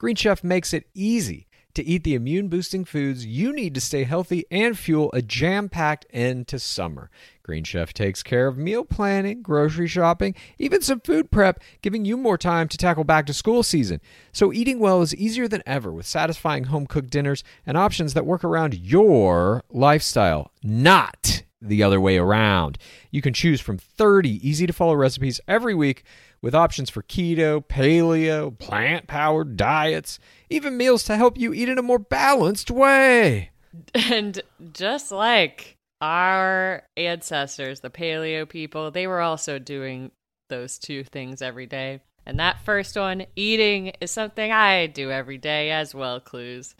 Green 0.05 0.17
Chef 0.17 0.45
makes 0.45 0.75
it 0.75 0.87
easy 0.93 1.47
to 1.73 1.83
eat 1.83 2.05
the 2.05 2.15
immune 2.15 2.49
boosting 2.49 2.85
foods 2.85 3.25
you 3.25 3.55
need 3.55 3.75
to 3.75 3.81
stay 3.81 4.05
healthy 4.05 4.45
and 4.51 4.79
fuel 4.79 5.11
a 5.15 5.23
jam 5.23 5.71
packed 5.71 6.05
end 6.11 6.47
to 6.47 6.59
summer. 6.59 7.09
Green 7.43 7.65
Chef 7.65 7.95
takes 7.95 8.23
care 8.23 8.47
of 8.47 8.59
meal 8.59 8.85
planning, 8.85 9.41
grocery 9.41 9.87
shopping, 9.87 10.35
even 10.59 10.83
some 10.83 11.01
food 11.01 11.31
prep, 11.31 11.59
giving 11.81 12.05
you 12.05 12.19
more 12.19 12.37
time 12.37 12.69
to 12.69 12.77
tackle 12.77 13.05
back 13.05 13.25
to 13.25 13.33
school 13.33 13.63
season. 13.63 13.99
So 14.31 14.53
eating 14.53 14.79
well 14.79 15.01
is 15.01 15.15
easier 15.15 15.49
than 15.49 15.63
ever 15.65 15.91
with 15.91 16.05
satisfying 16.05 16.65
home 16.65 16.87
cooked 16.87 17.09
dinners 17.09 17.43
and 17.65 17.79
options 17.79 18.13
that 18.13 18.27
work 18.27 18.45
around 18.45 18.75
your 18.75 19.65
lifestyle, 19.71 20.51
not 20.63 21.45
the 21.63 21.83
other 21.83 21.99
way 21.99 22.19
around. 22.19 22.77
You 23.11 23.23
can 23.23 23.33
choose 23.33 23.63
from 23.63 23.79
30 23.79 24.47
easy 24.47 24.67
to 24.67 24.73
follow 24.75 24.95
recipes 24.95 25.41
every 25.49 25.75
week 25.75 26.05
with 26.45 26.55
options 26.55 26.91
for 26.91 27.03
keto, 27.03 27.65
paleo, 27.65 28.57
plant 28.59 29.07
powered 29.07 29.57
diets, 29.57 30.19
even 30.51 30.77
meals 30.77 31.03
to 31.03 31.17
help 31.17 31.39
you 31.39 31.55
eat 31.55 31.71
in 31.71 31.79
a 31.79 31.83
more 31.83 31.99
balanced 31.99 32.71
way. 32.71 33.49
And 33.95 34.43
just 34.75 35.11
like 35.11 35.77
our 36.03 36.83
ancestors, 36.99 37.81
the 37.81 37.89
paleo 37.89 38.47
people, 38.47 38.91
they 38.91 39.07
were 39.07 39.23
also 39.23 39.59
doing 39.59 40.11
those 40.51 40.79
two 40.79 41.03
things 41.03 41.41
every 41.41 41.65
day. 41.65 42.03
And 42.27 42.39
that 42.39 42.61
first 42.61 42.95
one, 42.95 43.25
eating, 43.35 43.93
is 44.03 44.11
something 44.11 44.53
I 44.53 44.87
do 44.87 45.11
every 45.11 45.39
day 45.39 45.71
as 45.71 45.95
well, 45.95 46.21
Clues. 46.21 46.75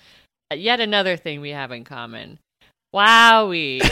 Uh, 0.53 0.57
Yet 0.57 0.81
another 0.81 1.17
thing 1.17 1.41
we 1.41 1.51
have 1.51 1.73
in 1.73 1.85
common. 1.85 2.39
Wowie. 2.95 3.81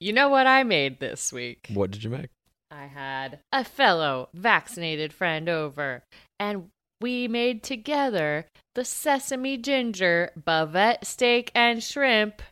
you 0.00 0.12
know 0.12 0.28
what 0.28 0.46
I 0.46 0.62
made 0.62 1.00
this 1.00 1.32
week? 1.32 1.68
What 1.72 1.90
did 1.90 2.04
you 2.04 2.10
make? 2.10 2.28
I 2.70 2.86
had 2.86 3.40
a 3.52 3.64
fellow 3.64 4.28
vaccinated 4.34 5.12
friend 5.12 5.48
over, 5.48 6.02
and 6.38 6.68
we 7.00 7.28
made 7.28 7.62
together 7.62 8.46
the 8.74 8.84
sesame 8.84 9.56
ginger 9.56 10.32
bavette 10.38 11.04
steak 11.04 11.52
and 11.54 11.82
shrimp 11.82 12.42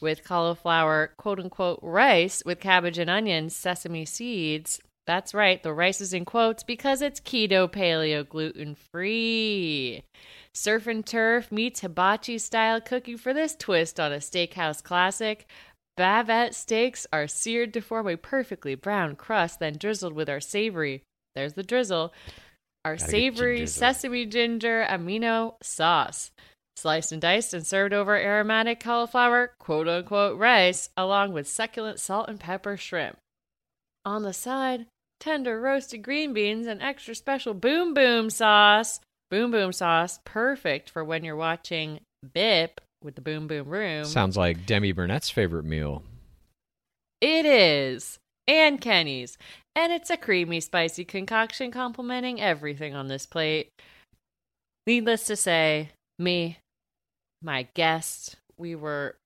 with 0.00 0.24
cauliflower, 0.24 1.12
quote 1.16 1.40
unquote, 1.40 1.78
rice 1.82 2.42
with 2.44 2.60
cabbage 2.60 2.98
and 2.98 3.08
onions, 3.08 3.54
sesame 3.54 4.04
seeds. 4.04 4.80
That's 5.06 5.34
right, 5.34 5.62
the 5.62 5.72
rice 5.72 6.00
is 6.00 6.12
in 6.12 6.24
quotes 6.24 6.62
because 6.62 7.02
it's 7.02 7.20
keto, 7.20 7.70
paleo, 7.70 8.28
gluten 8.28 8.74
free. 8.74 10.04
Surf 10.54 10.86
and 10.86 11.04
turf 11.04 11.50
meets 11.50 11.80
hibachi 11.80 12.38
style 12.38 12.80
cooking 12.80 13.16
for 13.16 13.32
this 13.32 13.56
twist 13.56 13.98
on 13.98 14.12
a 14.12 14.18
steakhouse 14.18 14.82
classic. 14.82 15.48
Bavette 15.98 16.54
steaks 16.54 17.06
are 17.12 17.28
seared 17.28 17.74
to 17.74 17.80
form 17.80 18.08
a 18.08 18.16
perfectly 18.16 18.74
brown 18.74 19.14
crust, 19.14 19.60
then 19.60 19.76
drizzled 19.78 20.14
with 20.14 20.28
our 20.28 20.40
savory. 20.40 21.02
There's 21.34 21.52
the 21.54 21.62
drizzle. 21.62 22.12
Our 22.84 22.96
Gotta 22.96 23.10
savory 23.10 23.56
drizzle. 23.58 23.78
sesame 23.80 24.26
ginger 24.26 24.86
amino 24.88 25.54
sauce. 25.62 26.30
Sliced 26.76 27.12
and 27.12 27.20
diced 27.20 27.52
and 27.52 27.66
served 27.66 27.92
over 27.92 28.16
aromatic 28.16 28.80
cauliflower, 28.80 29.52
quote 29.58 29.86
unquote, 29.86 30.38
rice, 30.38 30.88
along 30.96 31.32
with 31.32 31.46
succulent 31.46 32.00
salt 32.00 32.28
and 32.28 32.40
pepper 32.40 32.76
shrimp. 32.76 33.18
On 34.04 34.22
the 34.22 34.32
side, 34.32 34.86
tender 35.20 35.60
roasted 35.60 36.02
green 36.02 36.32
beans 36.32 36.66
and 36.66 36.82
extra 36.82 37.14
special 37.14 37.52
boom 37.54 37.92
boom 37.92 38.30
sauce. 38.30 39.00
Boom 39.30 39.50
boom 39.50 39.72
sauce, 39.72 40.18
perfect 40.24 40.90
for 40.90 41.04
when 41.04 41.24
you're 41.24 41.36
watching 41.36 42.00
BIP 42.34 42.80
with 43.04 43.14
the 43.14 43.20
boom 43.20 43.46
boom 43.46 43.68
room. 43.68 44.04
Sounds 44.04 44.36
like 44.36 44.66
Demi 44.66 44.92
Burnett's 44.92 45.30
favorite 45.30 45.64
meal. 45.64 46.02
It 47.20 47.46
is. 47.46 48.18
And 48.48 48.80
Kenny's. 48.80 49.38
And 49.74 49.92
it's 49.92 50.10
a 50.10 50.16
creamy, 50.16 50.60
spicy 50.60 51.04
concoction 51.04 51.70
complementing 51.70 52.40
everything 52.40 52.94
on 52.94 53.08
this 53.08 53.26
plate. 53.26 53.70
Needless 54.86 55.24
to 55.26 55.36
say, 55.36 55.90
me, 56.18 56.58
my 57.42 57.68
guest, 57.74 58.36
we 58.58 58.74
were 58.74 59.16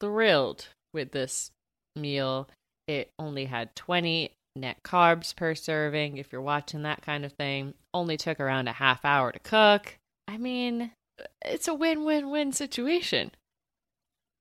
thrilled 0.00 0.68
with 0.92 1.12
this 1.12 1.50
meal. 1.96 2.48
It 2.88 3.10
only 3.18 3.44
had 3.44 3.74
20 3.76 4.32
net 4.56 4.78
carbs 4.84 5.34
per 5.34 5.54
serving. 5.54 6.16
If 6.16 6.32
you're 6.32 6.42
watching 6.42 6.82
that 6.82 7.02
kind 7.02 7.24
of 7.24 7.32
thing, 7.32 7.74
only 7.94 8.16
took 8.16 8.40
around 8.40 8.68
a 8.68 8.72
half 8.72 9.04
hour 9.04 9.32
to 9.32 9.38
cook. 9.38 9.96
I 10.26 10.36
mean, 10.36 10.90
it's 11.44 11.68
a 11.68 11.74
win-win-win 11.74 12.52
situation. 12.52 13.32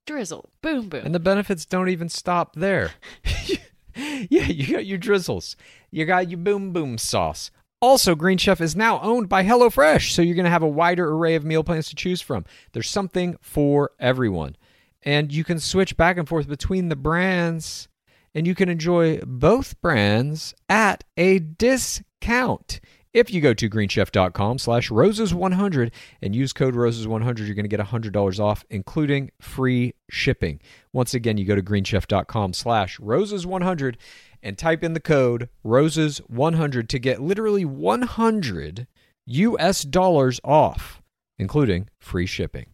Drizzle, 0.05 0.49
boom, 0.61 0.89
boom. 0.89 1.05
And 1.05 1.13
the 1.13 1.19
benefits 1.19 1.65
don't 1.65 1.89
even 1.89 2.09
stop 2.09 2.55
there. 2.55 2.91
yeah, 3.95 4.47
you 4.47 4.73
got 4.73 4.85
your 4.85 4.97
drizzles. 4.97 5.55
You 5.91 6.05
got 6.05 6.29
your 6.29 6.39
boom 6.39 6.71
boom 6.71 6.97
sauce. 6.97 7.51
Also, 7.81 8.13
Green 8.13 8.37
Chef 8.37 8.59
is 8.59 8.75
now 8.75 8.99
owned 8.99 9.29
by 9.29 9.43
HelloFresh, 9.43 10.11
so 10.11 10.21
you're 10.21 10.35
going 10.35 10.43
to 10.43 10.51
have 10.51 10.63
a 10.63 10.67
wider 10.67 11.09
array 11.09 11.35
of 11.35 11.45
meal 11.45 11.63
plans 11.63 11.87
to 11.89 11.95
choose 11.95 12.21
from. 12.21 12.43
There's 12.73 12.89
something 12.89 13.37
for 13.39 13.91
everyone. 13.99 14.57
And 15.03 15.31
you 15.31 15.45
can 15.45 15.59
switch 15.59 15.95
back 15.95 16.17
and 16.17 16.27
forth 16.27 16.49
between 16.49 16.89
the 16.89 16.97
brands, 16.97 17.87
and 18.35 18.45
you 18.45 18.53
can 18.53 18.67
enjoy 18.67 19.19
both 19.21 19.79
brands 19.79 20.53
at 20.67 21.05
a 21.15 21.39
discount. 21.39 22.81
If 23.11 23.33
you 23.33 23.41
go 23.41 23.55
to 23.55 23.69
greenchef.com 23.69 24.59
slash 24.59 24.89
roses100 24.89 25.91
and 26.21 26.35
use 26.35 26.53
code 26.53 26.75
roses100, 26.75 27.39
you're 27.39 27.55
going 27.55 27.67
to 27.67 27.67
get 27.67 27.79
$100 27.79 28.39
off, 28.39 28.63
including 28.69 29.31
free 29.41 29.95
shipping. 30.11 30.59
Once 30.93 31.15
again, 31.15 31.37
you 31.37 31.45
go 31.45 31.55
to 31.55 31.63
greenchef.com 31.63 32.53
slash 32.53 32.99
roses100 32.99 33.95
and 34.43 34.57
type 34.57 34.83
in 34.83 34.93
the 34.93 34.99
code 34.99 35.49
roses100 35.65 36.87
to 36.87 36.99
get 36.99 37.19
literally 37.19 37.65
100 37.65 38.87
US 39.25 39.83
dollars 39.83 40.39
off, 40.43 41.01
including 41.37 41.89
free 41.99 42.25
shipping. 42.25 42.67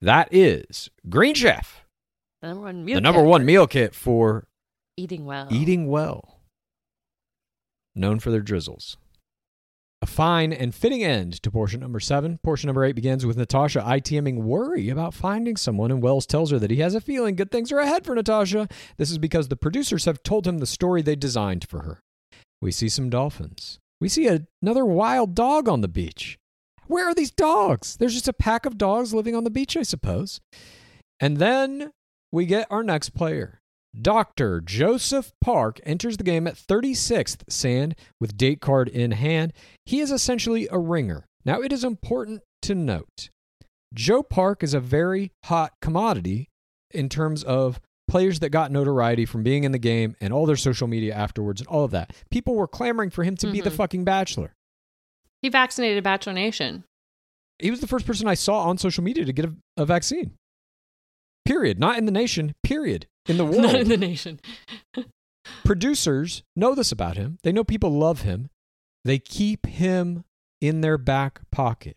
That 0.00 0.28
is 0.32 0.90
Green 1.08 1.34
Chef, 1.34 1.84
the 2.40 2.48
number 2.48 2.62
one 2.62 2.84
meal 2.84 2.94
the 2.96 3.00
number 3.00 3.20
kit 3.20 3.28
one 3.28 3.40
for 3.40 3.44
meal 3.44 3.66
kit 3.66 3.94
for 3.94 4.48
eating 4.96 5.24
well. 5.24 5.48
eating 5.50 5.88
well, 5.88 6.40
known 7.94 8.18
for 8.18 8.30
their 8.30 8.40
drizzles. 8.40 8.96
A 10.02 10.06
fine 10.06 10.52
and 10.52 10.74
fitting 10.74 11.04
end 11.04 11.40
to 11.44 11.50
portion 11.52 11.78
number 11.78 12.00
seven. 12.00 12.38
Portion 12.42 12.66
number 12.66 12.84
eight 12.84 12.96
begins 12.96 13.24
with 13.24 13.36
Natasha 13.36 13.78
ITMing 13.78 14.42
worry 14.42 14.88
about 14.88 15.14
finding 15.14 15.56
someone, 15.56 15.92
and 15.92 16.02
Wells 16.02 16.26
tells 16.26 16.50
her 16.50 16.58
that 16.58 16.72
he 16.72 16.78
has 16.78 16.96
a 16.96 17.00
feeling 17.00 17.36
good 17.36 17.52
things 17.52 17.70
are 17.70 17.78
ahead 17.78 18.04
for 18.04 18.16
Natasha. 18.16 18.66
This 18.96 19.12
is 19.12 19.18
because 19.18 19.46
the 19.46 19.54
producers 19.54 20.04
have 20.06 20.24
told 20.24 20.44
him 20.44 20.58
the 20.58 20.66
story 20.66 21.02
they 21.02 21.14
designed 21.14 21.68
for 21.68 21.82
her. 21.82 22.00
We 22.60 22.72
see 22.72 22.88
some 22.88 23.10
dolphins. 23.10 23.78
We 24.00 24.08
see 24.08 24.26
a- 24.26 24.44
another 24.60 24.84
wild 24.84 25.36
dog 25.36 25.68
on 25.68 25.82
the 25.82 25.88
beach. 25.88 26.36
Where 26.88 27.06
are 27.06 27.14
these 27.14 27.30
dogs? 27.30 27.96
There's 27.96 28.14
just 28.14 28.26
a 28.26 28.32
pack 28.32 28.66
of 28.66 28.76
dogs 28.76 29.14
living 29.14 29.36
on 29.36 29.44
the 29.44 29.50
beach, 29.50 29.76
I 29.76 29.84
suppose. 29.84 30.40
And 31.20 31.36
then 31.36 31.92
we 32.32 32.44
get 32.44 32.66
our 32.70 32.82
next 32.82 33.10
player. 33.10 33.60
Dr. 34.00 34.60
Joseph 34.60 35.32
Park 35.40 35.78
enters 35.84 36.16
the 36.16 36.24
game 36.24 36.46
at 36.46 36.54
36th 36.56 37.42
sand 37.50 37.94
with 38.20 38.36
date 38.36 38.60
card 38.60 38.88
in 38.88 39.10
hand. 39.12 39.52
He 39.84 40.00
is 40.00 40.10
essentially 40.10 40.66
a 40.70 40.78
ringer. 40.78 41.26
Now, 41.44 41.60
it 41.60 41.72
is 41.72 41.84
important 41.84 42.42
to 42.62 42.74
note 42.74 43.28
Joe 43.92 44.22
Park 44.22 44.62
is 44.62 44.72
a 44.72 44.80
very 44.80 45.32
hot 45.44 45.72
commodity 45.82 46.48
in 46.92 47.08
terms 47.10 47.42
of 47.44 47.80
players 48.08 48.40
that 48.40 48.50
got 48.50 48.70
notoriety 48.70 49.24
from 49.26 49.42
being 49.42 49.64
in 49.64 49.72
the 49.72 49.78
game 49.78 50.16
and 50.20 50.32
all 50.32 50.46
their 50.46 50.56
social 50.56 50.86
media 50.86 51.14
afterwards 51.14 51.60
and 51.60 51.68
all 51.68 51.84
of 51.84 51.90
that. 51.90 52.14
People 52.30 52.54
were 52.54 52.66
clamoring 52.68 53.10
for 53.10 53.24
him 53.24 53.36
to 53.36 53.50
be 53.50 53.60
the 53.60 53.70
Mhm. 53.70 53.74
fucking 53.76 54.04
bachelor. 54.04 54.54
He 55.42 55.48
vaccinated 55.48 56.02
Bachelor 56.04 56.32
Nation. 56.34 56.84
He 57.58 57.70
was 57.70 57.80
the 57.80 57.86
first 57.86 58.06
person 58.06 58.26
I 58.28 58.34
saw 58.34 58.62
on 58.68 58.78
social 58.78 59.02
media 59.04 59.24
to 59.24 59.32
get 59.32 59.44
a, 59.46 59.54
a 59.76 59.84
vaccine. 59.86 60.32
Period. 61.44 61.78
Not 61.78 61.98
in 61.98 62.06
the 62.06 62.12
nation, 62.12 62.54
period. 62.62 63.06
In 63.26 63.36
the 63.36 63.44
world. 63.44 63.62
Not 63.62 63.74
in 63.76 63.88
the 63.88 63.96
nation. 63.96 64.40
producers 65.64 66.42
know 66.56 66.74
this 66.74 66.92
about 66.92 67.16
him. 67.16 67.38
They 67.42 67.52
know 67.52 67.64
people 67.64 67.90
love 67.90 68.22
him. 68.22 68.50
They 69.04 69.18
keep 69.18 69.66
him 69.66 70.24
in 70.60 70.80
their 70.80 70.98
back 70.98 71.40
pocket. 71.50 71.96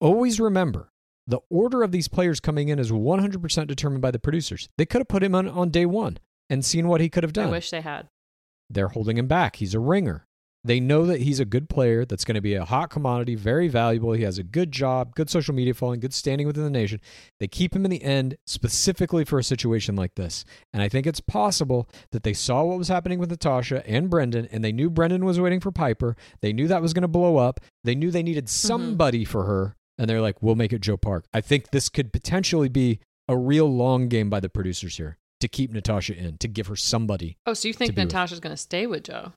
Always 0.00 0.40
remember 0.40 0.90
the 1.26 1.40
order 1.50 1.82
of 1.82 1.92
these 1.92 2.08
players 2.08 2.40
coming 2.40 2.68
in 2.68 2.78
is 2.78 2.90
100% 2.90 3.66
determined 3.66 4.02
by 4.02 4.10
the 4.10 4.18
producers. 4.18 4.68
They 4.78 4.86
could 4.86 5.00
have 5.00 5.08
put 5.08 5.22
him 5.22 5.34
on, 5.34 5.48
on 5.48 5.70
day 5.70 5.86
one 5.86 6.18
and 6.48 6.64
seen 6.64 6.88
what 6.88 7.00
he 7.00 7.08
could 7.08 7.22
have 7.22 7.32
done. 7.32 7.44
I 7.44 7.46
done. 7.46 7.52
wish 7.52 7.70
they 7.70 7.80
had. 7.80 8.08
They're 8.68 8.88
holding 8.88 9.18
him 9.18 9.26
back. 9.26 9.56
He's 9.56 9.74
a 9.74 9.80
ringer. 9.80 10.26
They 10.62 10.78
know 10.78 11.06
that 11.06 11.22
he's 11.22 11.40
a 11.40 11.44
good 11.44 11.68
player 11.68 12.04
that's 12.04 12.24
going 12.24 12.34
to 12.34 12.40
be 12.40 12.54
a 12.54 12.64
hot 12.64 12.90
commodity, 12.90 13.34
very 13.34 13.68
valuable. 13.68 14.12
He 14.12 14.24
has 14.24 14.38
a 14.38 14.42
good 14.42 14.72
job, 14.72 15.14
good 15.14 15.30
social 15.30 15.54
media 15.54 15.72
following, 15.72 16.00
good 16.00 16.12
standing 16.12 16.46
within 16.46 16.64
the 16.64 16.70
nation. 16.70 17.00
They 17.38 17.48
keep 17.48 17.74
him 17.74 17.84
in 17.84 17.90
the 17.90 18.02
end 18.02 18.36
specifically 18.46 19.24
for 19.24 19.38
a 19.38 19.44
situation 19.44 19.96
like 19.96 20.16
this. 20.16 20.44
And 20.72 20.82
I 20.82 20.88
think 20.88 21.06
it's 21.06 21.20
possible 21.20 21.88
that 22.12 22.24
they 22.24 22.34
saw 22.34 22.62
what 22.64 22.78
was 22.78 22.88
happening 22.88 23.18
with 23.18 23.30
Natasha 23.30 23.86
and 23.88 24.10
Brendan, 24.10 24.48
and 24.52 24.62
they 24.62 24.72
knew 24.72 24.90
Brendan 24.90 25.24
was 25.24 25.40
waiting 25.40 25.60
for 25.60 25.72
Pieper. 25.72 26.14
They 26.42 26.52
knew 26.52 26.68
that 26.68 26.82
was 26.82 26.92
going 26.92 27.02
to 27.02 27.08
blow 27.08 27.38
up. 27.38 27.60
They 27.84 27.94
knew 27.94 28.10
they 28.10 28.22
needed 28.22 28.44
mm-hmm. 28.44 28.68
somebody 28.68 29.24
for 29.24 29.44
her, 29.44 29.76
and 29.96 30.10
they're 30.10 30.20
like, 30.20 30.42
we'll 30.42 30.56
make 30.56 30.72
it 30.72 30.82
Joe 30.82 30.98
Park. 30.98 31.24
I 31.32 31.40
think 31.40 31.70
this 31.70 31.88
could 31.88 32.12
potentially 32.12 32.68
be 32.68 33.00
a 33.28 33.36
real 33.36 33.66
long 33.66 34.08
game 34.08 34.28
by 34.28 34.40
the 34.40 34.48
producers 34.50 34.96
here 34.96 35.16
to 35.40 35.48
keep 35.48 35.72
Natasha 35.72 36.14
in, 36.14 36.36
to 36.38 36.48
give 36.48 36.66
her 36.66 36.76
somebody 36.76 37.38
Oh, 37.46 37.54
so 37.54 37.68
you 37.68 37.74
think. 37.74 37.96
Natasha's 37.96 38.40
going 38.40 38.52
to 38.52 38.60
stay 38.60 38.86
with 38.86 39.04
Joe? 39.04 39.32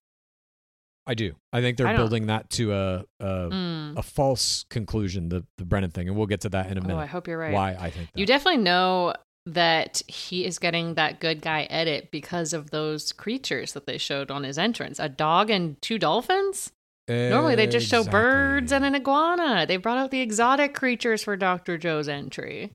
I 1.05 1.13
do. 1.15 1.33
I 1.51 1.59
think 1.61 1.77
they're 1.77 1.87
I 1.87 1.95
building 1.97 2.27
that 2.27 2.49
to 2.51 2.73
a 2.73 3.05
a, 3.19 3.25
Mm. 3.49 3.97
a 3.97 4.01
false 4.03 4.65
conclusion, 4.69 5.29
the 5.29 5.45
the 5.57 5.65
Brendan 5.65 5.91
thing, 5.91 6.07
and 6.07 6.15
we'll 6.17 6.27
get 6.27 6.41
to 6.41 6.49
that 6.49 6.71
in 6.71 6.77
a 6.77 6.81
minute. 6.81 6.95
Oh, 6.95 6.99
I 6.99 7.05
hope 7.05 7.27
you're 7.27 7.37
right. 7.37 7.53
Why 7.53 7.75
I 7.79 7.89
think 7.89 8.11
that. 8.13 8.19
You 8.19 8.25
definitely 8.25 8.61
know 8.63 9.13
that 9.45 10.01
he 10.07 10.45
is 10.45 10.57
getting 10.59 10.93
that 10.93 11.19
good 11.19 11.41
guy 11.41 11.63
edit 11.63 12.09
because 12.11 12.53
of 12.53 12.71
those 12.71 13.11
creatures 13.11 13.73
that 13.73 13.85
they 13.85 13.97
showed 13.97 14.31
on 14.31 14.43
his 14.43 14.57
entrance 14.57 14.99
a 14.99 15.09
dog 15.09 15.49
and 15.49 15.81
two 15.81 15.99
dolphins. 15.99 16.71
Normally 17.09 17.55
they 17.55 17.67
just 17.67 17.89
show 17.89 18.05
birds 18.05 18.71
and 18.71 18.85
an 18.85 18.95
iguana. 18.95 19.65
They 19.67 19.75
brought 19.75 19.97
out 19.97 20.11
the 20.11 20.21
exotic 20.21 20.73
creatures 20.73 21.21
for 21.23 21.35
Dr. 21.35 21.77
Joe's 21.77 22.07
entry. 22.07 22.71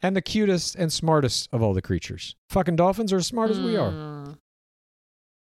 and 0.00 0.14
the 0.16 0.22
cutest 0.22 0.76
and 0.76 0.90
smartest 0.92 1.48
of 1.52 1.60
all 1.60 1.74
the 1.74 1.82
creatures. 1.82 2.34
Fucking 2.50 2.76
dolphins 2.76 3.12
are 3.12 3.16
as 3.18 3.26
smart 3.26 3.50
as 3.50 3.58
we 3.60 3.76
are. 3.76 3.90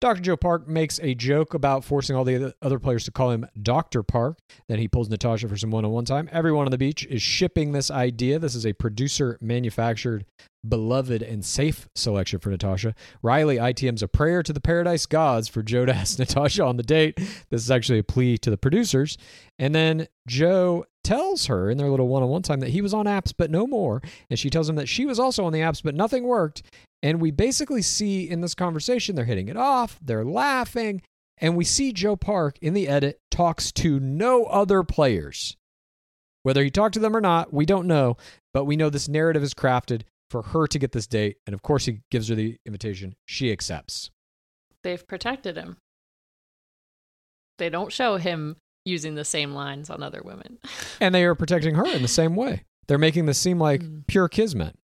Dr. 0.00 0.20
Joe 0.20 0.36
Park 0.36 0.68
makes 0.68 1.00
a 1.00 1.14
joke 1.14 1.54
about 1.54 1.82
forcing 1.82 2.14
all 2.16 2.24
the 2.24 2.36
other- 2.36 2.54
other 2.60 2.78
players 2.78 3.04
to 3.04 3.10
call 3.10 3.30
him 3.30 3.46
Dr. 3.60 4.02
Park. 4.02 4.38
Then 4.68 4.78
he 4.78 4.88
pulls 4.88 5.08
Natasha 5.08 5.48
for 5.48 5.56
some 5.56 5.70
one 5.70 5.86
on 5.86 5.90
one 5.90 6.04
time. 6.04 6.28
Everyone 6.32 6.66
on 6.66 6.70
the 6.70 6.76
beach 6.78 7.06
is 7.06 7.22
shipping 7.22 7.72
this 7.72 7.90
idea. 7.90 8.38
This 8.38 8.54
is 8.54 8.66
a 8.66 8.74
producer 8.74 9.38
manufactured, 9.40 10.26
beloved, 10.68 11.22
and 11.22 11.42
safe 11.42 11.88
selection 11.94 12.40
for 12.40 12.50
Natasha. 12.50 12.94
Riley 13.22 13.56
ITM's 13.56 14.02
a 14.02 14.08
prayer 14.08 14.42
to 14.42 14.52
the 14.52 14.60
paradise 14.60 15.06
gods 15.06 15.48
for 15.48 15.62
Joe 15.62 15.86
to 15.86 15.94
ask 15.96 16.18
Natasha 16.18 16.62
on 16.62 16.76
the 16.76 16.82
date. 16.82 17.16
This 17.48 17.62
is 17.62 17.70
actually 17.70 18.00
a 18.00 18.04
plea 18.04 18.36
to 18.38 18.50
the 18.50 18.58
producers. 18.58 19.16
And 19.58 19.74
then 19.74 20.08
Joe 20.28 20.84
tells 21.04 21.46
her 21.46 21.70
in 21.70 21.78
their 21.78 21.88
little 21.88 22.08
one 22.08 22.22
on 22.22 22.28
one 22.28 22.42
time 22.42 22.60
that 22.60 22.70
he 22.70 22.82
was 22.82 22.92
on 22.92 23.06
apps, 23.06 23.32
but 23.36 23.50
no 23.50 23.66
more. 23.66 24.02
And 24.28 24.38
she 24.38 24.50
tells 24.50 24.68
him 24.68 24.74
that 24.76 24.88
she 24.88 25.06
was 25.06 25.18
also 25.20 25.44
on 25.44 25.52
the 25.52 25.60
apps, 25.60 25.82
but 25.82 25.94
nothing 25.94 26.24
worked. 26.24 26.64
And 27.02 27.20
we 27.20 27.30
basically 27.30 27.82
see 27.82 28.28
in 28.28 28.40
this 28.40 28.54
conversation 28.54 29.14
they're 29.14 29.24
hitting 29.24 29.48
it 29.48 29.56
off, 29.56 29.98
they're 30.02 30.24
laughing, 30.24 31.02
and 31.38 31.56
we 31.56 31.64
see 31.64 31.92
Joe 31.92 32.16
Park 32.16 32.56
in 32.60 32.74
the 32.74 32.88
edit 32.88 33.20
talks 33.30 33.70
to 33.72 34.00
no 34.00 34.44
other 34.44 34.82
players. 34.82 35.56
Whether 36.42 36.64
he 36.64 36.70
talked 36.70 36.94
to 36.94 37.00
them 37.00 37.16
or 37.16 37.20
not, 37.20 37.52
we 37.52 37.66
don't 37.66 37.86
know, 37.86 38.16
but 38.54 38.64
we 38.64 38.76
know 38.76 38.88
this 38.88 39.08
narrative 39.08 39.42
is 39.42 39.52
crafted 39.54 40.02
for 40.30 40.42
her 40.42 40.66
to 40.68 40.78
get 40.78 40.92
this 40.92 41.06
date. 41.06 41.36
And 41.46 41.54
of 41.54 41.62
course, 41.62 41.84
he 41.86 42.00
gives 42.10 42.28
her 42.28 42.34
the 42.34 42.56
invitation. 42.64 43.14
She 43.26 43.52
accepts. 43.52 44.10
They've 44.82 45.06
protected 45.06 45.56
him. 45.56 45.76
They 47.58 47.68
don't 47.68 47.92
show 47.92 48.16
him 48.16 48.56
using 48.84 49.14
the 49.14 49.24
same 49.24 49.52
lines 49.52 49.90
on 49.90 50.02
other 50.02 50.22
women. 50.24 50.58
And 51.00 51.14
they 51.14 51.24
are 51.24 51.34
protecting 51.34 51.74
her 51.74 51.86
in 51.86 52.00
the 52.00 52.08
same 52.08 52.34
way. 52.36 52.64
They're 52.88 52.96
making 52.96 53.26
this 53.26 53.38
seem 53.38 53.58
like 53.58 53.82
Mm. 53.82 54.06
pure 54.06 54.28
kismet. 54.28 54.76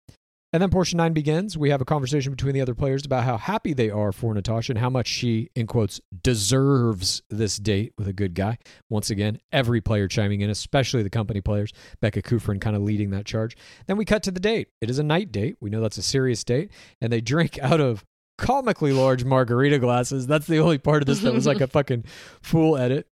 And 0.53 0.61
then 0.61 0.69
portion 0.69 0.97
nine 0.97 1.13
begins. 1.13 1.57
We 1.57 1.69
have 1.69 1.79
a 1.79 1.85
conversation 1.85 2.31
between 2.33 2.53
the 2.53 2.59
other 2.59 2.75
players 2.75 3.05
about 3.05 3.23
how 3.23 3.37
happy 3.37 3.73
they 3.73 3.89
are 3.89 4.11
for 4.11 4.33
Natasha 4.33 4.73
and 4.73 4.79
how 4.79 4.89
much 4.89 5.07
she, 5.07 5.49
in 5.55 5.65
quotes, 5.65 6.01
deserves 6.23 7.21
this 7.29 7.57
date 7.57 7.93
with 7.97 8.09
a 8.09 8.13
good 8.13 8.33
guy. 8.33 8.57
Once 8.89 9.09
again, 9.09 9.39
every 9.53 9.79
player 9.79 10.09
chiming 10.09 10.41
in, 10.41 10.49
especially 10.49 11.03
the 11.03 11.09
company 11.09 11.39
players. 11.39 11.71
Becca 12.01 12.21
Kufrin 12.21 12.59
kind 12.59 12.75
of 12.75 12.81
leading 12.81 13.11
that 13.11 13.25
charge. 13.25 13.55
Then 13.87 13.95
we 13.95 14.03
cut 14.03 14.23
to 14.23 14.31
the 14.31 14.41
date. 14.41 14.67
It 14.81 14.89
is 14.89 14.99
a 14.99 15.03
night 15.03 15.31
date. 15.31 15.55
We 15.61 15.69
know 15.69 15.79
that's 15.79 15.97
a 15.97 16.03
serious 16.03 16.43
date. 16.43 16.71
And 16.99 17.13
they 17.13 17.21
drink 17.21 17.57
out 17.61 17.79
of 17.79 18.03
comically 18.37 18.91
large 18.91 19.23
margarita 19.23 19.79
glasses. 19.79 20.27
That's 20.27 20.47
the 20.47 20.59
only 20.59 20.79
part 20.79 21.01
of 21.01 21.05
this 21.05 21.21
that 21.21 21.33
was 21.33 21.47
like 21.47 21.61
a 21.61 21.67
fucking 21.67 22.03
fool 22.41 22.75
edit. 22.75 23.07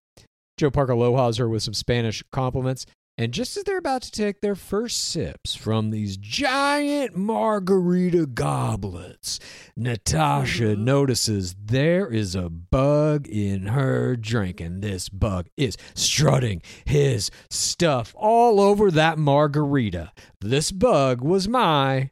Joe 0.57 0.71
Parker 0.71 0.91
aloha's 0.91 1.37
her 1.37 1.47
with 1.47 1.63
some 1.63 1.73
Spanish 1.73 2.21
compliments. 2.33 2.85
And 3.19 3.33
just 3.33 3.57
as 3.57 3.65
they're 3.65 3.77
about 3.77 4.03
to 4.03 4.11
take 4.11 4.39
their 4.39 4.55
first 4.55 5.09
sips 5.09 5.53
from 5.53 5.89
these 5.89 6.15
giant 6.15 7.17
margarita 7.17 8.25
goblets, 8.25 9.41
Natasha 9.75 10.63
mm-hmm. 10.63 10.85
notices 10.85 11.53
there 11.61 12.07
is 12.07 12.33
a 12.33 12.49
bug 12.49 13.27
in 13.27 13.65
her 13.65 14.15
drink, 14.15 14.61
and 14.61 14.81
this 14.81 15.09
bug 15.09 15.49
is 15.57 15.75
strutting 15.95 16.61
his 16.85 17.29
stuff 17.49 18.15
all 18.17 18.61
over 18.61 18.89
that 18.89 19.17
margarita. 19.17 20.13
This 20.39 20.71
bug 20.71 21.19
was 21.19 21.49
my. 21.49 22.11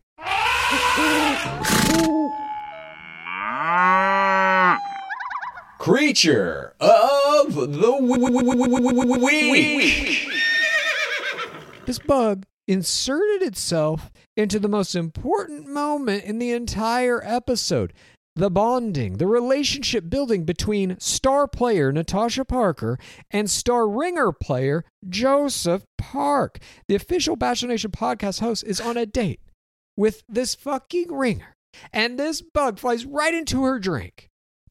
Creature 5.79 6.73
of 6.81 7.55
the 7.55 7.97
week. 9.49 10.27
This 11.87 11.99
bug 11.99 12.45
inserted 12.67 13.41
itself 13.41 14.11
into 14.35 14.59
the 14.59 14.67
most 14.67 14.93
important 14.93 15.67
moment 15.67 16.25
in 16.25 16.37
the 16.37 16.51
entire 16.51 17.23
episode 17.23 17.93
the 18.35 18.51
bonding, 18.51 19.17
the 19.17 19.25
relationship 19.25 20.11
building 20.11 20.43
between 20.43 20.99
star 20.99 21.47
player 21.47 21.91
Natasha 21.91 22.45
Parker 22.45 22.99
and 23.31 23.49
star 23.49 23.89
ringer 23.89 24.31
player 24.31 24.83
Joseph 25.09 25.85
Park. 25.97 26.59
The 26.87 26.93
official 26.93 27.35
Bachelor 27.35 27.69
Nation 27.69 27.89
podcast 27.89 28.41
host 28.41 28.63
is 28.67 28.79
on 28.79 28.95
a 28.95 29.07
date 29.07 29.39
with 29.95 30.21
this 30.29 30.53
fucking 30.53 31.11
ringer, 31.11 31.55
and 31.91 32.19
this 32.19 32.43
bug 32.43 32.77
flies 32.77 33.07
right 33.07 33.33
into 33.33 33.63
her 33.63 33.79
drink 33.79 34.27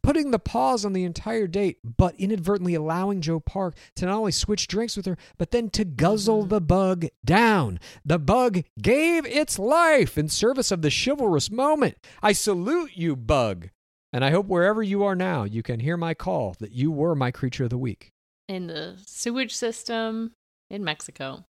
putting 0.06 0.30
the 0.30 0.38
pause 0.38 0.84
on 0.84 0.92
the 0.92 1.02
entire 1.02 1.48
date, 1.48 1.78
but 1.82 2.14
inadvertently 2.14 2.76
allowing 2.76 3.20
Joe 3.20 3.40
Park 3.40 3.76
to 3.96 4.06
not 4.06 4.18
only 4.18 4.30
switch 4.30 4.68
drinks 4.68 4.96
with 4.96 5.04
her, 5.04 5.18
but 5.36 5.50
then 5.50 5.68
to 5.70 5.84
guzzle 5.84 6.42
mm-hmm. 6.42 6.50
the 6.50 6.60
bug 6.60 7.06
down. 7.24 7.80
The 8.04 8.20
bug 8.20 8.62
gave 8.80 9.26
its 9.26 9.58
life 9.58 10.16
in 10.16 10.28
service 10.28 10.70
of 10.70 10.80
the 10.80 10.94
chivalrous 10.94 11.50
moment. 11.50 11.96
I 12.22 12.34
salute 12.34 12.92
you, 12.94 13.16
bug. 13.16 13.70
And 14.12 14.24
I 14.24 14.30
hope 14.30 14.46
wherever 14.46 14.80
you 14.80 15.02
are 15.02 15.16
now, 15.16 15.42
you 15.42 15.64
can 15.64 15.80
hear 15.80 15.96
my 15.96 16.14
call 16.14 16.54
that 16.60 16.70
you 16.70 16.92
were 16.92 17.16
my 17.16 17.32
creature 17.32 17.64
of 17.64 17.70
the 17.70 17.76
week. 17.76 18.12
In 18.46 18.68
the 18.68 18.94
sewage 19.04 19.56
system 19.56 20.34
in 20.70 20.84
Mexico. 20.84 21.46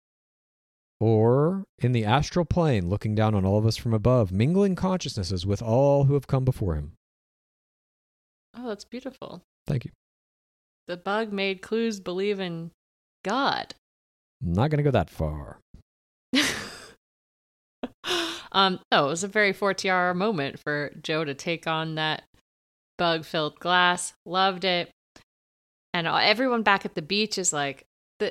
Or 1.01 1.65
in 1.79 1.93
the 1.93 2.05
astral 2.05 2.45
plane, 2.45 2.91
looking 2.91 3.15
down 3.15 3.35
on 3.35 3.47
all 3.47 3.57
of 3.57 3.65
us 3.65 3.79
from 3.79 3.95
above, 3.95 4.31
mingling 4.31 4.77
consciousnesses 4.77 5.47
with 5.47 5.62
all 5.62 6.05
who 6.05 6.12
have 6.12 6.27
come 6.27 6.45
before 6.45 6.74
him. 6.74 6.93
Oh, 8.57 8.69
that's 8.69 8.85
beautiful. 8.85 9.43
Thank 9.66 9.85
you. 9.85 9.91
The 10.89 10.97
bug 10.97 11.33
made 11.33 11.62
clues 11.62 12.01
believe 12.01 12.41
in 12.41 12.70
God. 13.24 13.74
I'm 14.43 14.53
not 14.53 14.70
going 14.70 14.79
to 14.79 14.85
go 14.85 14.91
that 14.91 15.11
far. 15.11 15.59
um, 18.53 18.81
oh, 18.91 19.07
it 19.07 19.09
was 19.09 19.24
a 19.24 19.29
very 19.29 19.53
4TR 19.53 20.15
moment 20.16 20.59
for 20.59 20.93
Joe 21.03 21.24
to 21.24 21.35
take 21.35 21.66
on 21.66 21.95
that 21.95 22.24
bug 22.99 23.24
filled 23.24 23.59
glass. 23.61 24.12
Loved 24.27 24.65
it. 24.65 24.91
And 25.95 26.07
everyone 26.07 26.62
back 26.62 26.85
at 26.85 26.95
the 26.95 27.03
beach 27.03 27.39
is 27.39 27.53
like, 27.53 27.85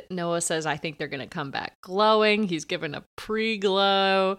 Noah 0.10 0.41
says, 0.41 0.65
I 0.65 0.77
think 0.77 0.98
they're 0.98 1.07
going 1.07 1.19
to 1.19 1.27
come 1.27 1.52
back 1.52 1.73
glowing. 1.81 2.43
He's 2.43 2.65
given 2.65 2.95
a 2.95 3.03
pre 3.18 3.57
glow. 3.57 4.38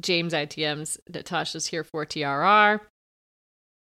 James 0.00 0.32
ITM's 0.32 0.98
Natasha's 1.12 1.66
here 1.66 1.84
for 1.84 2.06
TRR. 2.06 2.80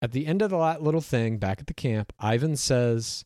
At 0.01 0.13
the 0.13 0.27
end 0.27 0.41
of 0.41 0.49
the 0.49 0.77
little 0.79 1.01
thing 1.01 1.37
back 1.37 1.59
at 1.59 1.67
the 1.67 1.73
camp, 1.73 2.13
Ivan 2.19 2.55
says, 2.55 3.25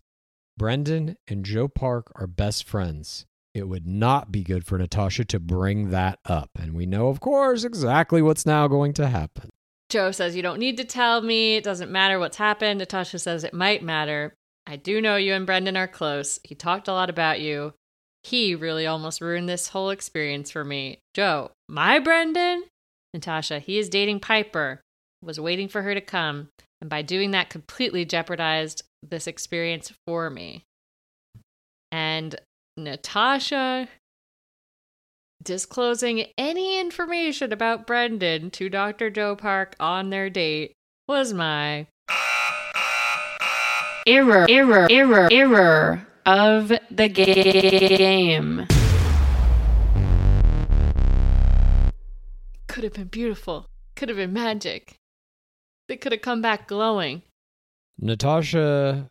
Brendan 0.57 1.17
and 1.27 1.45
Joe 1.45 1.67
Park 1.67 2.11
are 2.15 2.27
best 2.27 2.63
friends. 2.67 3.25
It 3.53 3.67
would 3.67 3.85
not 3.85 4.31
be 4.31 4.43
good 4.43 4.65
for 4.65 4.77
Natasha 4.77 5.25
to 5.25 5.39
bring 5.39 5.91
that 5.91 6.19
up. 6.25 6.49
And 6.59 6.73
we 6.73 6.87
know, 6.87 7.09
of 7.09 7.19
course, 7.19 7.63
exactly 7.63 8.21
what's 8.21 8.45
now 8.45 8.67
going 8.67 8.93
to 8.93 9.07
happen. 9.07 9.49
Joe 9.89 10.11
says, 10.11 10.35
You 10.35 10.41
don't 10.41 10.59
need 10.59 10.77
to 10.77 10.83
tell 10.83 11.21
me. 11.21 11.55
It 11.55 11.63
doesn't 11.63 11.91
matter 11.91 12.17
what's 12.17 12.37
happened. 12.37 12.79
Natasha 12.79 13.19
says, 13.19 13.43
It 13.43 13.53
might 13.53 13.83
matter. 13.83 14.33
I 14.65 14.77
do 14.77 15.01
know 15.01 15.17
you 15.17 15.33
and 15.33 15.45
Brendan 15.45 15.77
are 15.77 15.87
close. 15.87 16.39
He 16.43 16.55
talked 16.55 16.87
a 16.87 16.93
lot 16.93 17.11
about 17.11 17.41
you. 17.41 17.73
He 18.23 18.55
really 18.55 18.87
almost 18.87 19.21
ruined 19.21 19.49
this 19.49 19.67
whole 19.67 19.91
experience 19.91 20.49
for 20.49 20.63
me. 20.63 20.99
Joe, 21.13 21.51
my 21.69 21.99
Brendan? 21.99 22.63
Natasha, 23.13 23.59
he 23.59 23.77
is 23.77 23.89
dating 23.89 24.21
Pieper. 24.21 24.81
Was 25.23 25.39
waiting 25.39 25.67
for 25.69 25.81
her 25.81 25.93
to 25.93 26.01
come. 26.01 26.49
And 26.81 26.89
by 26.89 27.01
doing 27.01 27.31
that, 27.31 27.49
completely 27.49 28.03
jeopardized 28.03 28.83
this 29.01 29.25
experience 29.25 29.93
for 30.05 30.29
me. 30.29 30.63
And 31.91 32.35
Natasha 32.75 33.87
disclosing 35.43 36.25
any 36.37 36.79
information 36.79 37.51
about 37.53 37.85
Brendan 37.85 38.49
to 38.51 38.69
Dr. 38.69 39.09
Joe 39.09 39.35
Park 39.35 39.75
on 39.79 40.09
their 40.09 40.29
date 40.29 40.73
was 41.07 41.33
my 41.33 41.87
error, 44.07 44.45
error, 44.49 44.87
error, 44.89 45.29
error 45.31 46.07
of 46.25 46.71
the 46.89 47.07
game. 47.09 48.67
Could 52.67 52.83
have 52.83 52.93
been 52.93 53.07
beautiful. 53.07 53.65
Could 53.95 54.09
have 54.09 54.17
been 54.17 54.33
magic. 54.33 54.95
They 55.87 55.97
could 55.97 56.11
have 56.11 56.21
come 56.21 56.41
back 56.41 56.67
glowing. 56.67 57.23
Natasha 57.99 59.09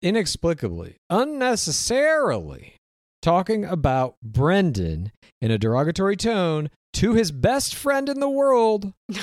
inexplicably, 0.00 0.96
unnecessarily 1.10 2.76
talking 3.20 3.64
about 3.64 4.16
Brendan 4.22 5.12
in 5.40 5.50
a 5.50 5.58
derogatory 5.58 6.16
tone 6.16 6.70
to 6.94 7.14
his 7.14 7.30
best 7.30 7.74
friend 7.74 8.08
in 8.08 8.20
the 8.20 8.28
world 8.28 8.92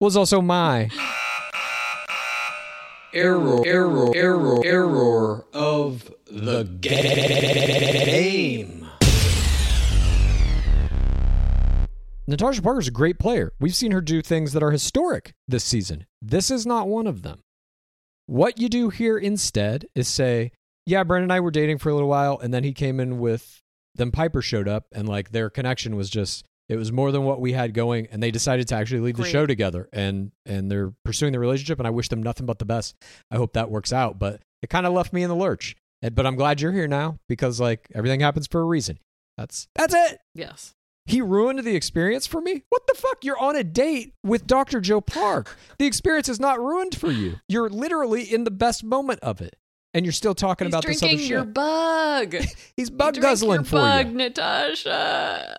was 0.00 0.16
also 0.16 0.40
my 0.40 0.90
error, 3.14 3.62
error, 3.66 4.10
error, 4.14 4.60
error 4.64 5.44
of 5.52 6.12
the 6.26 6.64
game. 6.80 8.81
Natasha 12.26 12.62
Parker's 12.62 12.88
a 12.88 12.92
great 12.92 13.18
player. 13.18 13.52
We've 13.60 13.74
seen 13.74 13.92
her 13.92 14.00
do 14.00 14.22
things 14.22 14.52
that 14.52 14.62
are 14.62 14.70
historic 14.70 15.34
this 15.48 15.64
season. 15.64 16.06
This 16.20 16.50
is 16.50 16.64
not 16.66 16.88
one 16.88 17.06
of 17.06 17.22
them. 17.22 17.40
What 18.26 18.58
you 18.58 18.68
do 18.68 18.90
here 18.90 19.18
instead 19.18 19.86
is 19.94 20.08
say, 20.08 20.52
yeah, 20.86 21.02
Brendan 21.04 21.24
and 21.24 21.32
I 21.32 21.40
were 21.40 21.50
dating 21.50 21.78
for 21.78 21.90
a 21.90 21.94
little 21.94 22.08
while, 22.08 22.38
and 22.38 22.54
then 22.54 22.64
he 22.64 22.72
came 22.72 23.00
in 23.00 23.18
with, 23.18 23.60
then 23.94 24.10
Pieper 24.10 24.42
showed 24.42 24.68
up, 24.68 24.86
and 24.92 25.08
like 25.08 25.30
their 25.30 25.50
connection 25.50 25.96
was 25.96 26.08
just, 26.08 26.44
it 26.68 26.76
was 26.76 26.92
more 26.92 27.12
than 27.12 27.24
what 27.24 27.40
we 27.40 27.52
had 27.52 27.74
going, 27.74 28.06
and 28.10 28.22
they 28.22 28.30
decided 28.30 28.68
to 28.68 28.76
actually 28.76 29.00
leave 29.00 29.16
the 29.16 29.24
show 29.24 29.44
together, 29.46 29.88
and 29.92 30.30
and 30.46 30.70
they're 30.70 30.92
pursuing 31.04 31.32
the 31.32 31.38
relationship, 31.40 31.78
and 31.78 31.86
I 31.86 31.90
wish 31.90 32.08
them 32.08 32.22
nothing 32.22 32.46
but 32.46 32.58
the 32.58 32.64
best. 32.64 32.94
I 33.30 33.36
hope 33.36 33.52
that 33.54 33.70
works 33.70 33.92
out, 33.92 34.18
but 34.18 34.40
it 34.62 34.70
kind 34.70 34.86
of 34.86 34.92
left 34.92 35.12
me 35.12 35.22
in 35.22 35.28
the 35.28 35.36
lurch. 35.36 35.76
And, 36.00 36.14
but 36.14 36.24
I'm 36.26 36.36
glad 36.36 36.60
you're 36.60 36.72
here 36.72 36.88
now 36.88 37.18
because 37.28 37.60
like 37.60 37.88
everything 37.94 38.20
happens 38.20 38.46
for 38.46 38.60
a 38.60 38.64
reason. 38.64 38.98
That's 39.36 39.68
that's 39.74 39.94
it. 39.94 40.20
Yes. 40.34 40.74
He 41.06 41.20
ruined 41.20 41.58
the 41.60 41.74
experience 41.74 42.26
for 42.26 42.40
me? 42.40 42.62
What 42.68 42.86
the 42.86 42.94
fuck? 42.94 43.24
You're 43.24 43.38
on 43.38 43.56
a 43.56 43.64
date 43.64 44.14
with 44.22 44.46
Dr. 44.46 44.80
Joe 44.80 45.00
Park. 45.00 45.56
The 45.78 45.86
experience 45.86 46.28
is 46.28 46.38
not 46.38 46.60
ruined 46.60 46.96
for 46.96 47.10
you. 47.10 47.36
You're 47.48 47.68
literally 47.68 48.22
in 48.22 48.44
the 48.44 48.50
best 48.52 48.84
moment 48.84 49.20
of 49.20 49.40
it. 49.40 49.56
And 49.94 50.06
you're 50.06 50.12
still 50.12 50.34
talking 50.34 50.66
He's 50.68 50.72
about 50.74 50.84
this 50.86 51.02
other 51.02 51.08
drinking 51.08 51.28
your 51.28 51.42
shit. 51.44 51.52
bug. 51.54 52.36
He's 52.76 52.88
bug 52.88 53.14
Drink 53.14 53.22
guzzling 53.24 53.56
your 53.60 53.64
for 53.64 53.76
bug, 53.76 54.06
you. 54.08 54.12
Natasha. 54.14 55.56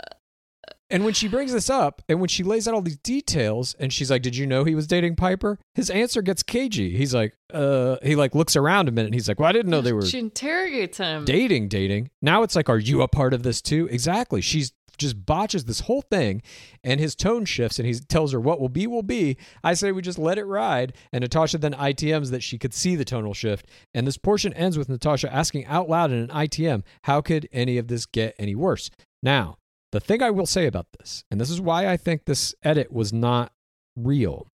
And 0.89 1.03
when 1.05 1.13
she 1.13 1.27
brings 1.27 1.51
this 1.51 1.69
up 1.71 2.01
and 2.07 2.19
when 2.19 2.27
she 2.29 2.43
lays 2.43 2.67
out 2.67 2.73
all 2.75 2.81
these 2.81 2.97
details 2.97 3.75
and 3.79 3.91
she's 3.91 4.11
like, 4.11 4.21
Did 4.21 4.35
you 4.35 4.45
know 4.45 4.63
he 4.63 4.75
was 4.75 4.85
dating 4.85 5.15
Pieper? 5.15 5.57
His 5.75 5.89
answer 5.89 6.21
gets 6.21 6.43
cagey. 6.43 6.95
He's 6.95 7.15
like, 7.15 7.35
uh 7.53 7.97
he 8.03 8.15
like 8.15 8.35
looks 8.35 8.55
around 8.55 8.87
a 8.87 8.91
minute 8.91 9.07
and 9.07 9.13
he's 9.15 9.27
like, 9.27 9.39
Well, 9.39 9.49
I 9.49 9.53
didn't 9.53 9.71
know 9.71 9.81
they 9.81 9.93
were 9.93 10.05
She 10.05 10.19
interrogates 10.19 10.97
him. 10.99 11.25
dating, 11.25 11.69
dating. 11.69 12.11
Now 12.21 12.43
it's 12.43 12.55
like, 12.55 12.69
are 12.69 12.77
you 12.77 13.01
a 13.01 13.07
part 13.07 13.33
of 13.33 13.41
this 13.43 13.61
too? 13.61 13.87
Exactly. 13.91 14.41
She's 14.41 14.71
just 14.97 15.25
botches 15.25 15.65
this 15.65 15.81
whole 15.81 16.01
thing 16.01 16.41
and 16.83 16.99
his 16.99 17.15
tone 17.15 17.45
shifts 17.45 17.79
and 17.79 17.87
he 17.87 17.93
tells 17.95 18.31
her 18.31 18.39
what 18.39 18.59
will 18.59 18.69
be 18.69 18.87
will 18.87 19.03
be. 19.03 19.37
I 19.63 19.73
say 19.73 19.91
we 19.91 20.01
just 20.01 20.19
let 20.19 20.37
it 20.37 20.45
ride. 20.45 20.93
And 21.11 21.21
Natasha 21.21 21.57
then 21.57 21.73
ITMs 21.73 22.31
that 22.31 22.43
she 22.43 22.57
could 22.57 22.73
see 22.73 22.95
the 22.95 23.05
tonal 23.05 23.33
shift. 23.33 23.67
And 23.93 24.05
this 24.05 24.17
portion 24.17 24.53
ends 24.53 24.77
with 24.77 24.89
Natasha 24.89 25.33
asking 25.33 25.65
out 25.65 25.89
loud 25.89 26.11
in 26.11 26.19
an 26.19 26.27
ITM, 26.29 26.83
how 27.03 27.21
could 27.21 27.47
any 27.51 27.77
of 27.77 27.87
this 27.87 28.05
get 28.05 28.35
any 28.37 28.55
worse? 28.55 28.89
Now, 29.21 29.57
the 29.91 29.99
thing 29.99 30.23
I 30.23 30.31
will 30.31 30.45
say 30.45 30.65
about 30.65 30.87
this, 30.97 31.23
and 31.29 31.39
this 31.39 31.49
is 31.49 31.61
why 31.61 31.87
I 31.87 31.97
think 31.97 32.25
this 32.25 32.55
edit 32.63 32.91
was 32.91 33.13
not 33.13 33.51
real. 33.95 34.47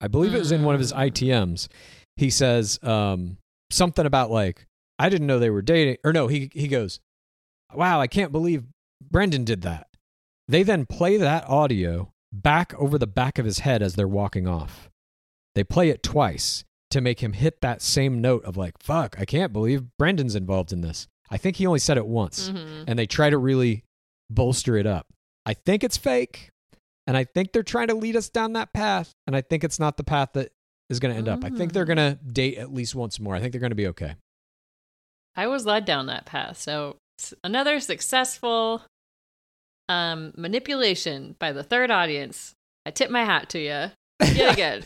I 0.00 0.08
believe 0.08 0.34
it 0.34 0.38
was 0.38 0.52
in 0.52 0.62
one 0.62 0.74
of 0.74 0.80
his 0.80 0.92
ITMs. 0.92 1.68
He 2.16 2.30
says 2.30 2.78
um, 2.82 3.38
something 3.70 4.06
about 4.06 4.30
like, 4.30 4.66
I 4.98 5.08
didn't 5.08 5.26
know 5.26 5.38
they 5.38 5.50
were 5.50 5.62
dating. 5.62 5.98
Or 6.04 6.12
no, 6.12 6.28
he 6.28 6.50
he 6.52 6.68
goes, 6.68 7.00
Wow, 7.74 8.00
I 8.00 8.06
can't 8.06 8.32
believe 8.32 8.64
Brendan 9.00 9.44
did 9.44 9.62
that. 9.62 9.86
They 10.46 10.62
then 10.62 10.86
play 10.86 11.16
that 11.18 11.48
audio 11.48 12.12
back 12.32 12.74
over 12.74 12.98
the 12.98 13.06
back 13.06 13.38
of 13.38 13.44
his 13.44 13.60
head 13.60 13.82
as 13.82 13.94
they're 13.94 14.08
walking 14.08 14.46
off. 14.46 14.88
They 15.54 15.64
play 15.64 15.90
it 15.90 16.02
twice 16.02 16.64
to 16.90 17.00
make 17.00 17.20
him 17.20 17.34
hit 17.34 17.60
that 17.60 17.82
same 17.82 18.20
note 18.20 18.44
of 18.44 18.56
like, 18.56 18.74
fuck, 18.82 19.16
I 19.18 19.24
can't 19.24 19.52
believe 19.52 19.96
Brendan's 19.98 20.34
involved 20.34 20.72
in 20.72 20.80
this. 20.80 21.06
I 21.30 21.36
think 21.36 21.56
he 21.56 21.66
only 21.66 21.80
said 21.80 21.98
it 21.98 22.06
once. 22.06 22.48
Mhm. 22.48 22.84
And 22.86 22.98
they 22.98 23.06
try 23.06 23.28
to 23.28 23.36
really 23.36 23.84
bolster 24.30 24.76
it 24.76 24.86
up. 24.86 25.06
I 25.44 25.54
think 25.54 25.84
it's 25.84 25.96
fake. 25.96 26.50
And 27.06 27.16
I 27.16 27.24
think 27.24 27.52
they're 27.52 27.62
trying 27.62 27.88
to 27.88 27.94
lead 27.94 28.16
us 28.16 28.28
down 28.28 28.54
that 28.54 28.72
path. 28.72 29.14
And 29.26 29.34
I 29.36 29.40
think 29.40 29.64
it's 29.64 29.78
not 29.78 29.96
the 29.96 30.04
path 30.04 30.30
that 30.34 30.52
is 30.90 31.00
going 31.00 31.12
to 31.12 31.18
end 31.18 31.28
up. 31.28 31.44
I 31.44 31.50
think 31.50 31.72
they're 31.72 31.84
going 31.84 31.96
to 31.98 32.18
date 32.26 32.56
at 32.58 32.72
least 32.72 32.94
once 32.94 33.18
more. 33.20 33.34
I 33.34 33.40
think 33.40 33.52
they're 33.52 33.60
going 33.60 33.70
to 33.70 33.76
be 33.76 33.88
okay. 33.88 34.16
I 35.36 35.46
was 35.46 35.66
led 35.66 35.84
down 35.84 36.06
that 36.06 36.26
path. 36.26 36.58
So 36.58 36.96
another 37.44 37.80
successful 37.80 38.82
um, 39.88 40.32
manipulation 40.36 41.34
by 41.38 41.52
the 41.52 41.62
third 41.62 41.90
audience. 41.90 42.54
I 42.86 42.90
tip 42.90 43.10
my 43.10 43.24
hat 43.24 43.48
to 43.50 43.58
you 43.58 43.90
yet 44.34 44.52
again. 44.52 44.84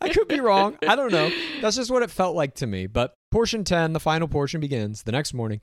I 0.00 0.08
could 0.12 0.28
be 0.28 0.40
wrong. 0.40 0.76
I 0.86 0.96
don't 0.96 1.12
know. 1.12 1.30
That's 1.60 1.76
just 1.76 1.90
what 1.90 2.02
it 2.02 2.10
felt 2.10 2.34
like 2.36 2.54
to 2.56 2.66
me. 2.66 2.86
But 2.86 3.14
portion 3.30 3.64
10, 3.64 3.92
the 3.92 4.00
final 4.00 4.28
portion 4.28 4.60
begins 4.60 5.02
the 5.02 5.12
next 5.12 5.34
morning. 5.34 5.60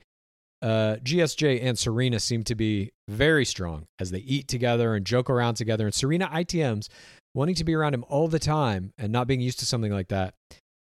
uh, 0.62 0.96
GSJ 1.02 1.62
and 1.62 1.78
Serena 1.78 2.18
seem 2.20 2.44
to 2.44 2.54
be 2.54 2.90
very 3.08 3.44
strong 3.44 3.86
as 3.98 4.10
they 4.10 4.18
eat 4.18 4.48
together 4.48 4.94
and 4.94 5.06
joke 5.06 5.30
around 5.30 5.54
together. 5.54 5.86
And 5.86 5.94
Serena 5.94 6.28
ITMs 6.28 6.88
wanting 7.34 7.54
to 7.56 7.64
be 7.64 7.74
around 7.74 7.94
him 7.94 8.04
all 8.08 8.28
the 8.28 8.38
time 8.38 8.92
and 8.98 9.12
not 9.12 9.26
being 9.26 9.40
used 9.40 9.60
to 9.60 9.66
something 9.66 9.92
like 9.92 10.08
that. 10.08 10.34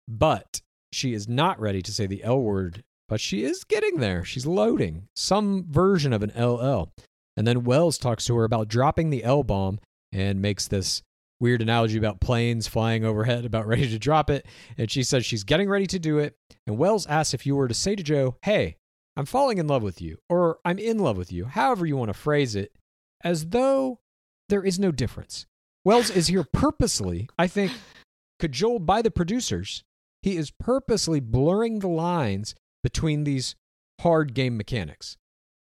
But 0.07 0.61
she 0.91 1.13
is 1.13 1.27
not 1.27 1.59
ready 1.59 1.81
to 1.83 1.91
say 1.93 2.07
the 2.07 2.23
L 2.23 2.41
word, 2.41 2.83
but 3.09 3.19
she 3.19 3.43
is 3.43 3.63
getting 3.65 3.97
there. 3.97 4.23
She's 4.23 4.45
loading 4.45 5.07
some 5.15 5.65
version 5.69 6.13
of 6.13 6.23
an 6.23 6.31
LL. 6.39 6.91
And 7.35 7.47
then 7.47 7.63
Wells 7.63 7.97
talks 7.97 8.25
to 8.25 8.35
her 8.37 8.43
about 8.43 8.67
dropping 8.67 9.09
the 9.09 9.23
L 9.23 9.43
bomb 9.43 9.79
and 10.11 10.41
makes 10.41 10.67
this 10.67 11.01
weird 11.39 11.61
analogy 11.61 11.97
about 11.97 12.21
planes 12.21 12.67
flying 12.67 13.03
overhead, 13.03 13.45
about 13.45 13.67
ready 13.67 13.89
to 13.89 13.99
drop 13.99 14.29
it. 14.29 14.45
And 14.77 14.89
she 14.89 15.03
says 15.03 15.25
she's 15.25 15.43
getting 15.43 15.69
ready 15.69 15.87
to 15.87 15.99
do 15.99 16.19
it. 16.19 16.37
And 16.67 16.77
Wells 16.77 17.07
asks 17.07 17.33
if 17.33 17.45
you 17.45 17.55
were 17.55 17.67
to 17.67 17.73
say 17.73 17.95
to 17.95 18.03
Joe, 18.03 18.37
Hey, 18.43 18.77
I'm 19.17 19.25
falling 19.25 19.57
in 19.57 19.67
love 19.67 19.83
with 19.83 20.01
you, 20.01 20.17
or 20.29 20.59
I'm 20.63 20.79
in 20.79 20.99
love 20.99 21.17
with 21.17 21.31
you, 21.31 21.45
however 21.45 21.85
you 21.85 21.97
want 21.97 22.09
to 22.09 22.13
phrase 22.13 22.55
it, 22.55 22.73
as 23.23 23.47
though 23.47 23.99
there 24.47 24.63
is 24.63 24.79
no 24.79 24.91
difference. 24.91 25.45
Wells 25.83 26.09
is 26.09 26.27
here 26.27 26.45
purposely, 26.53 27.27
I 27.37 27.47
think, 27.47 27.71
cajoled 28.39 28.85
by 28.85 29.01
the 29.01 29.11
producers. 29.11 29.83
He 30.21 30.37
is 30.37 30.51
purposely 30.51 31.19
blurring 31.19 31.79
the 31.79 31.87
lines 31.87 32.55
between 32.83 33.23
these 33.23 33.55
hard 34.01 34.33
game 34.33 34.57
mechanics. 34.57 35.17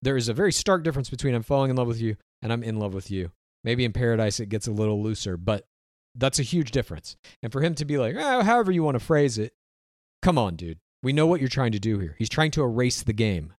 There 0.02 0.18
is 0.18 0.28
a 0.28 0.34
very 0.34 0.52
stark 0.52 0.84
difference 0.84 1.10
between 1.10 1.34
I'm 1.34 1.44
falling 1.44 1.72
in 1.72 1.78
love 1.78 1.88
with 1.88 2.02
you 2.02 2.18
and 2.42 2.52
I'm 2.52 2.64
in 2.64 2.78
love 2.78 2.94
with 2.94 3.10
you. 3.10 3.32
Maybe 3.64 3.86
in 3.86 3.94
Paradise 3.94 4.40
it 4.40 4.50
gets 4.50 4.68
a 4.68 4.72
little 4.72 5.02
looser, 5.02 5.38
but 5.38 5.66
that's 6.16 6.40
a 6.40 6.44
huge 6.44 6.72
difference. 6.72 7.16
And 7.42 7.52
for 7.52 7.62
him 7.62 7.76
to 7.76 7.86
be 7.86 7.98
like, 7.98 8.16
oh, 8.18 8.44
however 8.44 8.72
you 8.72 8.84
want 8.84 8.96
to 8.96 9.06
phrase 9.06 9.38
it, 9.38 9.54
come 10.22 10.38
on, 10.38 10.56
dude. 10.56 10.80
We 11.02 11.14
know 11.14 11.28
what 11.28 11.40
you're 11.40 11.50
trying 11.50 11.72
to 11.74 11.80
do 11.80 12.00
here. 12.00 12.16
He's 12.18 12.30
trying 12.30 12.52
to 12.52 12.64
erase 12.64 13.02
the 13.02 13.14
game. 13.14 13.54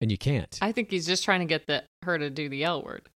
And 0.00 0.10
you 0.10 0.16
can't. 0.16 0.58
I 0.62 0.72
think 0.72 0.90
he's 0.90 1.06
just 1.06 1.24
trying 1.24 1.40
to 1.40 1.46
get 1.46 1.66
the, 1.66 1.84
her 2.02 2.16
to 2.18 2.30
do 2.30 2.48
the 2.48 2.64
L 2.64 2.82
word. 2.82 3.08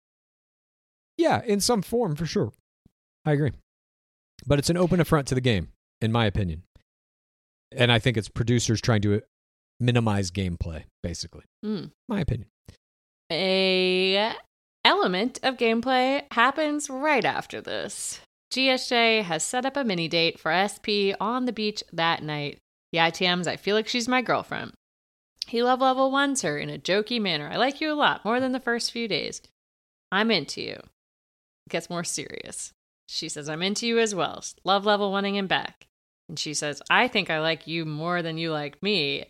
Yeah, 1.17 1.41
in 1.45 1.61
some 1.61 1.81
form, 1.81 2.15
for 2.15 2.25
sure. 2.25 2.51
I 3.25 3.31
agree. 3.31 3.51
But 4.45 4.59
it's 4.59 4.69
an 4.69 4.77
open 4.77 4.99
affront 4.99 5.27
to 5.29 5.35
the 5.35 5.41
game, 5.41 5.69
in 6.01 6.11
my 6.11 6.25
opinion. 6.25 6.63
And 7.71 7.91
I 7.91 7.99
think 7.99 8.17
it's 8.17 8.29
producers 8.29 8.81
trying 8.81 9.01
to 9.03 9.21
minimize 9.83 10.31
gameplay, 10.31 10.83
basically. 11.01 11.43
Mm. 11.63 11.91
My 12.07 12.21
opinion. 12.21 12.49
A 13.31 14.33
element 14.85 15.39
of 15.43 15.57
gameplay 15.57 16.23
happens 16.31 16.89
right 16.89 17.25
after 17.25 17.61
this. 17.61 18.19
GSJ 18.51 19.23
has 19.23 19.43
set 19.43 19.65
up 19.65 19.75
a 19.75 19.83
mini 19.83 20.07
date 20.07 20.39
for 20.39 20.51
SP 20.53 21.17
on 21.19 21.45
the 21.45 21.53
beach 21.53 21.83
that 21.91 22.21
night. 22.21 22.59
The 22.91 22.99
ITMs, 22.99 23.47
I 23.47 23.57
feel 23.57 23.75
like 23.75 23.87
she's 23.87 24.07
my 24.07 24.21
girlfriend. 24.21 24.73
He 25.47 25.63
love 25.63 25.81
level 25.81 26.11
ones 26.11 26.43
her 26.43 26.57
in 26.57 26.69
a 26.69 26.77
jokey 26.77 27.19
manner. 27.19 27.49
I 27.51 27.57
like 27.57 27.81
you 27.81 27.91
a 27.91 27.95
lot, 27.95 28.23
more 28.23 28.39
than 28.39 28.51
the 28.51 28.59
first 28.59 28.91
few 28.91 29.07
days. 29.07 29.41
I'm 30.11 30.29
into 30.29 30.61
you. 30.61 30.75
It 30.75 31.69
Gets 31.69 31.89
more 31.89 32.03
serious. 32.03 32.71
She 33.07 33.27
says, 33.29 33.49
I'm 33.49 33.63
into 33.63 33.87
you 33.87 33.99
as 33.99 34.13
well. 34.13 34.43
Love 34.63 34.85
level 34.85 35.11
wanting 35.11 35.35
him 35.35 35.47
back. 35.47 35.87
And 36.29 36.37
she 36.37 36.53
says, 36.53 36.81
I 36.89 37.07
think 37.07 37.29
I 37.29 37.39
like 37.39 37.67
you 37.67 37.85
more 37.85 38.21
than 38.21 38.37
you 38.37 38.51
like 38.51 38.81
me. 38.83 39.25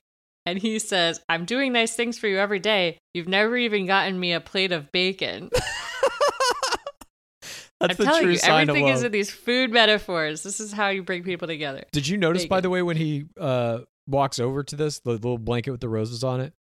And 0.46 0.60
he 0.60 0.80
says, 0.80 1.22
I'm 1.30 1.46
doing 1.46 1.72
nice 1.74 1.96
things 1.96 2.18
for 2.18 2.28
you 2.28 2.38
every 2.38 2.60
day. 2.60 2.98
You've 3.14 3.30
never 3.30 3.56
even 3.56 3.86
gotten 3.86 4.20
me 4.20 4.34
a 4.34 4.42
plate 4.42 4.72
of 4.72 4.92
bacon. 4.92 5.50
That's 7.80 7.92
I'm 7.92 7.98
the 7.98 8.04
telling 8.06 8.24
true 8.24 8.32
you, 8.32 8.38
sign 8.38 8.70
everything 8.70 8.90
of 8.90 8.96
is 8.96 9.00
love. 9.02 9.08
in 9.08 9.12
these 9.12 9.32
food 9.32 9.72
metaphors. 9.72 10.44
This 10.44 10.60
is 10.60 10.72
how 10.72 10.90
you 10.90 11.04
bring 11.04 11.24
people 11.24 11.48
together. 11.48 11.84
Did 11.92 12.08
you 12.08 12.18
notice, 12.18 12.46
by 12.46 12.62
the 12.62 12.70
way, 12.70 12.82
when 12.82 12.96
he 12.96 13.26
uh, 13.38 13.80
walks 14.08 14.40
over 14.40 14.64
to 14.64 14.76
this, 14.76 15.00
the 15.00 15.12
little 15.12 15.38
blanket 15.38 15.72
with 15.72 15.82
the 15.82 15.90
roses 15.90 16.24
on 16.24 16.40
it? 16.40 16.54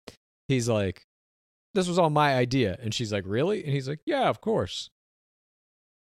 He's 0.49 0.69
like, 0.69 1.07
This 1.75 1.87
was 1.87 1.99
all 1.99 2.11
my 2.11 2.35
idea. 2.35 2.77
And 2.83 2.93
she's 2.93 3.13
like, 3.13 3.25
Really? 3.27 3.63
And 3.63 3.73
he's 3.73 3.89
like, 3.89 4.01
Yeah, 4.05 4.29
of 4.29 4.41
course. 4.41 4.91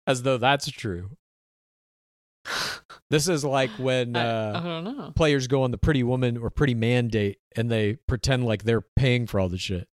As 0.06 0.22
though 0.22 0.38
that's 0.38 0.70
true. 0.70 1.12
This 3.10 3.30
is 3.30 3.45
like 3.45 3.69
when 3.80 4.15
I, 4.18 4.22
I 4.22 4.26
uh, 4.26 4.60
don't 4.60 4.84
know. 4.98 5.14
players 5.15 5.48
go 5.48 5.64
on 5.64 5.72
the 5.72 5.78
pretty 5.78 6.03
woman 6.03 6.36
or 6.38 6.49
pretty 6.49 6.76
man 6.76 7.07
date 7.07 7.40
and 7.56 7.72
they 7.72 7.95
pretend 8.07 8.45
like 8.45 8.64
they're 8.64 8.84
paying 8.98 9.28
for 9.28 9.40
all 9.40 9.48
the 9.48 9.57
shit. 9.57 9.88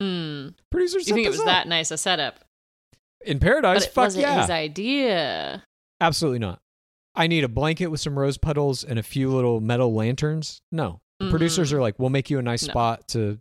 Hmm. 0.00 0.48
Producers 0.70 1.06
You 1.06 1.14
think 1.14 1.26
it 1.26 1.30
was 1.30 1.38
this 1.38 1.46
that 1.46 1.68
nice 1.68 1.90
a 1.90 1.98
setup? 1.98 2.40
in 3.22 3.38
paradise? 3.38 3.80
But 3.82 3.88
it 3.88 3.92
fuck 3.92 4.04
wasn't 4.04 4.22
yeah, 4.22 4.40
his 4.40 4.48
idea. 4.50 5.62
absolutely 6.00 6.38
not. 6.38 6.60
I 7.14 7.26
need 7.26 7.44
a 7.44 7.48
blanket 7.48 7.88
with 7.88 8.00
some 8.00 8.18
rose 8.18 8.38
petals 8.38 8.84
and 8.84 8.98
a 8.98 9.02
few 9.02 9.30
little 9.30 9.60
metal 9.60 9.92
lanterns. 9.92 10.62
No, 10.72 11.00
the 11.18 11.26
Mhm. 11.26 11.30
producers 11.30 11.72
are 11.74 11.80
like, 11.82 11.98
"We'll 11.98 12.08
make 12.08 12.30
you 12.30 12.38
a 12.38 12.42
nice 12.42 12.62
No. 12.66 12.70
spot 12.72 13.06
to 13.08 13.38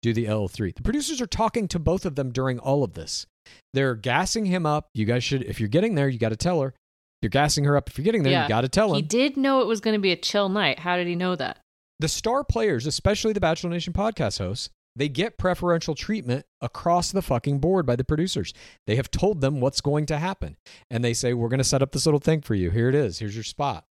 do 0.00 0.14
the 0.14 0.24
L3." 0.26 0.72
The 0.74 0.82
producers 0.82 1.20
are 1.20 1.26
talking 1.26 1.68
to 1.68 1.78
both 1.78 2.06
of 2.06 2.14
them 2.14 2.30
during 2.32 2.58
all 2.58 2.82
of 2.82 2.94
this. 2.94 3.26
They're 3.74 3.94
gassing 3.94 4.46
him 4.46 4.64
up. 4.64 4.88
You 4.94 5.04
guys 5.04 5.24
should, 5.24 5.42
if 5.42 5.60
you're 5.60 5.68
getting 5.68 5.94
there, 5.96 6.08
you 6.08 6.18
got 6.18 6.30
to 6.30 6.36
tell 6.36 6.62
her. 6.62 6.72
You're 7.22 7.30
gassing 7.30 7.64
her 7.64 7.76
up. 7.76 7.88
If 7.88 7.98
you're 7.98 8.04
getting 8.04 8.22
there, 8.22 8.32
Yeah. 8.32 8.44
you 8.44 8.48
got 8.48 8.60
to 8.60 8.68
tell 8.68 8.90
him. 8.90 8.96
He 8.96 9.02
did 9.02 9.36
know 9.36 9.60
it 9.60 9.66
was 9.66 9.80
going 9.80 9.94
to 9.94 10.00
be 10.00 10.12
a 10.12 10.16
chill 10.16 10.48
night. 10.48 10.78
How 10.80 10.96
did 10.96 11.06
he 11.06 11.14
know 11.16 11.34
that? 11.36 11.60
the 12.00 12.06
star 12.08 12.44
players, 12.44 12.86
especially 12.86 13.32
the 13.32 13.40
Bachelor 13.40 13.70
Nation 13.70 13.92
podcast 13.92 14.38
hosts, 14.38 14.70
they 14.94 15.08
get 15.08 15.36
preferential 15.36 15.96
treatment 15.96 16.46
across 16.60 17.10
the 17.10 17.22
fucking 17.22 17.58
board 17.58 17.86
by 17.86 17.96
the 17.96 18.04
producers. 18.04 18.54
They 18.86 18.94
have 18.94 19.10
told 19.10 19.40
them 19.40 19.60
what's 19.60 19.80
going 19.80 20.06
to 20.06 20.16
happen. 20.18 20.56
And 20.90 21.04
they 21.04 21.12
say, 21.12 21.34
We're 21.34 21.48
going 21.48 21.58
to 21.58 21.64
set 21.64 21.82
up 21.82 21.90
this 21.90 22.06
little 22.06 22.20
thing 22.20 22.40
for 22.40 22.54
you. 22.54 22.70
Here 22.70 22.88
it 22.88 22.94
is. 22.94 23.18
Here's 23.18 23.34
your 23.34 23.42
spot. 23.42 23.84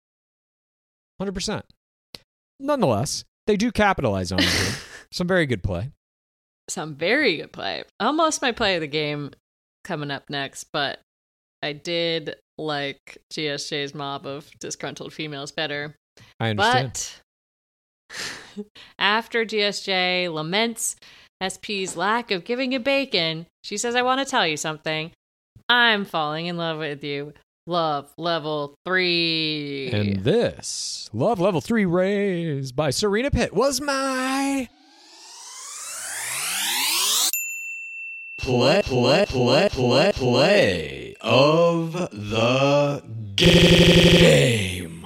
100%. 1.21 1.63
Nonetheless, 2.59 3.23
they 3.45 3.57
do 3.57 3.71
capitalize 3.71 4.31
on 4.31 4.39
it. 4.39 4.79
Some 5.11 5.27
very 5.27 5.45
good 5.45 5.63
play. 5.63 5.91
Some 6.69 6.95
very 6.95 7.37
good 7.37 7.51
play. 7.51 7.83
Almost 7.99 8.41
my 8.41 8.51
play 8.51 8.75
of 8.75 8.81
the 8.81 8.87
game 8.87 9.31
coming 9.83 10.11
up 10.11 10.29
next, 10.29 10.65
but 10.73 10.99
I 11.67 11.73
did 11.73 12.35
like 12.57 13.17
GSJ's 13.33 13.93
mob 13.93 14.25
of 14.25 14.49
disgruntled 14.59 15.11
females 15.11 15.51
better. 15.51 15.95
I 16.39 16.51
understand. 16.51 17.21
But 18.07 18.65
after 18.99 19.45
GSJ 19.45 20.33
laments 20.33 20.95
SP's 21.45 21.97
lack 21.97 22.31
of 22.31 22.45
giving 22.45 22.71
you 22.71 22.79
bacon, 22.79 23.47
she 23.65 23.75
says, 23.75 23.95
I 23.95 24.01
want 24.01 24.25
to 24.25 24.25
tell 24.25 24.47
you 24.47 24.55
something. 24.55 25.11
I'm 25.67 26.05
falling 26.05 26.45
in 26.45 26.55
love 26.55 26.79
with 26.79 27.03
you. 27.03 27.33
Love 27.67 28.13
level 28.17 28.75
three. 28.85 29.89
and 29.91 30.23
this, 30.23 31.09
Love 31.11 31.41
Level 31.41 31.59
3 31.59 31.83
Raised 31.83 32.77
by 32.77 32.91
Serena 32.91 33.29
Pitt, 33.29 33.53
was 33.53 33.81
my. 33.81 34.69
Play, 38.47 38.81
play, 38.81 39.25
play, 39.25 39.67
play, 39.69 40.11
play 40.13 41.15
of 41.19 41.91
the 41.91 43.03
game. 43.35 45.05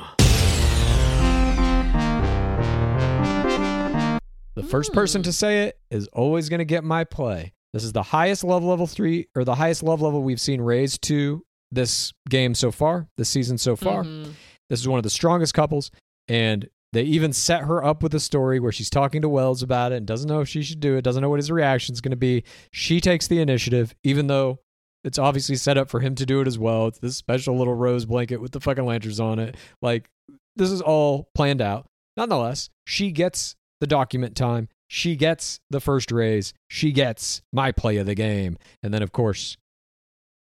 The 4.53 4.61
first 4.61 4.93
person 4.93 5.23
to 5.23 5.33
say 5.33 5.63
it 5.63 5.79
is 5.89 6.05
always 6.09 6.49
going 6.49 6.59
to 6.59 6.65
get 6.65 6.83
my 6.83 7.03
play. 7.03 7.53
This 7.73 7.83
is 7.83 7.93
the 7.93 8.03
highest 8.03 8.43
love 8.43 8.63
level 8.63 8.85
three, 8.85 9.27
or 9.35 9.43
the 9.43 9.55
highest 9.55 9.81
love 9.81 10.03
level 10.03 10.21
we've 10.21 10.39
seen 10.39 10.61
raised 10.61 11.01
to 11.05 11.43
this 11.71 12.13
game 12.29 12.53
so 12.53 12.71
far, 12.71 13.07
this 13.17 13.29
season 13.29 13.57
so 13.57 13.75
far. 13.75 14.03
Mhm. 14.03 14.33
This 14.69 14.79
is 14.79 14.87
one 14.87 14.99
of 14.99 15.03
the 15.03 15.09
strongest 15.09 15.55
couples, 15.55 15.89
and 16.27 16.69
they 16.93 17.03
even 17.03 17.31
set 17.31 17.63
her 17.63 17.83
up 17.83 18.03
with 18.03 18.13
a 18.13 18.19
story 18.19 18.59
where 18.59 18.71
she's 18.71 18.89
talking 18.89 19.21
to 19.21 19.29
Wells 19.29 19.63
about 19.63 19.91
it 19.91 19.95
and 19.95 20.05
doesn't 20.05 20.27
know 20.27 20.41
if 20.41 20.49
she 20.49 20.61
should 20.61 20.79
do 20.79 20.97
it, 20.97 21.03
doesn't 21.03 21.21
know 21.21 21.29
what 21.29 21.39
his 21.39 21.51
reaction 21.51 21.93
is 21.93 22.01
going 22.01 22.11
to 22.11 22.17
be. 22.17 22.43
She 22.71 22.99
takes 22.99 23.27
the 23.27 23.39
initiative, 23.39 23.95
even 24.03 24.27
though 24.27 24.59
it's 25.03 25.17
obviously 25.17 25.55
set 25.55 25.77
up 25.77 25.89
for 25.89 25.99
him 25.99 26.15
to 26.15 26.25
do 26.25 26.41
it 26.41 26.47
as 26.47 26.59
well. 26.59 26.87
It's 26.87 26.99
this 26.99 27.15
special 27.15 27.57
little 27.57 27.73
rose 27.73 28.05
blanket 28.05 28.41
with 28.41 28.51
the 28.51 28.59
fucking 28.59 28.85
lanterns 28.85 29.19
on 29.19 29.39
it. 29.39 29.55
Like, 29.81 30.09
this 30.55 30.69
is 30.69 30.81
all 30.81 31.29
planned 31.33 31.61
out. 31.61 31.87
Nonetheless, 32.17 32.69
she 32.85 33.11
gets 33.11 33.55
the 33.79 33.87
document 33.87 34.35
time. 34.35 34.67
She 34.87 35.15
gets 35.15 35.61
the 35.69 35.79
first 35.79 36.11
raise. 36.11 36.53
She 36.67 36.91
gets 36.91 37.41
my 37.53 37.71
play 37.71 37.97
of 37.97 38.05
the 38.05 38.15
game. 38.15 38.57
And 38.83 38.93
then, 38.93 39.01
of 39.01 39.13
course, 39.13 39.55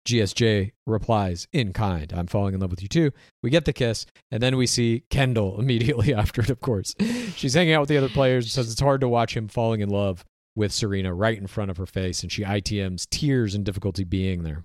GSJ 0.07 0.73
replies 0.87 1.47
in 1.53 1.73
kind, 1.73 2.13
I'm 2.13 2.27
falling 2.27 2.55
in 2.55 2.61
love 2.61 2.71
with 2.71 2.83
you 2.83 2.89
too. 2.89 3.13
We 3.43 3.51
get 3.51 3.65
the 3.65 3.73
kiss, 3.73 4.07
and 4.31 4.43
then 4.43 4.57
we 4.57 4.67
see 4.67 5.05
Kendall 5.11 5.59
immediately 5.61 6.15
after 6.15 6.41
it, 6.41 6.51
of 6.51 6.61
course. 6.61 6.95
She's 7.37 7.55
hanging 7.55 7.75
out 7.75 7.81
with 7.81 7.89
the 7.89 7.99
other 7.99 8.09
players 8.09 8.45
and 8.45 8.53
says 8.53 8.71
it's 8.71 8.81
hard 8.81 9.01
to 9.03 9.09
watch 9.09 9.37
him 9.37 9.49
falling 9.49 9.81
in 9.81 9.89
love 9.89 10.25
with 10.57 10.73
Serena 10.73 11.15
right 11.15 11.39
in 11.39 11.47
front 11.47 11.71
of 11.71 11.77
her 11.77 11.87
face, 11.87 12.23
and 12.23 12.33
she 12.33 12.43
ITMs 12.43 13.09
tears 13.11 13.55
and 13.55 13.65
difficulty 13.65 14.05
being 14.05 14.43
there. 14.43 14.63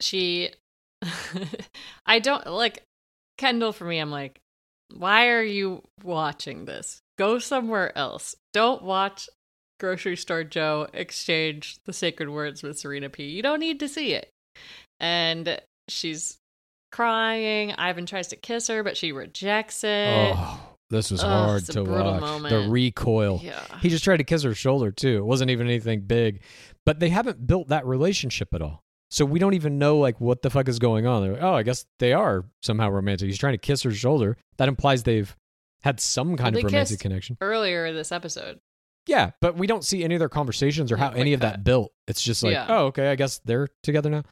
she 0.00 0.50
I 2.06 2.18
don't 2.18 2.46
like 2.46 2.82
Kendall 3.38 3.72
for 3.72 3.84
me 3.84 3.98
I'm 3.98 4.10
like 4.10 4.40
why 4.94 5.28
are 5.28 5.42
you 5.42 5.82
watching 6.02 6.64
this? 6.64 7.02
Go 7.18 7.38
somewhere 7.38 7.96
else. 7.96 8.34
Don't 8.52 8.82
watch 8.82 9.28
Grocery 9.80 10.16
Store 10.16 10.44
Joe 10.44 10.86
exchange 10.92 11.78
the 11.86 11.92
sacred 11.92 12.30
words 12.30 12.62
with 12.62 12.78
Serena 12.78 13.08
P. 13.10 13.24
You 13.24 13.42
don't 13.42 13.58
need 13.58 13.80
to 13.80 13.88
see 13.88 14.12
it. 14.12 14.30
And 15.00 15.60
she's 15.88 16.38
crying. 16.92 17.72
Ivan 17.72 18.06
tries 18.06 18.28
to 18.28 18.36
kiss 18.36 18.68
her, 18.68 18.82
but 18.84 18.96
she 18.96 19.12
rejects 19.12 19.82
it. 19.82 20.34
Oh, 20.36 20.60
This 20.90 21.10
was 21.10 21.22
Ugh, 21.22 21.28
hard 21.28 21.64
to 21.66 21.82
watch. 21.84 22.20
moment. 22.20 22.54
The 22.64 22.70
recoil. 22.70 23.40
Yeah. 23.42 23.60
He 23.80 23.88
just 23.88 24.04
tried 24.04 24.18
to 24.18 24.24
kiss 24.24 24.42
her 24.42 24.54
shoulder 24.54 24.90
too. 24.90 25.18
It 25.18 25.24
wasn't 25.24 25.50
even 25.50 25.66
anything 25.66 26.02
big, 26.02 26.42
but 26.84 27.00
they 27.00 27.08
haven't 27.08 27.46
built 27.46 27.68
that 27.68 27.86
relationship 27.86 28.48
at 28.54 28.62
all. 28.62 28.82
So 29.12 29.24
we 29.24 29.38
don't 29.40 29.54
even 29.54 29.78
know 29.78 29.98
like 29.98 30.20
what 30.20 30.42
the 30.42 30.50
fuck 30.50 30.68
is 30.68 30.78
going 30.78 31.06
on. 31.06 31.22
They're 31.22 31.32
like, 31.32 31.42
oh, 31.42 31.54
I 31.54 31.62
guess 31.64 31.84
they 31.98 32.12
are 32.12 32.44
somehow 32.62 32.90
romantic. 32.90 33.26
He's 33.26 33.38
trying 33.38 33.54
to 33.54 33.58
kiss 33.58 33.82
her 33.82 33.92
shoulder. 33.92 34.36
That 34.58 34.68
implies 34.68 35.02
they've 35.02 35.34
had 35.82 35.98
some 35.98 36.36
kind 36.36 36.54
Well, 36.54 36.66
of 36.66 36.72
romantic 36.72 37.00
connection. 37.00 37.36
Earlier 37.40 37.92
this 37.92 38.12
episode. 38.12 38.58
Yeah, 39.10 39.30
but 39.40 39.56
we 39.56 39.66
don't 39.66 39.84
see 39.84 40.04
any 40.04 40.14
of 40.14 40.20
their 40.20 40.28
conversations 40.28 40.92
or 40.92 40.96
how 40.96 41.06
Not 41.08 41.16
any 41.16 41.30
like 41.32 41.34
of 41.34 41.40
that. 41.40 41.52
that. 41.56 41.64
built. 41.64 41.92
It's 42.06 42.22
just 42.22 42.42
like, 42.44 42.52
Yeah. 42.52 42.66
oh, 42.68 42.86
okay, 42.86 43.10
I 43.10 43.16
guess 43.16 43.40
they're 43.44 43.66
together 43.82 44.08
now. 44.08 44.22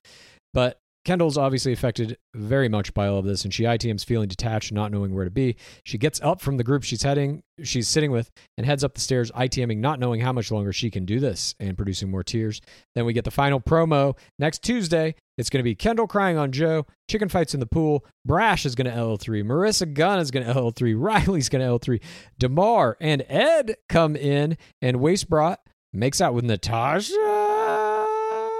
But 0.55 0.81
Kendall's 1.09 1.39
obviously 1.39 1.73
affected 1.73 2.19
very 2.35 2.69
much 2.69 2.93
by 2.93 3.09
all 3.09 3.19
of 3.19 3.25
this, 3.25 3.43
and 3.43 3.55
she 3.55 3.63
ITM's 3.63 4.05
feeling 4.05 4.29
detached, 4.29 4.73
not 4.73 4.93
knowing 4.93 5.15
where 5.15 5.25
to 5.25 5.31
be. 5.31 5.57
She 5.83 5.97
gets 5.97 6.21
up 6.21 6.43
from 6.43 6.59
the 6.59 6.63
group 6.63 6.83
she's 6.83 7.03
heading, 7.03 7.43
she's 7.63 7.89
sitting 7.89 8.13
with, 8.13 8.31
and 8.59 8.67
heads 8.67 8.85
up 8.85 8.93
the 8.93 9.01
stairs, 9.01 9.31
ITMing, 9.31 9.79
not 9.79 10.01
knowing 10.01 10.21
how 10.21 10.35
much 10.35 10.51
longer 10.51 10.71
she 10.71 10.91
can 10.91 11.07
do 11.07 11.19
this, 11.19 11.55
and 11.61 11.79
producing 11.79 12.11
more 12.11 12.23
tears. 12.23 12.61
Then 12.95 13.07
we 13.07 13.15
get 13.15 13.25
the 13.25 13.31
final 13.31 13.59
promo 13.59 14.19
next 14.39 14.63
Tuesday. 14.63 15.15
It's 15.39 15.49
going 15.49 15.61
to 15.61 15.65
be 15.65 15.75
Kendall 15.75 16.07
crying 16.07 16.37
on 16.37 16.53
Joe, 16.53 16.85
chicken 17.09 17.31
fights 17.31 17.55
in 17.55 17.61
the 17.61 17.65
pool. 17.65 18.05
Braasch 18.29 18.67
is 18.67 18.75
going 18.75 18.85
to 18.85 18.95
L3. 18.95 19.43
Maurissa 19.45 19.91
Gunn 19.91 20.19
is 20.19 20.31
going 20.31 20.45
to 20.45 20.53
L3. 20.53 20.95
Riley's 20.95 21.49
going 21.49 21.67
to 21.67 21.73
L3, 21.89 22.03
Demar 22.39 22.99
and 23.01 23.25
Ed 23.31 23.77
come 23.89 24.15
in, 24.15 24.59
and 24.83 25.01
Waste 25.01 25.31
Brought 25.31 25.61
makes 25.91 26.21
out 26.21 26.35
with 26.35 26.45
Natasha. 26.45 27.38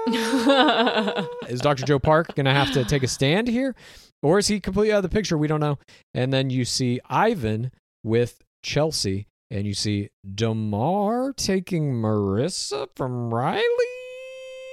is 1.47 1.61
Dr. 1.61 1.85
Joe 1.85 1.99
Park 1.99 2.35
going 2.35 2.45
to 2.45 2.53
have 2.53 2.71
to 2.73 2.85
take 2.85 3.03
a 3.03 3.07
stand 3.07 3.47
here? 3.47 3.75
Or 4.21 4.39
is 4.39 4.47
he 4.47 4.59
completely 4.59 4.93
out 4.93 4.97
of 4.97 5.03
the 5.03 5.09
picture? 5.09 5.37
We 5.37 5.47
don't 5.47 5.59
know. 5.59 5.79
And 6.13 6.33
then 6.33 6.49
you 6.49 6.65
see 6.65 6.99
Ivan 7.09 7.71
with 8.03 8.41
Chelsea, 8.63 9.27
and 9.49 9.65
you 9.65 9.73
see 9.73 10.09
Demar 10.35 11.33
taking 11.33 11.93
Maurissa 11.93 12.87
from 12.95 13.33
Riley. 13.33 13.63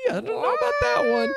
I 0.08 0.14
don't 0.14 0.24
know 0.26 0.38
about 0.38 0.74
that 0.82 1.10
one. 1.10 1.32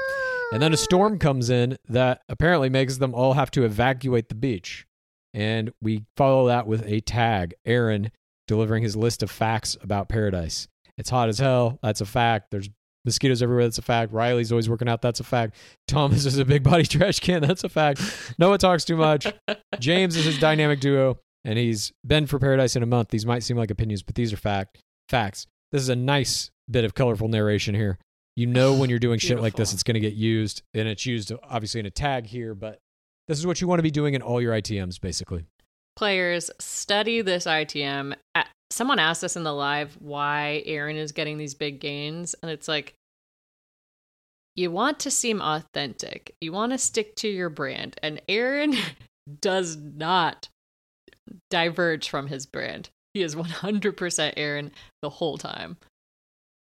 And 0.51 0.61
then 0.61 0.73
a 0.73 0.77
storm 0.77 1.19
comes 1.19 1.49
in 1.49 1.77
that 1.87 2.21
apparently 2.27 2.69
makes 2.69 2.97
them 2.97 3.13
all 3.13 3.33
have 3.33 3.51
to 3.51 3.63
evacuate 3.63 4.29
the 4.29 4.35
beach. 4.35 4.87
And 5.33 5.71
we 5.81 6.05
follow 6.17 6.47
that 6.47 6.65
with 6.65 6.83
a 6.87 7.01
tag 7.01 7.53
Aaron 7.65 8.11
delivering 8.47 8.81
his 8.81 8.95
list 8.95 9.21
of 9.21 9.29
facts 9.29 9.77
about 9.81 10.09
paradise. 10.09 10.67
It's 10.97 11.11
hot 11.11 11.29
as 11.29 11.37
hell. 11.37 11.77
That's 11.83 12.01
a 12.01 12.05
fact. 12.05 12.49
There's 12.49 12.69
mosquitoes 13.05 13.41
everywhere. 13.41 13.65
That's 13.65 13.77
a 13.77 13.83
fact. 13.83 14.11
Riley's 14.11 14.51
always 14.51 14.69
working 14.69 14.89
out. 14.89 15.01
That's 15.01 15.19
a 15.19 15.23
fact. 15.23 15.55
Thomas 15.87 16.25
is 16.25 16.37
a 16.37 16.45
big 16.45 16.63
body 16.63 16.83
trash 16.85 17.19
can. 17.19 17.41
That's 17.41 17.63
a 17.63 17.69
fact. 17.69 18.01
Noah 18.37 18.57
talks 18.57 18.85
too 18.85 18.97
much. 18.97 19.27
James 19.79 20.15
is 20.15 20.25
his 20.25 20.39
dynamic 20.39 20.79
duo, 20.79 21.19
and 21.43 21.57
he's 21.57 21.91
been 22.05 22.27
for 22.27 22.39
paradise 22.39 22.75
in 22.75 22.83
a 22.83 22.87
month. 22.87 23.09
These 23.09 23.25
might 23.25 23.43
seem 23.43 23.57
like 23.57 23.71
opinions, 23.71 24.03
but 24.03 24.15
these 24.15 24.33
are 24.33 24.37
fact 24.37 24.79
facts. 25.09 25.45
This 25.71 25.81
is 25.81 25.89
a 25.89 25.95
nice 25.95 26.51
bit 26.69 26.85
of 26.85 26.93
colorful 26.93 27.27
narration 27.27 27.75
here. 27.75 27.97
You 28.35 28.47
know 28.47 28.73
when 28.73 28.89
you're 28.89 28.99
doing 28.99 29.19
shit 29.19 29.41
like 29.41 29.55
this, 29.55 29.73
it's 29.73 29.83
going 29.83 29.95
to 29.95 29.99
get 29.99 30.13
used, 30.13 30.61
and 30.73 30.87
it's 30.87 31.05
used 31.05 31.31
obviously 31.43 31.79
in 31.81 31.85
a 31.85 31.91
tag 31.91 32.25
here, 32.25 32.55
but 32.55 32.79
this 33.27 33.37
is 33.37 33.45
what 33.45 33.59
you 33.59 33.67
want 33.67 33.79
to 33.79 33.83
be 33.83 33.91
doing 33.91 34.13
in 34.13 34.21
all 34.21 34.41
your 34.41 34.53
ITMs, 34.53 34.99
basically. 35.01 35.45
Players 35.95 36.49
study 36.59 37.21
this 37.21 37.45
ITM. 37.45 38.15
Uh, 38.33 38.43
Someone 38.71 38.99
asked 38.99 39.23
us 39.23 39.35
in 39.35 39.43
the 39.43 39.53
live 39.53 39.97
why 39.99 40.63
Aaron 40.65 40.95
is 40.95 41.11
getting 41.11 41.37
these 41.37 41.53
big 41.55 41.79
gains, 41.79 42.35
and 42.41 42.51
it's 42.51 42.67
like 42.67 42.93
you 44.55 44.71
want 44.71 44.99
to 45.01 45.11
seem 45.11 45.41
authentic. 45.41 46.35
You 46.41 46.51
want 46.51 46.71
to 46.73 46.77
stick 46.77 47.15
to 47.17 47.27
your 47.27 47.49
brand, 47.49 47.95
and 48.03 48.21
Aaron 48.29 48.75
does 49.41 49.77
not 49.77 50.49
diverge 51.49 52.09
from 52.09 52.27
his 52.27 52.45
brand. 52.45 52.89
He 53.13 53.23
is 53.23 53.35
100% 53.35 54.33
Aaron 54.37 54.71
the 55.01 55.09
whole 55.09 55.37
time. 55.37 55.77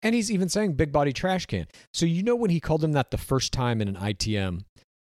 And 0.04 0.14
he's 0.14 0.32
even 0.32 0.50
saying 0.50 0.74
big 0.74 0.92
body 0.92 1.14
trash 1.14 1.46
can. 1.46 1.68
So 1.94 2.06
you 2.06 2.22
know 2.24 2.36
when 2.36 2.52
he 2.52 2.60
called 2.60 2.84
him 2.84 2.92
that 2.92 3.12
the 3.12 3.18
first 3.18 3.52
time 3.54 3.82
in 3.82 3.88
an 3.88 3.96
ITM, 3.96 4.62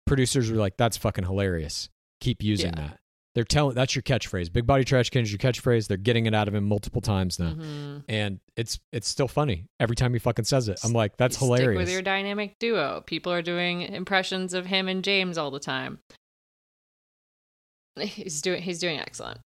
producers 0.05 0.51
were 0.51 0.57
like, 0.57 0.77
"That's 0.77 0.97
fucking 0.97 1.23
hilarious. 1.23 1.89
Keep 2.19 2.43
using 2.43 2.73
Yeah. 2.75 2.87
that." 2.89 2.99
They're 3.35 3.43
telling 3.43 3.73
that's 3.75 3.95
your 3.95 4.03
catchphrase. 4.03 4.53
Big 4.53 4.67
body 4.67 4.83
trash 4.83 5.09
can 5.09 5.23
is 5.23 5.31
your 5.31 5.39
catchphrase. 5.39 5.87
They're 5.87 5.97
getting 5.97 6.27
it 6.27 6.35
out 6.35 6.47
of 6.47 6.53
him 6.53 6.65
multiple 6.65 7.01
times 7.01 7.39
now, 7.39 7.53
Mhm. 7.53 8.03
and 8.07 8.39
it's 8.55 8.79
it's 8.91 9.07
still 9.07 9.27
funny 9.27 9.65
every 9.79 9.95
time 9.95 10.13
he 10.13 10.19
fucking 10.19 10.45
says 10.45 10.69
it. 10.69 10.79
I'm 10.83 10.93
like, 10.93 11.17
that's 11.17 11.39
You 11.41 11.47
hilarious. 11.47 11.69
Stick 11.69 11.77
with 11.77 11.91
your 11.91 12.01
dynamic 12.03 12.59
duo. 12.59 13.01
People 13.07 13.31
are 13.31 13.41
doing 13.41 13.81
impressions 13.81 14.53
of 14.53 14.67
him 14.67 14.87
and 14.87 15.03
James 15.03 15.37
all 15.39 15.49
the 15.49 15.59
time. 15.59 15.99
He's 17.99 18.41
doing 18.41 18.61
he's 18.61 18.79
doing 18.79 18.99
excellent. 18.99 19.39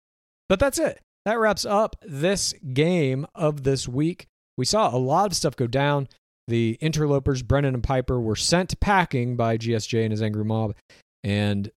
But 0.49 0.61
that's 0.61 0.79
it. 0.79 1.01
That 1.25 1.39
wraps 1.41 1.65
up 1.65 1.97
this 2.03 2.55
game 2.73 3.27
of 3.35 3.65
this 3.65 3.89
week. 3.89 4.27
We 4.57 4.65
saw 4.65 4.95
a 4.95 4.99
lot 4.99 5.27
of 5.27 5.35
stuff 5.37 5.57
go 5.57 5.67
down. 5.67 6.09
The 6.49 6.79
interlopers, 6.81 7.43
Brendan 7.43 7.75
and 7.75 7.83
Pieper, 7.83 8.21
were 8.21 8.37
sent 8.37 8.79
packing 8.79 9.35
by 9.37 9.57
GSJ 9.59 10.05
and 10.05 10.13
his 10.13 10.23
angry 10.23 10.45
mob. 10.45 10.77
And 11.25 11.71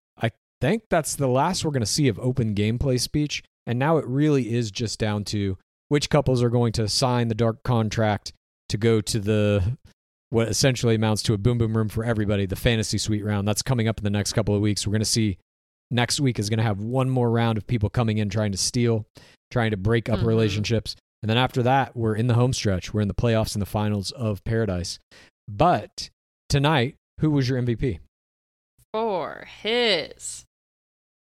think 0.61 0.83
that's 0.89 1.15
the 1.15 1.27
last 1.27 1.63
we're 1.63 1.71
going 1.71 1.81
to 1.81 1.85
see 1.85 2.07
of 2.07 2.19
open 2.19 2.53
gameplay 2.55 2.99
speech. 2.99 3.43
And 3.67 3.77
now 3.79 3.97
it 3.97 4.05
really 4.07 4.53
is 4.53 4.71
just 4.71 4.99
down 4.99 5.23
to 5.25 5.57
which 5.89 6.09
couples 6.09 6.41
are 6.43 6.49
going 6.49 6.71
to 6.73 6.87
sign 6.87 7.27
the 7.27 7.35
dark 7.35 7.63
contract 7.63 8.33
to 8.69 8.77
go 8.77 9.01
to 9.01 9.19
the 9.19 9.77
what 10.31 10.47
essentially 10.47 10.93
amounts 10.95 11.23
to 11.23 11.33
a 11.33 11.37
boom 11.39 11.57
boom 11.57 11.75
room 11.75 11.89
for 11.89 12.03
everybody, 12.03 12.45
the 12.45 12.55
fantasy 12.55 12.97
suite 12.99 13.25
round. 13.25 13.47
That's 13.47 13.63
coming 13.63 13.87
up 13.87 13.97
in 13.97 14.03
the 14.03 14.09
next 14.11 14.33
couple 14.33 14.53
of 14.55 14.61
weeks. 14.61 14.85
We're 14.85 14.91
going 14.91 14.99
to 15.01 15.05
see 15.05 15.37
next 15.89 16.19
week 16.19 16.37
is 16.37 16.49
going 16.49 16.57
to 16.59 16.63
have 16.63 16.79
one 16.79 17.09
more 17.09 17.31
round 17.31 17.57
of 17.57 17.65
people 17.65 17.89
coming 17.89 18.19
in 18.19 18.29
trying 18.29 18.51
to 18.51 18.57
steal, 18.57 19.05
trying 19.49 19.71
to 19.71 19.77
break 19.77 20.07
up 20.07 20.19
Mhm. 20.19 20.27
relationships. 20.27 20.95
And 21.23 21.29
then 21.29 21.37
after 21.37 21.63
that, 21.63 21.95
we're 21.97 22.15
in 22.15 22.27
the 22.27 22.35
home 22.35 22.53
stretch. 22.53 22.93
We're 22.93 23.01
in 23.01 23.07
the 23.07 23.15
playoffs 23.15 23.55
and 23.55 23.61
the 23.61 23.65
finals 23.65 24.11
of 24.11 24.43
Paradise. 24.43 24.99
But 25.47 26.11
tonight, 26.47 26.95
who 27.21 27.31
was 27.31 27.49
your 27.49 27.57
MVP? 27.57 27.99
For 28.93 29.47
his 29.63 30.45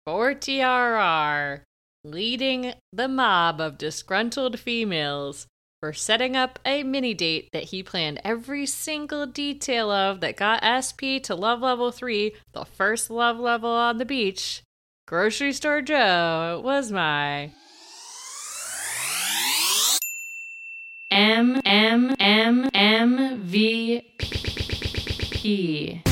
for 0.06 0.32
TRR 0.32 1.62
leading 2.04 2.72
the 2.92 3.08
mob 3.08 3.60
of 3.60 3.76
disgruntled 3.76 4.60
females 4.60 5.48
for 5.80 5.92
setting 5.92 6.36
up 6.36 6.60
a 6.64 6.84
mini 6.84 7.12
date 7.12 7.48
that 7.52 7.64
he 7.64 7.82
planned 7.82 8.20
every 8.24 8.64
single 8.64 9.26
detail 9.26 9.90
of 9.90 10.20
that 10.20 10.36
got 10.36 10.62
SP 10.62 11.18
to 11.24 11.34
love 11.34 11.60
level 11.60 11.90
3, 11.90 12.34
the 12.52 12.64
first 12.64 13.10
love 13.10 13.38
level 13.38 13.70
on 13.70 13.98
the 13.98 14.04
beach. 14.04 14.62
Grocery 15.08 15.52
Store 15.52 15.82
Joe 15.82 16.62
was 16.64 16.92
my 16.92 17.50
M 21.10 21.60
M 21.64 22.14
M 22.18 22.70
M 22.72 23.40
V 23.42 24.02
P. 24.18 26.02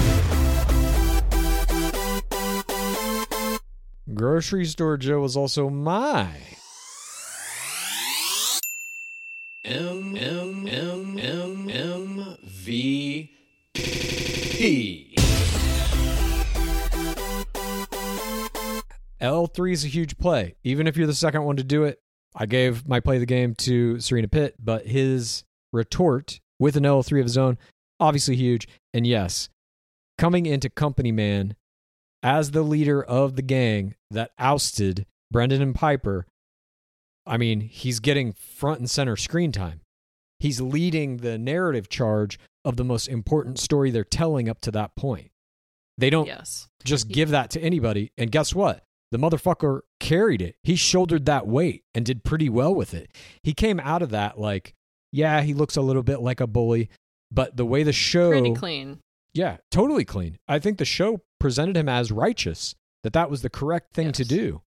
Grocery 4.14 4.64
Store 4.64 4.96
Joe 4.96 5.20
was 5.20 5.36
also 5.36 5.68
my. 5.68 6.30
M 9.64 10.16
M 10.16 10.68
M 10.68 11.18
M 11.18 11.68
M 11.68 12.36
V 12.44 13.30
P. 13.74 15.16
L3 19.20 19.72
is 19.72 19.84
a 19.84 19.88
huge 19.88 20.16
play. 20.18 20.54
Even 20.62 20.86
if 20.86 20.96
you're 20.96 21.06
the 21.06 21.14
second 21.14 21.44
one 21.44 21.56
to 21.56 21.64
do 21.64 21.84
it, 21.84 21.98
I 22.36 22.46
gave 22.46 22.86
my 22.86 23.00
play 23.00 23.16
of 23.16 23.20
the 23.20 23.26
game 23.26 23.54
to 23.56 23.98
Serena 23.98 24.28
Pitt, 24.28 24.54
but 24.62 24.86
his 24.86 25.44
retort 25.72 26.40
with 26.58 26.76
an 26.76 26.84
L3 26.84 27.20
of 27.20 27.24
his 27.24 27.38
own, 27.38 27.58
obviously 27.98 28.36
huge. 28.36 28.68
And 28.92 29.06
yes, 29.06 29.48
coming 30.18 30.46
into 30.46 30.68
Company 30.68 31.10
Man 31.10 31.56
as 32.24 32.50
the 32.50 32.62
leader 32.62 33.02
of 33.02 33.36
the 33.36 33.42
gang 33.42 33.94
that 34.10 34.30
ousted 34.38 35.06
Brendan 35.30 35.62
and 35.62 35.74
Pieper, 35.74 36.26
I 37.26 37.36
mean, 37.36 37.60
he's 37.60 38.00
getting 38.00 38.32
front 38.32 38.80
and 38.80 38.90
center 38.90 39.14
screen 39.16 39.52
time. 39.52 39.82
He's 40.40 40.60
leading 40.60 41.18
the 41.18 41.38
narrative 41.38 41.88
charge 41.88 42.38
of 42.64 42.76
the 42.76 42.84
most 42.84 43.08
important 43.08 43.58
story 43.58 43.90
they're 43.90 44.04
telling 44.04 44.48
up 44.48 44.60
to 44.62 44.70
that 44.72 44.96
point. 44.96 45.30
They 45.98 46.10
don't 46.10 46.26
Yes. 46.26 46.66
just 46.82 47.08
give 47.08 47.28
that 47.30 47.50
to 47.50 47.60
anybody. 47.60 48.10
And 48.18 48.32
guess 48.32 48.54
what? 48.54 48.82
The 49.12 49.18
motherfucker 49.18 49.80
carried 50.00 50.42
it. 50.42 50.56
He 50.64 50.74
shouldered 50.76 51.26
that 51.26 51.46
weight 51.46 51.84
and 51.94 52.04
did 52.04 52.24
pretty 52.24 52.48
well 52.48 52.74
with 52.74 52.94
it. 52.94 53.10
He 53.42 53.52
came 53.52 53.78
out 53.80 54.02
of 54.02 54.10
that 54.10 54.40
like, 54.40 54.74
yeah, 55.12 55.42
he 55.42 55.54
looks 55.54 55.76
a 55.76 55.82
little 55.82 56.02
bit 56.02 56.20
like 56.20 56.40
a 56.40 56.46
bully, 56.46 56.88
but 57.30 57.56
the 57.56 57.64
way 57.66 57.82
the 57.84 57.92
show 57.92 58.30
Pretty 58.30 58.54
clean. 58.54 58.98
Yeah, 59.34 59.58
totally 59.70 60.04
clean. 60.04 60.38
I 60.48 60.58
think 60.58 60.78
the 60.78 60.84
show 60.84 61.20
presented 61.40 61.76
him 61.76 61.88
as 61.88 62.10
righteous, 62.12 62.74
that 63.02 63.12
that 63.12 63.28
was 63.30 63.42
the 63.42 63.50
correct 63.50 63.92
thing 63.92 64.12
to 64.12 64.24
do. 64.24 64.62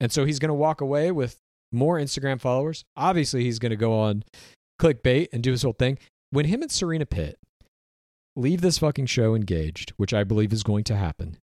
And 0.00 0.10
so 0.10 0.24
he's 0.24 0.38
going 0.38 0.48
to 0.48 0.54
walk 0.54 0.80
away 0.80 1.10
with 1.12 1.38
more 1.72 1.98
Instagram 1.98 2.40
followers. 2.40 2.84
Obviously, 2.96 3.44
he's 3.44 3.58
going 3.58 3.70
to 3.70 3.76
go 3.76 3.98
on 3.98 4.24
clickbait 4.80 5.28
and 5.32 5.42
do 5.42 5.52
his 5.52 5.62
whole 5.62 5.72
thing. 5.72 5.98
When 6.30 6.46
him 6.46 6.62
and 6.62 6.70
Serena 6.70 7.06
Pitt 7.06 7.38
leave 8.34 8.60
this 8.60 8.78
fucking 8.78 9.06
show 9.06 9.34
engaged, 9.34 9.92
which 9.96 10.12
I 10.12 10.24
believe 10.24 10.52
is 10.52 10.62
going 10.62 10.84
to 10.84 10.96
happen, 10.96 11.38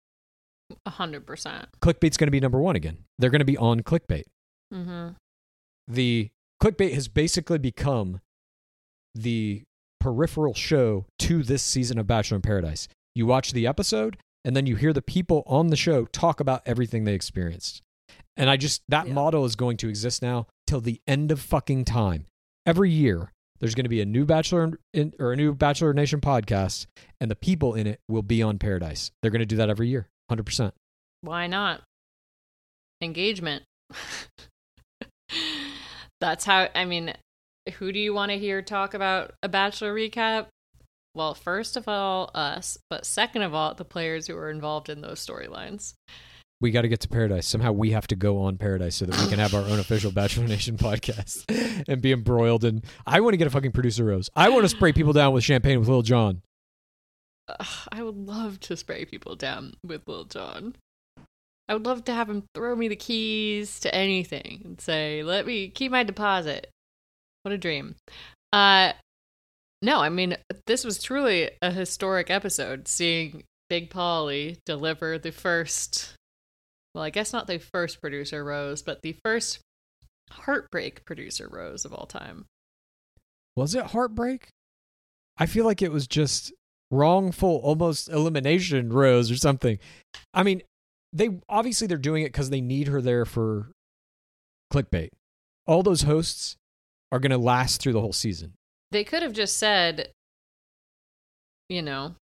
A 0.86 0.90
hundred 0.92 1.26
percent. 1.26 1.68
clickbait's 1.82 2.18
going 2.18 2.28
to 2.28 2.32
be 2.32 2.40
number 2.40 2.60
one 2.60 2.76
again. 2.76 2.98
They're 3.18 3.30
going 3.32 3.40
to 3.40 3.46
be 3.46 3.58
on 3.58 3.82
clickbait. 3.82 4.24
Mm-hmm. 4.74 5.10
the 5.88 6.30
clickbait 6.62 6.94
has 6.94 7.08
basically 7.08 7.60
become 7.60 8.22
the 9.14 9.62
peripheral 10.04 10.54
show 10.54 11.06
to 11.20 11.44
this 11.44 11.64
season 11.64 11.98
of 11.98 12.06
Bachelor 12.06 12.36
in 12.36 12.42
Paradise. 12.42 12.88
You 13.16 13.26
watch 13.26 13.54
the 13.54 13.66
episode 13.66 14.18
and 14.44 14.54
then 14.56 14.66
you 14.66 14.76
hear 14.76 14.92
the 14.92 15.02
people 15.02 15.44
on 15.48 15.68
the 15.68 15.78
show 15.78 16.06
talk 16.06 16.42
about 16.42 16.62
everything 16.66 17.06
they 17.06 17.14
experienced. 17.14 17.82
And 18.36 18.50
I 18.50 18.58
just 18.58 18.82
that 18.90 19.08
Yeah. 19.08 19.14
model 19.14 19.46
is 19.46 19.56
going 19.56 19.78
to 19.78 19.88
exist 19.88 20.22
now 20.22 20.48
till 20.68 20.82
the 20.82 21.00
end 21.08 21.32
of 21.32 21.40
fucking 21.40 21.86
time. 21.86 22.26
Every 22.66 22.90
year 22.92 23.32
there's 23.60 23.76
going 23.76 23.86
to 23.86 23.90
be 23.90 24.02
a 24.02 24.06
new 24.06 24.26
Bachelor 24.26 24.78
in, 24.94 25.14
or 25.20 25.32
a 25.32 25.38
new 25.38 25.54
Bachelor 25.54 25.94
Nation 25.94 26.20
podcast 26.20 26.86
and 27.22 27.32
the 27.32 27.36
people 27.36 27.74
in 27.74 27.88
it 27.88 28.02
will 28.10 28.24
be 28.24 28.44
on 28.44 28.60
Paradise. 28.60 29.12
They're 29.22 29.32
going 29.32 29.40
to 29.40 29.46
do 29.46 29.56
that 29.56 29.70
every 29.70 29.88
year. 29.88 30.08
100%. 30.30 30.74
Why 31.22 31.48
not? 31.48 31.82
Engagement. 33.02 33.64
That's 36.20 36.44
how, 36.46 36.68
I 36.76 36.84
mean, 36.86 37.14
who 37.72 37.92
do 37.92 38.00
you 38.00 38.14
want 38.14 38.32
to 38.32 38.38
hear 38.38 38.62
talk 38.62 38.94
about 38.94 39.34
a 39.42 39.50
Bachelor 39.50 39.94
recap? 39.94 40.48
Well, 41.16 41.34
first 41.34 41.78
of 41.78 41.88
all, 41.88 42.32
us, 42.34 42.78
but 42.90 43.06
second 43.06 43.44
of 43.44 43.54
all, 43.54 43.74
the 43.76 43.86
players 43.86 44.28
who 44.28 44.36
are 44.36 44.50
involved 44.50 44.90
in 44.90 45.02
those 45.02 45.26
storylines. 45.26 45.94
we 46.60 46.72
got 46.72 46.82
to 46.82 46.88
get 46.88 47.02
to 47.02 47.10
paradise. 47.10 47.46
Somehow 47.48 47.72
we 47.72 47.92
have 47.92 48.08
to 48.08 48.16
go 48.16 48.42
on 48.42 48.58
paradise 48.58 48.96
so 48.96 49.06
that 49.06 49.20
we 49.22 49.30
can 49.30 49.38
have 49.38 49.54
our 49.54 49.62
own 49.62 49.80
official 49.80 50.12
Bachelor 50.12 50.48
Nation 50.48 50.78
podcast 50.80 51.44
and 51.88 52.02
be 52.02 52.12
embroiled. 52.12 52.64
And 52.64 52.84
I 53.06 53.20
want 53.20 53.34
to 53.34 53.38
get 53.38 53.48
a 53.48 53.52
fucking 53.52 53.74
producer 53.74 54.06
rose. 54.06 54.30
I 54.36 54.50
want 54.50 54.64
to 54.64 54.70
spray 54.70 54.92
people 54.94 55.14
down 55.14 55.34
with 55.34 55.44
champagne 55.44 55.80
with 55.80 55.90
Lil 55.90 56.02
Jon. 56.02 56.42
Ugh, 57.48 57.88
I 57.92 58.02
would 58.02 58.16
love 58.16 58.60
to 58.62 58.78
spray 58.78 59.06
people 59.06 59.36
down 59.36 59.74
with 59.84 60.08
Lil 60.08 60.24
Jon. 60.26 60.76
I 61.68 61.74
would 61.74 61.86
love 61.86 62.06
to 62.06 62.14
have 62.14 62.30
him 62.30 62.44
throw 62.56 62.76
me 62.76 62.88
the 62.88 62.96
keys 62.96 63.80
to 63.82 63.94
anything 63.94 64.62
and 64.66 64.82
say, 64.82 65.24
"Let 65.24 65.46
me 65.46 65.70
keep 65.70 65.92
my 65.92 66.04
deposit." 66.04 66.70
What 67.44 67.54
a 67.54 67.58
dream. 67.58 67.96
Uh 68.52 68.94
no, 69.82 70.00
I 70.00 70.10
mean, 70.10 70.38
this 70.66 70.86
was 70.86 71.04
truly 71.04 71.52
a 71.62 71.70
historic 71.70 72.30
episode 72.30 72.88
seeing 72.88 73.44
Big 73.70 73.90
Polly 73.90 74.58
deliver 74.66 75.18
the 75.18 75.32
first 75.32 76.16
well, 76.96 77.04
I 77.04 77.10
guess 77.10 77.34
not 77.34 77.48
the 77.48 77.58
first 77.60 78.02
producer 78.02 78.44
rose, 78.44 78.82
but 78.82 79.02
the 79.02 79.18
first 79.24 79.60
heartbreak 80.30 81.06
producer 81.06 81.50
rose 81.52 81.86
of 81.86 81.94
all 81.94 82.06
time. 82.06 82.46
Was 83.56 83.76
it 83.76 83.88
heartbreak? 83.88 84.48
I 85.38 85.46
feel 85.46 85.66
like 85.66 85.82
it 85.82 85.92
was 85.92 86.08
just 86.08 86.54
wrongful, 86.92 87.58
almost 87.64 88.10
elimination 88.10 88.94
rose 88.94 89.32
or 89.32 89.36
something. 89.36 89.80
I 90.34 90.44
mean, 90.44 90.62
they 91.12 91.30
obviously 91.50 91.88
they're 91.88 91.98
doing 91.98 92.24
it 92.24 92.32
because 92.32 92.50
they 92.50 92.62
need 92.62 92.88
her 92.88 93.02
there 93.02 93.26
for 93.26 93.72
clickbait. 94.72 95.10
All 95.66 95.84
those 95.84 96.04
hosts 96.04 96.56
are 97.14 97.20
going 97.20 97.30
to 97.30 97.38
last 97.38 97.80
through 97.80 97.94
the 97.94 98.02
whole 98.02 98.12
season. 98.12 98.54
They 98.92 99.04
could 99.04 99.22
have 99.22 99.34
just 99.34 99.58
said, 99.58 100.10
you 101.70 101.84
know, 101.84 102.16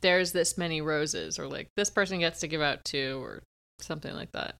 there's 0.00 0.32
this 0.32 0.58
many 0.58 0.80
roses, 0.80 1.38
or 1.38 1.46
like 1.46 1.68
this 1.76 1.88
person 1.88 2.18
gets 2.18 2.40
to 2.40 2.48
give 2.48 2.60
out 2.60 2.84
two, 2.84 3.22
or 3.22 3.42
something 3.78 4.12
like 4.12 4.32
that. 4.32 4.56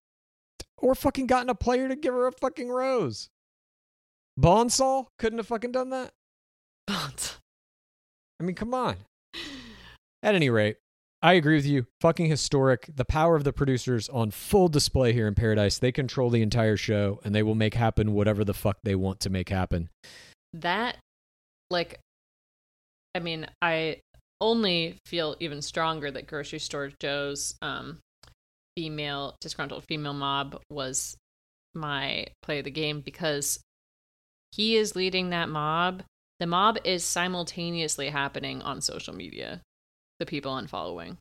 or 0.79 0.95
fucking 0.95 1.27
gotten 1.27 1.51
a 1.51 1.55
player 1.55 1.89
to 1.89 1.97
give 1.97 2.15
her 2.15 2.27
a 2.29 2.33
fucking 2.33 2.69
rose. 2.69 3.29
Bonsall 4.39 5.09
couldn't 5.19 5.39
have 5.39 5.47
fucking 5.49 5.73
done 5.73 5.91
that. 5.91 6.13
I 6.89 8.43
mean, 8.43 8.55
come 8.55 8.75
on. 8.75 8.97
At 10.23 10.35
any 10.35 10.51
rate, 10.51 10.77
I 11.25 11.33
agree 11.33 11.55
with 11.55 11.65
you. 11.65 11.87
Fucking 12.03 12.27
historic. 12.27 12.91
The 12.95 13.07
power 13.07 13.35
of 13.35 13.45
the 13.45 13.53
producers 13.55 14.11
on 14.11 14.31
full 14.31 14.69
display 14.69 15.15
here 15.15 15.27
in 15.27 15.35
Paradise. 15.35 15.79
They 15.79 15.91
control 15.91 16.29
the 16.29 16.43
entire 16.43 16.77
show 16.77 17.19
and 17.25 17.35
they 17.35 17.43
will 17.43 17.55
make 17.55 17.73
happen 17.73 18.13
whatever 18.13 18.45
the 18.45 18.53
fuck 18.53 18.77
they 18.85 18.95
want 18.95 19.21
to 19.21 19.31
make 19.31 19.49
happen. 19.49 19.89
that, 20.53 20.99
like, 21.71 21.99
I 23.15 23.21
mean, 23.21 23.47
I 23.63 24.01
only 24.39 24.99
feel 25.07 25.35
even 25.41 25.63
stronger 25.63 26.11
that 26.11 26.27
grocery 26.27 26.59
store 26.59 26.91
Joe's 27.01 27.55
um, 27.63 28.01
female 28.77 29.35
disgruntled 29.41 29.85
female 29.89 30.13
mob 30.13 30.61
was 30.71 31.17
my 31.75 32.27
play 32.43 32.59
of 32.59 32.65
the 32.65 32.71
game 32.71 33.01
because 33.01 33.61
he 34.53 34.77
is 34.77 34.95
leading 34.95 35.31
that 35.31 35.49
mob. 35.49 36.03
The 36.39 36.47
mob 36.47 36.77
is 36.85 37.03
simultaneously 37.03 38.11
happening 38.11 38.61
on 38.61 38.83
social 38.83 39.15
media, 39.15 39.63
the 40.19 40.27
people 40.27 40.53
unfollowing. 40.55 41.17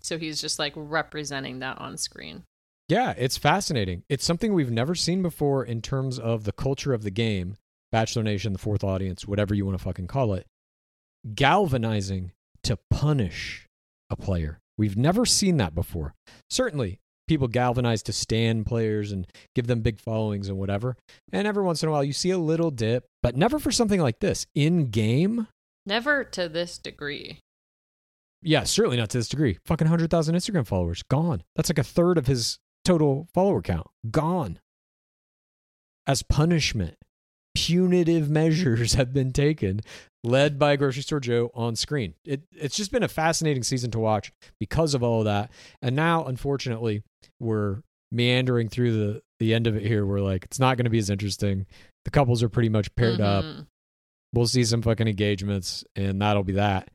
So 0.00 0.18
he's 0.18 0.40
just 0.40 0.58
like 0.58 0.72
representing 0.76 1.58
that 1.60 1.78
on 1.78 1.96
screen. 1.96 2.44
Yeah, 2.88 3.14
it's 3.16 3.36
fascinating. 3.36 4.02
It's 4.08 4.24
something 4.24 4.52
we've 4.52 4.70
never 4.70 4.94
seen 4.94 5.22
before 5.22 5.64
in 5.64 5.80
terms 5.80 6.18
of 6.18 6.44
the 6.44 6.52
culture 6.52 6.92
of 6.92 7.02
the 7.02 7.10
game, 7.10 7.56
Bachelor 7.92 8.22
Nation, 8.22 8.52
the 8.52 8.58
fourth 8.58 8.82
audience, 8.82 9.26
whatever 9.26 9.54
you 9.54 9.64
want 9.64 9.78
to 9.78 9.84
fucking 9.84 10.08
call 10.08 10.34
it, 10.34 10.46
galvanizing 11.34 12.32
to 12.64 12.78
punish 12.90 13.66
a 14.08 14.16
player. 14.16 14.58
We've 14.76 14.96
never 14.96 15.24
seen 15.24 15.58
that 15.58 15.74
before. 15.74 16.14
Certainly, 16.48 16.98
people 17.28 17.46
galvanize 17.46 18.02
to 18.04 18.12
stand 18.12 18.66
players 18.66 19.12
and 19.12 19.26
give 19.54 19.68
them 19.68 19.82
big 19.82 20.00
followings 20.00 20.48
and 20.48 20.58
whatever. 20.58 20.96
And 21.32 21.46
every 21.46 21.62
once 21.62 21.82
in 21.82 21.88
a 21.88 21.92
while, 21.92 22.02
you 22.02 22.12
see 22.12 22.30
a 22.30 22.38
little 22.38 22.72
dip, 22.72 23.04
but 23.22 23.36
never 23.36 23.60
for 23.60 23.70
something 23.70 24.00
like 24.00 24.18
this. 24.18 24.46
In 24.54 24.90
game, 24.90 25.46
Never 25.86 26.24
to 26.24 26.48
this 26.48 26.78
degree. 26.78 27.38
Yeah, 28.42 28.64
certainly 28.64 28.96
not 28.96 29.10
to 29.10 29.18
this 29.18 29.28
degree. 29.28 29.58
Fucking 29.66 29.86
100,000 29.86 30.34
Instagram 30.34 30.66
followers, 30.66 31.02
gone. 31.04 31.42
That's 31.56 31.68
like 31.70 31.78
a 31.78 31.84
third 31.84 32.18
of 32.18 32.26
his 32.26 32.58
total 32.84 33.28
follower 33.32 33.62
count, 33.62 33.86
gone. 34.10 34.58
As 36.06 36.22
punishment, 36.22 36.96
punitive 37.54 38.30
measures 38.30 38.94
have 38.94 39.12
been 39.12 39.32
taken, 39.32 39.80
led 40.24 40.58
by 40.58 40.76
Grocery 40.76 41.02
Store 41.02 41.20
Joe 41.20 41.50
on 41.54 41.76
screen. 41.76 42.14
It, 42.24 42.42
it's 42.52 42.76
just 42.76 42.90
been 42.92 43.02
a 43.02 43.08
fascinating 43.08 43.62
season 43.62 43.90
to 43.92 43.98
watch 43.98 44.32
because 44.58 44.94
of 44.94 45.02
all 45.02 45.20
of 45.20 45.24
that. 45.26 45.50
And 45.82 45.94
now, 45.94 46.24
unfortunately, 46.24 47.02
we're 47.38 47.82
meandering 48.10 48.68
through 48.68 48.92
the, 48.92 49.22
the 49.38 49.54
end 49.54 49.66
of 49.66 49.76
it 49.76 49.82
here. 49.86 50.04
We're 50.04 50.20
like, 50.20 50.44
it's 50.44 50.58
not 50.58 50.76
going 50.76 50.84
to 50.84 50.90
be 50.90 50.98
as 50.98 51.10
interesting. 51.10 51.66
The 52.04 52.10
couples 52.10 52.42
are 52.42 52.48
pretty 52.48 52.70
much 52.70 52.94
paired 52.96 53.20
up. 53.20 53.44
Mhm. 53.44 53.66
We'll 54.32 54.46
see 54.46 54.64
some 54.64 54.80
fucking 54.82 55.08
engagements, 55.08 55.84
and 55.96 56.22
that'll 56.22 56.44
be 56.44 56.52
that. 56.54 56.88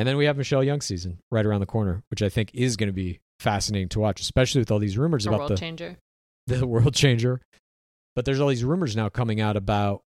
And 0.00 0.08
then 0.08 0.16
we 0.16 0.24
have 0.24 0.38
Michelle 0.38 0.64
Young 0.64 0.80
season 0.80 1.18
right 1.30 1.44
around 1.44 1.60
the 1.60 1.66
corner, 1.66 2.02
which 2.08 2.22
I 2.22 2.30
think 2.30 2.52
is 2.54 2.78
going 2.78 2.86
to 2.86 2.92
be 2.94 3.20
fascinating 3.38 3.90
to 3.90 4.00
watch, 4.00 4.22
especially 4.22 4.62
with 4.62 4.70
all 4.70 4.78
these 4.78 4.96
rumors 4.96 5.26
A 5.26 5.28
about 5.28 5.40
world 5.40 5.50
the, 5.50 5.56
changer. 5.56 5.98
the 6.46 6.66
world 6.66 6.94
changer. 6.94 7.42
But 8.16 8.24
there's 8.24 8.40
all 8.40 8.48
these 8.48 8.64
rumors 8.64 8.96
now 8.96 9.10
coming 9.10 9.42
out 9.42 9.58
about 9.58 10.00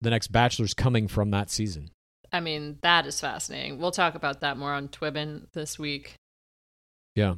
the 0.00 0.10
next 0.10 0.28
Bachelor's 0.28 0.74
coming 0.74 1.08
from 1.08 1.32
that 1.32 1.50
season. 1.50 1.90
I 2.32 2.38
mean, 2.38 2.78
that 2.82 3.04
is 3.04 3.18
fascinating. 3.20 3.80
We'll 3.80 3.90
talk 3.90 4.14
about 4.14 4.42
that 4.42 4.58
more 4.58 4.72
on 4.72 4.86
Twibbin 4.86 5.50
this 5.54 5.76
week. 5.76 6.14
Yeah. 7.16 7.34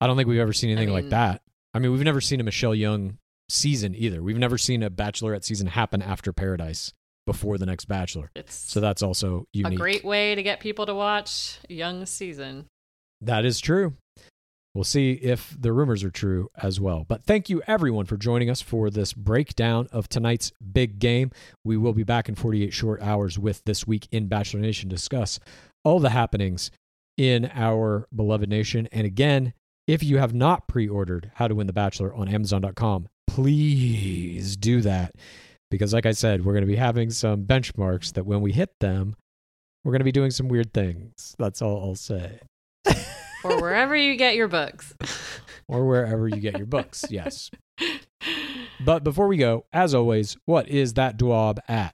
I 0.00 0.06
don't 0.06 0.16
think 0.16 0.26
we've 0.26 0.40
ever 0.40 0.54
seen 0.54 0.70
anything 0.70 0.90
like 0.90 1.04
mean- 1.04 1.10
that. 1.10 1.42
I 1.74 1.80
mean, 1.80 1.92
we've 1.92 2.00
never 2.00 2.22
seen 2.22 2.40
a 2.40 2.44
Michelle 2.44 2.74
Young 2.74 3.18
season 3.50 3.94
either. 3.94 4.22
We've 4.22 4.38
never 4.38 4.56
seen 4.56 4.82
a 4.82 4.88
Bachelorette 4.88 5.44
season 5.44 5.66
happen 5.66 6.00
after 6.00 6.32
Paradise 6.32 6.94
before 7.28 7.58
the 7.58 7.66
next 7.66 7.84
Bachelor. 7.84 8.30
It's 8.34 8.54
So 8.54 8.80
that's 8.80 9.02
also 9.02 9.44
a 9.54 9.74
great 9.74 10.02
way 10.02 10.34
to 10.34 10.42
get 10.42 10.60
people 10.60 10.86
to 10.86 10.94
watch 10.94 11.58
Young 11.68 12.06
season. 12.06 12.64
That 13.20 13.44
is 13.44 13.60
true. 13.60 13.92
We'll 14.74 14.84
see 14.84 15.12
if 15.12 15.54
the 15.60 15.74
rumors 15.74 16.02
are 16.04 16.10
true 16.10 16.48
as 16.56 16.80
well. 16.80 17.04
But 17.06 17.24
thank 17.24 17.50
you, 17.50 17.60
everyone, 17.66 18.06
for 18.06 18.16
joining 18.16 18.48
us 18.48 18.62
for 18.62 18.88
this 18.88 19.12
breakdown 19.12 19.88
of 19.92 20.08
tonight's 20.08 20.52
big 20.72 20.98
game. 20.98 21.30
We 21.64 21.76
will 21.76 21.92
be 21.92 22.02
back 22.02 22.30
in 22.30 22.34
48 22.34 22.72
short 22.72 23.02
hours 23.02 23.38
with 23.38 23.62
This 23.66 23.86
Week 23.86 24.08
in 24.10 24.28
Bachelor 24.28 24.60
Nation 24.60 24.88
to 24.88 24.96
discuss 24.96 25.38
all 25.84 26.00
the 26.00 26.10
happenings 26.10 26.70
in 27.18 27.50
our 27.52 28.08
beloved 28.14 28.48
nation. 28.48 28.88
And 28.90 29.06
again, 29.06 29.52
if 29.86 30.02
you 30.02 30.16
have 30.16 30.32
not 30.32 30.66
pre 30.66 30.88
ordered 30.88 31.30
How 31.34 31.48
to 31.48 31.54
Win 31.54 31.66
the 31.66 31.74
Bachelor 31.74 32.14
on 32.14 32.28
Amazon.com, 32.28 33.08
please 33.26 34.56
do 34.56 34.80
that. 34.80 35.12
Because, 35.70 35.92
like 35.92 36.06
I 36.06 36.12
said, 36.12 36.44
we're 36.44 36.54
going 36.54 36.62
to 36.62 36.66
be 36.66 36.76
having 36.76 37.10
some 37.10 37.44
benchmarks 37.44 38.14
that 38.14 38.24
when 38.24 38.40
we 38.40 38.52
hit 38.52 38.70
them, 38.80 39.16
we're 39.84 39.92
going 39.92 40.00
to 40.00 40.04
be 40.04 40.12
doing 40.12 40.30
some 40.30 40.48
weird 40.48 40.72
things. 40.72 41.34
That's 41.38 41.60
all 41.62 41.82
I'll 41.82 41.94
say. 41.94 42.40
Or 43.44 43.60
wherever 43.60 43.94
you 43.94 44.16
get 44.16 44.34
your 44.34 44.48
books. 44.48 44.92
or 45.68 45.86
wherever 45.86 46.26
you 46.26 46.38
get 46.38 46.58
your 46.58 46.66
books. 46.66 47.04
Yes. 47.08 47.52
But 48.84 49.02
before 49.02 49.26
we 49.26 49.36
go, 49.36 49.64
as 49.72 49.92
always, 49.92 50.36
what 50.44 50.68
is 50.68 50.94
that 50.94 51.16
dwab 51.16 51.60
at? 51.66 51.92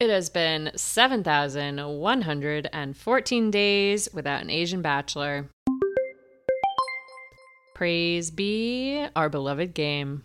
It 0.00 0.10
has 0.10 0.28
been 0.28 0.72
7,114 0.74 3.50
days 3.50 4.08
without 4.12 4.42
an 4.42 4.50
Asian 4.50 4.82
bachelor. 4.82 5.48
Praise 7.74 8.32
be 8.32 9.06
our 9.14 9.28
beloved 9.28 9.72
game. 9.72 10.24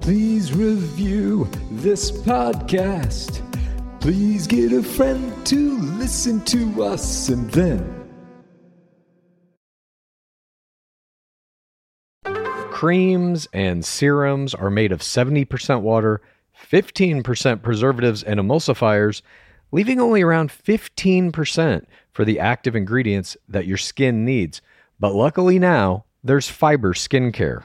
Please 0.00 0.52
review 0.52 1.48
this 1.70 2.10
podcast. 2.10 3.42
Please 4.00 4.46
get 4.46 4.72
a 4.72 4.82
friend 4.82 5.46
to 5.46 5.78
listen 5.78 6.40
to 6.46 6.82
us 6.82 7.28
and 7.28 7.50
then 7.50 8.00
Creams 12.80 13.46
and 13.52 13.84
serums 13.84 14.54
are 14.54 14.70
made 14.70 14.90
of 14.90 15.00
70% 15.00 15.82
water, 15.82 16.22
15% 16.70 17.62
preservatives 17.62 18.22
and 18.22 18.40
emulsifiers, 18.40 19.20
leaving 19.70 20.00
only 20.00 20.22
around 20.22 20.48
15% 20.48 21.84
for 22.10 22.24
the 22.24 22.40
active 22.40 22.74
ingredients 22.74 23.36
that 23.46 23.66
your 23.66 23.76
skin 23.76 24.24
needs. 24.24 24.62
But 24.98 25.14
luckily 25.14 25.58
now, 25.58 26.06
there's 26.24 26.48
fiber 26.48 26.94
skincare. 26.94 27.64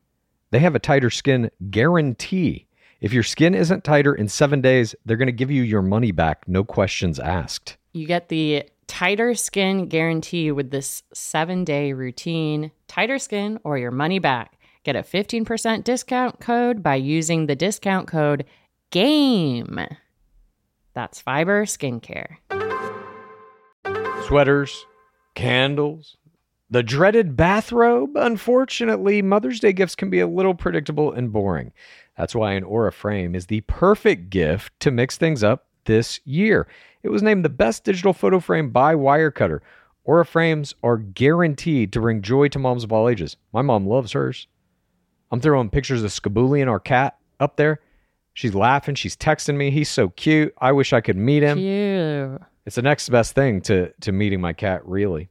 they 0.51 0.59
have 0.59 0.75
a 0.75 0.79
tighter 0.79 1.09
skin 1.09 1.49
guarantee. 1.69 2.67
If 2.99 3.13
your 3.13 3.23
skin 3.23 3.55
isn't 3.55 3.83
tighter 3.83 4.13
in 4.13 4.27
seven 4.27 4.61
days, 4.61 4.93
they're 5.05 5.17
going 5.17 5.27
to 5.27 5.31
give 5.31 5.49
you 5.49 5.63
your 5.63 5.81
money 5.81 6.11
back, 6.11 6.47
no 6.47 6.63
questions 6.63 7.19
asked. 7.19 7.77
You 7.93 8.05
get 8.05 8.29
the 8.29 8.65
tighter 8.87 9.33
skin 9.33 9.87
guarantee 9.87 10.51
with 10.51 10.69
this 10.69 11.01
seven 11.13 11.63
day 11.63 11.93
routine. 11.93 12.71
Tighter 12.87 13.17
skin 13.17 13.59
or 13.63 13.77
your 13.77 13.91
money 13.91 14.19
back. 14.19 14.59
Get 14.83 14.95
a 14.95 15.01
15% 15.01 15.83
discount 15.83 16.39
code 16.39 16.83
by 16.83 16.95
using 16.95 17.45
the 17.45 17.55
discount 17.55 18.07
code 18.07 18.45
GAME. 18.91 19.87
That's 20.93 21.21
Fiber 21.21 21.65
Skincare. 21.65 22.37
Sweaters, 24.27 24.85
candles, 25.35 26.17
the 26.71 26.81
dreaded 26.81 27.35
bathrobe. 27.35 28.15
Unfortunately, 28.15 29.21
Mother's 29.21 29.59
Day 29.59 29.73
gifts 29.73 29.93
can 29.93 30.09
be 30.09 30.21
a 30.21 30.27
little 30.27 30.55
predictable 30.55 31.11
and 31.11 31.31
boring. 31.31 31.73
That's 32.17 32.33
why 32.33 32.53
an 32.53 32.63
Aura 32.63 32.91
frame 32.91 33.35
is 33.35 33.45
the 33.45 33.61
perfect 33.61 34.29
gift 34.29 34.79
to 34.79 34.89
mix 34.89 35.17
things 35.17 35.43
up 35.43 35.67
this 35.85 36.19
year. 36.23 36.67
It 37.03 37.09
was 37.09 37.21
named 37.21 37.43
the 37.43 37.49
best 37.49 37.83
digital 37.83 38.13
photo 38.13 38.39
frame 38.39 38.69
by 38.71 38.95
Wirecutter. 38.95 39.59
Aura 40.05 40.25
frames 40.25 40.73
are 40.81 40.97
guaranteed 40.97 41.91
to 41.93 42.01
bring 42.01 42.21
joy 42.21 42.47
to 42.47 42.59
moms 42.59 42.83
of 42.83 42.91
all 42.91 43.09
ages. 43.09 43.37
My 43.53 43.61
mom 43.61 43.85
loves 43.85 44.13
hers. 44.13 44.47
I'm 45.29 45.41
throwing 45.41 45.69
pictures 45.69 46.03
of 46.03 46.11
Skaboolian, 46.11 46.67
our 46.67 46.79
cat, 46.79 47.17
up 47.39 47.57
there. 47.57 47.81
She's 48.33 48.55
laughing. 48.55 48.95
She's 48.95 49.17
texting 49.17 49.57
me. 49.57 49.71
He's 49.71 49.89
so 49.89 50.09
cute. 50.09 50.53
I 50.57 50.71
wish 50.71 50.93
I 50.93 51.01
could 51.01 51.17
meet 51.17 51.43
him. 51.43 51.57
Cute. 51.57 52.41
It's 52.65 52.75
the 52.75 52.81
next 52.81 53.09
best 53.09 53.33
thing 53.35 53.61
to 53.61 53.91
to 54.01 54.11
meeting 54.11 54.39
my 54.39 54.53
cat, 54.53 54.85
really. 54.85 55.30